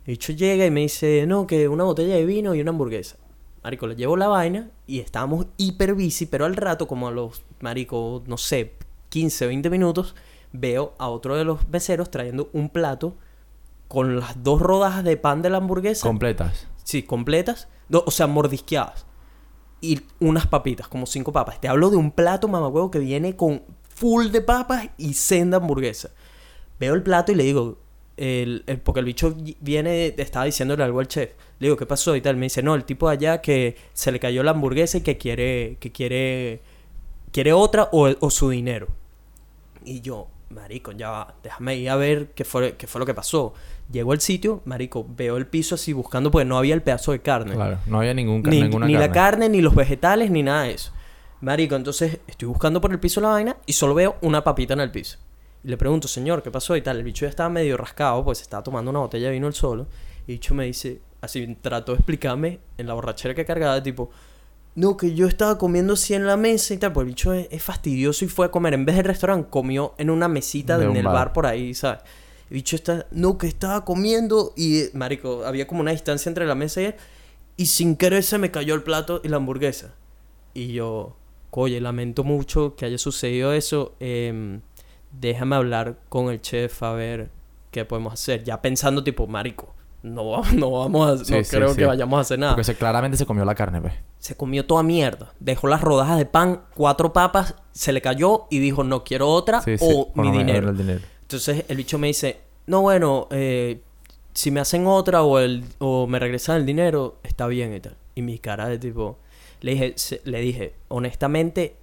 El 0.04 0.12
bicho 0.12 0.32
llega 0.34 0.66
y 0.66 0.70
me 0.70 0.80
dice, 0.80 1.24
no, 1.26 1.46
que 1.46 1.68
una 1.68 1.84
botella 1.84 2.16
de 2.16 2.26
vino 2.26 2.54
y 2.54 2.60
una 2.60 2.70
hamburguesa. 2.70 3.16
Marico, 3.64 3.86
le 3.86 3.94
llevo 3.96 4.16
la 4.18 4.28
vaina 4.28 4.70
y 4.86 5.00
estábamos 5.00 5.46
hiper 5.56 5.94
busy, 5.94 6.26
pero 6.26 6.44
al 6.44 6.56
rato, 6.56 6.86
como 6.86 7.08
a 7.08 7.10
los, 7.10 7.42
marico, 7.60 8.22
no 8.26 8.36
sé, 8.36 8.74
15, 9.08 9.46
20 9.46 9.70
minutos, 9.70 10.14
veo 10.52 10.94
a 10.98 11.08
otro 11.08 11.36
de 11.36 11.44
los 11.44 11.68
meseros 11.68 12.10
trayendo 12.10 12.50
un 12.52 12.68
plato 12.70 13.14
con 13.88 14.18
las 14.20 14.42
dos 14.42 14.60
rodajas 14.60 15.04
de 15.04 15.16
pan 15.16 15.42
de 15.42 15.50
la 15.50 15.58
hamburguesa. 15.58 16.06
Completas. 16.06 16.66
sí, 16.84 17.02
completas. 17.02 17.68
No, 17.88 18.02
o 18.06 18.10
sea, 18.10 18.26
mordisqueadas. 18.26 19.04
Y 19.80 20.00
unas 20.20 20.46
papitas, 20.46 20.86
como 20.88 21.06
cinco 21.06 21.32
papas. 21.32 21.60
Te 21.60 21.66
hablo 21.68 21.90
de 21.90 21.96
un 21.96 22.10
plato, 22.12 22.46
mamagüevo, 22.48 22.90
que 22.90 22.98
viene 22.98 23.34
con 23.34 23.62
full 23.88 24.26
de 24.28 24.40
papas 24.42 24.88
y 24.98 25.14
senda 25.14 25.56
hamburguesa. 25.56 26.10
Veo 26.78 26.94
el 26.94 27.02
plato 27.02 27.32
y 27.32 27.34
le 27.34 27.44
digo, 27.44 27.78
el, 28.16 28.62
el- 28.66 28.78
porque 28.80 29.00
el 29.00 29.06
bicho 29.06 29.34
viene, 29.60 30.14
estaba 30.18 30.44
diciéndole 30.44 30.84
algo 30.84 31.00
al 31.00 31.08
chef. 31.08 31.30
Le 31.58 31.66
digo, 31.66 31.76
¿qué 31.76 31.86
pasó? 31.86 32.14
Y 32.14 32.20
tal. 32.20 32.36
Me 32.36 32.46
dice, 32.46 32.62
no, 32.62 32.74
el 32.74 32.84
tipo 32.84 33.08
de 33.08 33.14
allá 33.14 33.40
que 33.40 33.76
se 33.92 34.12
le 34.12 34.20
cayó 34.20 34.42
la 34.42 34.52
hamburguesa 34.52 34.98
y 34.98 35.00
que 35.00 35.16
quiere, 35.18 35.78
que 35.80 35.90
quiere, 35.90 36.60
quiere 37.32 37.52
otra 37.52 37.88
o, 37.92 38.08
o 38.20 38.30
su 38.30 38.50
dinero. 38.50 38.86
Y 39.84 40.00
yo, 40.02 40.28
marico, 40.50 40.92
ya 40.92 41.10
va, 41.10 41.34
déjame 41.42 41.76
ir 41.76 41.90
a 41.90 41.96
ver 41.96 42.28
qué 42.34 42.44
fue, 42.44 42.76
qué 42.76 42.86
fue 42.86 42.98
lo 42.98 43.06
que 43.06 43.14
pasó. 43.14 43.54
Llego 43.90 44.12
al 44.12 44.20
sitio, 44.20 44.62
marico, 44.64 45.06
veo 45.08 45.36
el 45.36 45.46
piso 45.46 45.74
así 45.74 45.92
buscando, 45.92 46.30
porque 46.30 46.44
no 46.44 46.58
había 46.58 46.74
el 46.74 46.82
pedazo 46.82 47.12
de 47.12 47.20
carne. 47.20 47.54
Claro, 47.54 47.78
no 47.86 47.98
había 47.98 48.14
ningún, 48.14 48.42
Ni, 48.42 48.62
ninguna 48.62 48.86
ni 48.86 48.92
carne. 48.94 49.06
la 49.08 49.12
carne, 49.12 49.48
ni 49.48 49.60
los 49.60 49.74
vegetales, 49.74 50.30
ni 50.30 50.42
nada 50.42 50.64
de 50.64 50.72
eso. 50.74 50.92
Marico, 51.40 51.74
entonces 51.74 52.18
estoy 52.26 52.48
buscando 52.48 52.80
por 52.80 52.92
el 52.92 53.00
piso 53.00 53.20
la 53.20 53.28
vaina 53.30 53.56
y 53.64 53.72
solo 53.72 53.94
veo 53.94 54.16
una 54.20 54.44
papita 54.44 54.74
en 54.74 54.80
el 54.80 54.90
piso. 54.90 55.18
Y 55.64 55.68
le 55.68 55.76
pregunto, 55.76 56.08
señor, 56.08 56.42
¿qué 56.42 56.50
pasó? 56.50 56.76
Y 56.76 56.82
tal. 56.82 56.98
El 56.98 57.04
bicho 57.04 57.24
ya 57.24 57.30
estaba 57.30 57.48
medio 57.48 57.76
rascado, 57.76 58.24
pues 58.24 58.40
estaba 58.42 58.62
tomando 58.62 58.90
una 58.90 59.00
botella 59.00 59.26
de 59.28 59.32
vino 59.32 59.46
él 59.46 59.54
solo. 59.54 59.86
Y 60.26 60.32
el 60.32 60.36
bicho 60.38 60.54
me 60.54 60.64
dice, 60.66 61.00
así 61.20 61.56
trató 61.60 61.92
de 61.92 61.98
explicarme 61.98 62.60
en 62.78 62.86
la 62.86 62.94
borrachera 62.94 63.34
que 63.34 63.44
cargaba, 63.44 63.82
tipo, 63.82 64.10
no, 64.74 64.96
que 64.96 65.14
yo 65.14 65.26
estaba 65.26 65.58
comiendo 65.58 65.94
así 65.94 66.14
en 66.14 66.26
la 66.26 66.36
mesa 66.36 66.74
y 66.74 66.78
tal. 66.78 66.92
Pues 66.92 67.04
el 67.04 67.08
bicho 67.08 67.32
es, 67.32 67.48
es 67.50 67.62
fastidioso 67.62 68.24
y 68.24 68.28
fue 68.28 68.46
a 68.46 68.50
comer. 68.50 68.74
En 68.74 68.84
vez 68.84 68.96
del 68.96 69.04
restaurante, 69.04 69.48
comió 69.50 69.94
en 69.98 70.10
una 70.10 70.28
mesita 70.28 70.78
De 70.78 70.84
en 70.84 70.90
un 70.90 70.96
el 70.96 71.04
bar. 71.04 71.14
bar 71.14 71.32
por 71.32 71.46
ahí, 71.46 71.74
¿sabes? 71.74 72.00
El 72.48 72.54
bicho 72.54 72.76
está, 72.76 73.06
no, 73.10 73.38
que 73.38 73.46
estaba 73.46 73.84
comiendo 73.84 74.52
y, 74.56 74.84
marico, 74.94 75.44
había 75.44 75.66
como 75.66 75.80
una 75.80 75.90
distancia 75.92 76.28
entre 76.28 76.46
la 76.46 76.54
mesa 76.54 76.82
y 76.82 76.84
él. 76.86 76.94
Y 77.56 77.66
sin 77.66 77.96
querer 77.96 78.22
se 78.22 78.38
me 78.38 78.50
cayó 78.50 78.74
el 78.74 78.82
plato 78.82 79.20
y 79.22 79.28
la 79.28 79.36
hamburguesa. 79.36 79.94
Y 80.54 80.72
yo, 80.72 81.16
oye, 81.50 81.80
lamento 81.80 82.24
mucho 82.24 82.74
que 82.76 82.86
haya 82.86 82.98
sucedido 82.98 83.52
eso. 83.52 83.94
em, 84.00 84.60
déjame 85.12 85.56
hablar 85.56 85.98
con 86.08 86.30
el 86.30 86.40
chef 86.40 86.82
a 86.82 86.92
ver 86.92 87.30
qué 87.70 87.84
podemos 87.84 88.14
hacer. 88.14 88.44
Ya 88.44 88.62
pensando, 88.62 89.04
tipo, 89.04 89.26
marico, 89.26 89.74
no, 90.02 90.42
no 90.54 90.70
vamos 90.70 91.20
a, 91.20 91.24
Sí, 91.24 91.32
no 91.34 91.44
sí, 91.44 91.56
creo 91.56 91.70
sí. 91.70 91.76
que 91.78 91.86
vayamos 91.86 92.16
a 92.18 92.20
hacer 92.20 92.38
nada. 92.38 92.52
Porque 92.54 92.64
se, 92.64 92.74
claramente 92.74 93.16
se 93.16 93.26
comió 93.26 93.44
la 93.44 93.54
carne, 93.54 93.80
pues. 93.80 93.94
Se 94.18 94.36
comió 94.36 94.66
toda 94.66 94.82
mierda. 94.82 95.32
Dejó 95.40 95.66
las 95.68 95.80
rodajas 95.80 96.18
de 96.18 96.26
pan, 96.26 96.62
cuatro 96.74 97.12
papas, 97.12 97.54
se 97.72 97.92
le 97.92 98.00
cayó 98.02 98.46
y 98.50 98.58
dijo, 98.58 98.84
no 98.84 99.04
quiero 99.04 99.28
otra 99.28 99.62
o 99.80 100.12
mi 100.14 100.28
no 100.30 100.38
dinero. 100.38 100.70
el 100.70 100.76
dinero. 100.76 101.00
Entonces 101.22 101.64
el 101.68 101.76
bicho 101.76 101.98
me 101.98 102.08
dice, 102.08 102.40
no, 102.66 102.80
bueno, 102.82 103.28
eh, 103.30 103.80
si 104.34 104.50
me 104.50 104.60
hacen 104.60 104.86
otra 104.86 105.22
o, 105.22 105.38
el, 105.38 105.64
o 105.78 106.06
me 106.06 106.18
regresan 106.18 106.56
el 106.56 106.66
dinero, 106.66 107.18
está 107.22 107.46
bien 107.46 107.74
y 107.74 107.80
tal. 107.80 107.96
Y 108.14 108.22
mi 108.22 108.38
cara 108.38 108.68
de 108.68 108.78
tipo, 108.78 109.18
le 109.60 109.72
dije, 109.72 109.92
se- 109.96 110.20
le 110.24 110.40
dije, 110.40 110.74
honestamente, 110.88 111.76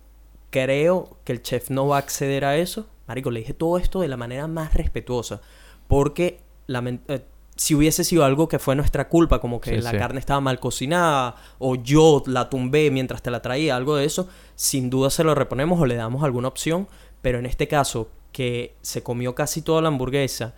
creo 0.49 1.17
que 1.23 1.33
el 1.33 1.41
chef 1.41 1.69
no 1.69 1.87
va 1.87 1.97
a 1.97 1.99
acceder 1.99 2.45
a 2.45 2.57
eso. 2.57 2.87
Marico, 3.07 3.31
le 3.31 3.39
dije 3.39 3.53
todo 3.53 3.77
esto 3.77 4.01
de 4.01 4.07
la 4.07 4.17
manera 4.17 4.47
más 4.47 4.73
respetuosa. 4.73 5.41
Porque 5.87 6.39
lamen- 6.67 7.01
eh, 7.07 7.23
si 7.57 7.75
hubiese 7.75 8.03
sido 8.03 8.23
algo 8.23 8.47
que 8.47 8.59
fue 8.59 8.75
nuestra 8.75 9.09
culpa, 9.09 9.39
como 9.41 9.59
que 9.59 9.71
Sí, 9.75 9.81
la 9.81 9.91
sí. 9.91 9.97
carne 9.97 10.19
estaba 10.19 10.39
mal 10.41 10.59
cocinada, 10.59 11.35
o 11.59 11.75
yo 11.75 12.23
la 12.27 12.49
tumbé 12.49 12.89
mientras 12.91 13.21
te 13.21 13.31
la 13.31 13.41
traía, 13.41 13.75
algo 13.75 13.95
de 13.95 14.05
eso, 14.05 14.29
sin 14.55 14.89
duda 14.89 15.09
se 15.09 15.23
lo 15.23 15.33
reponemos 15.35 15.79
o 15.81 15.85
le 15.85 15.95
damos 15.95 16.23
alguna 16.23 16.47
opción. 16.47 16.87
Pero 17.21 17.39
en 17.39 17.45
este 17.47 17.67
caso, 17.67 18.09
que 18.31 18.75
se 18.81 19.01
comió 19.03 19.33
casi 19.35 19.61
toda 19.63 19.81
la 19.81 19.87
hamburguesa 19.87 20.53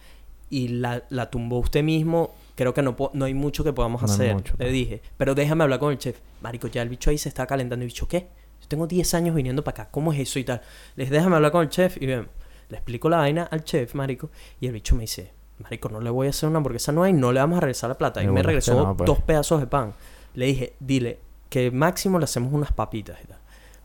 y 0.49 0.67
la, 0.67 1.03
la 1.09 1.29
tumbó 1.29 1.59
usted 1.59 1.83
mismo, 1.83 2.35
creo 2.55 2.73
que 2.73 2.81
no, 2.81 2.95
no 3.13 3.25
hay 3.25 3.33
mucho 3.33 3.63
que 3.63 3.71
podamos 3.71 4.01
No 4.01 4.11
hacer. 4.11 4.33
mucho, 4.35 4.53
le 4.59 4.69
dije. 4.69 5.01
Pero 5.17 5.35
déjame 5.35 5.63
hablar 5.63 5.79
con 5.79 5.91
el 5.93 5.97
chef. 5.97 6.19
Marico, 6.41 6.67
ya 6.67 6.81
el 6.81 6.89
bicho 6.89 7.09
ahí 7.11 7.17
se 7.17 7.29
está 7.29 7.47
calentando. 7.47 7.83
¿Y 7.83 7.87
bicho 7.87 8.07
qué? 8.07 8.27
tengo 8.67 8.85
10 8.85 9.13
años 9.15 9.35
viniendo 9.35 9.63
para 9.63 9.81
acá, 9.83 9.91
¿cómo 9.91 10.13
es 10.13 10.19
eso 10.19 10.37
y 10.37 10.43
tal? 10.43 10.61
Les 10.95 11.09
déjame 11.09 11.35
hablar 11.37 11.51
con 11.51 11.63
el 11.63 11.69
chef 11.69 11.97
y 11.99 12.05
bien, 12.05 12.27
le 12.69 12.77
explico 12.77 13.09
la 13.09 13.17
vaina 13.17 13.43
al 13.49 13.63
chef, 13.63 13.95
marico, 13.95 14.29
y 14.61 14.67
el 14.67 14.73
bicho 14.73 14.93
me 14.95 15.01
dice, 15.01 15.31
marico, 15.59 15.89
no 15.89 15.99
le 16.01 16.09
voy 16.09 16.27
a 16.27 16.29
hacer 16.31 16.47
una 16.49 16.57
hamburguesa 16.57 16.91
nueva 16.91 17.09
y 17.09 17.13
no 17.13 17.31
le 17.31 17.39
vamos 17.39 17.57
a 17.57 17.61
regresar 17.61 17.89
la 17.89 17.97
plata. 17.97 18.23
Y 18.23 18.27
Me 18.27 18.41
regresó 18.43 18.73
no, 18.75 18.97
pues. 18.97 19.05
dos 19.07 19.19
pedazos 19.21 19.59
de 19.59 19.67
pan. 19.67 19.93
Le 20.33 20.45
dije, 20.47 20.73
dile 20.79 21.19
que 21.49 21.71
máximo 21.71 22.17
le 22.19 22.25
hacemos 22.25 22.53
unas 22.53 22.71
papitas 22.71 23.17
y 23.23 23.27
tal. 23.27 23.39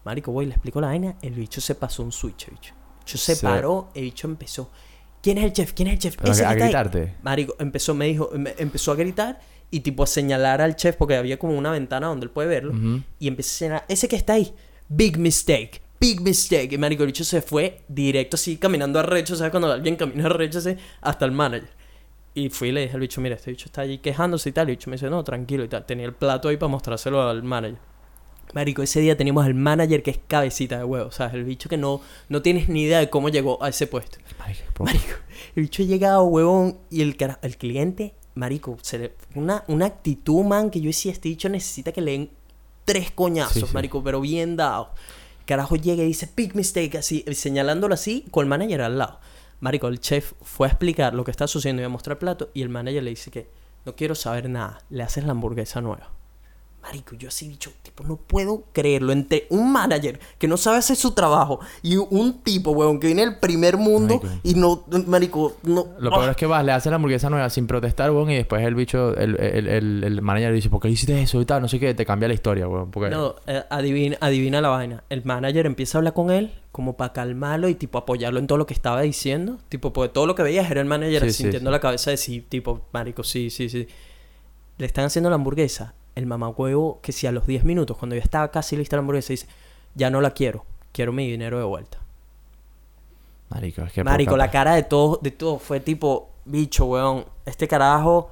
Marico, 0.05 0.33
voy, 0.33 0.47
le 0.47 0.53
explico 0.53 0.81
la 0.81 0.89
vaina, 0.89 1.17
el 1.23 1.33
bicho 1.35 1.61
se 1.61 1.75
pasó 1.75 2.03
un 2.03 2.13
switch, 2.13 2.49
el 2.49 2.55
bicho. 2.55 2.75
El 2.75 3.05
bicho 3.07 3.19
se 3.19 3.35
Sí. 3.37 3.47
paró, 3.47 3.89
el 3.95 4.03
bicho 4.05 4.27
empezó, 4.29 4.71
¿quién 5.23 5.39
es 5.39 5.45
el 5.45 5.53
chef? 5.53 5.73
¿Quién 5.73 5.89
es 5.89 5.95
el 5.95 5.99
chef? 6.01 6.17
Pero 6.17 6.33
Ese 6.33 6.45
a 6.45 6.51
ahí". 6.51 6.59
gritarte. 6.59 7.15
Marico, 7.23 7.57
empezó, 7.59 7.95
me 7.95 8.07
dijo, 8.07 8.31
me- 8.37 8.55
empezó 8.59 8.93
a 8.93 8.97
gritar 8.97 9.41
y 9.71 9.81
tipo 9.81 10.03
a 10.03 10.07
señalar 10.07 10.61
al 10.61 10.77
chef 10.77 10.97
porque 10.97 11.17
había 11.17 11.39
como 11.39 11.57
una 11.57 11.71
ventana 11.71 12.07
donde 12.09 12.25
él 12.27 12.31
puede 12.31 12.49
verlo. 12.49 12.75
Y 13.19 13.29
empecé 13.29 13.49
a 13.51 13.59
señalar, 13.59 13.85
ese 13.89 14.07
que 14.09 14.17
está 14.17 14.35
ahí, 14.35 14.55
big 14.89 15.17
mistake, 15.19 15.81
big 16.07 16.21
mistake. 16.21 16.73
Y 16.73 16.79
marico, 16.79 17.03
el 17.03 17.09
bicho 17.09 17.25
se 17.25 17.43
fue 17.43 17.81
directo 17.89 18.37
así, 18.37 18.57
caminando 18.57 18.99
arrecho, 18.99 19.37
¿sabes? 19.37 19.51
Cuando 19.51 19.73
alguien 19.73 19.97
camina 19.97 20.27
arrecho 20.27 20.59
así, 20.59 20.77
hasta 21.01 21.25
el 21.25 21.33
manager. 21.33 21.69
Y 22.35 22.49
fui 22.51 22.69
y 22.69 22.73
le 22.73 22.81
dije 22.83 22.95
al 22.95 23.01
bicho, 23.01 23.21
mira, 23.21 23.37
este 23.37 23.51
bicho 23.51 23.67
está 23.67 23.83
allí 23.83 23.99
quejándose 23.99 24.49
y 24.49 24.53
tal. 24.53 24.69
Y 24.69 24.73
el 24.73 24.77
bicho 24.77 24.91
me 24.91 24.97
dice, 24.97 25.09
no, 25.09 25.23
tranquilo 25.23 25.63
y 25.65 25.69
tal. 25.69 25.87
Tenía 25.87 26.07
el 26.07 26.15
plato 26.15 26.49
ahí 26.49 26.57
para 26.57 26.69
mostrárselo 26.69 27.23
al 27.23 27.43
manager. 27.43 27.79
Marico, 28.55 28.83
ese 28.83 29.01
día 29.01 29.17
teníamos 29.17 29.45
al 29.47 29.55
manager 29.55 30.03
que 30.03 30.11
es 30.13 30.21
cabecita 30.29 30.79
de 30.79 30.85
huevo, 30.85 31.11
¿sabes? 31.11 31.35
El 31.35 31.45
bicho 31.45 31.69
que 31.69 31.77
no, 31.77 32.01
no 32.29 32.41
tienes 32.43 32.69
ni 32.69 32.83
idea 32.83 32.99
de 33.01 33.11
cómo 33.11 33.29
llegó 33.29 33.61
a 33.63 33.69
ese 33.69 33.87
puesto. 33.89 34.19
Marico, 34.79 35.15
el 35.57 35.63
bicho 35.65 35.83
ha 35.83 35.87
llegado, 35.87 36.23
huevón, 36.25 36.79
y 36.91 37.03
el, 37.03 37.17
cara- 37.17 37.39
el 37.43 37.57
cliente, 37.57 38.15
marico, 38.37 38.77
se 38.83 38.99
le, 38.99 39.13
una, 39.35 39.65
una 39.67 39.87
actitud, 39.87 40.45
man, 40.45 40.71
que 40.71 40.81
yo 40.81 40.87
decía, 40.89 41.11
este 41.11 41.29
bicho 41.31 41.49
necesita 41.49 41.91
que 41.91 42.01
le 42.01 42.13
den 42.13 42.31
tres 42.85 43.11
coñazos, 43.11 43.55
Sí, 43.55 43.67
sí. 43.67 43.75
marico, 43.75 44.05
pero 44.05 44.21
bien 44.21 44.55
dados. 44.57 44.89
Carajo 45.47 45.77
llega 45.77 46.03
y 46.03 46.07
dice, 46.07 46.29
big 46.35 46.55
mistake, 46.55 46.97
así, 46.97 47.25
señalándolo 47.33 47.95
así, 47.95 48.25
con 48.31 48.45
el 48.45 48.49
manager 48.49 48.83
al 48.83 48.99
lado. 48.99 49.21
Marico, 49.61 49.89
el 49.89 50.01
chef 50.01 50.33
fue 50.43 50.67
a 50.67 50.71
explicar 50.71 51.15
lo 51.15 51.25
que 51.25 51.31
está 51.31 51.47
sucediendo 51.47 51.83
y 51.83 51.85
a 51.85 51.89
mostrar 51.89 52.17
el 52.17 52.19
plato, 52.19 52.51
y 52.55 52.63
el 52.63 52.69
manager 52.69 53.03
le 53.03 53.11
dice 53.11 53.31
que 53.31 53.49
no 53.85 53.95
quiero 53.95 54.15
saber 54.15 54.49
nada, 54.49 54.83
le 54.91 55.03
haces 55.03 55.25
la 55.25 55.33
hamburguesa 55.33 55.81
nueva. 55.81 56.11
Marico, 56.83 57.15
yo 57.15 57.29
así 57.29 57.49
dicho, 57.49 57.73
tipo, 57.95 58.09
no 58.09 58.17
puedo 58.17 58.65
creerlo. 58.73 59.13
Entre 59.13 59.47
un 59.51 59.73
manager 59.73 60.19
que 60.39 60.49
no 60.49 60.57
sabe 60.57 60.79
hacer 60.79 60.97
su 60.97 61.13
trabajo 61.13 61.61
y 61.83 61.97
un 61.97 62.41
tipo, 62.43 62.73
weón, 62.73 62.99
que 62.99 63.07
viene 63.07 63.25
del 63.25 63.39
primer 63.39 63.77
mundo 63.77 64.21
Marico. 64.23 64.41
y 64.43 64.55
no, 64.55 64.85
marico, 65.07 65.57
no. 65.63 65.87
Lo 65.99 66.11
peor 66.11 66.31
es 66.31 66.37
que 66.37 66.47
vas, 66.47 66.65
le 66.65 66.73
haces 66.73 66.91
la 66.91 66.97
hamburguesa 66.97 67.31
nueva 67.31 67.49
sin 67.51 67.67
protestar, 67.67 68.11
weón, 68.11 68.31
y 68.31 68.37
después 68.37 68.63
el 68.65 68.75
bicho, 68.75 69.17
el, 69.17 69.39
el, 69.41 69.69
el, 69.69 70.05
el 70.05 70.23
manager 70.23 70.53
dice, 70.53 70.71
¿por 70.71 70.81
qué 70.81 70.89
hiciste 70.89 71.23
eso 71.23 71.41
y 71.41 71.45
tal? 71.45 71.63
No 71.63 71.69
sé 71.69 71.79
qué, 71.79 71.95
te 71.95 72.05
cambia 72.05 72.29
la 72.29 72.35
historia, 72.35 72.69
weón. 72.69 72.91
Porque... 72.91 73.11
No, 73.11 73.37
eh, 73.47 73.63
adivina, 73.71 74.17
adivina 74.21 74.61
la 74.61 74.69
vaina. 74.69 75.05
El 75.09 75.25
manager 75.25 75.67
empieza 75.67 75.97
a 75.97 76.01
hablar 76.01 76.15
con 76.15 76.31
él 76.31 76.53
como 76.73 76.97
para 76.97 77.13
calmarlo 77.13 77.69
y 77.69 77.77
tipo 77.77 77.99
apoyarlo 77.99 78.41
en 78.41 78.49
todo 78.49 78.59
lo 78.59 78.67
que 78.67 78.75
estaba 78.75 79.01
diciendo. 79.03 79.59
Tipo, 79.69 79.93
porque 79.93 80.13
todo 80.13 80.27
lo 80.27 80.35
que 80.35 80.43
veías 80.43 80.69
era 80.69 80.81
el 80.81 80.87
manager 80.89 81.23
Sí, 81.23 81.31
sí, 81.31 81.43
sintiendo 81.45 81.71
sí. 81.71 81.73
la 81.73 81.79
cabeza 81.81 82.11
de 82.11 82.17
sí, 82.17 82.41
tipo, 82.49 82.81
marico, 82.93 83.23
sí, 83.23 83.51
sí, 83.51 83.69
sí. 83.69 83.87
Le 84.79 84.87
están 84.87 85.05
haciendo 85.05 85.31
la 85.31 85.37
hamburguesa. 85.37 85.95
El 86.15 86.27
mamacuevo, 86.27 87.01
que 87.03 87.13
si 87.13 87.27
a 87.27 87.33
los 87.33 87.47
10 87.47 87.65
minutos, 87.65 87.97
cuando 87.97 88.15
ya 88.17 88.23
estaba 88.23 88.49
casi 88.51 88.77
lista 88.77 88.97
la 88.97 89.01
hamburguesa, 89.01 89.33
dice, 89.33 89.47
ya 89.95 90.11
no 90.11 90.21
la 90.21 90.31
quiero, 90.31 90.65
quiero 90.93 91.13
mi 91.13 91.29
dinero 91.31 91.59
de 91.59 91.65
vuelta. 91.65 91.99
Marico, 93.51 93.83
es 93.83 93.93
que... 93.93 94.05
Marico, 94.05 94.37
la 94.37 94.51
cara 94.51 94.75
de 94.75 94.83
todo, 94.85 95.19
de 95.23 95.31
todo 95.31 95.59
fue 95.59 95.81
tipo, 95.81 96.31
bicho, 96.45 96.87
weón. 96.87 97.25
Este 97.45 97.69
carajo, 97.69 98.31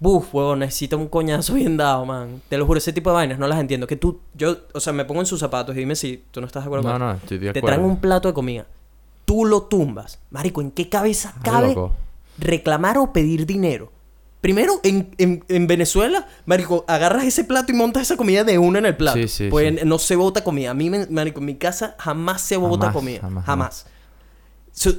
buf, 0.00 0.34
weón, 0.34 0.58
necesita 0.60 0.96
un 0.96 1.08
coñazo 1.08 1.54
bien 1.54 1.76
dado, 1.76 2.04
man. 2.04 2.42
Te 2.48 2.58
lo 2.58 2.66
juro, 2.66 2.78
ese 2.78 2.92
tipo 2.92 3.10
de 3.10 3.14
vainas 3.14 3.38
no 3.38 3.46
las 3.46 3.60
entiendo. 3.60 3.86
Que 3.86 3.96
tú, 3.96 4.20
yo, 4.34 4.56
o 4.74 4.80
sea, 4.80 4.92
me 4.92 5.04
pongo 5.04 5.20
en 5.20 5.26
sus 5.26 5.40
zapatos 5.40 5.74
y 5.76 5.80
dime 5.80 5.94
si 5.96 6.24
tú 6.30 6.40
no 6.40 6.46
estás 6.46 6.64
de 6.64 6.66
acuerdo 6.68 6.88
No, 6.88 6.94
con 6.94 7.00
no, 7.00 7.10
esto. 7.12 7.24
estoy 7.24 7.38
de 7.38 7.52
Te 7.52 7.58
acuerdo. 7.60 7.76
traen 7.76 7.90
un 7.90 7.96
plato 8.00 8.28
de 8.28 8.34
comida. 8.34 8.66
Tú 9.24 9.44
lo 9.44 9.62
tumbas. 9.62 10.18
Marico, 10.30 10.60
¿en 10.60 10.70
qué 10.70 10.88
cabeza 10.88 11.34
cabe 11.42 11.76
reclamar 12.38 12.98
o 12.98 13.12
pedir 13.12 13.46
dinero? 13.46 13.92
Primero, 14.48 14.80
en, 14.82 15.10
en, 15.18 15.44
en 15.50 15.66
Venezuela, 15.66 16.26
marico, 16.46 16.86
agarras 16.88 17.24
ese 17.24 17.44
plato 17.44 17.70
y 17.70 17.74
montas 17.74 18.04
esa 18.04 18.16
comida 18.16 18.44
de 18.44 18.56
una 18.56 18.78
en 18.78 18.86
el 18.86 18.96
plato. 18.96 19.18
Sí, 19.18 19.28
sí, 19.28 19.48
pues 19.50 19.78
sí. 19.78 19.84
no 19.84 19.98
se 19.98 20.16
bota 20.16 20.42
comida. 20.42 20.70
A 20.70 20.74
mí, 20.74 20.88
marico, 20.88 21.40
en 21.40 21.44
mi 21.44 21.56
casa 21.56 21.96
jamás 21.98 22.40
se 22.40 22.56
bota 22.56 22.86
Jamás, 22.86 22.94
comida. 22.94 23.20
jamás, 23.20 23.44
Jamás. 23.44 23.86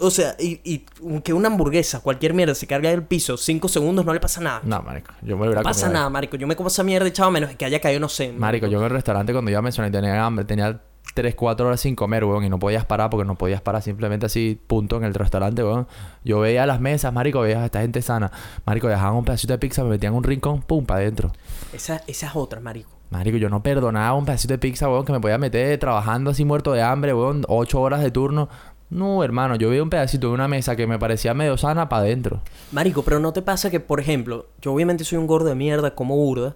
O 0.01 0.11
sea, 0.11 0.35
y, 0.39 0.61
y 0.63 0.85
que 1.21 1.33
una 1.33 1.47
hamburguesa, 1.47 2.01
cualquier 2.01 2.35
mierda, 2.35 2.53
se 2.53 2.67
carga 2.67 2.91
del 2.91 3.01
piso 3.01 3.37
cinco 3.37 3.67
segundos, 3.67 4.05
no 4.05 4.13
le 4.13 4.19
pasa 4.19 4.39
nada. 4.39 4.61
No, 4.63 4.83
marico, 4.83 5.15
yo 5.23 5.35
me 5.35 5.45
hubiera 5.47 5.61
No 5.61 5.63
pasa 5.63 5.89
nada, 5.89 6.07
marico. 6.11 6.37
Yo 6.37 6.45
me 6.45 6.55
como 6.55 6.67
esa 6.67 6.83
mierda, 6.83 7.07
echado 7.07 7.31
menos 7.31 7.49
que 7.55 7.65
haya 7.65 7.81
caído, 7.81 7.99
no 8.01 8.09
sé. 8.09 8.31
Marico, 8.31 8.67
yo 8.67 8.77
en 8.77 8.83
el 8.83 8.91
restaurante 8.91 9.33
cuando 9.33 9.49
iba 9.49 9.57
a 9.57 9.63
mencionar 9.63 9.91
tenía 9.91 10.23
hambre, 10.23 10.45
tenía 10.45 10.79
3, 11.13 11.35
4 11.35 11.67
horas 11.67 11.79
sin 11.79 11.95
comer, 11.95 12.23
weón, 12.23 12.43
y 12.43 12.49
no 12.49 12.59
podías 12.59 12.85
parar 12.85 13.09
porque 13.09 13.25
no 13.25 13.35
podías 13.35 13.61
parar 13.61 13.81
simplemente 13.81 14.25
así, 14.25 14.59
punto, 14.67 14.97
en 14.97 15.03
el 15.03 15.13
restaurante, 15.13 15.63
weón. 15.63 15.87
Yo 16.23 16.39
veía 16.39 16.65
las 16.65 16.79
mesas, 16.79 17.11
marico, 17.13 17.41
veía 17.41 17.61
a 17.61 17.65
esta 17.65 17.81
gente 17.81 18.01
sana. 18.01 18.31
Marico, 18.65 18.87
dejaban 18.87 19.15
un 19.15 19.25
pedacito 19.25 19.53
de 19.53 19.59
pizza, 19.59 19.83
me 19.83 19.89
metían 19.89 20.13
un 20.13 20.23
rincón, 20.23 20.61
pum, 20.61 20.85
para 20.85 21.01
adentro. 21.01 21.31
Esa, 21.73 22.01
esa 22.07 22.27
es 22.27 22.35
otra, 22.35 22.59
marico. 22.59 22.89
Marico, 23.09 23.37
yo 23.37 23.49
no 23.49 23.63
perdonaba 23.63 24.13
un 24.13 24.25
pedacito 24.25 24.53
de 24.53 24.59
pizza, 24.59 24.87
weón, 24.87 25.03
que 25.03 25.11
me 25.11 25.19
podía 25.19 25.37
meter 25.37 25.77
trabajando 25.79 26.31
así 26.31 26.45
muerto 26.45 26.73
de 26.73 26.83
hambre, 26.83 27.13
weón, 27.13 27.43
8 27.47 27.81
horas 27.81 28.01
de 28.01 28.11
turno. 28.11 28.49
No, 28.91 29.23
hermano, 29.23 29.55
yo 29.55 29.69
veía 29.69 29.83
un 29.83 29.89
pedacito 29.89 30.27
de 30.27 30.33
una 30.33 30.47
mesa 30.47 30.75
que 30.75 30.87
me 30.87 30.97
parecía 30.97 31.33
medio 31.33 31.57
sana 31.57 31.89
para 31.89 32.03
adentro. 32.03 32.41
Marico, 32.71 33.03
pero 33.03 33.19
¿no 33.19 33.33
te 33.33 33.41
pasa 33.41 33.69
que, 33.69 33.79
por 33.79 33.99
ejemplo, 33.99 34.47
yo 34.61 34.73
obviamente 34.73 35.03
soy 35.03 35.17
un 35.17 35.27
gordo 35.27 35.49
de 35.49 35.55
mierda, 35.55 35.93
como 35.95 36.15
burda. 36.15 36.55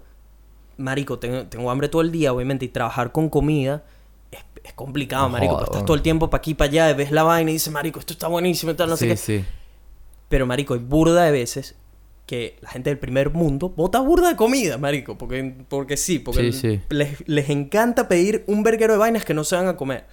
Marico, 0.78 1.20
tengo, 1.20 1.46
tengo 1.46 1.70
hambre 1.70 1.90
todo 1.90 2.02
el 2.02 2.12
día, 2.12 2.34
obviamente, 2.34 2.66
y 2.66 2.70
trabajar 2.70 3.12
con 3.12 3.30
comida 3.30 3.84
es, 4.64 4.74
complicado, 4.74 5.30
marico. 5.30 5.54
porque 5.54 5.72
estás 5.72 5.86
todo 5.86 5.96
el 5.96 6.02
tiempo 6.02 6.30
para 6.30 6.40
aquí, 6.40 6.54
para 6.54 6.70
allá, 6.70 6.92
y 6.92 6.94
ves 6.94 7.12
la 7.12 7.24
vaina 7.24 7.52
y 7.52 7.54
dices, 7.54 7.72
marico, 7.72 8.00
esto 8.00 8.14
está 8.14 8.28
buenísimo 8.28 8.72
y 8.72 8.76
tal, 8.76 8.90
no 8.90 8.98
sé 8.98 9.06
sí, 9.06 9.10
qué. 9.12 9.18
sí. 9.18 9.46
Pero, 10.30 10.46
marico, 10.46 10.74
hay 10.74 10.80
burda 10.80 11.24
de 11.24 11.32
veces 11.32 11.76
que 12.26 12.58
la 12.62 12.70
gente 12.70 12.90
del 12.90 12.98
primer 12.98 13.32
mundo 13.32 13.70
bota 13.70 14.00
burda 14.00 14.30
de 14.30 14.36
comida, 14.36 14.78
marico. 14.78 15.18
Porque, 15.18 15.56
porque 15.68 15.98
sí, 15.98 16.20
porque 16.20 16.52
Sí. 16.52 16.82
Les, 16.90 17.28
les 17.28 17.50
encanta 17.50 18.08
pedir 18.08 18.44
un 18.48 18.64
verguero 18.64 18.94
de 18.94 19.00
vainas 19.00 19.26
que 19.26 19.34
no 19.34 19.44
se 19.44 19.56
van 19.56 19.68
a 19.68 19.76
comer. 19.76 20.06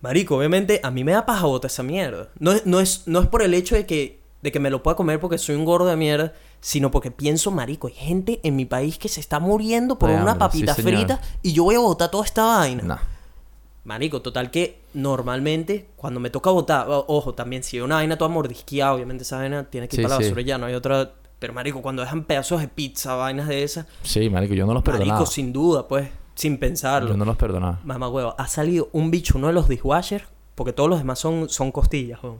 Marico, 0.00 0.36
obviamente, 0.36 0.80
a 0.82 0.90
mí 0.90 1.04
me 1.04 1.12
da 1.12 1.26
paja 1.26 1.46
botar 1.46 1.70
esa 1.70 1.82
mierda. 1.82 2.30
No 2.38 2.52
es, 2.52 2.66
no 2.66 2.80
es, 2.80 3.02
no 3.06 3.20
es 3.20 3.28
por 3.28 3.42
el 3.42 3.54
hecho 3.54 3.74
de 3.74 3.86
que, 3.86 4.20
de 4.42 4.52
que 4.52 4.60
me 4.60 4.70
lo 4.70 4.82
pueda 4.82 4.96
comer 4.96 5.20
porque 5.20 5.38
soy 5.38 5.56
un 5.56 5.64
gordo 5.64 5.86
de 5.86 5.96
mierda, 5.96 6.32
sino 6.60 6.90
porque 6.90 7.10
pienso, 7.10 7.50
marico, 7.50 7.88
hay 7.88 7.94
gente 7.94 8.40
en 8.42 8.56
mi 8.56 8.64
país 8.64 8.98
que 8.98 9.08
se 9.08 9.20
está 9.20 9.38
muriendo 9.38 9.98
por 9.98 10.10
una 10.10 10.32
hambre, 10.32 10.38
papita 10.38 10.74
frita 10.74 11.20
y 11.42 11.52
yo 11.52 11.64
voy 11.64 11.74
a 11.74 11.80
botar 11.80 12.10
toda 12.10 12.24
esta 12.24 12.44
vaina. 12.44 12.82
No. 12.82 13.15
Marico, 13.86 14.20
total 14.20 14.50
que 14.50 14.80
normalmente 14.94 15.86
cuando 15.96 16.20
me 16.20 16.28
toca 16.30 16.50
botar, 16.50 16.88
o- 16.90 17.04
ojo, 17.08 17.34
también 17.34 17.62
si 17.62 17.76
hay 17.78 17.82
una 17.82 17.94
vaina 17.96 18.18
toda 18.18 18.28
mordisqueada, 18.28 18.92
obviamente 18.92 19.22
esa 19.22 19.38
vaina 19.38 19.64
tiene 19.64 19.88
que 19.88 19.96
ir 19.96 20.00
Sí, 20.00 20.02
para 20.02 20.16
la 20.16 20.20
basura 20.22 20.42
ya, 20.42 20.58
no 20.58 20.66
hay 20.66 20.74
otra. 20.74 21.12
Pero 21.38 21.52
marico, 21.52 21.82
cuando 21.82 22.02
dejan 22.02 22.24
pedazos 22.24 22.60
de 22.60 22.68
pizza, 22.68 23.14
vainas 23.14 23.46
de 23.48 23.62
esas, 23.62 23.86
Sí, 24.02 24.28
marico, 24.30 24.54
yo 24.54 24.66
no 24.66 24.74
los 24.74 24.82
perdonaba. 24.82 25.12
marico, 25.12 25.30
sin 25.30 25.52
duda, 25.52 25.86
pues, 25.86 26.08
sin 26.34 26.58
pensarlo. 26.58 27.10
Yo 27.10 27.16
no 27.16 27.24
los 27.24 27.36
perdonaba. 27.36 27.80
Mamá 27.84 28.08
huevo, 28.08 28.34
ha 28.38 28.46
salido 28.48 28.88
un 28.92 29.10
bicho, 29.10 29.38
uno 29.38 29.46
de 29.48 29.52
los 29.52 29.68
dishwashers, 29.68 30.24
porque 30.54 30.72
todos 30.72 30.88
los 30.90 30.98
demás 30.98 31.18
son, 31.18 31.48
son 31.48 31.70
costillas, 31.72 32.22
weón. 32.22 32.38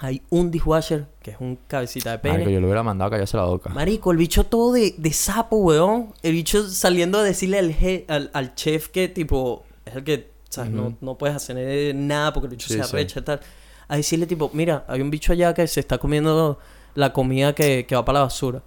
Hay 0.00 0.22
un 0.30 0.52
dishwasher 0.52 1.06
que 1.22 1.32
es 1.32 1.38
un 1.40 1.58
cabecita 1.66 2.12
de 2.12 2.18
pene. 2.20 2.34
Marico, 2.34 2.50
yo 2.50 2.60
lo 2.60 2.66
hubiera 2.68 2.84
mandado 2.84 3.08
a 3.08 3.10
callarse 3.10 3.36
la 3.36 3.44
boca. 3.46 3.70
Marico, 3.70 4.12
el 4.12 4.16
bicho 4.18 4.44
todo 4.44 4.72
de, 4.74 4.94
de 4.96 5.12
sapo, 5.12 5.56
weón. 5.56 6.12
El 6.22 6.32
bicho 6.34 6.62
saliendo 6.68 7.18
a 7.18 7.24
decirle 7.24 7.58
al, 7.58 7.74
je- 7.76 8.04
al, 8.06 8.30
al 8.32 8.54
chef 8.54 8.88
que, 8.90 9.08
tipo, 9.08 9.64
es 9.84 9.96
el 9.96 10.04
que, 10.04 10.30
no, 10.70 10.96
no 11.00 11.18
puedes 11.18 11.36
hacer 11.36 11.94
nada 11.94 12.32
porque 12.32 12.46
el 12.46 12.50
bicho 12.52 12.68
Sí, 12.68 12.74
se 12.74 12.82
sí. 12.84 12.88
arrecha 12.96 13.20
y 13.20 13.22
tal. 13.22 13.40
A 13.88 13.96
decirle, 13.96 14.26
tipo, 14.26 14.50
mira, 14.52 14.84
hay 14.88 15.00
un 15.00 15.10
bicho 15.10 15.32
allá 15.32 15.54
que 15.54 15.66
se 15.66 15.80
está 15.80 15.98
comiendo 15.98 16.58
la 16.94 17.12
comida 17.12 17.54
que, 17.54 17.86
que 17.86 17.94
va 17.94 18.04
para 18.04 18.18
la 18.20 18.24
basura. 18.24 18.62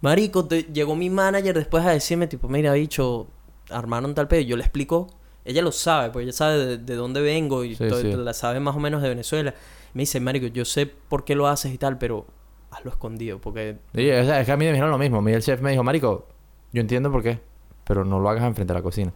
Marico, 0.00 0.44
te- 0.46 0.64
llegó 0.64 0.94
mi 0.96 1.08
manager 1.10 1.54
después 1.56 1.84
a 1.84 1.90
decirme, 1.90 2.26
tipo, 2.26 2.48
mira, 2.48 2.72
bicho, 2.74 3.26
armaron 3.70 4.14
tal 4.14 4.28
pedo. 4.28 4.40
Y 4.40 4.46
yo 4.46 4.56
le 4.56 4.62
explico, 4.62 5.08
ella 5.44 5.62
lo 5.62 5.72
sabe, 5.72 6.10
porque 6.10 6.24
ella 6.24 6.32
sabe 6.32 6.58
de, 6.66 6.78
de 6.78 6.94
dónde 6.94 7.20
vengo 7.22 7.64
y 7.64 7.74
Sí, 7.74 7.88
todo- 7.88 8.02
la 8.02 8.34
sabe 8.34 8.60
más 8.60 8.76
o 8.76 8.80
menos 8.80 9.02
de 9.02 9.08
Venezuela. 9.08 9.54
Me 9.94 10.02
dice, 10.02 10.20
Marico, 10.20 10.46
yo 10.48 10.64
sé 10.64 10.86
por 10.86 11.24
qué 11.24 11.34
lo 11.34 11.46
haces 11.46 11.72
y 11.72 11.78
tal, 11.78 11.96
pero 11.98 12.26
hazlo 12.70 12.90
escondido, 12.90 13.40
porque 13.40 13.78
Sí, 13.94 14.02
sea, 14.06 14.40
es 14.40 14.46
que 14.46 14.52
a 14.52 14.56
mí 14.56 14.64
me 14.66 14.72
dijeron 14.72 14.90
lo 14.90 14.98
mismo. 14.98 15.18
A 15.18 15.22
mí 15.22 15.32
el 15.32 15.42
chef 15.42 15.60
me 15.60 15.70
dijo, 15.70 15.82
Marico, 15.82 16.26
yo 16.72 16.80
entiendo 16.80 17.10
por 17.10 17.22
qué, 17.22 17.40
pero 17.84 18.04
no 18.04 18.18
lo 18.20 18.28
hagas 18.28 18.44
enfrente 18.44 18.72
de 18.72 18.78
la 18.78 18.82
cocina. 18.82 19.12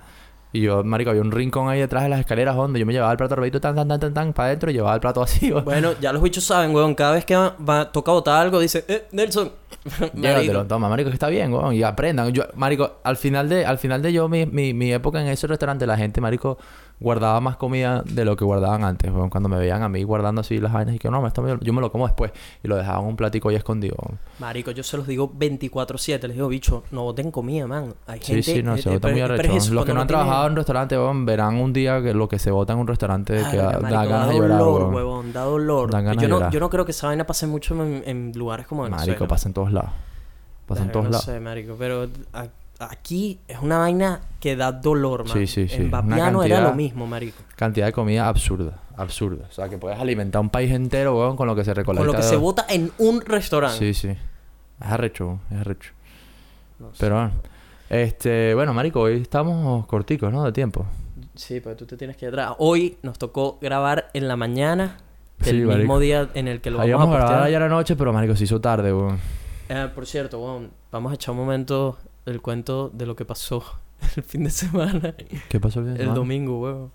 Y 0.52 0.62
yo, 0.62 0.82
Marico, 0.82 1.10
había 1.10 1.20
un 1.22 1.30
rincón 1.30 1.68
ahí 1.68 1.78
detrás 1.80 2.04
de 2.04 2.08
las 2.08 2.20
escaleras 2.20 2.56
donde 2.56 2.80
yo 2.80 2.86
me 2.86 2.92
llevaba 2.94 3.12
el 3.12 3.18
plato 3.18 3.34
arbitro 3.34 3.60
tan, 3.60 3.74
tan, 3.76 3.86
tan, 3.86 4.00
tan, 4.00 4.14
tan, 4.14 4.32
para 4.32 4.46
adentro 4.48 4.70
y 4.70 4.74
llevaba 4.74 4.94
el 4.94 5.00
plato 5.00 5.20
vacío. 5.20 5.62
Bueno, 5.62 5.92
ya 6.00 6.10
los 6.12 6.22
bichos 6.22 6.42
saben, 6.44 6.74
weón. 6.74 6.94
Cada 6.94 7.12
vez 7.12 7.24
que 7.26 7.36
va, 7.36 7.54
va- 7.58 7.92
toca 7.92 8.12
botar 8.12 8.40
algo, 8.40 8.58
dice, 8.58 8.82
eh, 8.88 9.06
Nelson, 9.12 9.52
Llévatelo, 10.14 10.66
toma, 10.66 10.88
marico, 10.88 11.10
que 11.10 11.14
está 11.14 11.28
bien, 11.28 11.52
weón. 11.52 11.74
Y 11.74 11.82
aprendan. 11.82 12.32
Yo, 12.32 12.44
marico, 12.54 12.92
al 13.04 13.16
final 13.18 13.48
de, 13.48 13.66
al 13.66 13.78
final 13.78 14.00
de 14.00 14.12
yo, 14.12 14.28
mi, 14.28 14.46
mi, 14.46 14.72
mi 14.72 14.92
época 14.92 15.20
en 15.20 15.28
ese 15.28 15.46
restaurante, 15.46 15.86
la 15.86 15.96
gente, 15.96 16.20
marico, 16.20 16.56
guardaba 17.00 17.40
más 17.40 17.56
comida 17.56 18.02
de 18.04 18.24
lo 18.24 18.36
que 18.36 18.44
guardaban 18.44 18.82
antes, 18.84 19.12
weón. 19.12 19.30
Cuando 19.30 19.48
me 19.48 19.56
veían 19.56 19.82
a 19.82 19.88
mí 19.88 20.02
guardando 20.02 20.40
así 20.40 20.58
las 20.58 20.72
vainas 20.72 20.96
y 20.96 20.98
que 20.98 21.08
no, 21.10 21.24
esto 21.26 21.42
me- 21.42 21.56
yo 21.60 21.72
me 21.72 21.80
lo 21.80 21.92
como 21.92 22.06
después. 22.06 22.32
Y 22.62 22.68
lo 22.68 22.76
dejaban 22.76 23.02
en 23.02 23.08
un 23.10 23.16
platico 23.16 23.48
ahí 23.50 23.56
escondido. 23.56 23.96
Marico, 24.40 24.70
yo 24.72 24.82
se 24.82 24.96
los 24.96 25.06
digo 25.06 25.32
24-7. 25.32 26.26
Les 26.28 26.36
digo, 26.36 26.48
bicho, 26.48 26.82
no 26.90 27.02
boten 27.04 27.30
comida, 27.30 27.66
man. 27.66 27.94
Hay 28.06 28.18
Sí, 28.20 28.26
gente... 28.34 28.42
sí, 28.54 28.62
no, 28.62 28.74
eh, 28.74 28.82
se 28.82 28.90
vota 28.90 29.08
muy 29.08 29.20
arrecho. 29.20 29.72
Los 29.72 29.84
que 29.84 29.94
no 29.94 30.00
han 30.00 30.06
trabajado 30.08 30.46
en 30.48 30.56
restaurante, 30.56 30.96
weón, 30.98 31.24
verán 31.24 31.54
un 31.56 31.72
día 31.72 32.02
que 32.02 32.14
lo 32.14 32.28
que 32.28 32.38
se 32.38 32.50
vota 32.50 32.72
en 32.72 32.80
un 32.80 32.86
restaurante 32.86 33.34
que 33.34 33.40
Ay, 33.44 33.56
da, 33.58 33.64
marico, 33.78 33.90
da 33.90 34.04
ganas 34.04 34.28
de 34.28 34.40
da 34.40 34.58
llorar, 34.58 34.62
huevón, 34.94 35.32
da 35.32 35.42
dolor. 35.42 35.90
Dan 35.90 36.04
ganas 36.04 36.22
yo, 36.22 36.28
de 36.38 36.44
no, 36.44 36.50
yo 36.50 36.60
no 36.60 36.70
creo 36.70 36.84
que 36.84 36.90
esa 36.92 37.06
vaina 37.06 37.24
pase 37.26 37.46
mucho 37.46 37.74
en, 37.82 38.02
en 38.06 38.32
lugares 38.34 38.66
como 38.66 38.82
Venezuela. 38.82 39.12
Marico, 39.12 39.28
pasa 39.28 39.48
en 39.48 39.54
todos 39.54 39.72
lados. 39.72 39.90
Pasa 40.66 40.82
en 40.82 40.92
todos 40.92 41.04
no 41.06 41.10
lados. 41.12 41.24
sé, 41.24 41.40
marico, 41.40 41.76
pero 41.78 42.08
a- 42.32 42.46
aquí 42.78 43.40
es 43.48 43.58
una 43.60 43.78
vaina 43.78 44.20
que 44.40 44.56
da 44.56 44.72
dolor, 44.72 45.26
man. 45.26 45.36
Sí, 45.36 45.46
sí, 45.46 45.68
sí. 45.68 45.76
En 45.76 45.90
Vapiano 45.90 46.42
era 46.42 46.60
lo 46.60 46.74
mismo, 46.74 47.06
marico. 47.06 47.42
Cantidad 47.56 47.86
de 47.86 47.92
comida 47.92 48.28
absurda, 48.28 48.78
absurda. 48.96 49.46
O 49.48 49.52
sea, 49.52 49.68
que 49.68 49.78
puedes 49.78 49.98
alimentar 49.98 50.40
un 50.40 50.50
país 50.50 50.70
entero, 50.70 51.16
weón, 51.18 51.36
con 51.36 51.46
lo 51.48 51.56
que 51.56 51.64
se 51.64 51.74
recolecta. 51.74 52.00
Con 52.00 52.06
lo 52.06 52.12
que 52.12 52.24
de- 52.24 52.28
se 52.30 52.36
vota 52.36 52.64
en 52.68 52.90
un 52.98 53.20
restaurante. 53.20 53.78
Sí, 53.78 53.94
sí. 53.94 54.08
Es 54.08 54.86
arrecho, 54.86 55.26
weón, 55.26 55.40
es 55.50 55.56
arrecho. 55.58 55.92
No. 56.78 56.90
Pero 56.98 57.14
bueno. 57.16 57.30
Este, 57.90 58.54
bueno, 58.54 58.74
marico, 58.74 59.00
hoy 59.00 59.22
estamos 59.22 59.86
corticos, 59.86 60.30
¿no? 60.32 60.44
De 60.44 60.52
tiempo. 60.52 60.84
Sí, 61.34 61.60
pero 61.60 61.74
tú 61.76 61.86
te 61.86 61.96
tienes 61.96 62.16
que 62.16 62.26
ir 62.26 62.28
atrás. 62.30 62.52
Hoy 62.58 62.98
nos 63.02 63.18
tocó 63.18 63.58
grabar 63.62 64.10
en 64.12 64.28
la 64.28 64.36
mañana 64.36 64.98
del 65.38 65.46
Sí, 65.48 65.56
mismo 65.56 65.72
marico. 65.72 65.98
día 66.00 66.28
en 66.34 66.48
el 66.48 66.60
que 66.60 66.70
lo 66.70 66.80
Ahí 66.80 66.90
vamos 66.92 67.06
vamos 67.08 67.20
a 67.20 67.24
a 67.24 67.28
grabar 67.30 67.46
ayer 67.46 67.62
anoche, 67.62 67.96
pero 67.96 68.12
marico, 68.12 68.36
se 68.36 68.44
hizo 68.44 68.60
tarde, 68.60 68.92
weón. 68.92 69.18
Eh, 69.70 69.88
por 69.94 70.06
cierto, 70.06 70.38
weón, 70.40 70.70
vamos 70.92 71.12
a 71.12 71.14
echar 71.14 71.32
un 71.32 71.38
momento 71.38 71.96
el 72.28 72.40
cuento 72.40 72.90
de 72.92 73.06
lo 73.06 73.16
que 73.16 73.24
pasó 73.24 73.64
el 74.16 74.22
fin 74.22 74.44
de 74.44 74.50
semana. 74.50 75.14
¿Qué 75.48 75.60
pasó 75.60 75.80
el 75.80 75.86
fin 75.86 75.94
de 75.94 76.00
el 76.00 76.04
semana? 76.06 76.14
domingo, 76.18 76.60
weón. 76.60 76.92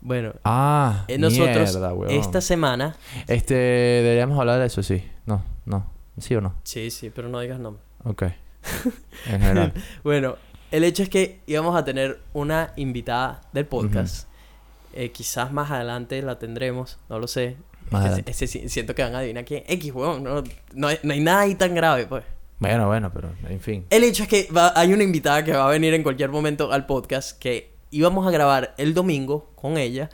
Bueno, 0.00 0.32
Ah, 0.44 1.04
eh, 1.08 1.18
nosotros 1.18 1.74
mierda, 1.74 1.92
esta 2.10 2.40
semana... 2.40 2.96
Este, 3.26 3.54
deberíamos 3.54 4.38
hablar 4.38 4.60
de 4.60 4.66
eso, 4.66 4.82
sí. 4.82 5.02
No, 5.26 5.42
no. 5.64 5.86
¿Sí 6.18 6.34
o 6.36 6.40
no? 6.40 6.54
Sí, 6.62 6.90
sí, 6.92 7.10
pero 7.10 7.28
no 7.28 7.40
digas 7.40 7.58
nombre. 7.58 7.82
Ok. 8.04 8.22
En 9.26 9.40
general. 9.40 9.72
Bueno, 10.04 10.36
el 10.70 10.84
hecho 10.84 11.02
es 11.02 11.08
que 11.08 11.40
íbamos 11.46 11.76
a 11.76 11.84
tener 11.84 12.20
una 12.32 12.72
invitada 12.76 13.40
del 13.52 13.66
podcast. 13.66 14.28
Eh, 14.92 15.10
quizás 15.10 15.52
más 15.52 15.70
adelante 15.70 16.22
la 16.22 16.38
tendremos, 16.38 16.98
no 17.08 17.18
lo 17.18 17.26
sé. 17.26 17.56
Más 17.90 18.18
Es 18.24 18.38
que 18.38 18.46
siento 18.68 18.94
que 18.94 19.02
van 19.02 19.14
a 19.14 19.18
adivinar 19.18 19.44
quién. 19.44 19.64
X, 19.66 19.92
weón. 19.94 20.22
No, 20.22 20.42
no, 20.74 20.86
hay, 20.88 20.98
no 21.02 21.12
hay 21.12 21.20
nada 21.20 21.40
ahí 21.40 21.54
tan 21.54 21.74
grave, 21.74 22.06
pues. 22.06 22.24
Bueno, 22.60 22.86
bueno, 22.88 23.10
pero 23.12 23.30
en 23.48 23.60
fin. 23.60 23.84
El 23.90 24.04
hecho 24.04 24.22
es 24.24 24.28
que 24.28 24.48
va- 24.56 24.72
hay 24.74 24.92
una 24.92 25.04
invitada 25.04 25.44
que 25.44 25.52
va 25.52 25.66
a 25.66 25.70
venir 25.70 25.94
en 25.94 26.02
cualquier 26.02 26.30
momento 26.30 26.72
al 26.72 26.86
podcast 26.86 27.38
que 27.38 27.72
íbamos 27.90 28.26
a 28.26 28.30
grabar 28.30 28.74
el 28.78 28.94
domingo 28.94 29.50
con 29.54 29.78
ella 29.78 30.10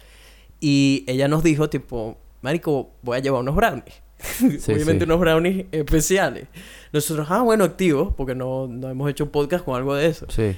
y 0.60 1.04
ella 1.08 1.28
nos 1.28 1.42
dijo, 1.42 1.68
tipo, 1.70 2.18
Marico, 2.42 2.90
voy 3.02 3.16
a 3.16 3.20
llevar 3.20 3.40
unos 3.40 3.54
brownies. 3.56 4.02
Sí, 4.18 4.46
Obviamente 4.72 5.04
sí. 5.04 5.10
unos 5.10 5.20
brownies 5.20 5.66
especiales. 5.72 6.46
Nosotros, 6.92 7.26
ah, 7.30 7.42
bueno, 7.42 7.64
activos, 7.64 8.12
porque 8.16 8.34
no, 8.34 8.66
no 8.68 8.88
hemos 8.90 9.10
hecho 9.10 9.24
un 9.24 9.30
podcast 9.30 9.64
con 9.64 9.76
algo 9.76 9.94
de 9.94 10.06
eso. 10.06 10.26
Sí. 10.30 10.56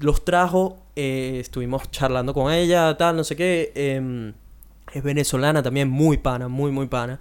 Los 0.00 0.24
trajo, 0.24 0.78
eh, 0.96 1.38
estuvimos 1.40 1.90
charlando 1.90 2.34
con 2.34 2.52
ella, 2.52 2.96
tal, 2.96 3.16
no 3.16 3.24
sé 3.24 3.36
qué. 3.36 3.72
em, 3.74 4.32
es 4.92 5.02
venezolana 5.02 5.62
también, 5.62 5.88
muy 5.88 6.16
pana, 6.18 6.48
muy, 6.48 6.70
muy 6.70 6.86
pana. 6.86 7.18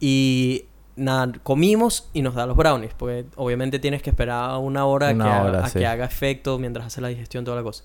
Y 0.00 0.64
nada, 0.96 1.32
comimos 1.42 2.08
y 2.12 2.22
nos 2.22 2.34
da 2.34 2.46
los 2.46 2.56
brownies, 2.56 2.92
porque 2.96 3.26
obviamente 3.36 3.78
tienes 3.78 4.02
que 4.02 4.10
esperar 4.10 4.58
una 4.58 4.84
hora, 4.86 5.10
Una 5.10 5.24
que, 5.24 5.30
haga- 5.30 5.58
a 5.58 5.70
que 5.80 5.86
haga 5.86 6.04
efecto 6.06 6.58
mientras 6.58 6.86
hace 6.86 7.00
la 7.00 7.08
digestión, 7.08 7.44
toda 7.44 7.56
la 7.56 7.62
cosa. 7.62 7.84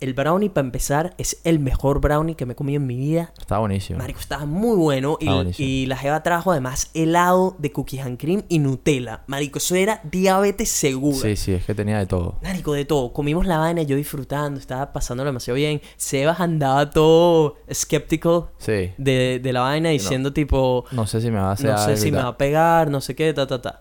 El 0.00 0.14
brownie, 0.14 0.48
para 0.48 0.64
empezar, 0.66 1.14
es 1.18 1.40
el 1.44 1.58
mejor 1.58 2.00
brownie 2.00 2.34
que 2.34 2.46
me 2.46 2.54
he 2.54 2.56
comido 2.56 2.80
en 2.80 2.86
mi 2.86 2.96
vida. 2.96 3.32
Está 3.38 3.58
buenísimo. 3.58 3.98
Marico, 3.98 4.18
estaba 4.18 4.46
muy 4.46 4.76
bueno. 4.76 5.18
Y, 5.20 5.24
Está 5.24 5.34
buenísimo. 5.34 5.68
y 5.68 5.86
la 5.86 5.96
Jeva 5.98 6.22
trajo 6.22 6.52
además 6.52 6.90
helado 6.94 7.54
de 7.58 7.70
cookies 7.70 8.00
and 8.06 8.18
cream 8.18 8.42
y 8.48 8.60
Nutella. 8.60 9.24
Marico, 9.26 9.58
eso 9.58 9.74
era 9.74 10.00
diabetes 10.04 10.70
segura. 10.70 11.18
Sí, 11.18 11.36
sí, 11.36 11.52
es 11.52 11.66
que 11.66 11.74
tenía 11.74 11.98
de 11.98 12.06
todo. 12.06 12.36
Marico, 12.42 12.72
de 12.72 12.86
todo. 12.86 13.12
Comimos 13.12 13.46
la 13.46 13.58
vaina, 13.58 13.82
yo 13.82 13.94
disfrutando, 13.94 14.58
estaba 14.58 14.90
pasándolo 14.94 15.28
demasiado 15.28 15.56
bien. 15.56 15.82
Sebas 15.98 16.40
andaba 16.40 16.88
todo 16.88 17.56
skeptical 17.70 18.46
Sí. 18.56 18.92
de, 18.96 19.38
de 19.42 19.52
la 19.52 19.60
vaina, 19.60 19.90
diciendo 19.90 20.32
tipo, 20.32 20.86
No 20.92 21.06
sé 21.06 21.20
si 21.20 21.30
me 21.30 21.38
va 21.40 21.50
a 21.50 21.52
hacer 21.52 21.70
no 21.72 21.78
sé 21.78 21.98
si 21.98 22.10
me 22.10 22.18
va 22.22 22.28
a 22.28 22.38
pegar, 22.38 22.90
no 22.90 23.02
sé 23.02 23.14
qué, 23.14 23.34
ta, 23.34 23.46
ta, 23.46 23.60
ta. 23.60 23.78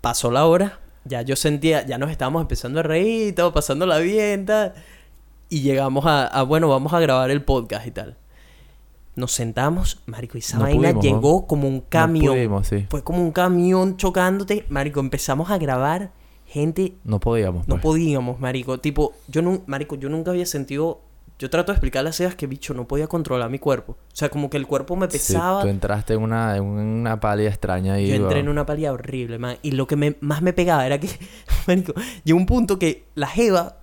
Pasó 0.00 0.30
la 0.30 0.46
hora, 0.46 0.80
ya 1.04 1.22
yo 1.22 1.36
sentía, 1.36 1.84
ya 1.86 1.98
nos 1.98 2.10
estábamos 2.10 2.42
empezando 2.42 2.80
a 2.80 2.82
reír, 2.82 3.34
todo, 3.34 3.52
pasándola 3.52 3.98
bien, 3.98 4.46
tal. 4.46 4.74
Y 5.48 5.60
llegamos 5.60 6.04
a, 6.06 6.26
a, 6.26 6.42
bueno, 6.42 6.68
vamos 6.68 6.92
a 6.92 7.00
grabar 7.00 7.30
el 7.30 7.42
podcast 7.42 7.86
y 7.86 7.90
tal. 7.92 8.16
Nos 9.14 9.32
sentamos, 9.32 10.02
marico, 10.06 10.36
y 10.36 10.40
esa 10.40 10.58
No 10.58 10.64
vaina 10.64 10.92
pudimos, 10.92 11.04
llegó 11.04 11.46
como 11.46 11.68
un 11.68 11.76
No 11.76 11.84
camión. 11.88 12.34
pudimos, 12.34 12.66
sí. 12.66 12.86
Fue 12.90 13.02
como 13.02 13.22
un 13.22 13.32
camión 13.32 13.96
chocándote, 13.96 14.66
marico, 14.68 15.00
empezamos 15.00 15.50
a 15.50 15.56
grabar 15.58 16.10
gente 16.44 16.94
No 17.02 17.18
podíamos, 17.18 17.66
no 17.66 17.76
pues. 17.76 17.82
podíamos, 17.82 18.38
marico. 18.40 18.78
Tipo, 18.78 19.14
yo 19.28 19.40
no, 19.42 19.62
marico, 19.66 19.94
yo 19.96 20.08
nunca 20.08 20.32
había 20.32 20.46
sentido. 20.46 21.00
Yo 21.38 21.50
trato 21.50 21.70
de 21.72 21.76
explicarle 21.76 22.08
a 22.10 22.12
Sebas 22.14 22.34
que 22.34 22.46
bicho 22.46 22.72
no 22.72 22.86
podía 22.88 23.08
controlar 23.08 23.50
mi 23.50 23.58
cuerpo. 23.58 23.92
O 23.92 24.16
sea, 24.16 24.30
como 24.30 24.48
que 24.48 24.56
el 24.56 24.66
cuerpo 24.66 24.96
me 24.96 25.06
Sí, 25.10 25.12
pesaba. 25.18 25.60
tú 25.62 25.68
entraste 25.68 26.14
en 26.14 26.22
una, 26.22 26.56
en 26.56 26.64
una 26.64 27.20
pálida 27.20 27.48
extraña 27.50 28.00
y... 28.00 28.08
yo 28.08 28.14
entré 28.14 28.40
en 28.40 28.48
una 28.48 28.64
palía 28.64 28.90
horrible, 28.92 29.38
man. 29.38 29.56
Y 29.62 29.72
lo 29.72 29.86
que 29.86 29.96
me, 29.96 30.16
más 30.20 30.40
me 30.40 30.52
pegaba 30.54 30.86
era 30.86 30.98
que, 30.98 31.08
marico, 31.66 31.92
llegó 32.24 32.38
un 32.38 32.46
punto 32.46 32.78
que 32.78 33.04
la 33.14 33.26
Jeva, 33.26 33.76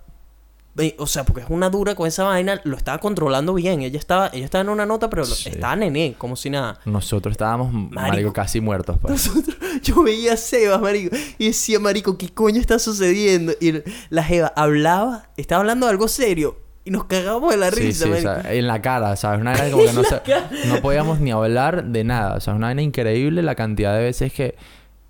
o 0.98 1.06
sea, 1.06 1.24
porque 1.24 1.42
es 1.42 1.46
una 1.50 1.70
dura 1.70 1.94
con 1.94 2.06
esa 2.08 2.24
vaina, 2.24 2.60
lo 2.64 2.76
estaba 2.76 2.98
controlando 2.98 3.54
bien. 3.54 3.82
Ella 3.82 3.98
estaba, 3.98 4.28
ella 4.32 4.44
estaba 4.44 4.62
en 4.62 4.70
una 4.70 4.86
nota, 4.86 5.08
pero 5.08 5.22
lo- 5.22 5.34
Sí. 5.34 5.48
estaba 5.50 5.76
nené, 5.76 6.14
como 6.18 6.34
si 6.36 6.50
nada. 6.50 6.80
Nosotros 6.84 7.32
estábamos, 7.32 7.72
marico, 7.72 7.94
Marico. 7.94 8.32
casi 8.32 8.60
muertos, 8.60 8.98
pues. 9.00 9.12
Nosotros, 9.12 9.56
yo 9.82 10.02
veía 10.02 10.32
a 10.32 10.36
Sebas, 10.36 10.80
marico, 10.80 11.14
y 11.38 11.46
decía, 11.46 11.78
marico, 11.78 12.18
¿qué 12.18 12.28
coño 12.28 12.60
está 12.60 12.78
sucediendo? 12.78 13.52
Y 13.60 13.82
la 14.10 14.24
Jeva 14.24 14.52
hablaba, 14.56 15.28
estaba 15.36 15.60
hablando 15.60 15.86
de 15.86 15.90
algo 15.92 16.08
serio, 16.08 16.58
y 16.84 16.90
nos 16.90 17.04
cagábamos 17.04 17.50
de 17.52 17.56
la 17.56 17.70
Sí, 17.70 17.80
risa, 17.80 18.04
sí, 18.04 18.10
o 18.10 18.12
marico. 18.12 18.42
sea, 18.42 18.52
en 18.52 18.66
la 18.66 18.82
cara, 18.82 19.14
¿sabes? 19.16 19.40
Una 19.40 19.52
vaina 19.56 19.70
como 19.70 19.84
que 19.84 19.92
no, 19.92 20.02
se- 20.04 20.68
no 20.68 20.80
podíamos 20.82 21.20
ni 21.20 21.30
hablar 21.30 21.84
de 21.84 22.04
nada. 22.04 22.34
O 22.34 22.40
sea, 22.40 22.52
una 22.52 22.66
vaina 22.66 22.82
increíble 22.82 23.42
la 23.42 23.54
cantidad 23.54 23.94
de 23.96 24.02
veces 24.02 24.32
que 24.32 24.56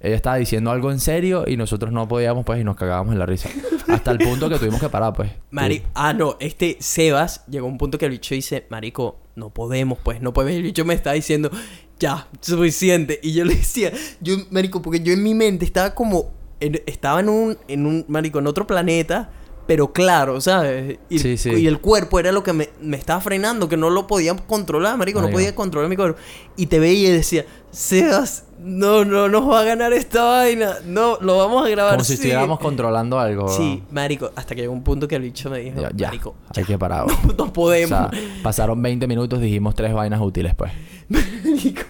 ella 0.05 0.17
estaba 0.17 0.37
diciendo 0.37 0.71
algo 0.71 0.91
en 0.93 1.01
serio 1.01 1.45
y 1.47 1.57
nosotros 1.57 1.93
no 1.93 2.07
podíamos, 2.07 2.45
pues, 2.45 2.61
y 2.61 2.65
nos 2.65 2.77
cagábamos 2.77 3.13
en 3.13 3.19
la 3.19 3.27
risa. 3.27 3.49
Hasta 3.89 4.11
el 4.11 4.19
punto 4.19 4.49
que 4.49 4.59
tuvimos 4.59 4.81
que 4.81 4.89
parar, 4.89 5.13
pues. 5.15 5.31
Mari 5.51 5.77
Sí. 5.79 5.83
ah, 5.95 6.13
no, 6.13 6.37
este 6.41 6.77
Sebas 6.81 7.45
llegó 7.49 7.67
a 7.67 7.71
un 7.71 7.79
punto 7.79 7.99
que 7.99 8.05
el 8.07 8.11
bicho 8.13 8.35
dice, 8.35 8.67
Marico, 8.71 9.19
no 9.37 9.51
podemos, 9.51 9.99
pues, 10.03 10.21
no 10.21 10.33
podemos. 10.33 10.57
El 10.57 10.63
bicho 10.63 10.85
me 10.85 10.95
está 10.95 11.13
diciendo, 11.13 11.51
ya, 11.99 12.29
suficiente. 12.41 13.19
Y 13.23 13.33
yo 13.33 13.45
le 13.45 13.55
decía, 13.57 13.93
yo, 14.21 14.37
Marico, 14.51 14.83
porque 14.83 15.01
yo 15.01 15.13
en 15.13 15.23
mi 15.23 15.35
mente 15.35 15.65
estaba 15.65 15.95
como, 15.95 16.31
en- 16.61 16.83
estaba 16.87 17.21
en 17.21 17.29
un, 17.29 17.59
en 17.69 17.87
un, 17.87 18.05
Marico, 18.09 18.39
en 18.39 18.47
otro 18.47 18.67
planeta, 18.67 19.31
pero 19.67 19.93
claro, 19.93 20.41
¿sabes? 20.41 20.99
Y, 21.09 21.19
Sí, 21.19 21.37
sí. 21.37 21.51
y 21.51 21.67
el 21.67 21.81
cuerpo 21.81 22.19
era 22.21 22.33
lo 22.33 22.43
que 22.43 22.53
me, 22.53 22.69
me 22.81 22.97
estaba 22.97 23.21
frenando, 23.21 23.69
que 23.69 23.77
no 23.77 23.91
lo 23.91 24.07
podía 24.07 24.35
controlar, 24.37 24.97
Marico, 24.99 25.21
no 25.23 25.31
podía 25.31 25.55
controlar 25.55 25.89
mi 25.89 25.97
cuerpo. 25.97 26.19
Y 26.57 26.67
te 26.67 26.79
veía 26.79 27.09
y 27.09 27.13
decía, 27.13 27.45
Sebas, 27.71 28.45
no, 28.61 29.05
no 29.05 29.29
nos 29.29 29.49
va 29.51 29.61
a 29.61 29.65
ganar 29.65 29.93
esta 29.93 30.23
vaina, 30.25 30.75
no, 30.87 31.19
lo 31.21 31.39
vamos 31.39 31.67
a 31.67 31.69
grabar. 31.71 31.95
Como 31.95 32.05
si 32.05 32.09
sí". 32.13 32.15
estuviéramos 32.15 32.59
contrando 32.61 33.19
algo. 33.19 33.49
Sí, 33.49 33.83
marico, 33.91 34.31
hasta 34.37 34.55
que 34.55 34.61
llegó 34.63 34.73
un 34.73 34.85
punto 34.85 35.09
que 35.09 35.17
el 35.17 35.23
bicho 35.23 35.51
me 35.51 35.59
dijo, 35.59 35.81
Ya, 35.81 35.91
ya. 35.95 36.07
marico, 36.09 36.35
Hay 36.55 36.65
que 36.65 36.79
parar. 36.79 37.07
no, 37.27 37.33
no 37.37 37.45
O 37.45 37.53
podemos. 37.53 37.89
sea, 37.89 38.11
pasaron 38.43 38.81
20 38.83 39.07
minutos, 39.07 39.41
dijimos 39.41 39.75
tres 39.75 39.93
vainas 39.93 40.21
útiles, 40.21 40.55
pues. 40.55 40.71
Marico, 41.09 41.83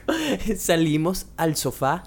salimos 0.56 1.26
al 1.36 1.56
sofá. 1.56 2.04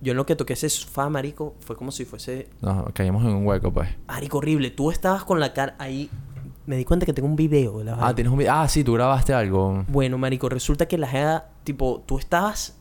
Yo 0.00 0.10
en 0.12 0.16
lo 0.16 0.26
que 0.26 0.36
toqué 0.36 0.52
ese 0.52 0.68
sofá, 0.68 1.08
marico, 1.08 1.54
fue 1.60 1.76
como 1.76 1.90
si 1.90 2.04
fuese, 2.04 2.48
Nos 2.60 2.92
caímos 2.92 3.22
en 3.24 3.30
un 3.30 3.46
hueco, 3.46 3.72
pues. 3.72 3.88
marico, 4.06 4.38
horrible. 4.38 4.70
Tú 4.70 4.90
estabas 4.90 5.24
con 5.24 5.40
la 5.40 5.52
cara 5.52 5.74
ahí. 5.78 6.10
Me 6.66 6.76
di 6.76 6.84
cuenta 6.84 7.04
que 7.06 7.12
tengo 7.12 7.28
un 7.28 7.36
video 7.36 7.78
de 7.78 7.84
la 7.84 7.96
Ah, 8.00 8.14
tienes 8.14 8.32
un 8.32 8.38
video. 8.38 8.52
Ah, 8.54 8.68
sí, 8.68 8.84
tú 8.84 8.94
grabaste 8.94 9.32
algo. 9.34 9.84
Bueno, 9.88 10.16
marico, 10.18 10.48
resulta 10.48 10.86
que 10.86 10.96
la 10.98 11.06
jeva, 11.08 11.44
tipo, 11.62 12.02
tú 12.06 12.18
estabas 12.18 12.76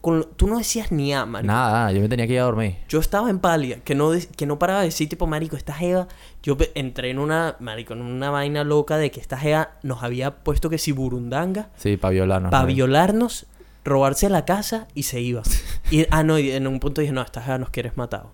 con... 0.00 0.24
Tú 0.36 0.46
no 0.46 0.58
decías 0.58 0.92
ni 0.92 1.12
A, 1.14 1.26
marico. 1.26 1.52
Nada, 1.52 1.90
yo 1.90 2.00
me 2.00 2.08
tenía 2.08 2.26
que 2.28 2.34
ir 2.34 2.40
a 2.40 2.44
dormir. 2.44 2.76
Yo 2.88 3.00
estaba 3.00 3.30
en 3.30 3.38
pálida, 3.40 3.76
que 3.78 3.94
no, 3.96 4.10
de- 4.10 4.26
que 4.26 4.46
no 4.46 4.58
paraba 4.58 4.80
de 4.80 4.86
decir, 4.86 5.08
tipo, 5.08 5.26
marico, 5.26 5.56
esta 5.56 5.72
jeva... 5.74 6.06
Yo 6.42 6.56
entré 6.74 7.10
en 7.10 7.18
una, 7.18 7.56
marico, 7.58 7.94
en 7.94 8.02
una 8.02 8.30
vaina 8.30 8.62
loca 8.64 8.98
de 8.98 9.10
que 9.10 9.18
esta 9.20 9.36
jeva 9.38 9.70
nos 9.82 10.02
había 10.02 10.36
puesto 10.44 10.68
que 10.70 10.78
si 10.78 10.92
burundanga 10.92 11.70
Sí, 11.76 11.96
para 11.96 12.12
violarnos. 12.12 12.50
para 12.50 12.62
¿no? 12.64 12.68
violarnos, 12.68 13.46
robarse 13.84 14.28
la 14.30 14.44
casa 14.44 14.88
y 14.94 15.02
se 15.04 15.20
iba. 15.20 15.42
Y, 15.90 16.06
ah, 16.10 16.22
no, 16.22 16.38
y 16.38 16.50
en 16.52 16.66
un 16.66 16.80
punto 16.80 17.00
dije, 17.00 17.12
no, 17.12 17.22
esta 17.22 17.42
jeva 17.42 17.58
nos 17.58 17.70
quieres 17.70 17.96
matado. 17.96 18.32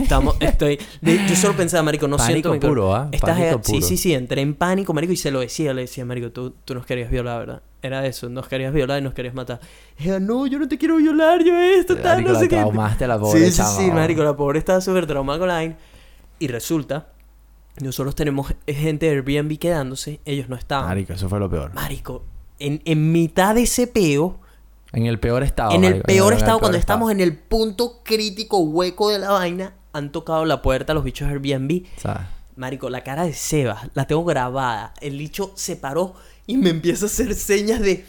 Estamos, 0.00 0.36
estoy, 0.40 0.76
de- 1.00 1.20
yo 1.28 1.36
solo 1.36 1.54
pensaba, 1.56 1.84
marico, 1.84 2.08
no 2.08 2.16
Pánico 2.16 2.50
siento 2.50 2.66
puro, 2.68 2.94
¿ah? 2.96 3.08
Esta 3.12 3.28
Pánico 3.28 3.46
jeva- 3.58 3.62
sí, 3.64 3.72
puro. 3.74 3.86
sí, 3.86 3.96
sí, 3.96 4.12
entré 4.14 4.40
en 4.42 4.54
pánico, 4.54 4.92
marico, 4.92 5.12
y 5.12 5.16
se 5.16 5.30
lo 5.30 5.38
decía, 5.38 5.72
le 5.72 5.82
decía, 5.82 6.04
marico, 6.04 6.32
tú, 6.32 6.52
tú 6.64 6.74
nos 6.74 6.84
querías 6.84 7.10
violar, 7.12 7.38
¿verdad? 7.40 7.62
Era 7.80 8.04
eso, 8.04 8.28
nos 8.28 8.48
querías 8.48 8.72
violar 8.72 8.98
y 9.00 9.04
nos 9.04 9.14
querías 9.14 9.34
matar. 9.34 9.60
Ella, 9.96 10.18
no, 10.18 10.48
yo 10.48 10.58
no 10.58 10.66
te 10.66 10.78
quiero 10.78 10.96
violar, 10.96 11.44
yo 11.44 11.56
esto, 11.60 11.96
tal, 11.96 12.16
Marico, 12.16 12.28
no 12.30 12.34
la 12.34 12.40
sé 12.40 12.48
qué. 12.48 12.56
traumaste 12.56 13.04
a 13.04 13.08
la 13.08 13.20
pobre 13.20 13.40
Sí, 13.46 13.52
sí, 13.52 13.62
sí, 13.76 13.90
marico, 13.92 14.24
la 14.24 14.34
pobre 14.36 14.58
estaba 14.58 14.80
súper 14.80 15.06
traumada 15.06 15.38
con 15.38 15.46
la 15.46 15.54
vaina. 15.54 15.76
Y 16.40 16.48
resulta, 16.48 17.12
nosotros 17.80 18.16
tenemos 18.16 18.52
gente 18.66 19.06
de 19.06 19.12
Airbnb 19.12 19.58
quedándose, 19.60 20.18
ellos 20.24 20.48
no 20.48 20.56
estaban. 20.56 20.88
Marico, 20.88 21.12
eso 21.12 21.28
fue 21.28 21.38
lo 21.38 21.48
peor. 21.48 21.72
Marico, 21.74 22.24
en, 22.58 22.82
en 22.84 23.12
mitad 23.12 23.54
de 23.54 23.62
ese 23.62 23.86
peo, 23.86 24.40
En 24.92 25.06
el 25.06 25.18
peor 25.20 25.42
estado. 25.42 25.72
en 25.72 25.84
el 25.84 25.90
marico, 25.94 26.06
peor 26.06 26.32
el 26.32 26.38
estado, 26.38 26.58
peor 26.58 26.60
cuando 26.60 26.78
estado. 26.78 26.94
estamos 26.96 27.12
en 27.12 27.20
el 27.20 27.36
punto 27.36 28.00
crítico 28.04 28.58
hueco 28.60 29.10
de 29.10 29.18
la 29.18 29.30
vaina, 29.32 29.74
han 29.92 30.12
tocado 30.12 30.44
la 30.44 30.62
puerta 30.62 30.94
los 30.94 31.04
bichos 31.04 31.28
Airbnb. 31.28 31.84
¿Sabes? 31.96 32.22
Marico, 32.56 32.90
la 32.90 33.04
cara 33.04 33.24
de 33.24 33.34
Sebas, 33.34 33.88
la 33.94 34.06
tengo 34.06 34.24
grabada. 34.24 34.92
El 35.00 35.16
bicho 35.18 35.52
se 35.54 35.76
paró 35.76 36.14
y 36.46 36.56
me 36.56 36.70
empieza 36.70 37.04
a 37.04 37.08
hacer 37.08 37.34
señas 37.34 37.80
de... 37.80 38.04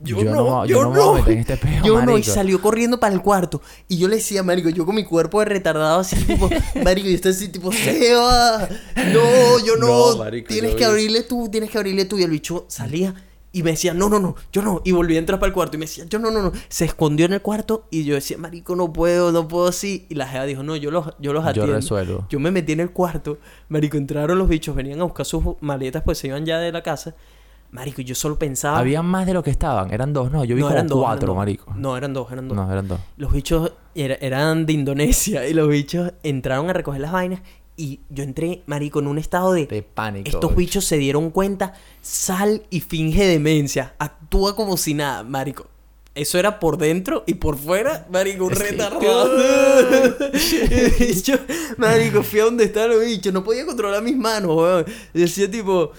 Yo, 0.00 0.18
Yo 0.18 0.24
no 0.24 0.34
no, 0.34 0.66
yo, 0.66 0.76
yo 0.76 0.82
no 0.84 0.90
me 0.90 1.20
a 1.20 1.22
no. 1.24 1.26
en 1.28 1.38
este 1.38 1.56
peo, 1.58 1.84
yo 1.84 1.94
no, 2.02 2.10
y 2.10 2.14
marico. 2.14 2.32
salió 2.34 2.60
corriendo 2.60 2.98
para 2.98 3.14
el 3.14 3.22
cuarto. 3.22 3.62
Y 3.88 3.96
yo 3.96 4.08
le 4.08 4.16
decía, 4.16 4.42
marico, 4.42 4.68
yo 4.68 4.84
con 4.84 4.94
mi 4.96 5.04
cuerpo 5.04 5.38
de 5.38 5.46
retardado 5.46 6.00
así, 6.00 6.16
tipo, 6.16 6.50
marico, 6.84 7.08
y 7.08 7.14
estoy 7.14 7.30
así, 7.32 7.48
tipo, 7.48 7.70
Seba, 7.72 8.68
no, 9.12 9.64
yo 9.64 9.76
no, 9.76 10.10
No, 10.12 10.16
marico, 10.18 10.48
tienes 10.48 10.74
que 10.74 10.84
abrirle 10.84 11.22
tú, 11.22 11.48
tienes 11.50 11.70
que 11.70 11.78
abrirle 11.78 12.04
tú. 12.06 12.18
Y 12.18 12.22
el 12.24 12.30
bicho 12.30 12.64
salía 12.68 13.14
y 13.54 13.62
me 13.62 13.70
decía, 13.70 13.94
no, 13.94 14.08
no, 14.10 14.18
no, 14.20 14.34
yo 14.52 14.60
no. 14.60 14.82
Y 14.84 14.92
volví 14.92 15.16
a 15.16 15.18
entrar 15.18 15.38
para 15.40 15.48
el 15.48 15.54
cuarto 15.54 15.76
y 15.76 15.78
me 15.78 15.86
decía, 15.86 16.04
yo 16.08 16.18
no, 16.18 16.30
no, 16.30 16.42
no. 16.42 16.52
Se 16.68 16.84
escondió 16.84 17.24
en 17.24 17.32
el 17.32 17.40
cuarto 17.40 17.86
y 17.90 18.04
yo 18.04 18.14
decía, 18.14 18.36
marico, 18.36 18.76
no 18.76 18.92
puedo, 18.92 19.32
no 19.32 19.48
puedo 19.48 19.68
así. 19.68 20.04
Y 20.10 20.14
la 20.16 20.26
jefa 20.28 20.44
dijo, 20.44 20.62
no, 20.62 20.76
yo 20.76 20.90
los, 20.90 21.06
yo 21.18 21.32
los 21.32 21.42
Yo 21.44 21.48
atiendo. 21.50 21.72
resuelvo. 21.72 22.26
Yo 22.28 22.38
me 22.40 22.50
metí 22.50 22.72
en 22.72 22.80
el 22.80 22.90
cuarto, 22.90 23.38
marico, 23.68 23.96
entraron 23.96 24.36
los 24.38 24.48
bichos, 24.48 24.74
venían 24.74 25.00
a 25.00 25.04
buscar 25.04 25.24
sus 25.24 25.42
maletas, 25.60 26.02
pues 26.02 26.18
se 26.18 26.26
iban 26.26 26.44
ya 26.44 26.58
de 26.58 26.70
la 26.72 26.82
casa. 26.82 27.14
Marico, 27.70 28.02
yo 28.02 28.14
solo 28.14 28.38
pensaba... 28.38 28.78
Habían 28.78 29.04
más 29.06 29.26
de 29.26 29.34
lo 29.34 29.42
que 29.42 29.50
estaban. 29.50 29.92
Eran 29.92 30.12
dos, 30.12 30.30
no. 30.30 30.44
Yo 30.44 30.54
vi 30.54 30.60
No, 30.60 30.66
como 30.68 30.74
eran 30.76 30.86
dos, 30.86 30.98
eran 30.98 31.08
cuatro, 31.10 31.26
dos. 31.28 31.36
marico. 31.36 31.72
No, 31.76 31.96
eran 31.96 32.12
dos, 32.12 32.30
eran 32.30 32.46
dos. 32.46 32.56
No, 32.56 32.70
eran 32.72 32.86
dos. 32.86 33.00
Los 33.16 33.32
bichos 33.32 33.72
era- 33.96 34.14
eran 34.20 34.64
de 34.66 34.72
Indonesia 34.74 35.48
y 35.48 35.54
los 35.54 35.68
bichos 35.68 36.12
entraron 36.22 36.70
a 36.70 36.72
recoger 36.72 37.00
las 37.00 37.10
vainas 37.10 37.40
y 37.76 38.00
yo 38.08 38.22
entré, 38.22 38.62
marico, 38.66 39.00
en 39.00 39.08
un 39.08 39.18
estado 39.18 39.52
de... 39.52 39.66
De 39.66 39.82
pánico. 39.82 40.28
Estos 40.28 40.50
bicho. 40.50 40.58
bichos 40.58 40.84
se 40.84 40.96
dieron 40.96 41.30
cuenta, 41.30 41.74
sal 42.02 42.62
y 42.70 42.80
finge 42.80 43.26
demencia, 43.26 43.94
actúa 43.98 44.54
como 44.54 44.76
si 44.76 44.94
nada, 44.94 45.24
marico. 45.24 45.66
Eso 46.14 46.38
era 46.38 46.60
por 46.60 46.78
dentro 46.78 47.24
y 47.26 47.34
por 47.34 47.58
fuera, 47.58 48.06
marico, 48.08 48.44
un 48.44 48.52
Es 48.52 48.58
retardado. 48.60 49.36
Marico, 51.76 52.22
fui 52.22 52.38
a 52.38 52.44
donde 52.44 52.64
estaban 52.64 52.90
los 52.90 53.04
bichos, 53.04 53.32
no 53.32 53.42
podía 53.42 53.66
controlar 53.66 54.00
mis 54.00 54.16
manos, 54.16 54.56
weón. 54.56 54.86
Decía 55.12 55.50
tipo, 55.50 55.90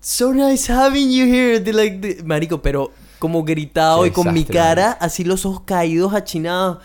so 0.00 0.34
nice 0.34 0.72
having 0.72 1.12
you 1.12 1.26
here, 1.26 1.60
de 1.60 1.72
like 1.72 1.98
the-". 1.98 2.24
marico, 2.24 2.60
pero 2.60 2.90
como 3.20 3.44
gritado 3.44 4.02
Qué 4.02 4.08
y 4.08 4.10
con 4.10 4.34
mi 4.34 4.44
cara, 4.44 4.90
así 5.00 5.22
los 5.22 5.46
ojos 5.46 5.62
caídos, 5.64 6.12
achinados. 6.12 6.78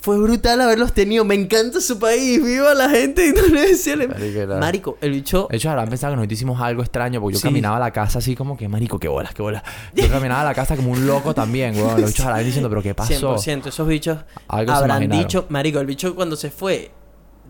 Fue 0.00 0.18
brutal 0.18 0.60
haberlos 0.62 0.92
tenido. 0.94 1.24
Me 1.24 1.34
encanta 1.34 1.80
su 1.80 1.98
país. 1.98 2.42
Viva 2.42 2.72
la 2.74 2.88
gente 2.88 3.20
de 3.22 3.28
Indonesia. 3.28 3.96
Marico, 3.96 4.56
Marico, 4.58 4.98
el 5.00 5.10
bicho. 5.12 5.46
De 5.50 5.56
hecho, 5.58 5.70
habrán 5.70 5.88
pensado 5.88 6.12
que 6.12 6.16
nosotros 6.16 6.36
hicimos 6.38 6.60
algo 6.60 6.82
extraño 6.82 7.20
porque 7.20 7.34
yo 7.34 7.40
Sí. 7.40 7.48
caminaba 7.48 7.76
a 7.76 7.80
la 7.80 7.90
casa 7.92 8.18
así 8.18 8.34
como 8.34 8.56
que, 8.56 8.66
marico, 8.68 8.98
qué 8.98 9.08
bolas, 9.08 9.34
qué 9.34 9.42
bolas. 9.42 9.62
Yo 9.94 10.08
caminaba 10.08 10.40
a 10.40 10.44
la 10.44 10.54
casa 10.54 10.74
como 10.76 10.90
un 10.92 11.06
loco 11.06 11.34
también, 11.34 11.74
weón. 11.76 12.00
Los 12.00 12.10
bichos 12.10 12.24
habrán 12.26 12.44
diciendo, 12.44 12.68
pero 12.70 12.82
¿qué 12.82 12.94
pasó? 12.94 13.36
100%, 13.36 13.68
esos 13.68 13.86
bichos 13.86 14.18
Algo 14.48 14.72
habrán 14.72 15.08
dicho, 15.10 15.46
marico, 15.50 15.80
el 15.80 15.86
bicho 15.86 16.14
cuando 16.14 16.34
se 16.36 16.50
fue, 16.50 16.90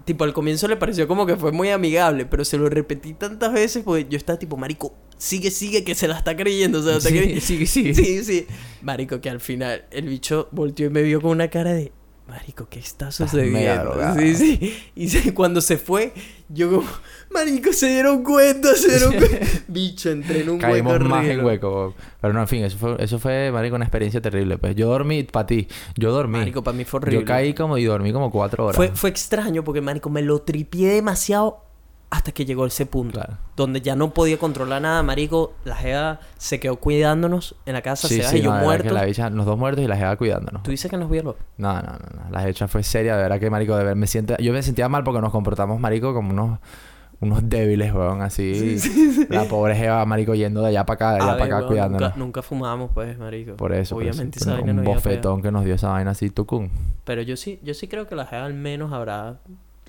tipo 0.04 0.24
al 0.24 0.32
comienzo 0.32 0.66
le 0.66 0.76
pareció 0.76 1.06
como 1.06 1.26
que 1.26 1.36
fue 1.36 1.52
muy 1.52 1.70
amigable, 1.70 2.26
pero 2.26 2.44
se 2.44 2.56
lo 2.58 2.68
repetí 2.68 3.14
tantas 3.14 3.52
veces 3.52 3.82
porque 3.84 4.06
yo 4.10 4.16
estaba 4.16 4.38
tipo, 4.38 4.56
marico, 4.56 4.92
sigue, 5.18 5.50
sigue, 5.52 5.84
que 5.84 5.94
se 5.94 6.08
la 6.08 6.16
está 6.18 6.36
creyendo, 6.36 6.82
se 6.82 6.88
la 6.90 6.96
está 6.96 7.10
Sí, 7.10 7.16
creyendo. 7.16 7.40
sí, 7.40 7.66
sí. 7.66 7.94
Sí, 7.94 8.24
sí. 8.24 8.46
Marico, 8.82 9.20
que 9.20 9.30
al 9.30 9.40
final 9.40 9.84
el 9.92 10.08
bicho 10.08 10.48
volteó 10.50 10.86
y 10.86 10.90
me 10.90 11.02
vio 11.02 11.20
con 11.20 11.30
una 11.32 11.48
cara 11.48 11.72
de, 11.74 11.92
marico, 12.30 12.66
¿qué 12.68 12.78
está 12.78 13.10
sucediendo? 13.10 13.94
Sí, 14.18 14.34
sí. 14.34 14.76
Y 14.94 15.08
se- 15.08 15.34
cuando 15.34 15.60
se 15.60 15.76
fue, 15.76 16.12
yo 16.48 16.70
como, 16.70 16.88
marico, 17.30 17.72
se 17.72 17.88
dieron 17.88 18.22
cuenta, 18.22 18.74
se 18.74 18.88
dieron 18.88 19.14
cuenta. 19.14 19.46
bicho, 19.68 20.10
entré 20.10 20.40
en 20.42 20.50
un 20.50 20.58
Caímos 20.58 20.92
hueco 20.92 21.04
más 21.06 21.26
en 21.26 21.44
hueco. 21.44 21.94
Pero 22.20 22.32
no, 22.32 22.40
en 22.40 22.48
fin, 22.48 22.64
eso 22.64 22.78
fue, 22.78 22.96
eso 22.98 23.18
fue, 23.18 23.50
marico, 23.52 23.76
una 23.76 23.84
experiencia 23.84 24.20
terrible. 24.20 24.58
Pues 24.58 24.74
yo 24.76 24.88
dormí, 24.88 25.24
para 25.24 25.46
ti, 25.46 25.66
yo 25.96 26.12
dormí. 26.12 26.38
Marico, 26.38 26.62
para 26.62 26.76
mí 26.76 26.84
fue 26.84 26.98
horrible. 26.98 27.20
yo 27.20 27.26
caí 27.26 27.52
como 27.54 27.76
y 27.78 27.84
dormí 27.84 28.12
como 28.12 28.30
cuatro 28.30 28.64
horas. 28.66 28.76
Fue, 28.76 28.88
fue 28.94 29.10
extraño 29.10 29.64
porque, 29.64 29.80
marico, 29.80 30.08
me 30.10 30.22
lo 30.22 30.40
tripié 30.42 30.88
demasiado 30.90 31.64
hasta 32.10 32.32
que 32.32 32.44
llegó 32.44 32.66
ese 32.66 32.86
punto. 32.86 33.20
Claro. 33.20 33.38
Donde 33.56 33.80
ya 33.80 33.94
no 33.94 34.12
podía 34.12 34.36
controlar 34.36 34.82
nada, 34.82 35.02
marico. 35.02 35.54
La 35.64 35.76
jeva 35.76 36.20
se 36.36 36.58
quedó 36.58 36.76
cuidándonos 36.76 37.54
en 37.66 37.74
la 37.74 37.82
casa, 37.82 38.08
Sí, 38.08 38.16
Sebas 38.16 38.30
sí, 38.30 38.38
y 38.38 38.42
yo 38.42 38.52
no, 38.52 38.76
la 38.92 39.04
bicha, 39.04 39.30
los 39.30 39.46
dos 39.46 39.56
muertos 39.56 39.84
y 39.84 39.86
la 39.86 39.96
jeva 39.96 40.16
cuidándonos. 40.16 40.62
Tú 40.64 40.72
dices 40.72 40.90
que 40.90 40.96
nos 40.96 41.08
violó. 41.08 41.36
No, 41.56 41.74
no, 41.74 41.92
no, 41.92 42.22
no. 42.24 42.30
La 42.30 42.48
hecha 42.48 42.66
fue 42.66 42.82
seria, 42.82 43.16
de 43.16 43.22
verdad 43.22 43.38
que, 43.38 43.48
marico, 43.48 43.76
de 43.76 43.84
ver, 43.84 43.96
me 43.96 44.08
siento... 44.08 44.36
Yo 44.38 44.52
me 44.52 44.62
sentía 44.62 44.88
mal 44.88 45.04
porque 45.04 45.20
nos 45.20 45.30
comportamos, 45.30 45.78
marico, 45.80 46.12
como 46.12 46.30
unos... 46.30 46.58
Unos 47.22 47.46
débiles, 47.50 47.92
weón, 47.92 48.22
así. 48.22 48.78
La 49.28 49.44
pobre 49.44 49.76
jeva, 49.76 50.02
marico, 50.06 50.34
yendo 50.34 50.62
de 50.62 50.68
allá 50.68 50.86
para 50.86 50.94
acá, 50.94 51.10
de 51.12 51.16
allá 51.16 51.32
para 51.32 51.44
acá 51.44 51.56
weón, 51.56 51.68
cuidándonos. 51.68 52.08
Nunca, 52.08 52.18
nunca 52.18 52.42
fumamos, 52.42 52.92
pues, 52.94 53.18
marico. 53.18 53.56
Por 53.56 53.74
eso, 53.74 53.94
por 53.94 54.02
eso. 54.02 54.14
Obviamente 54.14 54.38
Pero 54.40 54.52
esa 54.52 54.62
vaina 54.62 54.80
un 54.80 54.84
no 54.84 54.94
bofetón 54.94 55.42
que 55.42 55.50
nos 55.52 55.66
dio 55.66 55.74
esa 55.74 55.90
vaina 55.90 56.12
así, 56.12 56.30
tucún. 56.30 56.70
Pero 57.04 57.20
yo 57.20 57.36
sí, 57.36 57.60
yo 57.62 57.74
sí 57.74 57.88
creo 57.88 58.06
que 58.06 58.14
la 58.14 58.24
jeva 58.24 58.46
al 58.46 58.54
menos 58.54 58.94
habrá 58.94 59.40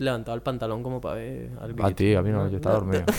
levantado 0.04 0.36
el 0.36 0.41
pantalón 0.41 0.84
como 0.84 0.99
para 1.02 1.16
ver 1.16 1.49
al 1.62 1.76
A 1.82 1.91
ti, 1.95 2.14
a 2.16 2.22
mí 2.22 2.30
no, 2.32 2.47
yo 2.49 2.58
estaba 2.58 2.76
dormido. 2.76 3.04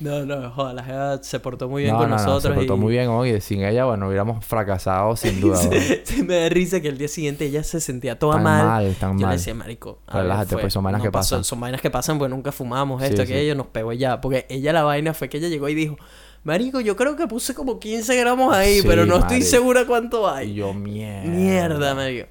No, 0.00 0.24
no, 0.24 0.48
joder, 0.52 0.76
la 0.76 0.84
jeva 0.84 1.20
se 1.24 1.40
portó 1.40 1.68
muy 1.68 1.82
bien 1.82 1.92
No, 1.94 1.98
con 2.02 2.10
no, 2.10 2.16
no, 2.16 2.22
nosotros. 2.22 2.44
se 2.44 2.50
portó 2.56 2.76
y- 2.76 2.78
muy 2.78 2.92
bien 2.92 3.08
hoy. 3.08 3.40
Sin 3.40 3.64
ella, 3.64 3.84
bueno, 3.84 4.06
hubiéramos 4.06 4.44
fracasado 4.44 5.16
sin 5.16 5.40
duda. 5.40 5.56
se, 5.56 6.06
se 6.06 6.22
me 6.22 6.36
da 6.36 6.48
risa 6.48 6.80
que 6.80 6.86
el 6.86 6.98
día 6.98 7.08
siguiente 7.08 7.46
ella 7.46 7.64
se 7.64 7.80
sentía 7.80 8.16
toda 8.16 8.34
Tan 8.34 8.44
mal. 8.44 8.64
mal, 8.64 8.94
tan 8.94 9.18
Yo 9.18 9.22
mal. 9.26 9.30
le 9.30 9.38
decía, 9.38 9.54
marico, 9.54 9.98
ver, 10.06 10.22
Relájate, 10.22 10.56
pues, 10.58 10.72
son 10.72 10.84
vainas 10.84 11.02
que 11.02 11.10
pasó- 11.10 11.34
pasan. 11.34 11.42
Son 11.44 11.58
vainas 11.58 11.80
que 11.80 11.90
pasan 11.90 12.16
porque 12.16 12.32
nunca 12.32 12.52
fumamos 12.52 13.02
esto, 13.02 13.16
sí. 13.16 13.22
aquello, 13.32 13.56
nos 13.56 13.66
pegó 13.66 13.92
ya. 13.92 14.20
Porque 14.20 14.46
ella 14.48 14.72
la 14.72 14.84
vaina 14.84 15.14
fue 15.14 15.28
que 15.28 15.38
ella 15.38 15.48
llegó 15.48 15.68
y 15.68 15.74
dijo, 15.74 15.96
marico, 16.44 16.78
yo 16.78 16.94
creo 16.94 17.16
que 17.16 17.26
puse 17.26 17.52
como 17.54 17.80
15 17.80 18.14
gramos 18.20 18.54
ahí, 18.54 18.82
Sí, 18.82 18.86
pero 18.86 19.04
no 19.04 19.16
estoy 19.16 19.42
segura 19.42 19.84
cuánto 19.84 20.30
hay. 20.30 20.52
Y 20.52 20.54
yo, 20.54 20.74
mierda. 20.74 21.28
Mierda, 21.28 21.94
marico. 21.96 22.28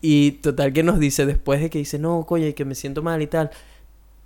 Y 0.00 0.32
total 0.32 0.72
que 0.72 0.82
nos 0.82 0.98
dice, 0.98 1.26
después 1.26 1.60
de 1.60 1.70
que 1.70 1.78
dice, 1.78 1.98
no, 1.98 2.24
coño, 2.26 2.46
y 2.46 2.52
que 2.52 2.64
me 2.64 2.74
siento 2.74 3.02
mal 3.02 3.20
y 3.22 3.26
tal, 3.26 3.50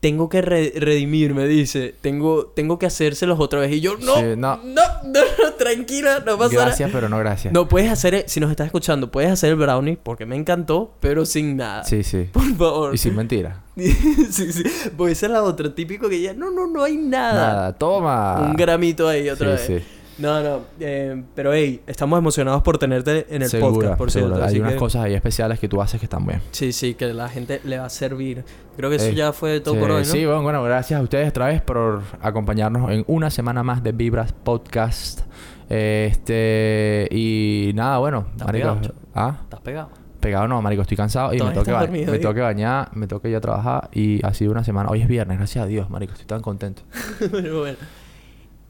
tengo 0.00 0.28
que 0.28 0.42
re- 0.42 0.72
redimirme, 0.76 1.46
dice, 1.46 1.94
tengo, 2.00 2.46
tengo 2.46 2.76
que 2.78 2.86
hacérselos 2.86 3.38
otra 3.38 3.60
vez. 3.60 3.70
Y 3.72 3.80
yo, 3.80 3.96
no, 3.98 4.16
Sí, 4.16 4.22
no, 4.36 4.56
no. 4.56 4.60
no, 4.64 4.80
no, 5.04 5.52
tranquila, 5.56 6.18
no 6.26 6.36
pasa 6.36 6.54
nada. 6.54 6.66
Gracias, 6.66 6.90
pero 6.92 7.08
no 7.08 7.18
gracias. 7.20 7.54
No, 7.54 7.68
puedes 7.68 7.88
hacer, 7.90 8.14
el- 8.14 8.24
si 8.28 8.40
nos 8.40 8.50
estás 8.50 8.66
escuchando, 8.66 9.10
puedes 9.12 9.30
hacer 9.30 9.50
el 9.50 9.56
brownie 9.56 9.96
porque 9.96 10.26
me 10.26 10.34
encantó, 10.36 10.92
pero 11.00 11.24
sin 11.24 11.56
nada. 11.56 11.84
Sí, 11.84 12.02
sí. 12.02 12.28
Por 12.32 12.42
favor. 12.56 12.94
Y 12.94 12.98
sin 12.98 13.14
mentira. 13.14 13.62
sí, 13.76 14.52
sí. 14.52 14.64
Pues 14.96 15.12
esa 15.12 15.26
es 15.26 15.32
la 15.32 15.42
otra, 15.44 15.72
típico 15.74 16.08
que 16.08 16.20
ya, 16.20 16.34
no, 16.34 16.50
no, 16.50 16.66
no 16.66 16.82
hay 16.82 16.96
nada. 16.96 17.32
Nada, 17.54 17.72
toma. 17.72 18.40
Un 18.40 18.54
gramito 18.54 19.08
ahí 19.08 19.28
otra 19.30 19.56
Sí, 19.56 19.72
vez. 19.72 19.82
sí. 19.82 19.88
No, 20.22 20.40
no, 20.40 20.60
eh, 20.78 21.20
pero 21.34 21.52
hey, 21.52 21.82
estamos 21.86 22.16
emocionados 22.18 22.62
por 22.62 22.78
tenerte 22.78 23.26
en 23.28 23.42
el 23.42 23.48
Segura, 23.48 23.72
podcast, 23.72 23.98
por 23.98 24.10
segura. 24.12 24.36
cierto. 24.36 24.52
Hay 24.54 24.60
unas 24.60 24.72
que- 24.74 24.78
cosas 24.78 25.02
ahí 25.04 25.14
especiales 25.14 25.58
que 25.58 25.68
tú 25.68 25.82
haces 25.82 25.98
que 26.00 26.06
están 26.06 26.24
bien. 26.26 26.40
Sí, 26.52 26.72
sí, 26.72 26.94
que 26.94 27.12
la 27.12 27.28
gente 27.28 27.60
le 27.64 27.78
va 27.78 27.86
a 27.86 27.90
servir. 27.90 28.44
Creo 28.76 28.88
que 28.88 28.96
eso 28.96 29.10
ya 29.10 29.32
fue 29.32 29.60
todo 29.60 29.74
sí, 29.74 29.80
por 29.80 29.90
hoy, 29.90 29.98
¿no? 30.02 30.04
Sí, 30.04 30.24
bueno, 30.24 30.42
bueno, 30.42 30.62
gracias 30.62 31.00
a 31.00 31.02
ustedes 31.02 31.28
otra 31.30 31.46
vez 31.46 31.60
por 31.60 32.02
acompañarnos 32.20 32.90
en 32.92 33.04
una 33.08 33.30
semana 33.30 33.62
más 33.64 33.82
de 33.82 33.90
Vibras 33.92 34.32
Podcast. 34.32 35.22
Este, 35.68 37.08
y 37.10 37.72
nada, 37.74 37.98
bueno, 37.98 38.26
¿Estás 38.32 38.46
marico. 38.46 38.74
pegado? 38.78 38.94
¿Ah? 39.14 39.38
¿Estás 39.42 39.60
pegado? 39.60 39.90
Pegado 40.20 40.46
no, 40.46 40.62
marico, 40.62 40.82
estoy 40.82 40.96
cansado 40.96 41.34
y 41.34 41.38
me 41.40 41.50
tengo, 41.50 41.64
que 41.64 41.72
dormido, 41.72 42.12
me 42.12 42.18
tengo 42.20 42.32
que 42.34 42.40
bañar, 42.42 42.90
me 42.96 43.08
tengo 43.08 43.20
que 43.20 43.28
ir 43.28 43.34
a 43.36 43.40
trabajar 43.40 43.88
y 43.92 44.24
ha 44.24 44.32
sido 44.34 44.52
una 44.52 44.62
semana. 44.62 44.88
Hoy 44.88 45.02
es 45.02 45.08
viernes, 45.08 45.36
gracias 45.36 45.64
a 45.64 45.66
Dios, 45.66 45.90
marico, 45.90 46.12
estoy 46.12 46.26
tan 46.26 46.40
contento. 46.42 46.82
Pero 47.18 47.60
bueno. 47.60 47.78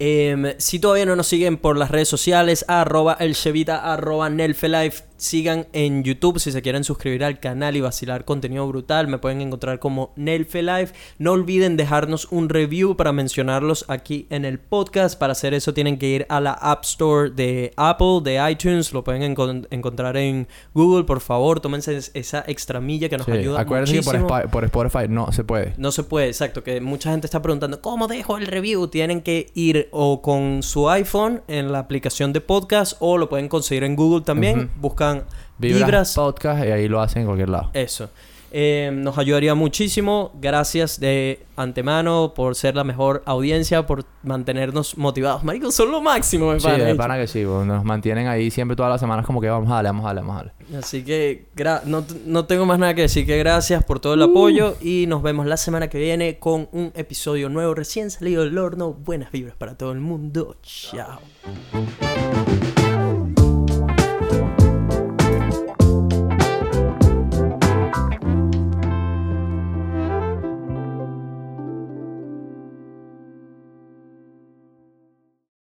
Em, 0.05 0.55
si 0.59 0.81
todavía 0.81 1.07
no 1.07 1.15
nos 1.15 1.29
siguen 1.29 1.57
por 1.59 1.77
las 1.79 1.93
redes 1.93 2.09
sociales, 2.09 2.65
arroba 2.67 3.17
el 3.21 3.37
Chevita, 3.37 3.93
arroba 3.93 4.29
Nelfelife, 4.31 5.05
sigan 5.17 5.69
en 5.73 6.03
YouTube 6.03 6.41
si 6.41 6.51
se 6.51 6.61
quieren 6.61 6.83
suscribir 6.83 7.23
al 7.23 7.39
canal 7.39 7.77
y 7.77 7.81
vacilar 7.81 8.25
contenido 8.25 8.67
brutal, 8.67 9.07
me 9.07 9.19
pueden 9.19 9.41
encontrar 9.41 9.79
como 9.79 10.13
Nelfelife. 10.17 10.93
No 11.21 11.31
olviden 11.31 11.77
dejarnos 11.77 12.27
un 12.33 12.49
review 12.49 12.97
para 12.97 13.13
mencionarlos 13.13 13.85
aquí 13.87 14.27
en 14.31 14.45
el 14.45 14.59
podcast. 14.59 15.17
Para 15.17 15.31
hacer 15.35 15.55
eso 15.55 15.73
tienen 15.73 15.97
que 16.01 16.09
ir 16.09 16.27
a 16.29 16.41
la 16.41 16.51
App 16.55 16.83
Store 16.83 17.31
de 17.31 17.73
Apple, 17.77 18.23
de 18.25 18.41
iTunes, 18.51 18.93
lo 18.93 19.05
pueden 19.05 19.23
encon- 19.37 19.69
encontrar 19.71 20.17
en 20.17 20.49
Google, 20.75 21.05
por 21.05 21.21
favor, 21.21 21.61
tómense 21.61 21.97
es- 21.97 22.11
esa 22.15 22.43
extra 22.49 22.81
milla 22.81 23.09
que 23.09 23.19
nos 23.19 23.27
Sí, 23.27 23.31
ayuda 23.33 23.61
acuérdense 23.61 23.93
que 23.95 24.03
por, 24.03 24.15
muchísimo. 24.19 24.37
Spi- 24.41 24.49
por 24.49 24.65
Spotify 24.65 25.07
no 25.09 25.31
se 25.31 25.45
puede. 25.45 25.75
No 25.77 25.93
se 25.93 26.03
puede, 26.03 26.27
exacto, 26.27 26.65
que 26.65 26.81
mucha 26.81 27.13
gente 27.13 27.29
está 27.29 27.41
preguntando, 27.41 27.81
¿cómo 27.81 28.09
dejo 28.09 28.37
el 28.39 28.47
review? 28.49 28.89
Tienen 28.89 29.21
que 29.23 29.53
ir 29.55 29.89
o 29.93 30.21
con 30.23 30.63
su 30.63 30.89
iPhone 30.91 31.43
en 31.47 31.71
la 31.71 31.79
aplicación 31.79 32.33
de 32.33 32.41
podcast 32.41 32.97
o 32.99 33.19
lo 33.19 33.29
pueden 33.29 33.49
conseguir 33.49 33.85
en 33.85 33.95
Google 33.95 34.23
también. 34.23 34.71
Buscan 34.77 35.25
Vibras, 35.59 35.81
Vibras. 35.81 36.15
Podcast 36.15 36.65
y 36.65 36.71
ahí 36.71 36.89
lo 36.89 37.01
hacen 37.01 37.23
en 37.23 37.27
cualquier 37.27 37.51
lado. 37.51 37.71
Eso. 37.75 38.11
Eh, 38.55 38.91
nos 38.93 39.17
ayudaría 39.17 39.55
muchísimo. 39.55 40.31
Gracias 40.41 41.01
de 41.01 41.41
antemano 41.57 42.35
por 42.37 42.55
ser 42.55 42.77
la 42.77 42.85
mejor 42.85 43.23
audiencia, 43.25 43.87
por 43.87 44.05
mantenernos 44.23 44.99
motivados. 44.99 45.43
Marico, 45.43 45.73
son 45.73 45.91
lo 45.91 46.03
máximo, 46.03 46.53
me 46.53 46.61
Sí, 46.61 46.67
parece. 46.67 46.85
de 46.85 46.95
pana 46.95 47.17
que 47.17 47.27
sí, 47.27 47.43
nos 47.43 47.83
mantienen 47.85 48.27
ahí 48.29 48.51
siempre 48.51 48.77
todas 48.77 48.91
las 48.93 49.01
semanas 49.01 49.25
como 49.25 49.41
que 49.41 49.49
vamos 49.49 49.71
a 49.71 49.77
darle, 49.77 49.89
vamos 49.89 50.05
a 50.05 50.09
darle, 50.09 50.21
vamos 50.21 50.35
a 50.35 50.39
darle. 50.45 50.53
Así 50.79 51.03
que 51.03 51.47
no, 51.87 52.05
no 52.27 52.45
tengo 52.45 52.67
más 52.67 52.79
nada 52.79 52.93
que 52.95 53.03
decir 53.03 53.25
que 53.27 53.39
gracias 53.39 53.85
por 53.85 54.01
todo 54.01 54.15
el 54.15 54.23
apoyo 54.23 54.77
y 54.83 55.07
nos 55.09 55.23
vemos 55.23 55.47
la 55.47 55.57
semana 55.57 55.89
que 55.89 55.99
viene 55.99 56.39
con 56.39 56.69
un 56.73 56.93
episodio 56.95 57.49
nuevo 57.49 57.75
recién 57.75 58.11
salido 58.11 58.45
del 58.45 58.59
horno. 58.59 58.93
Buenas 58.93 59.33
vibras 59.33 59.57
para 59.57 59.77
todo 59.79 59.93
el 59.93 60.01
mundo. 60.01 60.57
Chao. 60.63 61.21